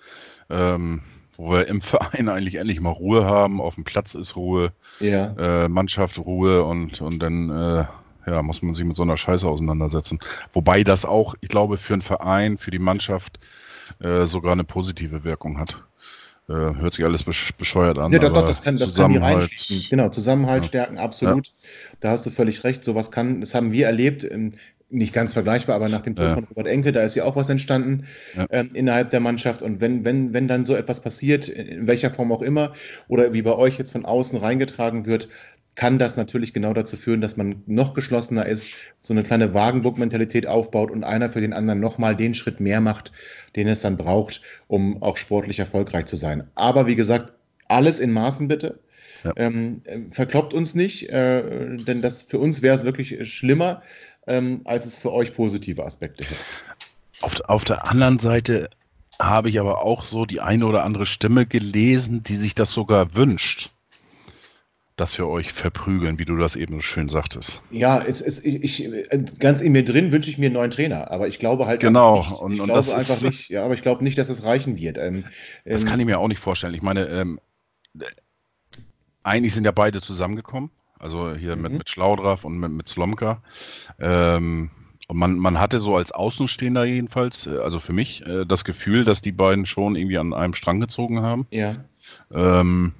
ähm, 0.49 1.01
wo 1.37 1.51
wir 1.51 1.67
im 1.67 1.81
Verein 1.81 2.27
eigentlich 2.29 2.55
endlich 2.55 2.79
mal 2.79 2.89
Ruhe 2.89 3.25
haben. 3.25 3.61
Auf 3.61 3.75
dem 3.75 3.83
Platz 3.83 4.15
ist 4.15 4.35
Ruhe, 4.35 4.71
ja. 4.99 5.35
äh, 5.37 5.67
Mannschaft 5.69 6.17
Ruhe 6.17 6.63
und, 6.63 6.99
und 6.99 7.19
dann 7.19 7.49
äh, 7.49 7.85
ja, 8.25 8.41
muss 8.41 8.63
man 8.63 8.73
sich 8.73 8.85
mit 8.85 8.95
so 8.95 9.03
einer 9.03 9.17
Scheiße 9.17 9.47
auseinandersetzen. 9.47 10.19
Wobei 10.51 10.83
das 10.83 11.05
auch, 11.05 11.35
ich 11.41 11.49
glaube, 11.49 11.77
für 11.77 11.93
einen 11.93 12.01
Verein, 12.01 12.57
für 12.57 12.71
die 12.71 12.79
Mannschaft 12.79 13.39
äh, 13.99 14.25
sogar 14.25 14.53
eine 14.53 14.63
positive 14.63 15.23
Wirkung 15.23 15.57
hat. 15.57 15.83
Äh, 16.49 16.53
hört 16.53 16.93
sich 16.93 17.05
alles 17.05 17.23
bescheuert 17.23 17.97
an. 17.99 18.11
Ja, 18.11 18.19
doch, 18.19 18.33
doch, 18.33 18.45
das 18.45 18.63
kann, 18.63 18.77
das 18.77 18.95
kann 18.95 19.11
hier 19.11 19.21
reinschließen. 19.21 19.89
Genau, 19.89 20.09
Zusammenhalt 20.09 20.65
ja. 20.65 20.69
stärken, 20.69 20.97
absolut. 20.97 21.47
Ja. 21.47 21.53
Da 21.99 22.09
hast 22.11 22.25
du 22.25 22.29
völlig 22.29 22.63
recht. 22.63 22.83
Sowas 22.83 23.11
kann, 23.11 23.41
das 23.41 23.53
haben 23.53 23.71
wir 23.71 23.85
erlebt. 23.85 24.23
Ähm, 24.23 24.53
nicht 24.91 25.13
ganz 25.13 25.33
vergleichbar, 25.33 25.75
aber 25.75 25.89
nach 25.89 26.01
dem 26.01 26.15
Tod 26.15 26.25
ja. 26.25 26.33
von 26.33 26.43
Robert 26.43 26.67
Enke, 26.67 26.91
da 26.91 27.01
ist 27.01 27.15
ja 27.15 27.23
auch 27.23 27.35
was 27.35 27.49
entstanden 27.49 28.05
ja. 28.35 28.45
ähm, 28.49 28.69
innerhalb 28.73 29.09
der 29.09 29.21
Mannschaft. 29.21 29.61
Und 29.61 29.79
wenn, 29.79 30.03
wenn, 30.03 30.33
wenn 30.33 30.47
dann 30.47 30.65
so 30.65 30.75
etwas 30.75 30.99
passiert, 30.99 31.47
in 31.47 31.87
welcher 31.87 32.11
Form 32.11 32.31
auch 32.31 32.41
immer, 32.41 32.73
oder 33.07 33.33
wie 33.33 33.41
bei 33.41 33.53
euch 33.53 33.77
jetzt 33.77 33.91
von 33.91 34.05
außen 34.05 34.37
reingetragen 34.39 35.05
wird, 35.05 35.29
kann 35.75 35.99
das 35.99 36.17
natürlich 36.17 36.53
genau 36.53 36.73
dazu 36.73 36.97
führen, 36.97 37.21
dass 37.21 37.37
man 37.37 37.63
noch 37.65 37.93
geschlossener 37.93 38.45
ist, 38.45 38.75
so 39.01 39.13
eine 39.13 39.23
kleine 39.23 39.53
Wagenburg-Mentalität 39.53 40.45
aufbaut 40.47 40.91
und 40.91 41.03
einer 41.03 41.29
für 41.29 41.41
den 41.41 41.53
anderen 41.53 41.79
nochmal 41.79 42.15
den 42.15 42.33
Schritt 42.33 42.59
mehr 42.59 42.81
macht, 42.81 43.11
den 43.55 43.67
es 43.67 43.81
dann 43.81 43.97
braucht, 43.97 44.41
um 44.67 45.01
auch 45.01 45.17
sportlich 45.17 45.59
erfolgreich 45.59 46.05
zu 46.05 46.17
sein. 46.17 46.47
Aber 46.55 46.87
wie 46.87 46.95
gesagt, 46.95 47.33
alles 47.67 47.99
in 47.99 48.11
Maßen 48.11 48.47
bitte. 48.47 48.79
Ja. 49.23 49.33
Ähm, 49.35 49.81
verkloppt 50.11 50.53
uns 50.53 50.75
nicht, 50.75 51.09
äh, 51.09 51.77
denn 51.77 52.01
das 52.01 52.23
für 52.23 52.39
uns 52.39 52.61
wäre 52.61 52.75
es 52.75 52.83
wirklich 52.83 53.31
schlimmer, 53.31 53.83
ähm, 54.27 54.61
als 54.65 54.85
es 54.85 54.95
für 54.95 55.13
euch 55.13 55.35
positive 55.35 55.85
Aspekte 55.85 56.27
hätte. 56.27 56.41
Auf, 57.21 57.39
auf 57.41 57.63
der 57.63 57.87
anderen 57.87 58.19
Seite 58.19 58.69
habe 59.19 59.49
ich 59.49 59.59
aber 59.59 59.83
auch 59.83 60.05
so 60.05 60.25
die 60.25 60.41
eine 60.41 60.65
oder 60.65 60.83
andere 60.83 61.05
Stimme 61.05 61.45
gelesen, 61.45 62.23
die 62.23 62.35
sich 62.35 62.55
das 62.55 62.71
sogar 62.71 63.13
wünscht 63.13 63.69
dass 65.01 65.17
wir 65.17 65.27
euch 65.27 65.51
verprügeln, 65.51 66.19
wie 66.19 66.25
du 66.25 66.37
das 66.37 66.55
eben 66.55 66.75
so 66.75 66.79
schön 66.79 67.09
sagtest. 67.09 67.63
Ja, 67.71 67.99
es, 67.99 68.21
es, 68.21 68.45
ich, 68.45 68.87
ganz 69.39 69.59
in 69.59 69.71
mir 69.71 69.83
drin 69.83 70.11
wünsche 70.11 70.29
ich 70.29 70.37
mir 70.37 70.45
einen 70.45 70.53
neuen 70.53 70.69
Trainer, 70.69 71.09
aber 71.09 71.27
ich 71.27 71.39
glaube 71.39 71.65
halt 71.65 71.81
genau. 71.81 72.19
nicht. 72.19 72.39
Und, 72.39 72.53
ich 72.53 72.61
und 72.61 72.67
glaube 72.67 72.93
einfach 72.93 73.15
ist, 73.15 73.23
nicht, 73.23 73.49
ja, 73.49 73.65
aber 73.65 73.73
ich 73.73 73.81
glaube 73.81 74.03
nicht, 74.03 74.19
dass 74.19 74.29
es 74.29 74.45
reichen 74.45 74.77
wird. 74.77 74.99
Ähm, 74.99 75.25
das 75.65 75.81
ähm, 75.81 75.89
kann 75.89 75.99
ich 75.99 76.05
mir 76.05 76.19
auch 76.19 76.27
nicht 76.27 76.37
vorstellen. 76.37 76.75
Ich 76.75 76.83
meine, 76.83 77.07
ähm, 77.07 77.39
eigentlich 79.23 79.55
sind 79.55 79.65
ja 79.65 79.71
beide 79.71 80.01
zusammengekommen. 80.01 80.69
Also 80.99 81.33
hier 81.33 81.55
mhm. 81.55 81.63
mit, 81.63 81.71
mit 81.73 81.89
Schlaudraff 81.89 82.45
und 82.45 82.59
mit, 82.59 82.71
mit 82.71 82.87
Slomka. 82.87 83.41
Ähm, 83.99 84.69
und 85.07 85.17
man, 85.17 85.35
man 85.39 85.59
hatte 85.59 85.79
so 85.79 85.95
als 85.95 86.11
Außenstehender 86.11 86.85
jedenfalls, 86.85 87.47
äh, 87.47 87.57
also 87.57 87.79
für 87.79 87.93
mich, 87.93 88.23
äh, 88.27 88.45
das 88.45 88.65
Gefühl, 88.65 89.03
dass 89.03 89.23
die 89.23 89.31
beiden 89.31 89.65
schon 89.65 89.95
irgendwie 89.95 90.19
an 90.19 90.35
einem 90.35 90.53
Strang 90.53 90.79
gezogen 90.79 91.23
haben. 91.23 91.47
Ja. 91.49 91.77
Ähm, 92.31 92.93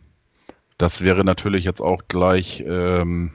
das 0.81 1.01
wäre 1.03 1.23
natürlich 1.23 1.63
jetzt 1.63 1.81
auch 1.81 2.03
gleich 2.07 2.63
ähm, 2.67 3.31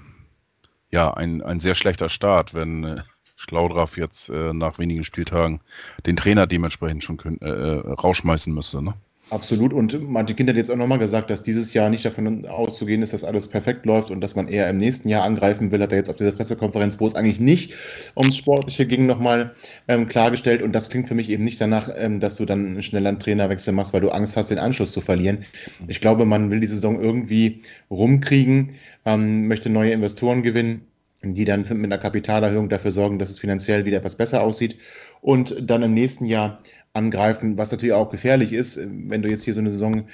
ja, 0.90 1.14
ein, 1.14 1.42
ein 1.42 1.60
sehr 1.60 1.76
schlechter 1.76 2.08
Start, 2.08 2.54
wenn 2.54 2.82
äh, 2.82 3.02
Schlaudraff 3.36 3.96
jetzt 3.96 4.30
äh, 4.30 4.52
nach 4.52 4.78
wenigen 4.78 5.04
Spieltagen 5.04 5.60
den 6.06 6.16
Trainer 6.16 6.48
dementsprechend 6.48 7.04
schon 7.04 7.18
können, 7.18 7.38
äh, 7.40 7.48
äh, 7.48 7.92
rausschmeißen 7.92 8.52
müsste. 8.52 8.82
Ne? 8.82 8.94
Absolut. 9.28 9.72
Und 9.72 10.08
Martin 10.08 10.36
Kind 10.36 10.48
hat 10.48 10.56
jetzt 10.56 10.70
auch 10.70 10.76
nochmal 10.76 11.00
gesagt, 11.00 11.30
dass 11.30 11.42
dieses 11.42 11.74
Jahr 11.74 11.90
nicht 11.90 12.04
davon 12.04 12.46
auszugehen 12.46 13.02
ist, 13.02 13.12
dass 13.12 13.24
alles 13.24 13.48
perfekt 13.48 13.84
läuft 13.84 14.12
und 14.12 14.20
dass 14.20 14.36
man 14.36 14.46
eher 14.46 14.70
im 14.70 14.76
nächsten 14.76 15.08
Jahr 15.08 15.24
angreifen 15.24 15.72
will, 15.72 15.82
hat 15.82 15.90
er 15.90 15.98
jetzt 15.98 16.08
auf 16.08 16.14
dieser 16.14 16.30
Pressekonferenz, 16.30 17.00
wo 17.00 17.08
es 17.08 17.16
eigentlich 17.16 17.40
nicht 17.40 17.74
ums 18.16 18.36
Sportliche 18.36 18.86
ging, 18.86 19.06
nochmal 19.06 19.56
ähm, 19.88 20.06
klargestellt. 20.06 20.62
Und 20.62 20.72
das 20.72 20.90
klingt 20.90 21.08
für 21.08 21.16
mich 21.16 21.28
eben 21.28 21.42
nicht 21.42 21.60
danach, 21.60 21.90
ähm, 21.96 22.20
dass 22.20 22.36
du 22.36 22.44
dann 22.44 22.80
schnell 22.84 23.04
einen 23.04 23.18
Trainerwechsel 23.18 23.74
machst, 23.74 23.92
weil 23.92 24.00
du 24.00 24.10
Angst 24.10 24.36
hast, 24.36 24.52
den 24.52 24.58
Anschluss 24.58 24.92
zu 24.92 25.00
verlieren. 25.00 25.44
Ich 25.88 26.00
glaube, 26.00 26.24
man 26.24 26.52
will 26.52 26.60
die 26.60 26.68
Saison 26.68 27.00
irgendwie 27.02 27.62
rumkriegen, 27.90 28.74
ähm, 29.06 29.48
möchte 29.48 29.70
neue 29.70 29.90
Investoren 29.90 30.44
gewinnen, 30.44 30.86
die 31.24 31.44
dann 31.44 31.62
mit 31.62 31.70
einer 31.70 31.98
Kapitalerhöhung 31.98 32.68
dafür 32.68 32.92
sorgen, 32.92 33.18
dass 33.18 33.30
es 33.30 33.40
finanziell 33.40 33.84
wieder 33.86 33.98
etwas 33.98 34.14
besser 34.14 34.42
aussieht. 34.42 34.78
Und 35.20 35.56
dann 35.60 35.82
im 35.82 35.94
nächsten 35.94 36.26
Jahr 36.26 36.58
angreifen, 36.96 37.56
was 37.56 37.70
natürlich 37.70 37.94
auch 37.94 38.10
gefährlich 38.10 38.52
ist, 38.52 38.78
wenn 38.78 39.22
du 39.22 39.28
jetzt 39.28 39.44
hier 39.44 39.54
so 39.54 39.60
eine 39.60 39.70
Saison 39.70 39.98
äh, 39.98 40.04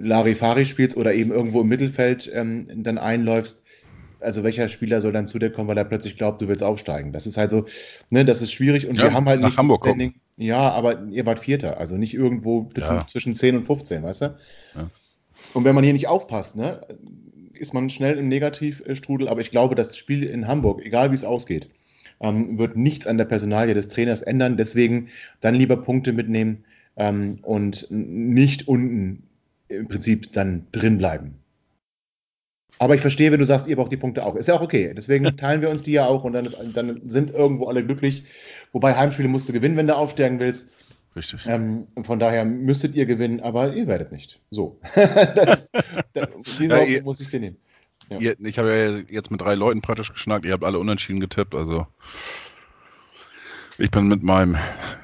Larifari 0.00 0.66
spielst 0.66 0.96
oder 0.96 1.14
eben 1.14 1.32
irgendwo 1.32 1.62
im 1.62 1.68
Mittelfeld 1.68 2.30
ähm, 2.32 2.68
dann 2.84 2.98
einläufst. 2.98 3.64
Also 4.20 4.44
welcher 4.44 4.68
Spieler 4.68 5.00
soll 5.00 5.12
dann 5.12 5.26
zu 5.26 5.38
dir 5.38 5.50
kommen, 5.50 5.66
weil 5.66 5.78
er 5.78 5.84
plötzlich 5.84 6.18
glaubt, 6.18 6.42
du 6.42 6.48
willst 6.48 6.62
aufsteigen? 6.62 7.12
Das 7.12 7.26
ist 7.26 7.38
halt 7.38 7.48
so, 7.48 7.64
ne, 8.10 8.24
das 8.26 8.42
ist 8.42 8.52
schwierig 8.52 8.86
und 8.86 8.96
ja, 8.96 9.04
wir 9.04 9.12
haben 9.14 9.26
halt 9.26 9.40
nicht 9.40 9.56
Hamburg 9.56 9.86
Standing. 9.86 10.14
Ja, 10.36 10.70
aber 10.70 11.04
ihr 11.10 11.24
wart 11.24 11.40
Vierter, 11.40 11.78
also 11.78 11.96
nicht 11.96 12.12
irgendwo 12.12 12.68
ja. 12.76 13.06
zwischen 13.06 13.34
10 13.34 13.56
und 13.56 13.64
15, 13.64 14.02
weißt 14.02 14.22
du? 14.22 14.38
Ja. 14.74 14.90
Und 15.54 15.64
wenn 15.64 15.74
man 15.74 15.84
hier 15.84 15.94
nicht 15.94 16.08
aufpasst, 16.08 16.56
ne, 16.56 16.82
ist 17.54 17.72
man 17.72 17.88
schnell 17.88 18.18
im 18.18 18.28
Negativstrudel, 18.28 19.28
aber 19.28 19.40
ich 19.40 19.50
glaube, 19.50 19.74
das 19.74 19.96
Spiel 19.96 20.24
in 20.24 20.46
Hamburg, 20.46 20.84
egal 20.84 21.10
wie 21.10 21.14
es 21.14 21.24
ausgeht, 21.24 21.70
ähm, 22.20 22.58
wird 22.58 22.76
nichts 22.76 23.06
an 23.06 23.18
der 23.18 23.24
Personalie 23.24 23.74
des 23.74 23.88
Trainers 23.88 24.22
ändern. 24.22 24.56
Deswegen 24.56 25.08
dann 25.40 25.54
lieber 25.54 25.76
Punkte 25.76 26.12
mitnehmen 26.12 26.64
ähm, 26.96 27.38
und 27.42 27.86
nicht 27.90 28.68
unten 28.68 29.24
im 29.68 29.88
Prinzip 29.88 30.32
dann 30.32 30.66
drin 30.72 30.98
bleiben. 30.98 31.36
Aber 32.78 32.94
ich 32.94 33.00
verstehe, 33.00 33.30
wenn 33.30 33.40
du 33.40 33.46
sagst, 33.46 33.66
ihr 33.66 33.76
braucht 33.76 33.92
die 33.92 33.96
Punkte 33.96 34.24
auch. 34.24 34.36
Ist 34.36 34.48
ja 34.48 34.54
auch 34.54 34.62
okay. 34.62 34.92
Deswegen 34.96 35.24
teilen 35.36 35.62
wir 35.62 35.70
uns 35.70 35.82
die 35.82 35.92
ja 35.92 36.06
auch 36.06 36.24
und 36.24 36.32
dann, 36.32 36.46
ist, 36.46 36.56
dann 36.74 37.00
sind 37.08 37.30
irgendwo 37.30 37.66
alle 37.66 37.84
glücklich. 37.84 38.24
Wobei 38.72 38.96
Heimspiele 38.96 39.28
musst 39.28 39.48
du 39.48 39.52
gewinnen, 39.52 39.76
wenn 39.76 39.86
du 39.86 39.96
aufsteigen 39.96 40.40
willst. 40.40 40.70
Richtig. 41.16 41.44
Ähm, 41.46 41.88
von 42.04 42.18
daher 42.20 42.44
müsstet 42.44 42.94
ihr 42.94 43.04
gewinnen, 43.04 43.40
aber 43.40 43.74
ihr 43.74 43.86
werdet 43.86 44.12
nicht. 44.12 44.40
So. 44.50 44.78
das, 44.94 45.68
das, 46.12 46.28
diese 46.58 46.66
ja, 46.66 47.02
muss 47.02 47.20
ich 47.20 47.28
dir 47.28 47.40
nehmen. 47.40 47.56
Ja. 48.10 48.18
Ihr, 48.18 48.36
ich 48.40 48.58
habe 48.58 48.74
ja 48.74 48.98
jetzt 49.08 49.30
mit 49.30 49.40
drei 49.40 49.54
Leuten 49.54 49.82
praktisch 49.82 50.12
geschnackt, 50.12 50.44
ihr 50.44 50.52
habt 50.52 50.64
alle 50.64 50.78
unentschieden 50.78 51.20
getippt, 51.20 51.54
also 51.54 51.86
ich 53.78 53.90
bin 53.90 54.08
mit 54.08 54.22
meinem 54.22 54.56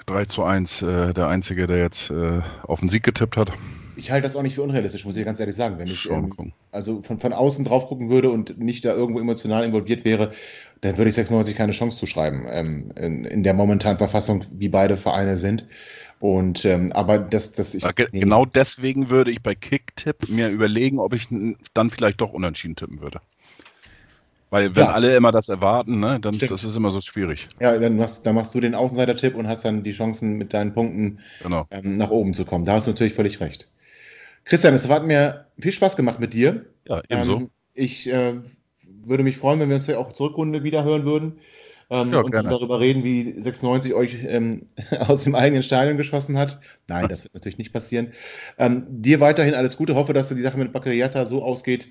3 0.05 0.27
zu 0.27 0.45
1 0.45 0.83
äh, 0.83 1.15
der 1.15 1.29
Einzige, 1.29 1.67
der 1.67 1.79
jetzt 1.79 2.11
äh, 2.11 2.43
auf 2.63 2.81
den 2.81 2.91
Sieg 2.91 3.05
getippt 3.05 3.39
hat. 3.39 3.53
Ich 3.97 4.11
halte 4.11 4.25
das 4.25 4.37
auch 4.37 4.43
nicht 4.43 4.55
für 4.55 4.63
unrealistisch, 4.63 5.07
muss 5.07 5.17
ich 5.17 5.25
ganz 5.25 5.41
ehrlich 5.41 5.57
sagen. 5.57 5.79
Wenn 5.79 5.87
ich 5.87 6.11
ähm, 6.11 6.53
also 6.71 7.01
von, 7.01 7.19
von 7.19 7.33
außen 7.33 7.65
drauf 7.65 7.87
gucken 7.87 8.11
würde 8.11 8.29
und 8.29 8.59
nicht 8.59 8.85
da 8.85 8.93
irgendwo 8.93 9.19
emotional 9.19 9.65
involviert 9.65 10.05
wäre, 10.05 10.33
dann 10.83 10.99
würde 10.99 11.09
ich 11.09 11.17
96 11.17 11.57
keine 11.57 11.73
Chance 11.73 11.97
zuschreiben 11.97 12.47
ähm, 12.51 12.93
in, 12.97 13.25
in 13.25 13.43
der 13.43 13.55
momentanen 13.55 13.97
Verfassung, 13.97 14.45
wie 14.53 14.69
beide 14.69 14.99
Vereine 14.99 15.39
sind. 15.39 15.67
Und 16.19 16.65
ähm, 16.65 16.93
aber 16.93 17.19
das, 17.19 17.53
das 17.53 17.75
ich. 17.75 17.83
Ge 17.95 18.09
nee. 18.11 18.21
Genau 18.21 18.47
deswegen 18.47 19.11
würde 19.11 19.31
ich 19.31 19.43
bei 19.43 19.55
Kicktipp 19.55 20.29
mir 20.29 20.49
überlegen, 20.49 20.99
ob 20.99 21.13
ich 21.13 21.29
dann 21.75 21.91
vielleicht 21.91 22.21
doch 22.21 22.33
unentschieden 22.33 22.77
tippen 22.77 23.01
würde. 23.01 23.21
Weil 24.49 24.75
wenn 24.77 24.85
ja. 24.85 24.93
alle 24.93 25.17
immer 25.17 25.33
das 25.33 25.49
erwarten, 25.49 25.99
ne, 25.99 26.19
dann 26.21 26.35
Stimmt. 26.35 26.53
das 26.53 26.65
ist 26.65 26.77
immer 26.77 26.93
so 26.93 27.01
schwierig. 27.01 27.49
Ja, 27.61 27.77
dann 27.79 27.97
machst, 27.97 28.25
dann 28.25 28.37
machst 28.37 28.55
du 28.55 28.61
den 28.61 28.75
Außenseiter-Tipp 28.75 29.35
und 29.35 29.49
hast 29.49 29.65
dann 29.65 29.83
die 29.83 29.93
Chancen, 29.93 30.39
mit 30.39 30.55
deinen 30.55 30.73
Punkten 30.73 31.19
genau. 31.43 31.67
ähm, 31.71 31.97
nach 31.97 32.11
oben 32.11 32.33
zu 32.33 32.45
kommen. 32.45 32.65
Da 32.65 32.75
hast 32.75 32.87
du 32.87 32.93
natürlich 32.93 33.15
völlig 33.15 33.41
recht. 33.41 33.69
Christian, 34.45 34.75
es 34.75 34.89
hat 34.89 35.05
mir 35.05 35.47
viel 35.59 35.73
Spaß 35.73 35.97
gemacht 35.97 36.21
mit 36.21 36.33
dir. 36.33 36.65
Ja, 36.87 37.03
ebenso. 37.09 37.39
Ähm, 37.39 37.51
ich 37.75 38.09
äh, 38.09 38.35
würde 39.05 39.25
mich 39.25 39.37
freuen, 39.37 39.59
wenn 39.59 39.69
wir 39.69 39.77
uns 39.77 39.91
auch 39.91 40.13
Zurückrunde 40.13 40.63
wieder 40.63 40.85
hören 40.85 41.05
würden 41.05 41.41
ähm, 41.89 42.13
ja, 42.13 42.21
und 42.21 42.31
gerne. 42.33 42.49
darüber 42.49 42.81
reden, 42.81 43.05
wie 43.05 43.41
96 43.41 43.95
euch 43.95 44.19
ähm, 44.27 44.67
aus 45.07 45.25
dem 45.25 45.35
eigenen 45.35 45.63
Stadion 45.63 45.97
geschossen 45.97 46.39
hat. 46.39 46.61
Nein, 46.89 47.07
das 47.09 47.25
wird 47.25 47.35
natürlich 47.35 47.59
nicht 47.59 47.73
passieren. 47.73 48.13
Ähm, 48.59 48.87
dir 48.89 49.21
weiterhin 49.21 49.55
alles 49.55 49.77
Gute. 49.77 49.95
Hoffe, 49.95 50.13
dass 50.13 50.29
die 50.29 50.41
Sache 50.41 50.59
mit 50.59 50.73
Baccariata 50.73 51.25
so 51.27 51.43
ausgeht, 51.43 51.89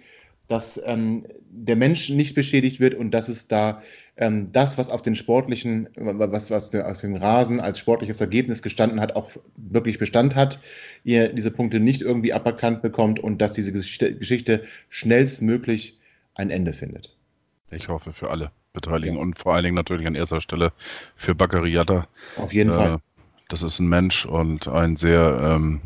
dass 0.48 0.82
ähm, 0.86 1.26
der 1.50 1.76
Mensch 1.76 2.10
nicht 2.10 2.36
beschädigt 2.36 2.80
wird 2.80 2.94
und 2.94 3.12
dass 3.12 3.30
es 3.30 3.48
da 3.48 3.82
ähm, 4.18 4.52
das, 4.52 4.78
was 4.78 4.90
auf 4.90 5.02
den 5.02 5.16
sportlichen, 5.16 5.90
was, 5.96 6.52
was 6.52 6.76
auf 6.76 7.02
dem 7.02 7.16
Rasen 7.16 7.60
als 7.60 7.80
sportliches 7.80 8.22
Ergebnis 8.22 8.62
gestanden 8.62 9.00
hat, 9.00 9.16
auch 9.16 9.32
wirklich 9.56 9.98
Bestand 9.98 10.36
hat, 10.36 10.60
ihr 11.04 11.30
diese 11.30 11.52
Punkte 11.52 11.80
nicht 11.80 12.02
irgendwie 12.02 12.34
aberkannt 12.34 12.82
bekommt 12.82 13.20
und 13.20 13.40
dass 13.42 13.54
diese 13.54 13.72
Geschichte 13.72 14.64
schnellstmöglich 14.90 16.00
ein 16.34 16.50
Ende 16.50 16.74
findet. 16.74 17.16
Ich 17.72 17.88
hoffe 17.88 18.14
für 18.14 18.30
alle 18.30 18.52
beteiligen 18.76 19.16
ja. 19.16 19.22
und 19.22 19.38
vor 19.38 19.56
allen 19.56 19.64
Dingen 19.64 19.76
natürlich 19.76 20.06
an 20.06 20.16
erster 20.16 20.42
Stelle 20.42 20.72
für 21.16 21.34
Baccariata. 21.34 22.08
Auf 22.38 22.54
jeden 22.54 22.72
äh, 22.72 22.76
Fall. 22.76 22.98
Das 23.50 23.64
ist 23.64 23.80
ein 23.80 23.88
Mensch 23.88 24.26
und 24.26 24.68
ein 24.68 24.96
sehr, 24.96 25.40
ähm, 25.42 25.82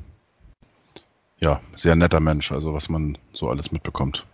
ja, 1.40 1.62
sehr 1.76 1.96
netter 1.96 2.20
Mensch, 2.20 2.52
also 2.52 2.74
was 2.74 2.90
man 2.90 3.18
so 3.34 3.50
alles 3.50 3.72
mitbekommt. 3.72 4.26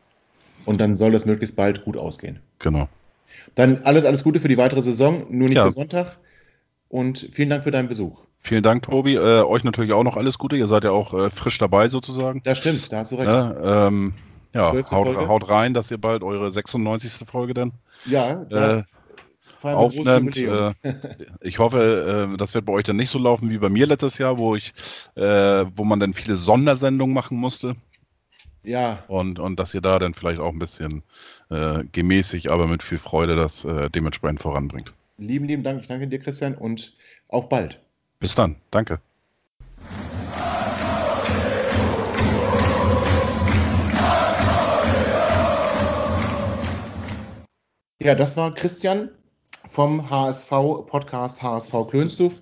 Und 0.66 0.82
dann 0.82 0.96
soll 0.96 1.14
es 1.14 1.26
möglichst 1.26 1.56
bald 1.56 1.86
gut 1.86 1.98
ausgehen. 1.98 2.40
Genau. 2.60 2.90
Dann 3.54 3.84
alles, 3.84 4.06
alles 4.06 4.24
Gute 4.24 4.40
für 4.40 4.48
die 4.48 4.58
weitere 4.58 4.82
Saison, 4.82 5.26
nur 5.30 5.48
nicht 5.48 5.58
ja. 5.58 5.66
für 5.66 5.72
Sonntag. 5.72 6.18
Und 6.90 7.30
vielen 7.34 7.50
Dank 7.50 7.64
für 7.64 7.72
deinen 7.72 7.88
Besuch. 7.88 8.22
Vielen 8.40 8.64
Dank, 8.64 8.84
Tobi. 8.84 9.16
Äh, 9.16 9.42
euch 9.42 9.64
natürlich 9.64 9.92
auch 9.94 10.04
noch 10.04 10.18
alles 10.18 10.38
Gute. 10.38 10.56
Ihr 10.56 10.68
seid 10.68 10.84
ja 10.84 10.92
auch 10.92 11.14
äh, 11.14 11.30
frisch 11.32 11.58
dabei 11.58 11.90
sozusagen. 11.90 12.42
Das 12.44 12.60
stimmt, 12.60 12.92
da 12.92 13.00
hast 13.00 13.12
du 13.12 13.16
recht. 13.16 13.28
Ja, 13.28 13.88
ähm, 13.88 14.14
ja 14.56 14.92
haut, 14.92 15.16
haut, 15.16 15.50
rein, 15.50 15.74
dass 15.74 15.92
ihr 15.92 15.98
bald 15.98 16.24
eure 16.24 16.52
96. 16.52 17.28
Folge 17.28 17.54
dann 17.54 17.74
ja, 18.06 18.44
äh, 18.50 18.84
aufnimmt. 19.62 20.38
Äh, 20.38 20.74
ich 21.42 21.60
hoffe, 21.60 22.30
äh, 22.34 22.38
das 22.38 22.54
wird 22.54 22.66
bei 22.66 22.74
euch 22.74 22.86
dann 22.86 22.96
nicht 22.96 23.10
so 23.10 23.20
laufen 23.20 23.50
wie 23.50 23.58
bei 23.58 23.70
mir 23.70 23.86
letztes 23.86 24.18
Jahr, 24.18 24.38
wo 24.38 24.56
ich, 24.56 24.74
äh, 25.16 25.66
wo 25.76 25.84
man 25.84 26.00
dann 26.00 26.14
viele 26.14 26.36
Sondersendungen 26.36 27.14
machen 27.14 27.38
musste. 27.38 27.76
Ja. 28.64 29.04
Und, 29.08 29.40
und 29.40 29.60
dass 29.60 29.74
ihr 29.74 29.82
da 29.82 30.00
dann 30.00 30.14
vielleicht 30.14 30.40
auch 30.40 30.52
ein 30.52 30.60
bisschen 30.60 31.04
äh, 31.50 31.84
gemäßig, 31.92 32.52
aber 32.52 32.66
mit 32.66 32.82
viel 32.82 32.98
Freude 32.98 33.36
das 33.36 33.68
dementsprechend 33.94 34.42
voranbringt. 34.42 34.92
Lieben, 35.18 35.46
lieben 35.46 35.64
Dank. 35.64 35.82
Ich 35.82 35.88
danke 35.88 36.08
dir, 36.08 36.20
Christian, 36.20 36.56
und 36.56 36.94
auf 37.28 37.48
bald. 37.48 37.80
Bis 38.20 38.36
dann. 38.36 38.56
Danke. 38.72 39.00
Ja, 48.02 48.14
das 48.14 48.36
war 48.36 48.54
Christian 48.54 49.10
vom 49.70 50.10
HSV-Podcast 50.10 51.42
HSV 51.42 51.72
Klönstuf 51.90 52.42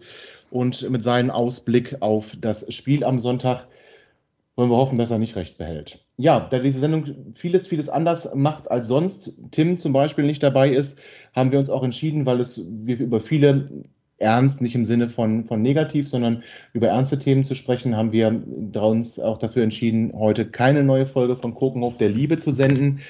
und 0.50 0.90
mit 0.90 1.04
seinem 1.04 1.30
Ausblick 1.30 1.98
auf 2.02 2.36
das 2.42 2.74
Spiel 2.74 3.04
am 3.04 3.20
Sonntag 3.20 3.68
wollen 4.56 4.72
wir 4.72 4.78
hoffen, 4.78 4.98
dass 4.98 5.12
er 5.12 5.20
nicht 5.20 5.36
recht 5.36 5.60
behält. 5.60 6.04
Ja, 6.18 6.40
da 6.40 6.58
diese 6.58 6.80
Sendung 6.80 7.36
vieles, 7.36 7.68
vieles 7.68 7.88
anders 7.88 8.34
macht 8.34 8.72
als 8.72 8.88
sonst, 8.88 9.36
Tim 9.52 9.78
zum 9.78 9.94
Beispiel 9.94 10.26
nicht 10.26 10.42
dabei 10.42 10.70
ist, 10.70 11.00
haben 11.36 11.52
wir 11.52 11.60
uns 11.60 11.70
auch 11.70 11.84
entschieden, 11.84 12.26
weil 12.26 12.40
es 12.42 12.60
wir 12.66 12.98
über 12.98 13.20
viele 13.20 13.68
ernst, 14.24 14.62
nicht 14.62 14.74
im 14.74 14.86
Sinne 14.86 15.10
von, 15.10 15.44
von 15.44 15.62
negativ, 15.62 16.08
sondern 16.10 16.44
über 16.74 16.88
ernste 16.88 17.20
Themen 17.20 17.44
zu 17.44 17.54
sprechen, 17.54 17.96
haben 17.96 18.12
wir 18.12 18.42
uns 18.82 19.20
auch 19.20 19.38
dafür 19.38 19.64
entschieden, 19.64 20.14
heute 20.16 20.46
keine 20.46 20.84
neue 20.84 21.06
Folge 21.06 21.36
von 21.36 21.54
Kokenhof 21.54 21.98
der 21.98 22.10
Liebe 22.10 22.38
zu 22.38 22.52
senden. 22.52 23.02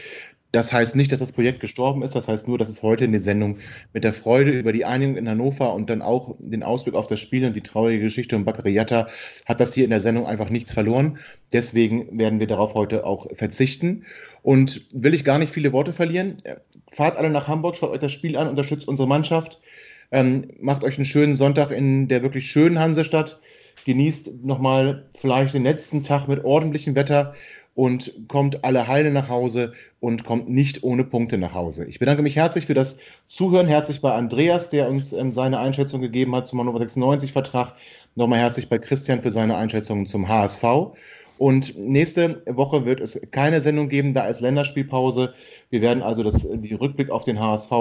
Das 0.53 0.71
heißt 0.71 0.95
nicht, 0.95 1.11
dass 1.11 1.19
das 1.19 1.31
Projekt 1.31 1.61
gestorben 1.61 2.03
ist. 2.03 2.13
Das 2.13 2.27
heißt 2.27 2.47
nur, 2.47 2.59
dass 2.59 2.69
es 2.69 2.83
heute 2.83 3.05
in 3.05 3.11
der 3.11 3.21
Sendung 3.21 3.57
mit 3.91 4.03
der 4.03 4.13
Freude 4.13 4.51
über 4.51 4.71
die 4.71 4.85
Einigung 4.85 5.17
in 5.17 5.27
Hannover 5.27 5.73
und 5.73 5.89
dann 5.89 6.03
auch 6.03 6.35
den 6.37 6.61
Ausblick 6.61 6.93
auf 6.93 7.07
das 7.07 7.19
Spiel 7.19 7.43
und 7.43 7.55
die 7.55 7.61
traurige 7.61 8.03
Geschichte 8.03 8.35
um 8.35 8.45
Bakariata 8.45 9.07
hat 9.45 9.59
das 9.59 9.73
hier 9.73 9.83
in 9.83 9.89
der 9.89 9.99
Sendung 9.99 10.27
einfach 10.27 10.51
nichts 10.51 10.71
verloren. 10.71 11.17
Deswegen 11.53 12.19
werden 12.19 12.39
wir 12.39 12.45
darauf 12.45 12.75
heute 12.75 13.03
auch 13.03 13.25
verzichten. 13.33 14.05
Und 14.43 14.85
will 14.93 15.15
ich 15.15 15.25
gar 15.25 15.39
nicht 15.39 15.51
viele 15.51 15.73
Worte 15.73 15.91
verlieren. 15.91 16.37
Fahrt 16.91 17.17
alle 17.17 17.31
nach 17.31 17.47
Hamburg, 17.47 17.75
schaut 17.75 17.89
euch 17.89 17.99
das 17.99 18.11
Spiel 18.11 18.37
an, 18.37 18.47
unterstützt 18.47 18.87
unsere 18.87 19.07
Mannschaft. 19.07 19.59
Ähm, 20.11 20.51
macht 20.59 20.83
euch 20.83 20.97
einen 20.97 21.05
schönen 21.05 21.33
Sonntag 21.33 21.71
in 21.71 22.07
der 22.07 22.21
wirklich 22.21 22.45
schönen 22.45 22.77
Hansestadt. 22.77 23.39
Genießt 23.85 24.43
nochmal 24.43 25.09
vielleicht 25.17 25.55
den 25.55 25.63
letzten 25.63 26.03
Tag 26.03 26.27
mit 26.27 26.45
ordentlichem 26.45 26.93
Wetter 26.93 27.33
und 27.75 28.13
kommt 28.27 28.63
alle 28.63 28.87
heile 28.87 29.11
nach 29.11 29.29
Hause 29.29 29.73
und 29.99 30.25
kommt 30.25 30.49
nicht 30.49 30.83
ohne 30.83 31.03
Punkte 31.03 31.37
nach 31.37 31.53
Hause. 31.53 31.85
Ich 31.85 31.99
bedanke 31.99 32.21
mich 32.21 32.35
herzlich 32.35 32.65
für 32.65 32.73
das 32.73 32.97
Zuhören, 33.27 33.67
herzlich 33.67 34.01
bei 34.01 34.13
Andreas, 34.13 34.69
der 34.69 34.89
uns 34.89 35.13
ähm, 35.13 35.31
seine 35.31 35.59
Einschätzung 35.59 36.01
gegeben 36.01 36.35
hat 36.35 36.47
zum 36.47 36.59
Hannover 36.59 36.79
96 36.79 37.31
Vertrag. 37.31 37.75
Nochmal 38.15 38.39
herzlich 38.39 38.69
bei 38.69 38.77
Christian 38.77 39.21
für 39.21 39.31
seine 39.31 39.55
Einschätzung 39.55 40.05
zum 40.05 40.27
HSV. 40.27 40.63
Und 41.39 41.77
nächste 41.77 42.43
Woche 42.45 42.85
wird 42.85 43.01
es 43.01 43.19
keine 43.31 43.61
Sendung 43.61 43.89
geben, 43.89 44.13
da 44.13 44.25
ist 44.27 44.39
Länderspielpause. 44.39 45.33
Wir 45.71 45.81
werden 45.81 46.03
also 46.03 46.21
das, 46.21 46.47
die 46.47 46.75
Rückblick 46.75 47.09
auf 47.09 47.23
den 47.23 47.39
HSV 47.39 47.71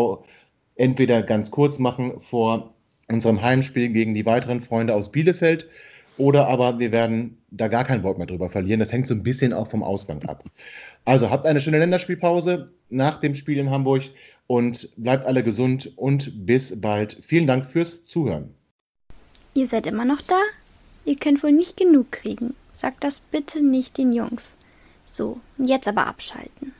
entweder 0.76 1.22
ganz 1.22 1.50
kurz 1.50 1.78
machen 1.78 2.14
vor 2.20 2.72
unserem 3.08 3.42
Heimspiel 3.42 3.90
gegen 3.90 4.14
die 4.14 4.24
weiteren 4.24 4.62
Freunde 4.62 4.94
aus 4.94 5.12
Bielefeld 5.12 5.68
oder 6.18 6.48
aber 6.48 6.78
wir 6.78 6.92
werden 6.92 7.38
da 7.50 7.68
gar 7.68 7.84
kein 7.84 8.02
Wort 8.02 8.18
mehr 8.18 8.26
drüber 8.26 8.50
verlieren. 8.50 8.80
Das 8.80 8.92
hängt 8.92 9.08
so 9.08 9.14
ein 9.14 9.22
bisschen 9.22 9.52
auch 9.52 9.66
vom 9.66 9.82
Ausgang 9.82 10.22
ab. 10.24 10.44
Also 11.04 11.30
habt 11.30 11.46
eine 11.46 11.60
schöne 11.60 11.78
Länderspielpause 11.78 12.70
nach 12.90 13.18
dem 13.18 13.34
Spiel 13.34 13.58
in 13.58 13.70
Hamburg 13.70 14.04
und 14.46 14.90
bleibt 14.96 15.24
alle 15.26 15.42
gesund 15.42 15.92
und 15.96 16.46
bis 16.46 16.80
bald. 16.80 17.18
Vielen 17.22 17.46
Dank 17.46 17.66
fürs 17.66 18.04
Zuhören. 18.04 18.54
Ihr 19.54 19.66
seid 19.66 19.86
immer 19.86 20.04
noch 20.04 20.22
da? 20.22 20.38
Ihr 21.04 21.16
könnt 21.16 21.42
wohl 21.42 21.52
nicht 21.52 21.76
genug 21.76 22.12
kriegen. 22.12 22.54
Sagt 22.70 23.04
das 23.04 23.20
bitte 23.20 23.62
nicht 23.62 23.98
den 23.98 24.12
Jungs. 24.12 24.56
So, 25.04 25.40
jetzt 25.58 25.88
aber 25.88 26.06
abschalten. 26.06 26.72